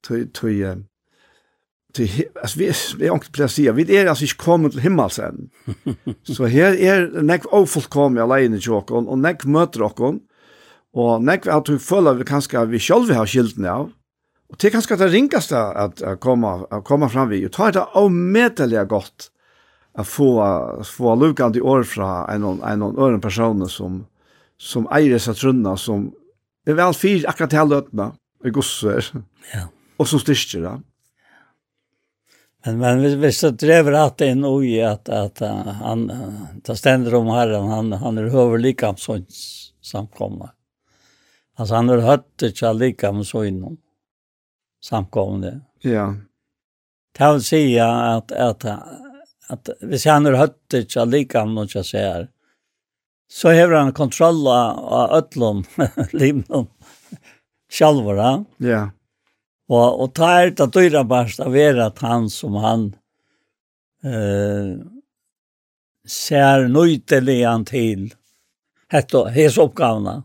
Till 0.08 0.32
tog, 0.32 0.84
till 1.94 2.26
alltså 2.42 2.60
vi 2.60 2.74
vi 2.98 3.08
har 3.08 3.16
inte 3.16 3.32
plats. 3.32 3.60
Vi 3.60 3.98
är 3.98 4.06
alltså 4.06 4.24
inte 4.24 4.36
kommit 4.36 4.72
till 4.72 4.82
himmel 4.82 5.10
sen. 5.10 5.50
Så 6.24 6.46
här 6.46 6.82
är 6.82 7.22
näck 7.22 7.54
ofullkomna 7.54 8.24
alene 8.24 8.58
jock 8.62 8.92
och 8.92 9.20
näck 9.20 9.46
möter 9.46 9.82
och 9.82 10.16
och 10.94 11.24
näck 11.24 11.48
att 11.48 11.70
vi 11.70 11.80
följer 11.80 12.14
vi 12.14 12.24
kanske 12.26 12.66
vi 12.66 12.80
själva 12.80 13.16
har 13.16 13.26
skilt 13.26 13.66
av. 13.66 13.92
Och 14.50 14.58
det 14.60 14.70
kanske 14.70 14.96
det 14.96 15.08
ringaste 15.08 15.60
att 15.60 16.20
komma 16.20 16.68
att 16.70 16.84
komma 16.84 17.10
fram 17.10 17.30
vi 17.30 17.48
och 17.48 17.52
ta 17.52 17.72
det 17.72 17.86
omätliga 17.94 18.86
gott 18.86 19.32
att 19.94 20.08
få 20.08 20.84
få 20.84 21.16
lukan 21.16 21.56
i 21.56 21.62
år 21.62 21.84
fra 21.84 22.28
en 22.28 22.44
en 22.44 22.82
en 22.82 23.22
person 23.22 23.70
som 23.70 24.06
som 24.58 24.88
äger 24.92 25.18
seg 25.20 25.36
trunna 25.36 25.78
som 25.78 26.12
är 26.66 26.74
väl 26.74 26.94
fyr 26.94 27.26
akkurat 27.28 27.54
hela 27.54 27.64
lötna 27.64 28.12
i 28.46 28.50
gosser. 28.50 29.06
Ja 29.54 29.68
og 30.02 30.08
som 30.10 30.22
styrker 30.22 30.66
det. 30.66 30.78
Men 32.66 32.78
men 32.78 33.02
hvis, 33.02 33.14
hvis 33.22 33.40
så 33.42 33.50
drever 33.50 33.92
att 33.92 34.18
det 34.18 34.28
en 34.30 34.46
oj 34.46 34.82
att 34.82 35.10
att 35.10 35.40
han 35.82 36.12
tar 36.64 36.76
ständer 36.76 37.16
om 37.16 37.28
Herren 37.28 37.68
han 37.68 37.92
han 37.92 38.18
är 38.18 38.24
över 38.24 38.58
likam 38.58 38.98
så 38.98 39.20
samkomna. 39.82 40.52
Alltså 41.56 41.76
han 41.76 41.90
har 41.90 41.98
høtt 41.98 42.28
det 42.36 42.62
jag 42.62 42.76
likam. 42.76 43.24
Ja. 45.82 46.16
Det 47.18 47.34
vil 47.34 47.44
si 47.44 47.80
att 47.80 48.32
att 48.32 48.66
att 49.48 49.70
vi 49.82 50.00
ser 50.00 50.12
han 50.12 50.26
har 50.26 50.34
høtt 50.34 50.60
det 50.68 50.96
jag 50.96 51.08
likam 51.08 51.68
ser 51.68 52.28
så 53.32 53.48
har 53.50 53.72
han 53.72 53.94
kontroll 53.94 54.48
av 54.48 55.12
öllum 55.12 55.64
limnum 56.12 56.68
sjálvara. 57.72 58.46
Ja. 58.58 58.90
Og, 59.72 60.02
og 60.04 60.10
ta 60.18 60.32
er 60.42 60.52
det 60.56 60.68
dyra 60.76 61.04
bast 61.08 61.40
av 61.44 61.56
er 61.56 61.80
at 61.80 62.02
han 62.04 62.28
som 62.32 62.58
han 62.60 62.90
eh, 64.04 64.74
ser 66.04 66.68
nøyteligan 66.72 67.64
til 67.70 68.10
hette 68.92 69.24
hans 69.32 69.60
oppgavene. 69.62 70.18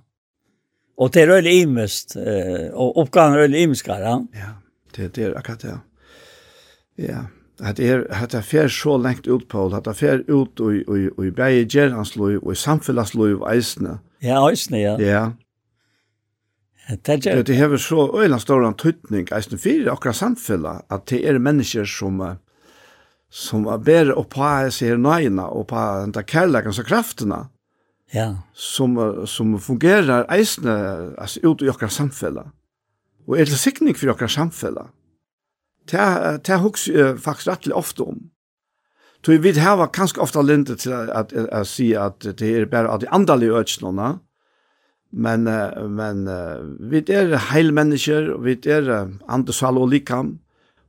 Og 0.97 1.13
det 1.13 1.23
er 1.23 1.35
veldig 1.35 1.55
imest, 1.63 2.17
eh, 2.19 2.69
og 2.73 2.99
oppgavene 3.05 3.39
er 3.39 3.47
øyelig 3.47 3.65
imeskare. 3.69 4.19
Ja, 4.35 4.53
det, 4.97 5.13
det 5.15 5.29
er 5.29 5.39
akkurat 5.39 5.63
det. 5.63 5.79
Ja, 7.07 7.27
Det 7.57 7.81
er 7.89 8.03
at 8.13 8.35
er 8.35 8.43
fer 8.45 8.69
så 8.69 8.99
lengt 9.01 9.27
ut 9.27 9.47
på 9.49 9.63
at 9.73 9.87
er 9.87 9.95
fer 9.97 10.25
ut 10.29 10.61
og 10.61 10.83
og 11.17 11.25
i 11.25 11.31
bæði 11.31 11.65
gerans 11.73 12.17
og 12.17 12.53
i 12.53 12.55
samfelags 12.55 13.15
og 13.15 13.47
eisne. 13.49 13.99
Ja, 14.23 14.43
eisne 14.51 14.79
ja. 14.79 14.97
Ja, 15.01 15.33
Det 16.87 17.27
er 17.27 17.43
det 17.43 17.57
har 17.59 17.77
så 17.77 18.11
øyla 18.15 18.39
stor 18.39 18.63
en 18.63 18.77
tøytning 18.79 19.27
eisen 19.35 19.59
fyrir 19.59 19.91
akkurat 19.91 20.17
samfella 20.17 20.81
at 20.91 21.09
det 21.11 21.25
er 21.27 21.39
mennesker 21.39 21.85
som 21.85 22.21
som 23.31 23.67
er 23.67 23.79
bedre 23.79 24.15
og 24.15 24.29
på 24.31 24.51
seg 24.71 24.99
nøyene 24.99 25.43
og 25.43 25.67
på 25.73 25.87
den 26.03 26.15
der 26.15 26.23
kærleken 26.23 26.71
og 26.71 26.87
kraftene 26.87 27.49
ja. 28.15 28.37
som, 28.55 28.95
som 29.27 29.59
fungerer 29.59 30.31
eisene 30.31 30.77
altså, 31.19 31.41
ut 31.43 31.63
i 31.63 31.69
akkurat 31.69 31.93
samfella 31.93 32.47
og 33.27 33.39
er 33.39 33.45
til 33.45 33.59
sikning 33.59 33.99
for 33.99 34.15
akkurat 34.15 34.31
samfella 34.31 34.87
det 35.91 35.99
er 35.99 36.63
hos 36.63 36.89
faktisk 37.19 37.49
rettelig 37.49 37.75
ofte 37.75 38.03
om 38.03 38.31
Så 39.27 39.35
vi 39.43 39.59
har 39.59 39.89
kanskje 39.91 40.23
ofte 40.23 40.43
lente 40.43 40.77
til 40.79 40.93
å 40.95 41.63
si 41.67 41.89
at 41.99 42.23
det 42.39 42.47
er 42.47 42.69
bare 42.71 42.93
av 42.95 43.01
de 43.03 43.09
andalige 43.11 43.59
økjenene, 43.59 44.21
Men, 45.17 45.49
men 45.97 46.27
vi 46.91 47.01
er 47.09 47.31
heil 47.51 47.71
mennesker, 47.73 48.35
og 48.35 48.43
vi 48.45 48.59
er 48.69 48.91
andesal 49.33 49.79
og 49.81 49.89
likam, 49.89 50.35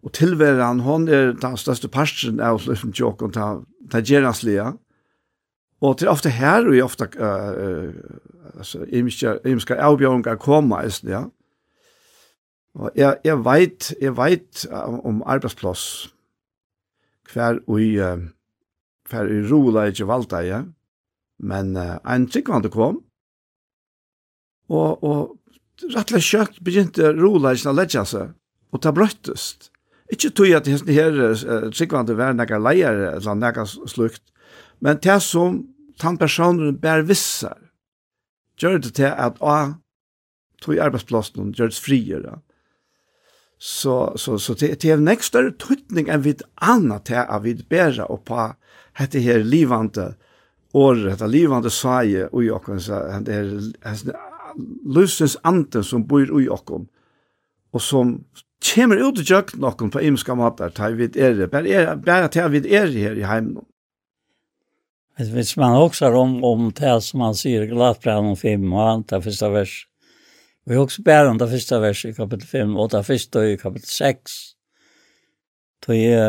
og 0.04 0.14
tilveran, 0.14 0.82
hon 0.84 1.08
er 1.08 1.32
den 1.40 1.56
største 1.60 1.88
parten 1.92 2.42
av 2.44 2.60
løsning 2.68 2.92
tjåkon, 2.96 3.32
ta 3.34 4.02
gjeraslia. 4.04 4.74
Og 5.82 5.98
til 6.00 6.10
ofte 6.10 6.32
her, 6.34 6.66
og 6.66 6.78
ofte, 6.86 7.10
uh, 7.20 7.50
uh, 7.54 8.54
altså, 8.58 8.86
imiske 8.90 9.78
avbjørnga 9.78 10.38
koma, 10.42 10.82
eisen, 10.86 11.12
ja. 11.12 11.26
Og 12.78 12.92
jeg, 12.96 13.18
jeg 13.26 13.42
veit, 13.46 13.92
jeg 14.02 14.14
veit 14.18 14.66
om 14.72 15.22
arbeidsplass, 15.26 15.84
hver 17.34 17.62
ui, 17.68 17.92
uh, 18.02 18.18
hver 19.10 19.30
ui 19.30 19.44
rola 19.52 19.88
ikke 19.92 20.08
valda, 20.10 20.42
ja. 20.46 20.64
Men 21.38 21.76
uh, 21.78 21.98
en 22.10 22.30
tryggvande 22.30 22.74
kom, 22.74 23.04
Og, 24.68 25.04
og 25.04 25.92
rettelig 25.94 26.26
kjøkt 26.28 26.62
begynte 26.66 27.14
roleisen 27.16 27.72
å 27.72 27.78
legge 27.78 28.04
seg, 28.08 28.34
og 28.74 28.84
ta 28.84 28.94
brøttest. 28.96 29.70
Ikke 30.12 30.32
tog 30.32 30.52
at 30.56 30.68
hesten 30.70 30.96
her 30.96 31.16
uh, 31.16 31.70
tryggvande 31.72 32.16
var 32.18 32.36
noen 32.36 32.64
leier 32.64 33.02
eller 33.14 33.40
nekka 33.40 33.68
slukt, 33.68 34.24
men 34.80 35.00
det 35.04 35.20
som 35.26 35.66
tann 36.00 36.20
personen 36.20 36.78
bær 36.80 37.04
vissar, 37.08 37.58
gjør 38.58 38.80
det 38.82 38.96
til 38.98 39.12
at 39.12 39.40
å 39.42 39.58
tog 40.64 40.80
arbeidsplassen 40.82 41.54
gjør 41.54 41.74
det 41.74 41.82
friere. 41.82 42.38
Så, 43.58 44.14
så, 44.22 44.38
så 44.38 44.54
det, 44.54 44.76
det 44.82 44.92
er 44.92 45.00
en 45.00 45.10
ekstra 45.10 45.48
tøytning 45.58 46.10
enn 46.14 46.24
vid 46.26 46.44
anna 46.62 47.00
til 47.06 47.24
at 47.24 47.44
vi 47.44 47.56
bæra 47.58 48.06
på 48.06 48.44
dette 49.00 49.22
her 49.22 49.42
livande 49.46 50.12
året, 50.78 51.08
dette 51.10 51.30
livande 51.30 51.72
saie 51.74 52.28
og 52.30 52.44
i 52.46 52.52
okken, 52.54 52.82
dette 52.82 53.34
her 53.34 54.27
lysens 54.86 55.38
ante 55.44 55.84
som 55.84 56.06
bor 56.08 56.26
i 56.42 56.50
okkom, 56.50 56.88
og 57.74 57.82
som 57.82 58.18
kommer 58.74 58.98
ut 58.98 59.20
i 59.22 59.26
jag 59.28 59.54
okkom 59.64 59.92
på 59.92 60.02
imenska 60.02 60.36
matar, 60.36 60.70
tar 60.70 60.98
vid 60.98 61.18
er, 61.18 61.48
bare 61.48 62.28
ta 62.28 62.48
vid 62.48 62.66
er 62.66 62.88
her 62.88 63.18
i 63.18 63.26
heimen. 63.28 63.66
Hvis 65.18 65.58
man 65.58 65.76
också 65.76 66.06
om, 66.14 66.44
om 66.44 66.72
det 66.72 67.02
som 67.02 67.20
man 67.20 67.36
säger 67.36 67.62
i 67.62 67.68
Galatbrand 67.68 68.28
om 68.28 68.38
fem 68.38 68.74
och 68.74 68.90
allt 68.90 69.10
det 69.10 69.22
första 69.22 69.50
vers. 69.50 69.88
Vi 70.66 70.76
också 70.76 71.02
bär 71.02 71.26
om 71.26 71.38
det 71.38 71.50
första 71.50 71.80
vers 71.80 72.06
i 72.06 72.14
kapitel 72.14 72.48
5 72.48 72.78
och 72.78 72.90
det 72.90 73.04
första 73.04 73.48
i 73.48 73.58
kapitel 73.58 73.88
6. 73.88 74.32
Då 75.88 75.94
är, 75.94 76.22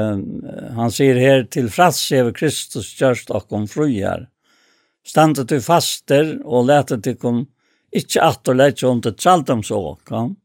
han 0.74 0.92
säger 0.92 1.14
här 1.14 1.44
till 1.44 1.70
frats 1.70 2.12
över 2.12 2.32
Kristus 2.32 2.86
kjørst 2.86 3.30
och 3.30 3.52
om 3.52 3.68
fruar. 3.68 4.28
Standet 5.06 5.48
du 5.48 5.60
faster 5.60 6.46
och 6.46 6.64
lätet 6.64 7.04
du 7.04 7.14
kom 7.16 7.46
ikke 7.94 8.24
at 8.24 8.48
å 8.48 8.56
lette 8.56 8.86
om 8.88 9.00
til 9.04 9.16
traldomsåken. 9.16 10.36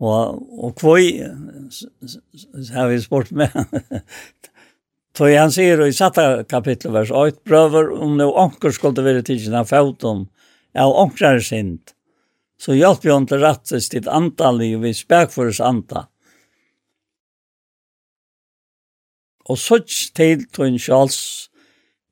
Og, 0.00 0.40
og 0.64 0.76
kvøy, 0.80 1.20
har 2.72 2.88
vi 2.88 3.00
spurt 3.02 3.32
med, 3.36 3.52
Tøy 5.20 5.34
han 5.34 5.50
sier 5.52 5.80
i 5.82 5.92
satta 5.92 6.44
kapittel 6.48 6.94
vers 6.94 7.10
8, 7.10 7.42
prøver 7.44 7.90
om 7.92 8.14
no 8.16 8.30
anker 8.38 8.72
skulle 8.72 9.02
være 9.04 9.24
tidsen 9.26 9.56
av 9.58 9.66
foten, 9.68 10.28
av 10.78 10.94
ankrar 11.02 11.42
sint, 11.42 11.92
så 12.60 12.76
hjelp 12.78 13.04
vi 13.04 13.16
til 13.28 13.42
rettes 13.42 13.90
ditt 13.90 14.06
antall 14.08 14.62
i 14.62 14.70
vi 14.78 14.94
spækføres 14.94 15.60
anta. 15.60 16.06
Og 19.50 19.58
så 19.58 19.80
til 20.14 20.46
tøyn 20.54 20.78
sjals, 20.78 21.50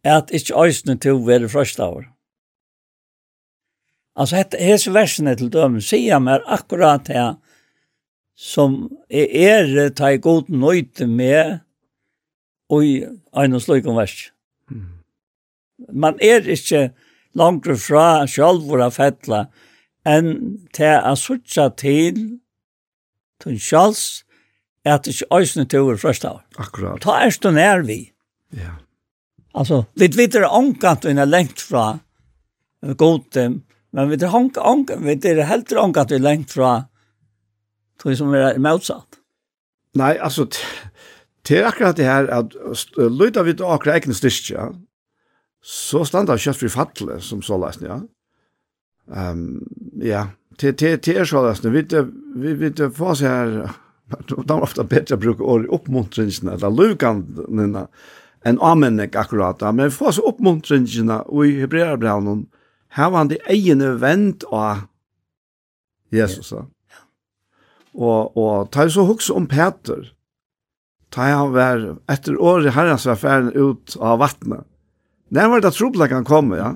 at 0.03 0.33
ikkje 0.35 0.71
til 0.83 0.99
to 1.05 1.17
være 1.27 1.49
frøstavar. 1.49 2.09
Alltså 4.19 4.37
hette 4.37 4.59
hes 4.59 4.87
versen 4.87 5.37
till 5.37 5.51
dem 5.51 5.81
säga 5.81 6.19
meg 6.19 6.43
akkurat 6.47 7.09
här 7.09 7.37
som 8.37 8.91
er 9.09 9.29
er 9.35 9.91
ta 9.91 10.11
i 10.11 10.19
god 10.19 10.49
nøyte 10.51 11.07
med 11.07 11.61
og 12.71 12.83
och 13.33 13.45
en 13.45 13.61
slöjkon 13.61 13.97
vers. 13.97 14.33
Man 15.93 16.19
er 16.21 16.41
ikke 16.41 16.91
langt 17.35 17.67
fra 17.67 18.27
självvåra 18.27 18.91
fettla 18.91 19.47
enn 20.05 20.59
til 20.73 20.99
å 20.99 21.15
sutja 21.15 21.69
til 21.77 22.41
til 23.39 23.61
sjals 23.61 24.25
at 24.85 25.05
det 25.05 25.15
ikke 25.15 25.41
ikkje 25.43 25.65
til 25.69 25.81
over 25.81 25.97
første 25.97 26.29
av. 26.29 26.43
Akkurat. 26.59 27.01
Ta 27.01 27.21
er 27.23 27.31
stå 27.31 27.51
nær 27.55 27.87
vi. 27.87 28.11
Ja. 28.51 28.81
Altså, 29.55 29.85
litt 29.95 30.17
videre 30.17 30.49
omkant 30.49 31.05
og 31.05 31.27
lengt 31.29 31.61
fra 31.61 31.99
godem 32.97 33.63
Men 33.93 34.11
vi 34.11 34.19
det 34.21 34.33
honk, 34.33 34.59
honk, 34.61 34.93
vi 35.01 35.17
er 35.31 35.47
helt 35.49 35.73
honk 35.77 35.97
at 35.97 36.13
vi 36.13 36.19
er 36.19 36.25
lengt 36.25 36.53
fra 36.53 36.73
tog 37.99 38.17
som 38.19 38.35
er 38.37 38.59
motsatt. 38.63 39.19
Nei, 39.99 40.15
altså, 40.21 40.47
til 41.49 41.65
akkurat 41.67 41.97
det 41.97 42.07
her, 42.07 42.29
at 42.31 42.55
løyda 42.97 43.43
vi 43.47 43.57
til 43.57 43.67
akkurat 43.67 44.03
egne 44.03 44.15
styrkja, 44.15 44.69
så 45.65 46.05
standa 46.07 46.37
kjøtt 46.39 46.61
fri 46.61 46.71
fatle, 46.71 47.19
som 47.25 47.43
så 47.43 47.59
lesen, 47.61 47.89
ja. 47.89 47.99
Um, 49.09 49.65
ja, 50.05 50.27
til, 50.61 50.75
til, 50.77 50.99
til 51.01 51.23
er 51.23 51.29
så 51.29 51.43
lesen, 51.47 51.73
vi 51.73 51.85
vi 52.39 52.55
vet 52.61 52.83
få 52.95 53.15
oss 53.15 53.25
her, 53.25 53.73
de 54.09 54.37
er 54.39 54.63
ofte 54.63 54.85
bedre 54.85 55.19
bruk 55.21 55.41
å 55.41 55.59
oppmuntringsene, 55.79 56.55
eller 56.59 56.71
lukandene, 56.71 57.87
enn 58.47 58.61
amennek 58.63 59.17
akkurat, 59.19 59.65
men 59.75 59.91
få 59.91 60.13
oss 60.13 60.21
oppmuntringsene, 60.23 61.23
og 61.27 61.49
i 61.49 61.59
hebreerbrevnen, 61.65 62.47
her 62.99 63.11
var 63.13 63.23
han 63.23 63.31
det 63.31 63.39
egene 63.47 63.93
vent 64.03 64.45
av 64.51 64.89
Jesus. 66.15 66.51
Ja. 66.53 66.65
Og, 67.95 68.37
og 68.39 68.71
ta 68.75 68.87
så 68.91 69.05
hukse 69.07 69.35
om 69.35 69.47
Peter, 69.51 70.11
ta 71.15 71.29
han 71.31 71.55
var 71.55 71.85
etter 72.11 72.39
året 72.39 72.75
herrens 72.77 73.07
var 73.09 73.21
ferdig 73.21 73.55
ut 73.57 73.97
av 74.03 74.21
vattnet. 74.23 74.67
Når 75.35 75.51
var 75.53 75.63
det 75.63 75.73
trobla 75.77 76.09
kan 76.09 76.25
kom, 76.25 76.55
ja. 76.57 76.73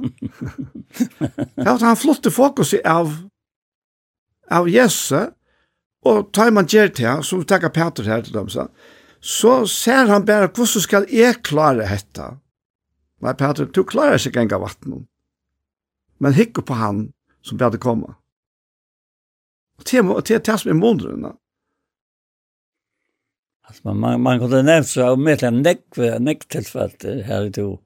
ja, 1.67 1.77
han 1.81 1.97
flotte 1.97 2.31
fokus 2.31 2.75
av, 2.85 3.15
av 4.53 4.69
Jesus, 4.69 5.33
og 6.05 6.33
tar 6.35 6.53
man 6.53 6.69
gjør 6.69 6.93
til 6.93 7.09
han, 7.09 7.23
som 7.25 7.45
takker 7.49 7.73
Peter 7.73 8.11
her 8.11 8.27
til 8.27 8.37
dem, 8.37 8.51
så, 8.53 8.67
så 9.23 9.63
ser 9.71 10.11
han 10.11 10.27
bare 10.29 10.51
hvordan 10.51 10.85
skal 10.85 11.09
jeg 11.09 11.41
klare 11.47 11.87
dette. 11.89 12.29
Nei, 13.23 13.33
Peter, 13.39 13.71
du 13.71 13.87
klarer 13.89 14.21
ikke 14.21 14.43
engang 14.45 14.67
vattnet 14.67 15.07
men 16.23 16.37
hikker 16.39 16.63
på 16.63 16.79
han 16.79 17.07
som 17.43 17.59
bedre 17.59 17.81
komme. 17.83 18.15
Og 19.79 19.87
til 19.89 20.07
er 20.07 20.45
til 20.47 20.59
som 20.59 20.71
er 20.71 20.79
månedene. 20.79 21.33
Alltså 23.67 23.83
man 23.85 23.99
man, 24.01 24.21
man 24.21 24.39
kunde 24.39 24.63
nevnt 24.63 24.87
så 24.87 25.13
om 25.13 25.27
til 25.27 25.49
en 25.49 25.63
näck 25.63 25.99
näck 26.21 26.47
her 27.27 27.45
i 27.45 27.51
to. 27.51 27.81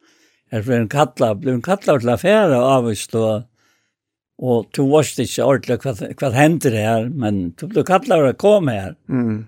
Här 0.53 0.63
ble 0.63 0.77
en 0.77 0.89
kattla, 0.89 1.35
ble 1.35 1.53
en 1.53 1.63
kattla 1.63 1.99
til 1.99 2.09
affære 2.09 2.57
av 2.57 2.87
oss 2.87 3.09
då. 3.09 3.43
Och 4.39 4.67
du 4.73 4.83
varst 4.91 5.19
ikke 5.19 5.45
ordentlig 5.45 5.79
hva, 5.83 5.93
hva 6.21 6.31
hender 6.31 6.71
her, 6.71 7.09
men 7.09 7.51
du 7.57 7.67
ble 7.67 7.83
kattla 7.85 8.19
å 8.21 8.33
komme 8.33 8.73
her. 8.73 8.97
Mm. 9.09 9.47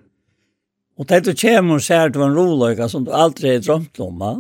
Og 0.99 1.07
det 1.07 1.25
du 1.25 1.35
kommer 1.35 1.75
og 1.75 1.83
ser 1.83 2.07
att 2.07 2.13
det 2.13 2.19
var 2.19 2.29
en 2.29 2.35
roløyga 2.35 2.89
som 2.89 3.05
du 3.05 3.13
aldri 3.13 3.53
har 3.53 3.61
drømt 3.61 4.01
om. 4.01 4.19
Va? 4.19 4.33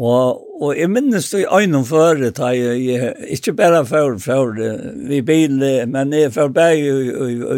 Og, 0.00 0.40
og 0.62 0.70
jeg 0.78 0.88
minnes 0.88 1.26
det 1.30 1.42
i 1.42 1.48
øynene 1.52 1.84
før, 1.84 2.22
da 2.32 2.48
jeg, 2.56 2.78
jeg 2.86 3.32
ikke 3.36 3.52
bare 3.52 3.82
før, 3.86 4.16
før 4.18 4.52
vi 5.08 5.20
bil, 5.20 5.58
men 5.88 6.12
jeg 6.16 6.32
før 6.32 6.48
bare 6.48 6.78
i, 6.78 6.92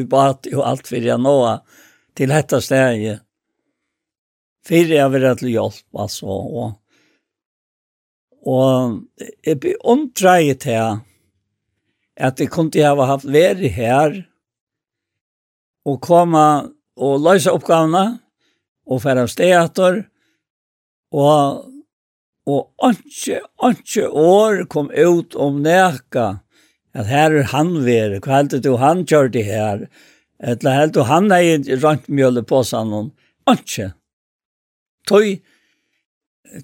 i, 0.00 0.06
bat 0.10 0.48
og 0.50 0.64
alt 0.66 0.88
for 0.90 0.98
jeg 0.98 1.20
nå 1.22 1.34
til 2.18 2.34
dette 2.34 2.58
stedet. 2.60 3.20
Før 4.66 4.94
jeg 4.96 5.12
var 5.12 5.34
til 5.38 5.52
hjelp, 5.52 5.84
altså. 5.94 6.26
Og, 6.26 6.72
og 8.42 9.28
jeg 9.46 9.60
ble 9.60 9.74
omtreet 9.84 10.64
til 10.64 11.04
at 12.16 12.40
jeg 12.40 12.50
kunne 12.50 12.82
ha 12.82 13.06
haft 13.06 13.30
vært 13.30 13.62
her 13.76 14.24
og 15.84 16.00
komme 16.02 16.42
og 16.96 17.22
løse 17.22 17.52
oppgavene 17.52 18.18
og 18.84 19.02
fære 19.02 19.24
av 19.26 19.30
stedet 19.30 20.02
og 21.14 21.70
og 22.44 22.68
anki, 22.84 23.38
anki 23.64 24.04
år 24.04 24.64
kom 24.72 24.90
ut 24.92 25.34
om 25.40 25.62
neka, 25.64 26.26
at 26.94 27.08
her 27.10 27.34
er 27.40 27.50
han 27.54 27.72
veri, 27.86 28.20
hva 28.22 28.42
heldur 28.42 28.62
du 28.62 28.74
han 28.82 29.02
kjør 29.08 29.32
det 29.34 29.44
her, 29.48 29.86
etla 30.44 30.76
heldur 30.76 31.08
han 31.08 31.32
er 31.32 31.64
rankmjøle 31.82 32.44
på 32.46 32.62
sannon, 32.68 33.10
anki. 33.50 33.88
Tøy, 35.08 35.38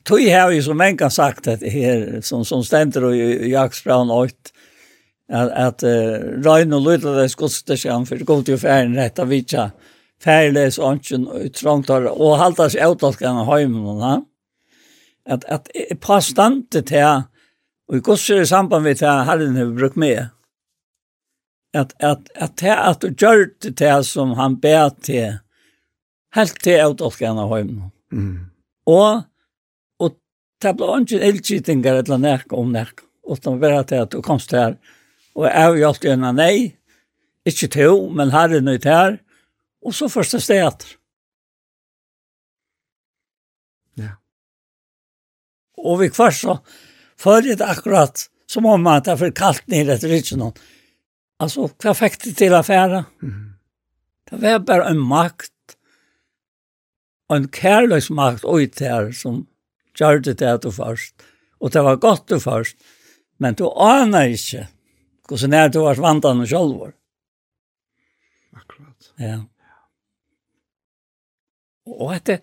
tøy 0.05 0.29
har 0.29 0.53
jo 0.53 0.63
som 0.69 0.81
en 0.85 1.01
kan 1.01 1.13
sagt 1.13 1.49
at 1.51 1.65
her, 1.65 2.21
som, 2.25 2.45
som 2.45 2.63
stender 2.65 3.11
i 3.13 3.51
jaksbraun 3.55 4.13
8, 4.13 4.53
at, 5.31 5.53
at 5.55 5.85
uh, 5.87 6.43
Røyne 6.45 6.77
og 6.77 6.87
Lydla 6.89 7.15
det 7.21 7.31
skotste 7.31 7.77
seg 7.79 8.07
for 8.09 8.19
det 8.19 8.27
kom 8.27 8.43
til 8.45 8.59
å 8.59 8.71
en 8.71 8.97
rett 8.99 9.21
av 9.23 9.31
vitsa, 9.31 9.71
fære 10.21 10.53
les 10.57 10.79
ånden 10.83 11.29
og 11.31 11.53
trangt 11.57 11.91
og 11.91 12.41
halte 12.41 12.69
seg 12.75 12.93
ut 12.93 13.07
av 13.07 13.17
henne 13.23 13.47
hjemme, 13.49 14.25
at, 15.31 15.45
at 15.47 15.71
påstande 16.03 16.83
til 16.83 17.25
og 17.91 17.97
i 17.99 18.03
gods 18.07 18.29
er 18.31 18.45
i 18.45 18.47
samband 18.47 18.85
med 18.87 19.01
til 19.01 19.25
herren 19.27 19.57
har 19.59 19.71
brukt 19.75 19.97
med 19.99 20.29
at, 21.75 21.95
at, 21.99 22.31
at, 22.35 22.63
at, 22.63 22.63
at 22.63 23.03
du 23.03 23.09
gjør 23.11 23.49
det 23.63 23.77
til 23.79 24.05
som 24.07 24.35
han 24.39 24.57
ber 24.63 24.93
til 25.03 25.41
helt 26.37 26.61
til 26.63 26.85
å 26.85 26.95
tolke 26.99 27.27
henne 27.27 27.47
hjemme. 27.51 27.91
Mm. 28.15 28.51
Og, 28.91 29.25
og 30.03 30.15
det 30.63 30.75
ble 30.79 31.01
ikke 31.01 31.23
ildskittinger 31.31 32.03
eller 32.03 32.23
nærk 32.23 32.55
om 32.55 32.71
nærk, 32.75 33.03
utan 33.27 33.59
bare 33.63 33.83
til 33.87 34.05
at 34.05 34.15
du 34.15 34.21
kom 34.23 34.39
til 34.39 34.59
her. 34.59 34.77
Og 35.35 35.47
jeg 35.47 35.57
har 35.59 35.81
hjulpet 35.81 36.15
en 36.15 36.29
nei, 36.37 36.55
ikke 37.47 37.71
to, 37.75 37.91
men 38.15 38.35
herren 38.35 38.71
er 38.71 38.81
her, 38.87 39.19
og 39.83 39.95
så 39.97 40.11
første 40.13 40.41
stedet. 40.43 40.97
Og 45.85 46.01
vi 46.01 46.11
kvar 46.11 46.31
så 46.31 46.59
förrigt 47.17 47.61
akkurat 47.61 48.31
som 48.47 48.67
om 48.67 48.83
man 48.83 49.03
tar 49.03 49.17
för 49.17 49.31
kallt 49.31 49.67
ner 49.67 49.85
det 49.85 49.97
riktigt 49.97 50.39
någon. 50.39 50.53
Alltså, 51.39 51.71
vad 51.83 51.97
fick 51.97 52.25
det 52.25 52.33
till 52.33 52.55
affära? 52.55 53.05
Mm. 53.23 53.53
Det 54.31 54.37
var 54.37 54.59
bara 54.59 54.89
en 54.89 54.99
makt, 54.99 55.53
en 57.33 57.49
kärleksmakt 57.49 58.45
ut 58.45 58.81
här 58.81 59.13
som 59.13 59.47
gjorde 60.01 60.35
det 60.35 60.63
du 60.63 60.73
först. 60.73 61.15
Och 61.59 61.71
det 61.71 61.83
var 61.83 61.97
gott 61.97 62.29
du 62.29 62.41
först, 62.41 62.77
men 63.37 63.55
du 63.55 63.65
anar 63.65 64.27
inte 64.27 64.69
hur 65.31 65.37
sen 65.37 65.53
är 65.53 65.69
du 65.69 65.79
var 65.79 65.95
vantan 65.95 66.41
och 66.41 66.49
själv. 66.49 66.93
Akkurat. 68.53 69.13
Ja. 69.17 69.45
Och 71.85 72.15
att 72.15 72.25
det, 72.25 72.41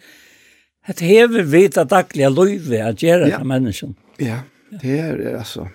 Det 0.88 1.04
hever 1.04 1.44
vita 1.52 1.84
dagliga 1.84 2.30
løyve 2.32 2.80
at 2.80 3.04
gjøre 3.04 3.28
ja. 3.34 3.42
mennesken. 3.44 3.98
Ja, 4.24 4.44
det 4.82 5.00
er 5.00 5.20
altså... 5.38 5.68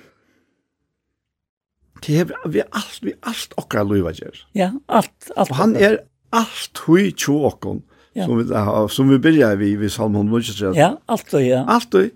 Det 2.02 2.16
hever 2.16 2.48
vi 2.50 2.62
alt, 2.64 2.98
vi 3.04 3.12
alt 3.22 3.52
okra 3.60 3.84
løyve 3.86 4.10
at. 4.10 4.40
Ja, 4.58 4.72
alt, 4.88 5.12
alt. 5.36 5.50
Og 5.52 5.56
han 5.60 5.76
er 5.76 6.00
alt 6.34 6.80
hui 6.86 7.12
tjo 7.12 7.36
okkon. 7.46 7.84
Ja. 8.16 8.26
Som, 8.26 8.40
vi, 8.40 8.48
som 8.90 9.12
vi 9.12 9.18
byrja 9.22 9.52
vi 9.60 9.70
i 9.76 9.90
Salm 9.92 10.16
123. 10.18 10.72
Ja, 10.76 10.96
alt 11.08 11.34
og 11.34 11.44
ja. 11.44 11.62
Alt 11.70 11.94
og. 11.94 12.10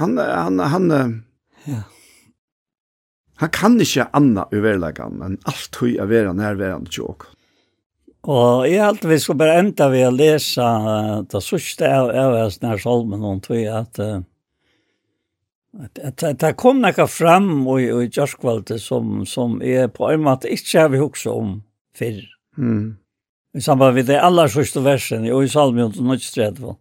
Han, 0.00 0.16
han, 0.16 0.58
han, 0.58 0.88
han, 0.90 1.12
ja. 1.68 1.82
han 3.42 3.52
kan 3.52 3.76
ikke 3.84 4.08
anna 4.16 4.46
uverlegan, 4.54 5.18
men 5.20 5.36
alt 5.50 5.76
hui 5.76 5.98
er 6.00 6.08
vera 6.08 6.32
nærværende 6.32 6.90
tjo. 6.90 7.12
Og 8.22 8.68
jeg 8.70 8.84
halte 8.84 9.10
vi 9.10 9.18
skal 9.18 9.38
bare 9.40 9.58
enda 9.58 9.88
ved 9.90 10.06
å 10.06 10.14
lese 10.14 10.62
uh, 10.62 11.22
det 11.26 11.40
sørste 11.42 11.88
av 11.90 12.36
oss 12.44 12.60
her 12.62 12.78
salmen 12.78 13.24
om 13.26 13.40
tog 13.42 13.64
at 13.66 13.98
det 15.72 16.52
kom 16.60 16.82
noe 16.84 17.06
fram 17.08 17.64
i, 17.78 17.86
i 17.88 18.08
Gjørskvalget 18.12 18.80
som, 18.82 19.22
som 19.26 19.56
jeg 19.64 19.88
på 19.96 20.10
en 20.12 20.24
måte 20.26 20.50
ikke 20.52 20.84
har 20.84 20.92
vi 20.92 21.00
hukse 21.00 21.32
om 21.32 21.54
før. 21.96 22.20
Mm. 22.60 22.98
I 23.56 23.60
samband 23.60 23.96
med 23.96 24.08
det 24.08 24.20
aller 24.20 24.52
sørste 24.52 24.82
versen 24.84 25.24
i 25.24 25.32
salmen 25.48 25.88
om 25.88 26.12
1930. 26.12 26.76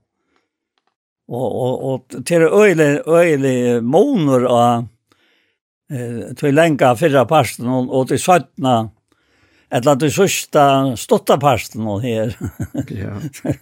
Og, 1.31 1.47
og, 1.47 1.83
og 1.87 2.25
til 2.27 2.43
øyelig, 2.43 3.01
øyelig 3.07 3.83
måneder 3.83 4.47
av 4.51 4.87
eh, 5.91 6.33
til 6.35 6.55
lenge 6.55 6.91
fyrre 6.99 7.23
parten 7.27 7.71
og, 7.71 7.87
og 7.87 8.09
til 8.11 8.19
17 8.19 8.91
eller 9.71 9.95
du 9.95 10.09
sørsta 10.11 10.65
stotta 10.99 11.37
parsten 11.39 11.87
og 11.87 12.03
her. 12.05 12.35
Ja. 12.91 13.15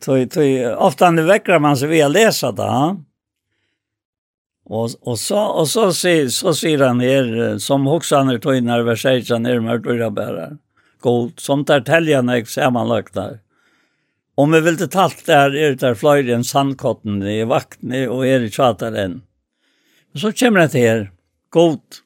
Tøy, 0.00 0.24
tøy, 0.32 0.62
ofta 0.80 1.10
han 1.10 1.20
vekker 1.28 1.58
man 1.60 1.74
seg 1.76 1.90
ved 1.90 2.06
å 2.06 2.12
lese 2.14 2.48
det, 2.56 2.64
ja. 2.64 2.84
Og, 4.70 4.92
og, 5.02 5.16
så, 5.18 5.40
og 5.58 5.66
så, 5.66 5.88
så, 5.92 6.12
så 6.30 6.52
sier 6.54 6.84
han 6.86 7.02
her, 7.02 7.58
som 7.60 7.88
hoksaner 7.90 8.38
tøyner, 8.40 8.84
vers 8.86 9.02
16, 9.02 9.48
er 9.50 9.62
mørkt 9.64 9.88
og 9.90 9.98
rabbærer. 9.98 10.54
God, 11.02 11.32
som 11.42 11.64
tar 11.66 11.82
teljene 11.84 12.38
jeg 12.38 12.46
samanlagt 12.52 13.16
der. 13.18 13.40
Om 14.38 14.54
vi 14.54 14.60
vil 14.64 14.78
til 14.78 14.90
talt 14.92 15.24
der, 15.26 15.56
er 15.58 15.74
det 15.80 15.96
fløyre 15.98 16.36
en 16.36 16.46
sandkotten 16.46 17.18
i 17.26 17.40
vaktene, 17.50 18.04
og 18.08 18.22
er 18.28 18.46
i 18.46 18.52
tjater. 18.52 18.96
Så 20.14 20.30
kommer 20.38 20.70
det 20.70 20.84
her, 20.84 21.02
god, 21.50 22.00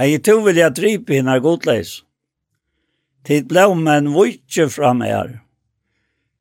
Hei, 0.00 0.14
to 0.16 0.38
vil 0.40 0.56
jeg 0.56 0.72
dripe 0.72 1.12
henne 1.12 1.34
godleis. 1.44 1.98
Tid 3.28 3.50
blå 3.50 3.74
men 3.76 4.06
vujtje 4.14 4.64
fram 4.72 5.02
her. 5.04 5.34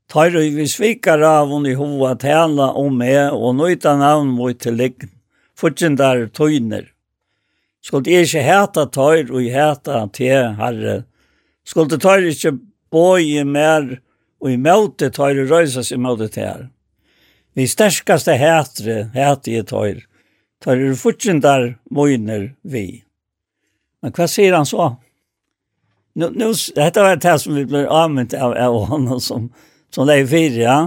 Tar 0.08 0.30
du 0.32 0.38
vi 0.56 0.64
svikar 0.72 1.20
av 1.28 1.52
hon 1.52 1.68
i 1.68 1.74
hova 1.76 2.14
tala 2.22 2.70
om 2.80 2.96
meg 3.02 3.36
og 3.36 3.58
nøyta 3.58 3.98
navn 4.00 4.30
mot 4.38 4.56
til 4.64 4.80
liggen. 4.80 5.12
Fortsindar 5.60 6.22
tøyner. 6.32 6.86
Skuld 7.84 8.08
jeg 8.08 8.30
ikke 8.30 8.46
heta 8.48 8.86
tar 8.96 9.28
og 9.28 9.52
heta 9.58 10.06
te 10.16 10.32
herre. 10.62 10.96
Skuld 11.68 11.92
det 11.92 12.00
tøyr 12.08 12.30
ikke 12.32 12.56
bøye 12.96 13.44
mer 13.44 14.00
og 14.40 14.54
i 14.54 14.56
møte 14.56 15.12
tøyr 15.12 15.44
røysa 15.52 15.84
seg 15.84 16.00
møte 16.00 16.32
til 16.32 16.48
her. 16.48 16.64
Vi 17.60 17.68
sterskaste 17.68 18.40
hetre 18.40 19.10
heter 19.12 19.52
jeg 19.52 19.68
tøyr. 19.76 20.02
Tøyr 20.64 20.96
fortsindar 20.96 21.74
møyner 21.92 22.54
vi. 22.64 23.04
Men 24.04 24.14
hva 24.16 24.28
sier 24.32 24.56
han 24.56 24.68
så? 24.68 24.94
Nu, 26.20 26.30
nu, 26.36 26.52
dette 26.76 27.04
var 27.04 27.20
det 27.20 27.36
som 27.42 27.56
vi 27.56 27.66
ble 27.70 27.86
anvendt 27.88 28.34
av, 28.36 28.56
av 28.58 28.78
honom 28.92 29.20
som, 29.24 29.50
som 29.94 30.08
det 30.10 30.20
er 30.20 30.30
fire, 30.30 30.62
ja. 30.64 30.80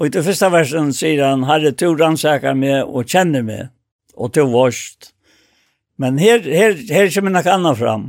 Og 0.00 0.08
i 0.08 0.12
det 0.14 0.24
første 0.24 0.48
versen 0.52 0.92
sier 0.96 1.24
han, 1.26 1.44
Herre, 1.48 1.74
to 1.76 1.92
rannsaker 1.92 2.56
meg 2.56 2.88
og 2.88 3.08
kjenner 3.10 3.44
meg, 3.44 3.68
og 4.16 4.32
to 4.36 4.46
vårst. 4.48 5.12
Men 6.00 6.16
her, 6.22 6.40
her, 6.46 6.78
her 6.88 7.10
kommer 7.12 7.34
noe 7.34 7.52
annet 7.52 7.80
fram. 7.80 8.06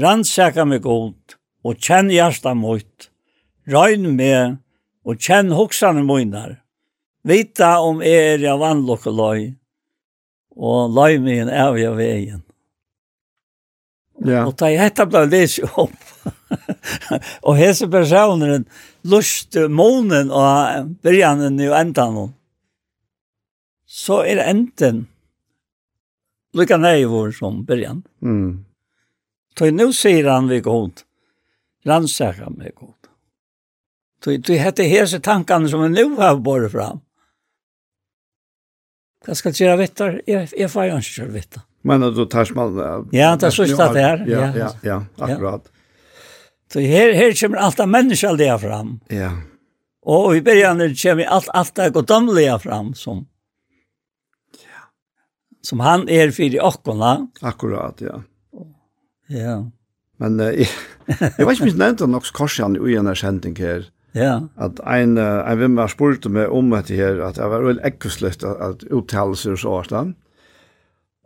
Rannsaker 0.00 0.64
meg 0.68 0.80
god, 0.86 1.36
og 1.66 1.76
kjenn 1.84 2.08
hjertet 2.14 2.56
mot. 2.56 3.10
Røgn 3.68 4.08
meg, 4.16 4.56
og 5.04 5.20
kjenn 5.20 5.52
hoksene 5.52 6.06
mine. 6.06 6.44
Vita 7.28 7.74
om 7.84 8.00
er 8.00 8.40
jeg 8.40 8.56
vannlokkeløy, 8.62 9.50
og 10.56 10.94
lai 10.94 11.18
meg 11.22 11.44
en 11.44 11.52
evig 11.52 11.86
av 11.88 11.98
veien. 12.00 12.40
Ja. 14.20 14.44
Og 14.44 14.56
da 14.60 14.68
jeg 14.68 14.82
hette 14.82 15.06
ble 15.08 15.24
les 15.30 15.56
opp. 15.80 15.96
og 17.46 17.56
hese 17.56 17.88
personen 17.88 18.66
lust 19.08 19.56
månen 19.70 20.32
og 20.34 20.90
byrjanen 21.04 21.60
i 21.62 21.70
endan 21.72 22.18
hon. 22.18 22.34
Så 23.90 24.20
er 24.28 24.42
enden 24.44 25.06
lika 26.54 26.78
nei 26.78 27.04
vår 27.08 27.32
som 27.38 27.62
byrjan. 27.66 28.02
Mm. 28.22 28.64
Så 29.58 29.70
nå 29.74 29.90
sier 29.96 30.28
han 30.30 30.50
vi 30.50 30.60
god. 30.64 31.02
Rannsaka 31.86 32.50
meg 32.52 32.74
god. 32.76 32.96
Så 34.20 34.36
hette 34.60 34.84
hese 34.84 35.20
tankene 35.24 35.68
som 35.70 35.82
vi 35.86 35.90
nå 35.94 36.10
har 36.20 36.40
båret 36.44 36.72
fram. 36.74 37.00
Hva 39.30 39.36
skal 39.38 39.54
jeg 39.54 39.62
gjøre 39.62 39.78
vitt? 39.78 40.00
Jeg 40.26 40.68
får 40.72 40.88
jo 40.88 40.94
ikke 40.98 41.16
kjøre 41.20 41.32
vitt. 41.36 41.58
Men 41.86 42.02
du 42.10 42.24
tar 42.26 42.48
smal... 42.48 42.72
Ja, 43.14 43.36
det 43.38 43.46
er 43.46 43.54
så 43.54 43.66
ikke 43.68 43.86
det 43.94 44.02
her. 44.02 44.24
Ja, 44.26 44.48
ja, 44.58 44.70
ja, 44.82 44.96
akkurat. 45.22 45.70
Så 46.72 46.82
her, 46.82 47.14
her 47.14 47.34
kommer 47.38 47.62
alt 47.62 47.78
av 47.82 47.92
mennesker 47.92 48.34
det 48.40 48.50
fram. 48.64 48.96
Ja. 49.14 49.30
Og 50.02 50.34
i 50.34 50.42
begynnelsen 50.42 50.98
kommer 50.98 51.30
alt, 51.38 51.46
alt 51.54 51.76
det 51.78 51.92
godomlige 51.94 52.58
fram 52.64 52.90
som 52.98 53.28
som 55.62 55.82
han 55.84 56.08
er 56.08 56.32
for 56.34 56.48
i 56.48 56.58
åkkorna. 56.58 57.12
Akkurat, 57.44 58.00
ja. 58.00 58.18
Ja. 59.30 59.56
Men 60.18 60.40
uh, 60.40 60.50
jeg, 60.50 60.66
jeg 61.06 61.46
vet 61.46 61.54
ikke 61.54 61.66
om 61.68 61.70
jeg 61.70 61.80
nevnte 61.84 62.08
nok 62.10 62.30
Korsian 62.34 62.78
i 62.80 62.96
en 62.98 63.12
kjenting 63.14 63.54
her. 63.60 63.86
Ja. 64.14 64.48
At 64.58 64.80
ein 64.82 65.18
ein 65.18 65.58
vem 65.60 65.76
var 65.78 65.88
spurte 65.88 66.28
meg 66.28 66.50
om 66.50 66.72
at 66.74 66.90
her 66.90 67.20
at 67.22 67.36
det 67.38 67.50
var 67.50 67.62
vel 67.62 67.80
ekkusløst 67.86 68.44
at 68.44 68.84
uttalelser 68.90 69.56
så 69.56 69.76
vart 69.76 69.94
han. 69.94 70.14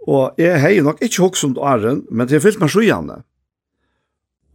Og 0.06 0.36
jeg 0.38 0.60
hei 0.60 0.80
nok 0.84 1.00
ikke 1.00 1.22
hoks 1.24 1.44
om 1.44 1.56
Arren, 1.60 2.02
men 2.10 2.28
det 2.28 2.42
fyllt 2.44 2.60
med 2.60 2.72
sjøene. 2.72 3.22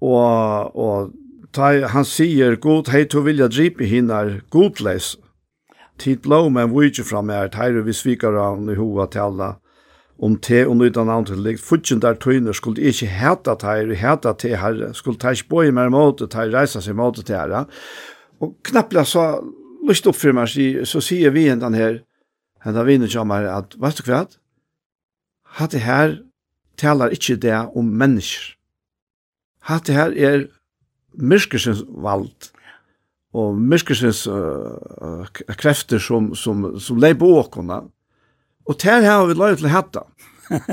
Og, 0.05 0.75
og 0.77 1.09
ta, 1.55 1.71
han 1.89 2.05
sier, 2.05 2.59
god 2.61 2.91
hei 2.93 3.07
to 3.09 3.23
vilja 3.25 3.49
dripe 3.49 3.87
hinner 3.89 4.39
godleis. 4.53 5.15
Tid 5.99 6.21
blå, 6.23 6.45
men 6.53 6.71
vujtje 6.71 7.03
fra 7.03 7.23
meg, 7.25 7.49
teir 7.55 7.81
vi 7.83 7.95
svikar 7.95 8.37
av 8.39 8.61
i 8.69 8.77
hova 8.77 9.09
til 9.11 9.25
alla. 9.25 9.49
Om 10.19 10.35
te 10.43 10.61
og 10.67 10.77
nøyda 10.79 11.05
navn 11.07 11.25
til 11.27 11.41
likt, 11.43 11.63
futjen 11.63 12.01
der 12.03 12.17
tøyner 12.19 12.55
skulle 12.55 12.91
ikke 12.91 13.07
heta 13.07 13.55
teir, 13.59 13.91
heta 13.95 14.33
te 14.35 14.53
herre, 14.59 14.93
skulle 14.93 15.19
teir 15.19 15.39
ikke 15.39 15.65
i 15.65 15.75
mer 15.75 15.91
måte, 15.91 16.27
teir 16.27 16.51
reisa 16.53 16.83
seg 16.83 16.97
måte 16.99 17.23
til 17.25 17.39
herre. 17.39 17.65
Og 18.39 18.55
knappla 18.63 19.03
så 19.07 19.25
lyst 19.87 20.07
opp 20.07 20.17
for 20.19 20.35
meg, 20.35 20.51
så 20.87 21.01
sier 21.03 21.33
vi 21.35 21.47
hendan 21.49 21.75
her, 21.77 22.01
hendan 22.63 22.87
vi 22.87 22.99
som 23.11 23.31
er 23.35 23.49
at, 23.51 23.75
vet 23.79 23.99
du 23.99 24.11
hva? 24.11 24.23
Hatt 25.59 25.73
det 25.73 25.83
her 25.83 26.19
talar 26.79 27.11
ikke 27.15 27.39
det 27.41 27.57
om 27.75 27.89
mennesker. 27.99 28.55
Hatt 29.67 29.89
det 29.89 29.97
her 29.97 30.15
er 30.15 30.47
myrkersens 31.19 31.83
vald, 31.89 32.51
og 33.35 33.57
myrkersens 33.59 34.23
uh, 34.27 35.27
krefter 35.59 36.01
som, 36.01 36.31
som, 36.35 36.71
som 36.79 36.99
leip 37.01 37.21
åkona. 37.21 37.83
Og 38.69 38.77
det 38.77 38.89
her 38.89 39.05
har 39.05 39.27
vi 39.27 39.37
løy 39.37 39.57
til 39.57 39.71
hatta. 39.73 40.05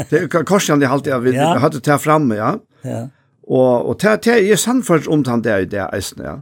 Det 0.09 0.22
er 0.22 0.44
korsan 0.48 0.80
jeg 0.80 0.90
alltid 0.90 1.12
har 1.12 1.24
vi 1.24 1.34
hatt 1.36 1.74
det 1.76 1.90
her 1.90 2.01
framme, 2.01 2.36
ja. 2.38 2.55
ja. 2.84 3.02
Og, 3.47 3.90
og 3.90 3.98
det, 4.01 4.14
det 4.24 4.38
er 4.40 4.60
sannført 4.60 5.09
om 5.09 5.24
han 5.28 5.44
det 5.44 5.56
i 5.66 5.68
det 5.76 5.84
eisen, 5.93 6.22
ja 6.24 6.38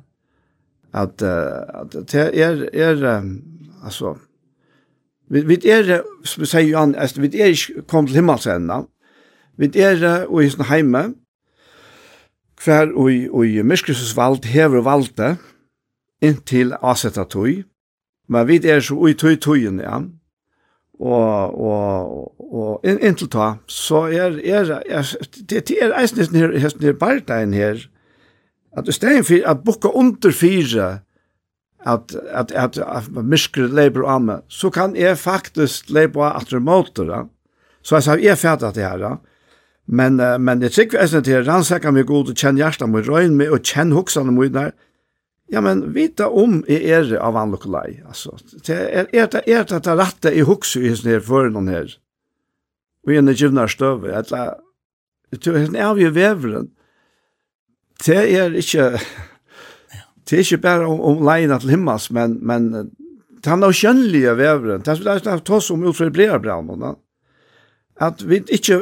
at, 0.94 1.22
at 1.22 1.92
det 1.92 2.14
er, 2.14 2.68
er 2.72 3.22
altså, 3.84 4.14
vi, 5.28 5.42
vi 5.46 5.58
er, 5.68 6.02
som 6.24 6.44
vi 6.44 6.46
sier 6.46 6.68
jo 6.68 6.82
altså 6.96 7.20
vi 7.20 7.30
er 7.40 7.52
ikke 7.52 7.82
kommet 7.88 8.12
til 8.12 8.20
himmelsenda, 8.20 8.82
vi 9.56 9.70
er 9.74 10.26
og 10.26 10.44
i 10.44 10.50
sin 10.50 10.64
heime, 10.68 11.04
hver 12.64 12.92
og 12.94 13.12
i, 13.12 13.28
og 13.28 13.46
i 13.46 13.62
Myrskrisus 13.62 14.16
vald 14.16 14.44
hever 14.44 14.82
valde, 14.82 15.36
inntil 16.22 16.74
asetta 16.82 17.24
tøy, 17.24 17.62
men 18.28 18.48
vi 18.48 18.60
er 18.64 18.80
så 18.80 18.94
ui 18.94 19.14
tøy 19.14 19.36
tøyen, 19.36 19.80
ja, 19.80 20.00
og 21.00 21.58
og 21.60 22.30
og 22.54 22.86
inntil 22.86 23.28
ta 23.28 23.54
så 23.66 24.06
er 24.06 24.38
er, 24.44 24.70
er 24.86 25.10
det 25.50 25.70
er 25.82 25.96
eisnes 26.00 26.30
her 26.30 26.58
hest 26.58 26.80
her 26.82 26.92
bartein 26.92 27.54
her 27.54 27.82
at 28.76 28.86
det 28.86 28.94
stein 28.94 29.24
for 29.24 29.44
at 29.46 29.64
bukka 29.64 29.92
under 29.94 30.32
fire, 30.32 30.98
at, 31.86 32.14
at, 32.32 32.52
at, 32.52 32.78
at 32.78 33.09
miskre 33.12 33.68
labor 33.68 34.06
av 34.09 34.30
så 34.48 34.70
kan 34.70 34.96
jeg 34.96 35.18
faktisk 35.18 35.90
labor 35.90 36.32
at 36.32 36.52
atre. 36.52 37.05
Da. 37.06 37.24
Så 37.82 37.96
jeg 37.96 38.02
sa, 38.06 38.16
jeg 38.16 38.38
fatt 38.38 38.62
at 38.62 38.74
det 38.74 38.86
her. 38.86 38.98
Da. 38.98 39.16
Men, 39.86 40.20
uh, 40.20 40.38
men 40.40 40.62
det 40.62 40.72
tykker 40.72 41.05
jeg 41.05 41.24
til 41.24 41.42
å 41.42 41.44
rannsaka 41.44 41.92
mig 41.92 42.06
god 42.09 42.32
og 42.32 42.40
kjenne 42.40 42.62
hjertet 42.62 42.88
med 42.88 43.09
røyen 43.09 43.36
med 43.36 43.52
og 43.52 43.60
kjenne 43.60 43.94
hoksene 43.94 44.32
med 44.32 44.55
der. 44.56 44.72
Ja, 45.52 45.60
men 45.60 45.82
vita 45.92 46.30
om 46.32 46.62
jeg 46.68 46.88
er 46.88 47.10
av 47.20 47.36
andre 47.36 47.60
kolai. 47.60 48.01
Altså, 48.09 48.32
det 48.64 48.72
er, 48.74 49.10
er, 49.12 49.26
det, 49.28 49.42
er 49.44 49.66
det 49.68 49.82
det 49.84 49.96
rette 50.01 50.32
i 50.32 50.40
hokset 50.40 50.80
i 50.80 50.94
sånne 50.96 51.18
her 51.18 51.26
for 51.26 51.51
noen 51.52 51.68
her. 51.68 51.92
Og 53.05 53.12
i 53.12 53.18
en 53.20 53.28
givnare 53.28 53.68
støve. 53.68 54.09
at 54.09 54.32
tror, 54.32 54.56
jeg 55.30 55.40
tror, 55.44 55.60
jeg 55.60 56.64
det 58.02 58.18
er 58.34 58.56
ikke, 58.58 58.90
det 60.26 60.36
er 60.36 60.42
ikke 60.42 60.62
bare 60.64 60.88
om, 60.90 61.00
om 61.00 61.22
leina 61.24 61.60
til 61.62 61.76
himmels, 61.76 62.10
men, 62.10 62.38
men 62.42 62.70
det 62.74 63.52
er 63.52 63.60
noe 63.60 63.76
kjønnelige 63.76 64.34
veveren. 64.40 64.82
Det 64.82 64.96
er 64.96 65.22
sånn 65.22 65.38
at 65.38 65.54
oss 65.54 65.70
om 65.70 65.84
blir 65.84 66.38
bra 66.42 66.58
at 68.02 68.22
vi 68.26 68.40
ikke, 68.50 68.80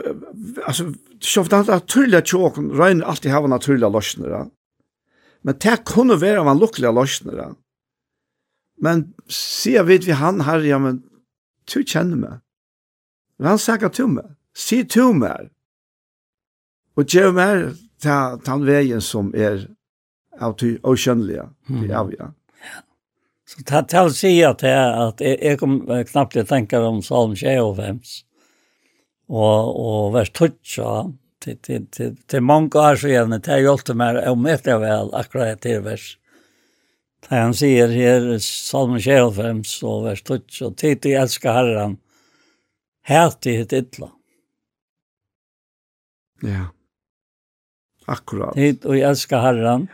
altså, 0.65 0.87
så 1.21 1.43
det 1.45 1.59
er 1.59 1.69
naturlig 1.69 2.17
at 2.23 2.31
tjåken 2.31 2.71
røyner 2.73 3.07
alltid 3.07 3.31
hava 3.31 3.51
naturlige 3.51 3.91
løsnere. 3.93 4.47
Men 5.43 5.59
det 5.61 5.83
kunne 5.85 6.21
være 6.21 6.45
man 6.45 6.59
lukkelige 6.59 6.95
løsnere. 6.97 7.53
Men 8.83 9.13
sier 9.29 9.85
vi 9.85 9.99
vi 10.07 10.17
han 10.17 10.41
her, 10.41 10.65
ja, 10.65 10.79
men 10.79 11.03
du 11.69 11.83
kjenner 11.85 12.17
meg. 12.17 12.41
Men 13.39 13.53
han 13.53 13.61
sier 13.61 13.89
til 13.89 14.09
meg. 14.09 14.33
Si 14.55 14.83
til 14.85 15.13
meg. 15.19 15.51
Og 16.97 17.07
gjør 17.09 17.33
meg 17.37 17.77
ta 18.03 18.39
tan 18.45 18.65
vägen 18.67 19.01
som 19.01 19.35
er 19.35 19.69
av 20.41 20.53
till 20.53 20.79
oceanlia 20.83 21.49
till 21.67 21.95
avia. 21.95 22.33
Så 23.47 23.63
ta 23.63 23.83
ta 23.83 24.07
å 24.07 24.11
si 24.11 24.33
at 24.45 24.63
jeg, 24.65 24.93
at 25.07 25.21
jeg, 25.21 25.39
jeg 25.43 25.59
kom 25.61 25.81
eh, 25.91 26.05
knappt 26.09 26.37
til 26.37 26.45
å 26.45 26.49
tenke 26.49 26.79
om 26.81 27.03
salm 27.05 27.35
25 27.37 28.01
og, 29.29 29.69
og 29.69 30.15
vers 30.17 30.33
12 30.33 30.55
til, 31.43 31.59
til, 31.59 31.87
til, 31.91 32.17
til 32.27 32.43
mange 32.43 32.79
år 32.79 32.97
så 32.97 33.09
gärna 33.09 33.39
det 33.39 33.61
hjälpte 33.61 33.95
mig 33.95 34.29
om 34.29 34.47
ett 34.47 34.67
vel 34.67 35.15
akkurat 35.15 35.61
till 35.61 35.81
vers 35.81 36.19
da 37.29 37.37
han 37.37 37.55
sier 37.55 37.89
her, 37.89 38.39
Salmen 38.43 39.01
25, 39.01 39.63
og 39.87 40.05
vers 40.09 40.23
12, 40.27 40.41
og 40.67 40.77
tid 40.77 41.03
til 41.05 41.21
elsker 41.21 41.55
Herren, 41.55 41.97
hætig 43.07 43.61
hitt 43.61 43.75
ytla. 43.79 44.11
Ja. 46.43 46.49
Yeah. 46.49 46.71
Akkurat. 48.13 48.55
Tid 48.59 48.87
og 48.87 48.99
elsker 48.99 49.43
Herren. 49.43 49.89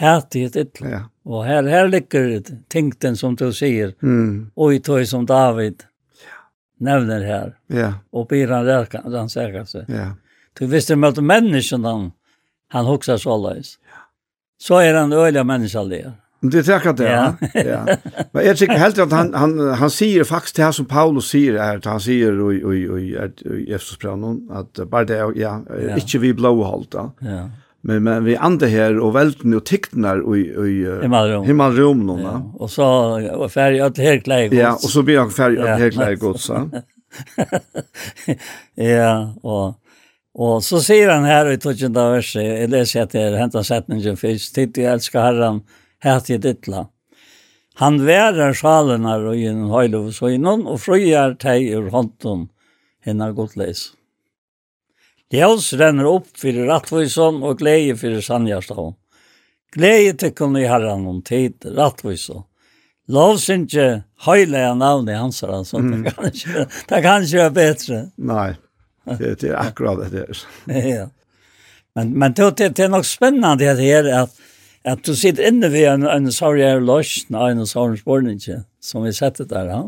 Hæti 0.00 0.46
et. 0.48 0.80
Ja. 0.80 1.04
Og 1.28 1.44
her, 1.46 1.66
her 1.68 1.88
ligger 1.90 2.40
tingten 2.72 3.16
som 3.16 3.36
du 3.36 3.50
sier, 3.52 3.92
mm. 4.00 4.50
og 4.56 4.74
i 4.74 4.80
tog 4.82 5.04
som 5.06 5.26
David 5.28 5.84
nevner 6.80 7.26
her. 7.26 7.52
Ja. 7.68 7.92
Og 8.12 8.30
blir 8.30 8.50
han 8.50 8.66
rannsäkar 8.66 9.68
seg. 9.68 9.90
Ja. 9.92 10.14
Du 10.58 10.64
visste 10.70 10.96
møte 10.96 11.22
menneskene 11.22 11.88
han, 11.88 12.08
han 12.72 12.88
huxar 12.88 13.20
så 13.20 13.36
alldeles. 13.36 13.76
Ja. 13.84 14.06
Så 14.60 14.80
er 14.84 14.98
han 14.98 15.12
øyla 15.12 15.44
menneska 15.44 15.84
der. 15.88 16.12
Det 16.42 16.62
tackar 16.62 16.92
det. 16.92 17.10
Ja. 17.10 17.34
ja. 17.54 17.96
Men 18.32 18.46
jag 18.46 18.56
tycker 18.56 18.74
helt 18.74 18.98
att 18.98 19.12
han 19.12 19.34
han 19.34 19.68
han 19.74 19.90
säger 19.90 20.24
faktiskt 20.24 20.56
det 20.56 20.62
här 20.62 20.72
som 20.72 20.84
Paulus 20.84 21.28
säger 21.28 21.58
här, 21.58 21.80
han 21.84 22.00
säger 22.00 22.40
och 22.40 22.52
och 22.52 22.90
och 22.90 23.00
i 23.00 23.72
Efesbrevet 23.72 24.38
att 24.50 24.88
bara 24.90 25.04
det 25.04 25.32
ja, 25.34 25.62
inte 25.96 26.18
vi 26.18 26.34
blåhalta. 26.34 27.10
Ja. 27.18 27.50
Men 27.82 28.02
men 28.02 28.24
vi 28.24 28.36
ande 28.36 28.66
här 28.66 28.98
och 28.98 29.16
välten 29.16 29.54
och 29.54 29.64
tiktnar 29.64 30.18
och 30.18 30.38
i 30.38 31.00
himmelrum 31.46 32.06
någon. 32.06 32.20
Ja. 32.20 32.52
Och 32.54 32.70
så 32.70 32.84
och 33.36 33.52
färg 33.52 33.80
att 33.80 33.98
helt 33.98 34.26
läge. 34.26 34.56
Ja, 34.56 34.72
och 34.72 34.90
så 34.90 35.02
blir 35.02 35.14
jag 35.14 35.32
färg 35.32 35.58
att 35.58 35.78
helt 35.78 35.96
läge 35.96 36.38
så. 36.38 36.70
ja, 38.74 39.34
och 39.42 39.74
Och 40.34 40.64
så 40.64 40.80
säger 40.80 41.08
han 41.08 41.24
här 41.24 41.50
i 41.50 41.58
12 41.58 41.94
verset, 41.94 42.60
jag 42.60 42.70
läser 42.70 43.02
att 43.02 43.10
det 43.10 43.20
är 43.20 43.36
hämtat 43.36 43.66
sättningen 43.66 44.16
först, 44.16 44.54
titta 44.54 44.80
jag 44.80 44.92
älskar 44.92 45.22
Herren, 45.22 45.60
hæt 46.04 46.30
i 46.30 46.38
dittla. 46.40 46.86
Han 47.80 48.02
værer 48.04 48.52
sjalenar 48.56 49.24
og 49.30 49.38
en 49.40 49.68
høylo 49.72 50.06
og 50.08 50.14
søgnon, 50.16 50.66
og 50.68 50.82
frøyer 50.82 51.36
teg 51.40 51.70
ur 51.76 51.88
hånden 51.94 52.48
henne 53.06 53.30
godleis. 53.36 53.90
Ljøs 55.30 55.70
renner 55.78 56.08
opp 56.10 56.26
for 56.36 56.56
rattvisom 56.68 57.44
og 57.46 57.60
glede 57.62 57.94
for 57.96 58.18
sannhjerstav. 58.24 58.94
Glede 59.70 60.16
til 60.18 60.34
kunne 60.34 60.64
i 60.64 60.68
herren 60.68 61.06
om 61.06 61.20
tid, 61.22 61.62
rattvisom. 61.76 62.44
Lovs 63.10 63.48
ikke 63.50 64.02
høylige 64.26 64.74
navnet 64.78 65.18
hans, 65.18 65.42
altså. 65.42 65.78
Mm. 65.78 66.02
Det, 66.04 66.12
kan 66.14 66.26
ikke, 66.30 66.66
det 66.90 67.00
kan 67.02 67.24
ikke 67.24 67.40
være 67.40 67.54
bedre. 67.56 68.02
Nei, 68.18 68.50
det, 69.18 69.32
det 69.40 69.50
er 69.50 69.56
akkurat 69.62 70.12
det 70.12 70.26
ja. 70.94 71.08
Men, 71.94 72.12
men 72.18 72.34
det, 72.36 72.50
det, 72.58 72.68
det 72.76 72.84
er 72.84 72.92
nok 72.92 73.06
spennende 73.06 73.56
det 73.58 73.80
her, 73.80 74.06
at 74.22 74.36
at 74.84 75.06
du 75.06 75.14
sitter 75.14 75.50
inne 75.50 75.68
ved 75.72 75.88
en, 75.90 76.06
en 76.08 76.32
sorg 76.32 76.62
er 76.64 76.80
løsjen 76.80 77.36
av 77.36 77.50
en 77.50 77.66
sorgens 77.68 78.04
borninger, 78.06 78.62
som 78.80 79.04
vi 79.04 79.12
setter 79.12 79.48
der, 79.48 79.68
ja. 79.68 79.80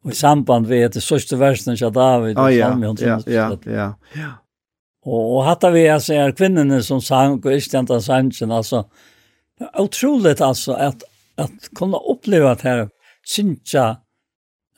Og 0.00 0.14
i 0.14 0.16
samband 0.16 0.66
ved 0.66 0.86
etter 0.86 1.04
sørste 1.04 1.36
versen 1.38 1.76
av 1.76 1.92
David, 1.92 2.38
ah, 2.40 2.48
ja, 2.48 2.70
ja, 2.72 3.18
ja, 3.28 3.48
ja, 3.66 3.88
ja. 4.16 4.30
Og, 5.06 5.36
og 5.36 5.44
hatt 5.46 5.64
vi, 5.72 5.86
altså, 5.88 6.16
er 6.16 6.36
kvinnene 6.36 6.80
som 6.84 7.00
sang, 7.04 7.38
og 7.38 7.52
ikke 7.52 7.72
den 7.76 7.90
av 7.94 8.02
sangen, 8.04 8.52
altså, 8.52 8.84
utroligt, 9.80 10.40
altså, 10.40 10.76
at, 10.76 11.04
at 11.40 11.70
kunne 11.76 12.00
oppleve 12.00 12.50
at 12.50 12.64
her, 12.64 12.86
synsja 13.26 14.00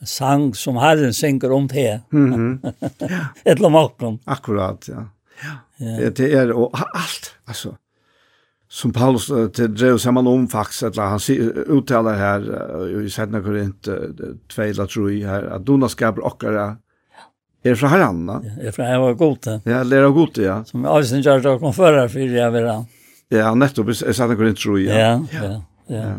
sang 0.04 0.50
som 0.58 0.76
Herren 0.82 1.14
synger 1.14 1.52
om 1.52 1.68
det. 1.68 2.00
Mm 2.12 2.34
-hmm. 2.34 2.72
Et 3.44 3.56
eller 3.56 4.02
annet. 4.02 4.20
Akkurat, 4.26 4.88
ja. 4.88 5.04
Ja. 5.42 5.86
ja. 5.86 6.10
Det 6.10 6.34
er, 6.34 6.52
og 6.52 6.70
alt, 6.94 7.36
altså, 7.46 7.74
som 8.72 8.92
Paulus 8.92 9.30
uh, 9.30 9.48
till 9.48 9.74
drev 9.74 9.98
samman 9.98 10.26
om 10.26 10.48
faktisk, 10.48 10.82
eller 10.82 11.02
han 11.02 11.20
uttalar 11.78 12.14
här 12.14 12.40
uh, 12.80 13.04
i 13.04 13.10
Sedna 13.10 13.40
Korint 13.40 13.88
uh, 13.88 13.94
eller 13.94 14.86
3 14.86 15.26
her, 15.26 15.28
här 15.28 15.42
att 15.42 15.66
dona 15.66 15.88
skapar 15.88 16.24
åkare 16.24 16.76
är 17.62 17.74
från 17.74 17.90
herran 17.90 18.26
va? 18.26 18.42
Ja, 18.44 18.68
är 18.68 18.78
var 18.78 18.84
herran 18.84 19.16
gode. 19.16 19.60
Ja, 19.64 19.82
lära 19.82 20.08
gode 20.08 20.42
ja. 20.42 20.64
Som 20.64 20.84
Alsen 20.84 21.24
har 21.26 21.40
då 21.40 21.58
kom 21.58 21.74
förra 21.74 22.08
för 22.08 22.20
jag 22.20 22.50
vill 22.50 22.66
ha. 22.66 22.86
Ja, 23.28 23.54
nettopp 23.54 23.88
i 23.88 23.94
Sedna 23.94 24.36
Korint 24.36 24.58
3. 24.58 24.72
Ja, 24.72 24.98
ja, 24.98 25.26
ja. 25.42 25.62
ja. 25.86 26.14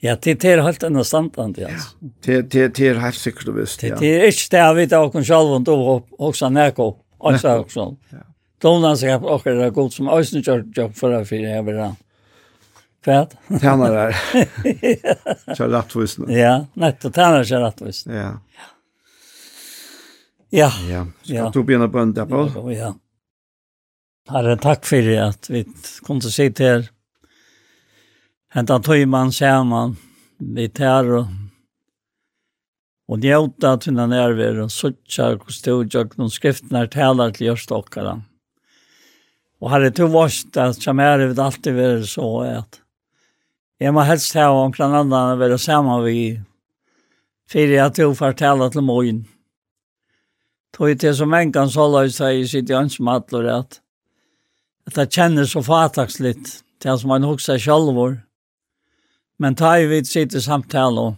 Ja, 0.00 0.16
det 0.22 0.44
er 0.44 0.60
helt 0.62 0.82
en 0.82 1.04
standard 1.04 1.58
ja. 1.58 1.68
Det 2.24 2.42
det 2.42 2.68
det 2.76 2.88
är 2.88 2.94
helt 2.94 3.16
säkert 3.16 3.48
visst 3.48 3.82
ja. 3.82 3.96
Det 3.96 4.20
är 4.20 4.26
ikke 4.28 4.50
det 4.50 4.68
av 4.68 4.88
då 4.88 5.10
kan 5.10 5.24
själva 5.24 5.58
då 5.58 6.02
också 6.18 6.48
näko 6.48 6.94
også 7.18 7.48
också. 7.48 7.96
Ja. 8.10 8.35
Donan 8.66 8.96
sig 8.96 9.14
och 9.14 9.42
det 9.44 9.64
är 9.64 9.70
gott 9.70 9.92
som 9.92 10.08
ösnen 10.08 10.42
kört 10.42 10.64
jag 10.74 10.96
för 10.96 11.12
att 11.12 11.28
fyra 11.28 11.48
jag 11.48 11.62
vill 11.62 11.94
Fett. 13.04 13.36
Tjänar 13.60 13.92
där. 13.92 14.12
Kör 15.54 15.68
rättvist. 15.68 16.18
Ja, 16.28 16.66
netto 16.74 17.12
tjänar 17.12 17.44
kör 17.44 17.60
rättvist. 17.60 18.06
Ja. 18.06 18.40
Ja. 20.50 20.72
Ja. 20.88 21.06
Ska 21.22 21.50
du 21.50 21.62
bli 21.64 21.74
en 21.74 21.90
bönd 21.90 22.14
där 22.14 22.26
på? 22.26 22.72
Ja. 22.72 22.94
Herre, 24.28 24.56
tack 24.56 24.86
för 24.86 25.02
det 25.02 25.18
att 25.18 25.50
vi 25.50 25.64
kunde 26.06 26.30
sitta 26.30 26.64
här. 26.64 26.88
Hända 28.48 28.78
töjman, 28.78 29.32
särman, 29.32 29.96
vi 30.38 30.68
tar 30.68 31.04
og 31.04 31.26
og 33.08 33.18
njóta 33.22 33.76
tunna 33.78 34.06
nærver 34.06 34.64
og 34.64 34.70
suttja 34.70 35.28
og 35.36 35.50
stod 35.54 35.94
og 35.94 36.16
noen 36.18 36.30
skriftene 36.30 36.82
er 36.82 36.88
talar 36.90 37.30
til 37.30 37.52
jørstokkara. 37.52 38.16
Og 39.62 39.70
har 39.72 39.80
det 39.80 39.94
to 39.96 40.08
vårt 40.12 40.58
at 40.60 40.82
som 40.82 41.00
er 41.00 41.22
det 41.22 41.38
alltid 41.40 41.76
være 41.76 42.04
så 42.08 42.28
at 42.48 42.82
jeg 43.80 43.92
må 43.92 44.04
helst 44.08 44.32
ha 44.36 44.48
om 44.52 44.72
blant 44.72 44.96
annet 44.96 45.40
være 45.40 45.58
sammen 45.60 46.04
vi 46.04 46.18
for 47.46 47.72
jeg 47.72 47.94
to 47.94 48.10
forteller 48.18 48.72
til 48.72 48.82
morgen. 48.82 49.26
Tog 50.74 50.98
til 50.98 51.14
som 51.14 51.34
en 51.34 51.52
kan 51.52 51.70
så 51.70 51.86
løs 51.88 52.16
seg 52.18 52.40
i 52.40 52.48
sitt 52.48 52.70
ønsmatler 52.70 53.50
at 53.52 53.80
at 54.86 54.98
jeg 55.00 55.12
kjenner 55.16 55.48
så 55.50 55.64
fatakslitt 55.66 56.50
til 56.82 56.98
som 56.98 57.10
man 57.10 57.26
hokser 57.26 57.58
sjalvor. 57.58 58.20
Men 59.38 59.56
ta 59.58 59.76
i 59.80 59.88
vidt 59.90 60.08
sitt 60.08 60.34
i 60.34 60.40
samtale 60.40 61.00
og 61.10 61.16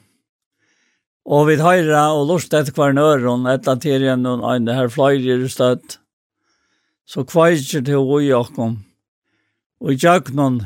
Og 1.28 1.44
vi 1.44 1.58
høyra 1.60 2.06
og 2.16 2.22
lort 2.30 2.54
etter 2.56 2.72
hver 2.72 2.94
nøron, 2.96 3.44
etter 3.52 3.76
tiden 3.76 4.24
og 4.26 4.46
øyne 4.48 4.72
her 4.72 4.88
fløyre 4.88 5.48
støtt 5.52 5.98
så 7.08 7.24
kveitje 7.24 7.80
til 7.84 8.04
ui 8.04 8.28
okkom. 8.36 8.76
Og 9.80 10.04
jagnon, 10.04 10.60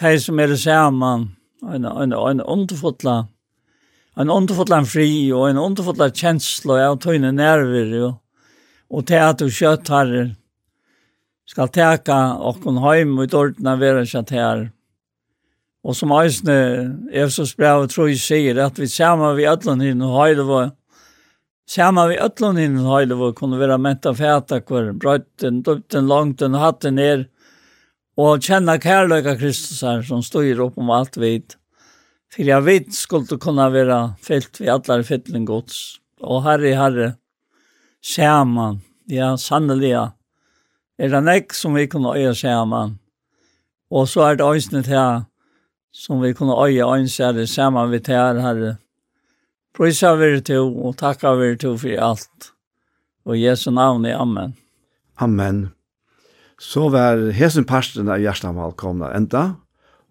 de 0.00 0.14
som 0.20 0.40
er 0.40 0.54
saman, 0.56 1.28
en, 1.64 1.84
en, 1.88 2.12
en 2.12 2.42
underfotla, 2.44 3.22
en 4.18 4.30
underfotla 4.30 4.82
fri, 4.84 5.32
og 5.32 5.48
en 5.48 5.60
underfotla 5.62 6.10
kjensla 6.12 6.82
av 6.90 6.98
tøyne 7.02 7.32
nerver, 7.32 7.94
og 8.04 8.16
og 8.88 9.06
til 9.06 9.20
at 9.20 9.40
du 9.40 9.50
kjøtt 9.52 9.90
skal 11.48 11.68
teka 11.72 12.16
okkom 12.50 12.80
heim 12.84 13.18
ut 13.18 13.34
ordna 13.34 13.76
vera 13.76 14.04
kjatt 14.04 14.30
her. 14.30 14.70
Og 15.84 15.96
som 15.96 16.12
eisne, 16.12 17.08
Efsos 17.12 17.54
brev 17.56 17.86
tror 17.88 18.08
jeg 18.08 18.20
sier, 18.20 18.58
at 18.60 18.78
vi 18.78 18.86
sammen 18.86 19.36
vi 19.36 19.46
ætlan 19.48 19.80
hinn 19.80 20.02
og 20.02 20.16
høyde 20.16 20.44
var 20.44 20.72
Samma 21.68 22.06
vi 22.06 22.18
öllon 22.18 22.58
innan 22.58 22.98
hela 22.98 23.14
vår 23.14 23.32
kunde 23.32 23.58
vara 23.58 23.78
menta 23.78 24.14
fäta 24.14 24.60
kvar, 24.60 24.92
brötten, 24.92 25.62
dupten, 25.62 26.06
långten, 26.06 26.54
hatten 26.54 26.94
ner 26.94 27.28
och 28.16 28.42
känna 28.42 28.80
kärleka 28.80 29.36
Kristus 29.36 29.82
här 29.82 30.02
som 30.02 30.22
styr 30.22 30.60
upp 30.60 30.78
om 30.78 30.90
allt 30.90 31.16
vid. 31.16 31.54
För 32.32 32.42
jag 32.42 32.60
vet 32.60 32.94
skulle 32.94 33.26
kunna 33.26 33.70
vara 33.70 34.14
fyllt 34.22 34.60
vid 34.60 34.68
alla 34.68 35.02
fyllning 35.02 35.44
gods. 35.44 35.96
Och 36.20 36.42
herre, 36.42 36.74
herre, 36.74 37.14
samman, 38.04 38.80
ja, 39.04 39.36
sannoliga, 39.36 40.12
er 40.98 41.08
det 41.08 41.20
nek 41.20 41.52
som 41.52 41.74
vi 41.74 41.86
kunne 41.86 42.16
øye 42.16 42.34
samman. 42.34 42.98
Og 43.90 44.08
så 44.08 44.20
er 44.20 44.36
det 44.36 44.44
øyne 44.44 44.82
til 44.82 45.24
som 45.92 46.22
vi 46.22 46.32
kunne 46.32 46.56
øye 46.64 46.84
øyne 46.94 47.46
sammen 47.46 47.90
vi 47.90 47.98
til 48.00 48.14
herre, 48.14 48.40
herre 48.40 48.76
Prøysa 49.78 50.16
vi 50.18 50.32
til, 50.42 50.72
og 50.74 50.96
takka 50.98 51.36
vi 51.38 51.52
til 51.54 51.76
for 51.78 52.00
alt. 52.02 52.48
Og 53.30 53.36
Jesu 53.38 53.70
navn 53.70 54.08
i 54.08 54.10
Amen. 54.10 54.56
Amen. 55.22 55.68
Så 56.58 56.88
var 56.90 57.20
hesen 57.30 57.62
parsten 57.62 58.10
av 58.10 58.18
Gjerstamal 58.18 58.74
komna 58.74 59.12
enda, 59.14 59.60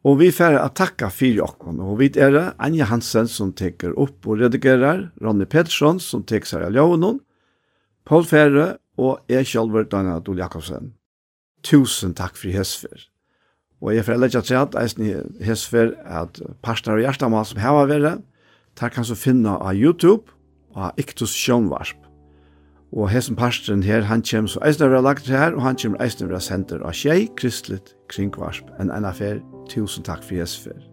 og 0.08 0.22
vi 0.22 0.30
får 0.32 0.56
at 0.62 0.78
takka 0.80 1.10
fyrir 1.12 1.44
okkon, 1.44 1.82
og 1.84 1.98
vi 2.00 2.08
er 2.16 2.54
Anja 2.64 2.88
Hansen 2.88 3.28
som 3.28 3.52
teker 3.52 3.92
opp 4.00 4.24
og 4.24 4.40
redigerer, 4.40 5.10
Ronny 5.20 5.44
Pettersson 5.44 6.00
som 6.00 6.24
teker 6.24 6.48
seg 6.48 6.64
av 6.70 6.78
Ljøvnån, 6.78 7.20
Paul 8.08 8.24
Fære 8.24 8.78
og 9.04 9.20
jeg 9.28 9.52
selv 9.52 9.76
Dana 9.92 10.22
Dole 10.24 10.46
Jakobsen. 10.46 10.94
Tusen 11.68 12.16
takk 12.16 12.40
for 12.40 12.56
hesfer. 12.56 13.04
Og 13.84 13.92
jeg 13.98 14.08
får 14.08 14.24
legge 14.24 14.46
til 14.48 14.62
at 14.64 14.80
jeg 14.80 15.28
hesfer 15.44 15.92
at 16.08 16.40
parsten 16.64 16.96
av 16.96 17.04
Gjerstamal 17.04 17.44
som 17.52 17.60
heva 17.60 17.84
vært, 17.92 18.24
Det 18.80 18.92
kan 18.94 19.04
du 19.04 19.16
finne 19.16 19.56
av 19.58 19.74
YouTube 19.76 20.32
og 20.78 21.00
Iktus 21.02 21.34
Sjønvarsp. 21.34 21.98
Og 22.94 23.10
hessen 23.12 23.36
parstren 23.36 23.84
her, 23.84 24.06
han 24.08 24.24
kommer 24.24 24.52
så 24.52 24.62
eisne 24.64 24.88
vera 24.88 25.02
lagt 25.04 25.28
her, 25.28 25.56
og 25.58 25.62
han 25.66 25.76
kommer 25.76 26.04
eisne 26.04 26.30
vera 26.30 26.40
sender 26.40 26.86
av 26.86 26.94
tjei, 26.96 27.28
kristelig 27.36 27.82
kringvarsp. 28.14 28.70
en 28.80 28.94
enn 28.94 29.06
affær. 29.10 29.42
Tusen 29.68 30.04
takk 30.04 30.24
for 30.24 30.38
jesfer. 30.40 30.87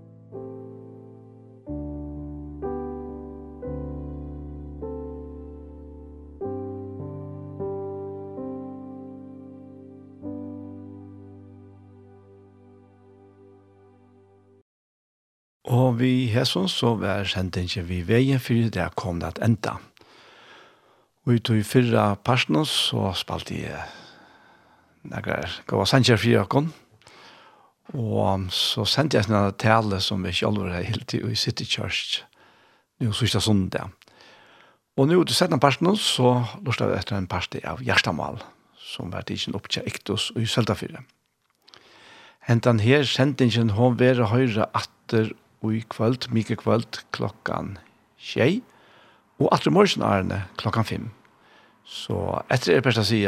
Og 15.75 15.97
vi 15.99 16.29
hesson 16.31 16.69
så 16.71 16.93
var 17.01 17.27
sendingen 17.27 17.87
vi 17.89 18.03
veien 18.07 18.39
for 18.43 18.71
det 18.71 18.87
kom 19.01 19.19
det 19.19 19.33
at 19.33 19.41
enda. 19.43 19.79
Og 21.25 21.35
i 21.35 21.41
tog 21.43 21.65
fyrra 21.67 22.13
parten 22.15 22.61
så 22.69 23.11
spalte 23.19 23.57
jeg 23.59 23.81
nekker 25.11 25.57
gav 25.67 25.83
sanger 25.89 26.21
for 26.21 26.31
jøkken. 26.31 26.71
Og 27.99 28.47
så 28.55 28.87
sendte 28.89 29.19
jeg 29.19 29.29
en 29.33 29.51
tale 29.59 29.99
som 30.01 30.23
vi 30.23 30.31
ikke 30.31 30.45
selv 30.47 30.63
var 30.63 30.87
helt 30.87 31.15
i 31.19 31.35
City 31.35 31.67
Church. 31.67 32.23
Nå 33.01 33.11
sørste 33.13 33.43
sondag. 33.43 33.91
Og 34.97 35.09
nå 35.11 35.25
til 35.27 35.35
setten 35.35 35.61
parten 35.61 35.91
så 35.99 36.37
lortet 36.63 36.93
vi 36.93 36.99
etter 37.01 37.19
en 37.19 37.27
parste 37.27 37.59
av 37.67 37.83
Gjerstamal 37.83 38.39
som 38.79 39.11
var 39.11 39.27
tidsen 39.27 39.57
opp 39.59 39.67
til 39.73 39.83
Ektos 39.89 40.31
og 40.37 40.45
i 40.45 40.47
Søltafyrre. 40.47 41.03
Hentan 42.47 42.79
her 42.85 43.03
sendingen 43.09 43.73
hon 43.75 43.97
vera 43.99 44.29
høyre 44.31 44.69
atter 44.77 45.33
i 45.73 45.85
kvöld, 45.89 46.29
mykje 46.31 46.57
kvöld, 46.57 47.01
klokkan 47.13 47.79
tjei, 48.19 48.63
og 49.39 49.49
atre 49.53 49.71
morgen 49.71 50.03
er 50.33 50.49
klokkan 50.57 50.85
fem. 50.85 51.11
Så 51.85 52.41
etter 52.53 52.77
er 52.77 52.85
best 52.85 53.01
å 53.01 53.05
si 53.05 53.25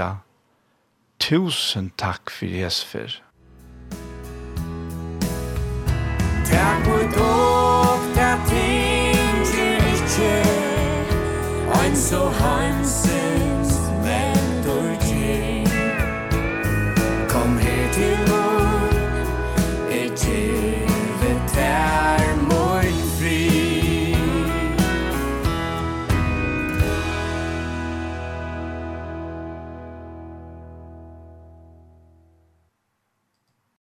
tusen 1.21 1.91
takk 1.97 2.33
for 2.33 2.49
Jesper. 2.49 3.21
Takk 6.47 6.89
for 6.89 7.05
dog, 7.19 8.09
takk 8.17 8.49
ting, 8.49 9.45
du 9.53 9.63
ikke, 9.93 10.35
ein 11.83 11.97
så 11.97 12.27
hansen. 12.41 13.26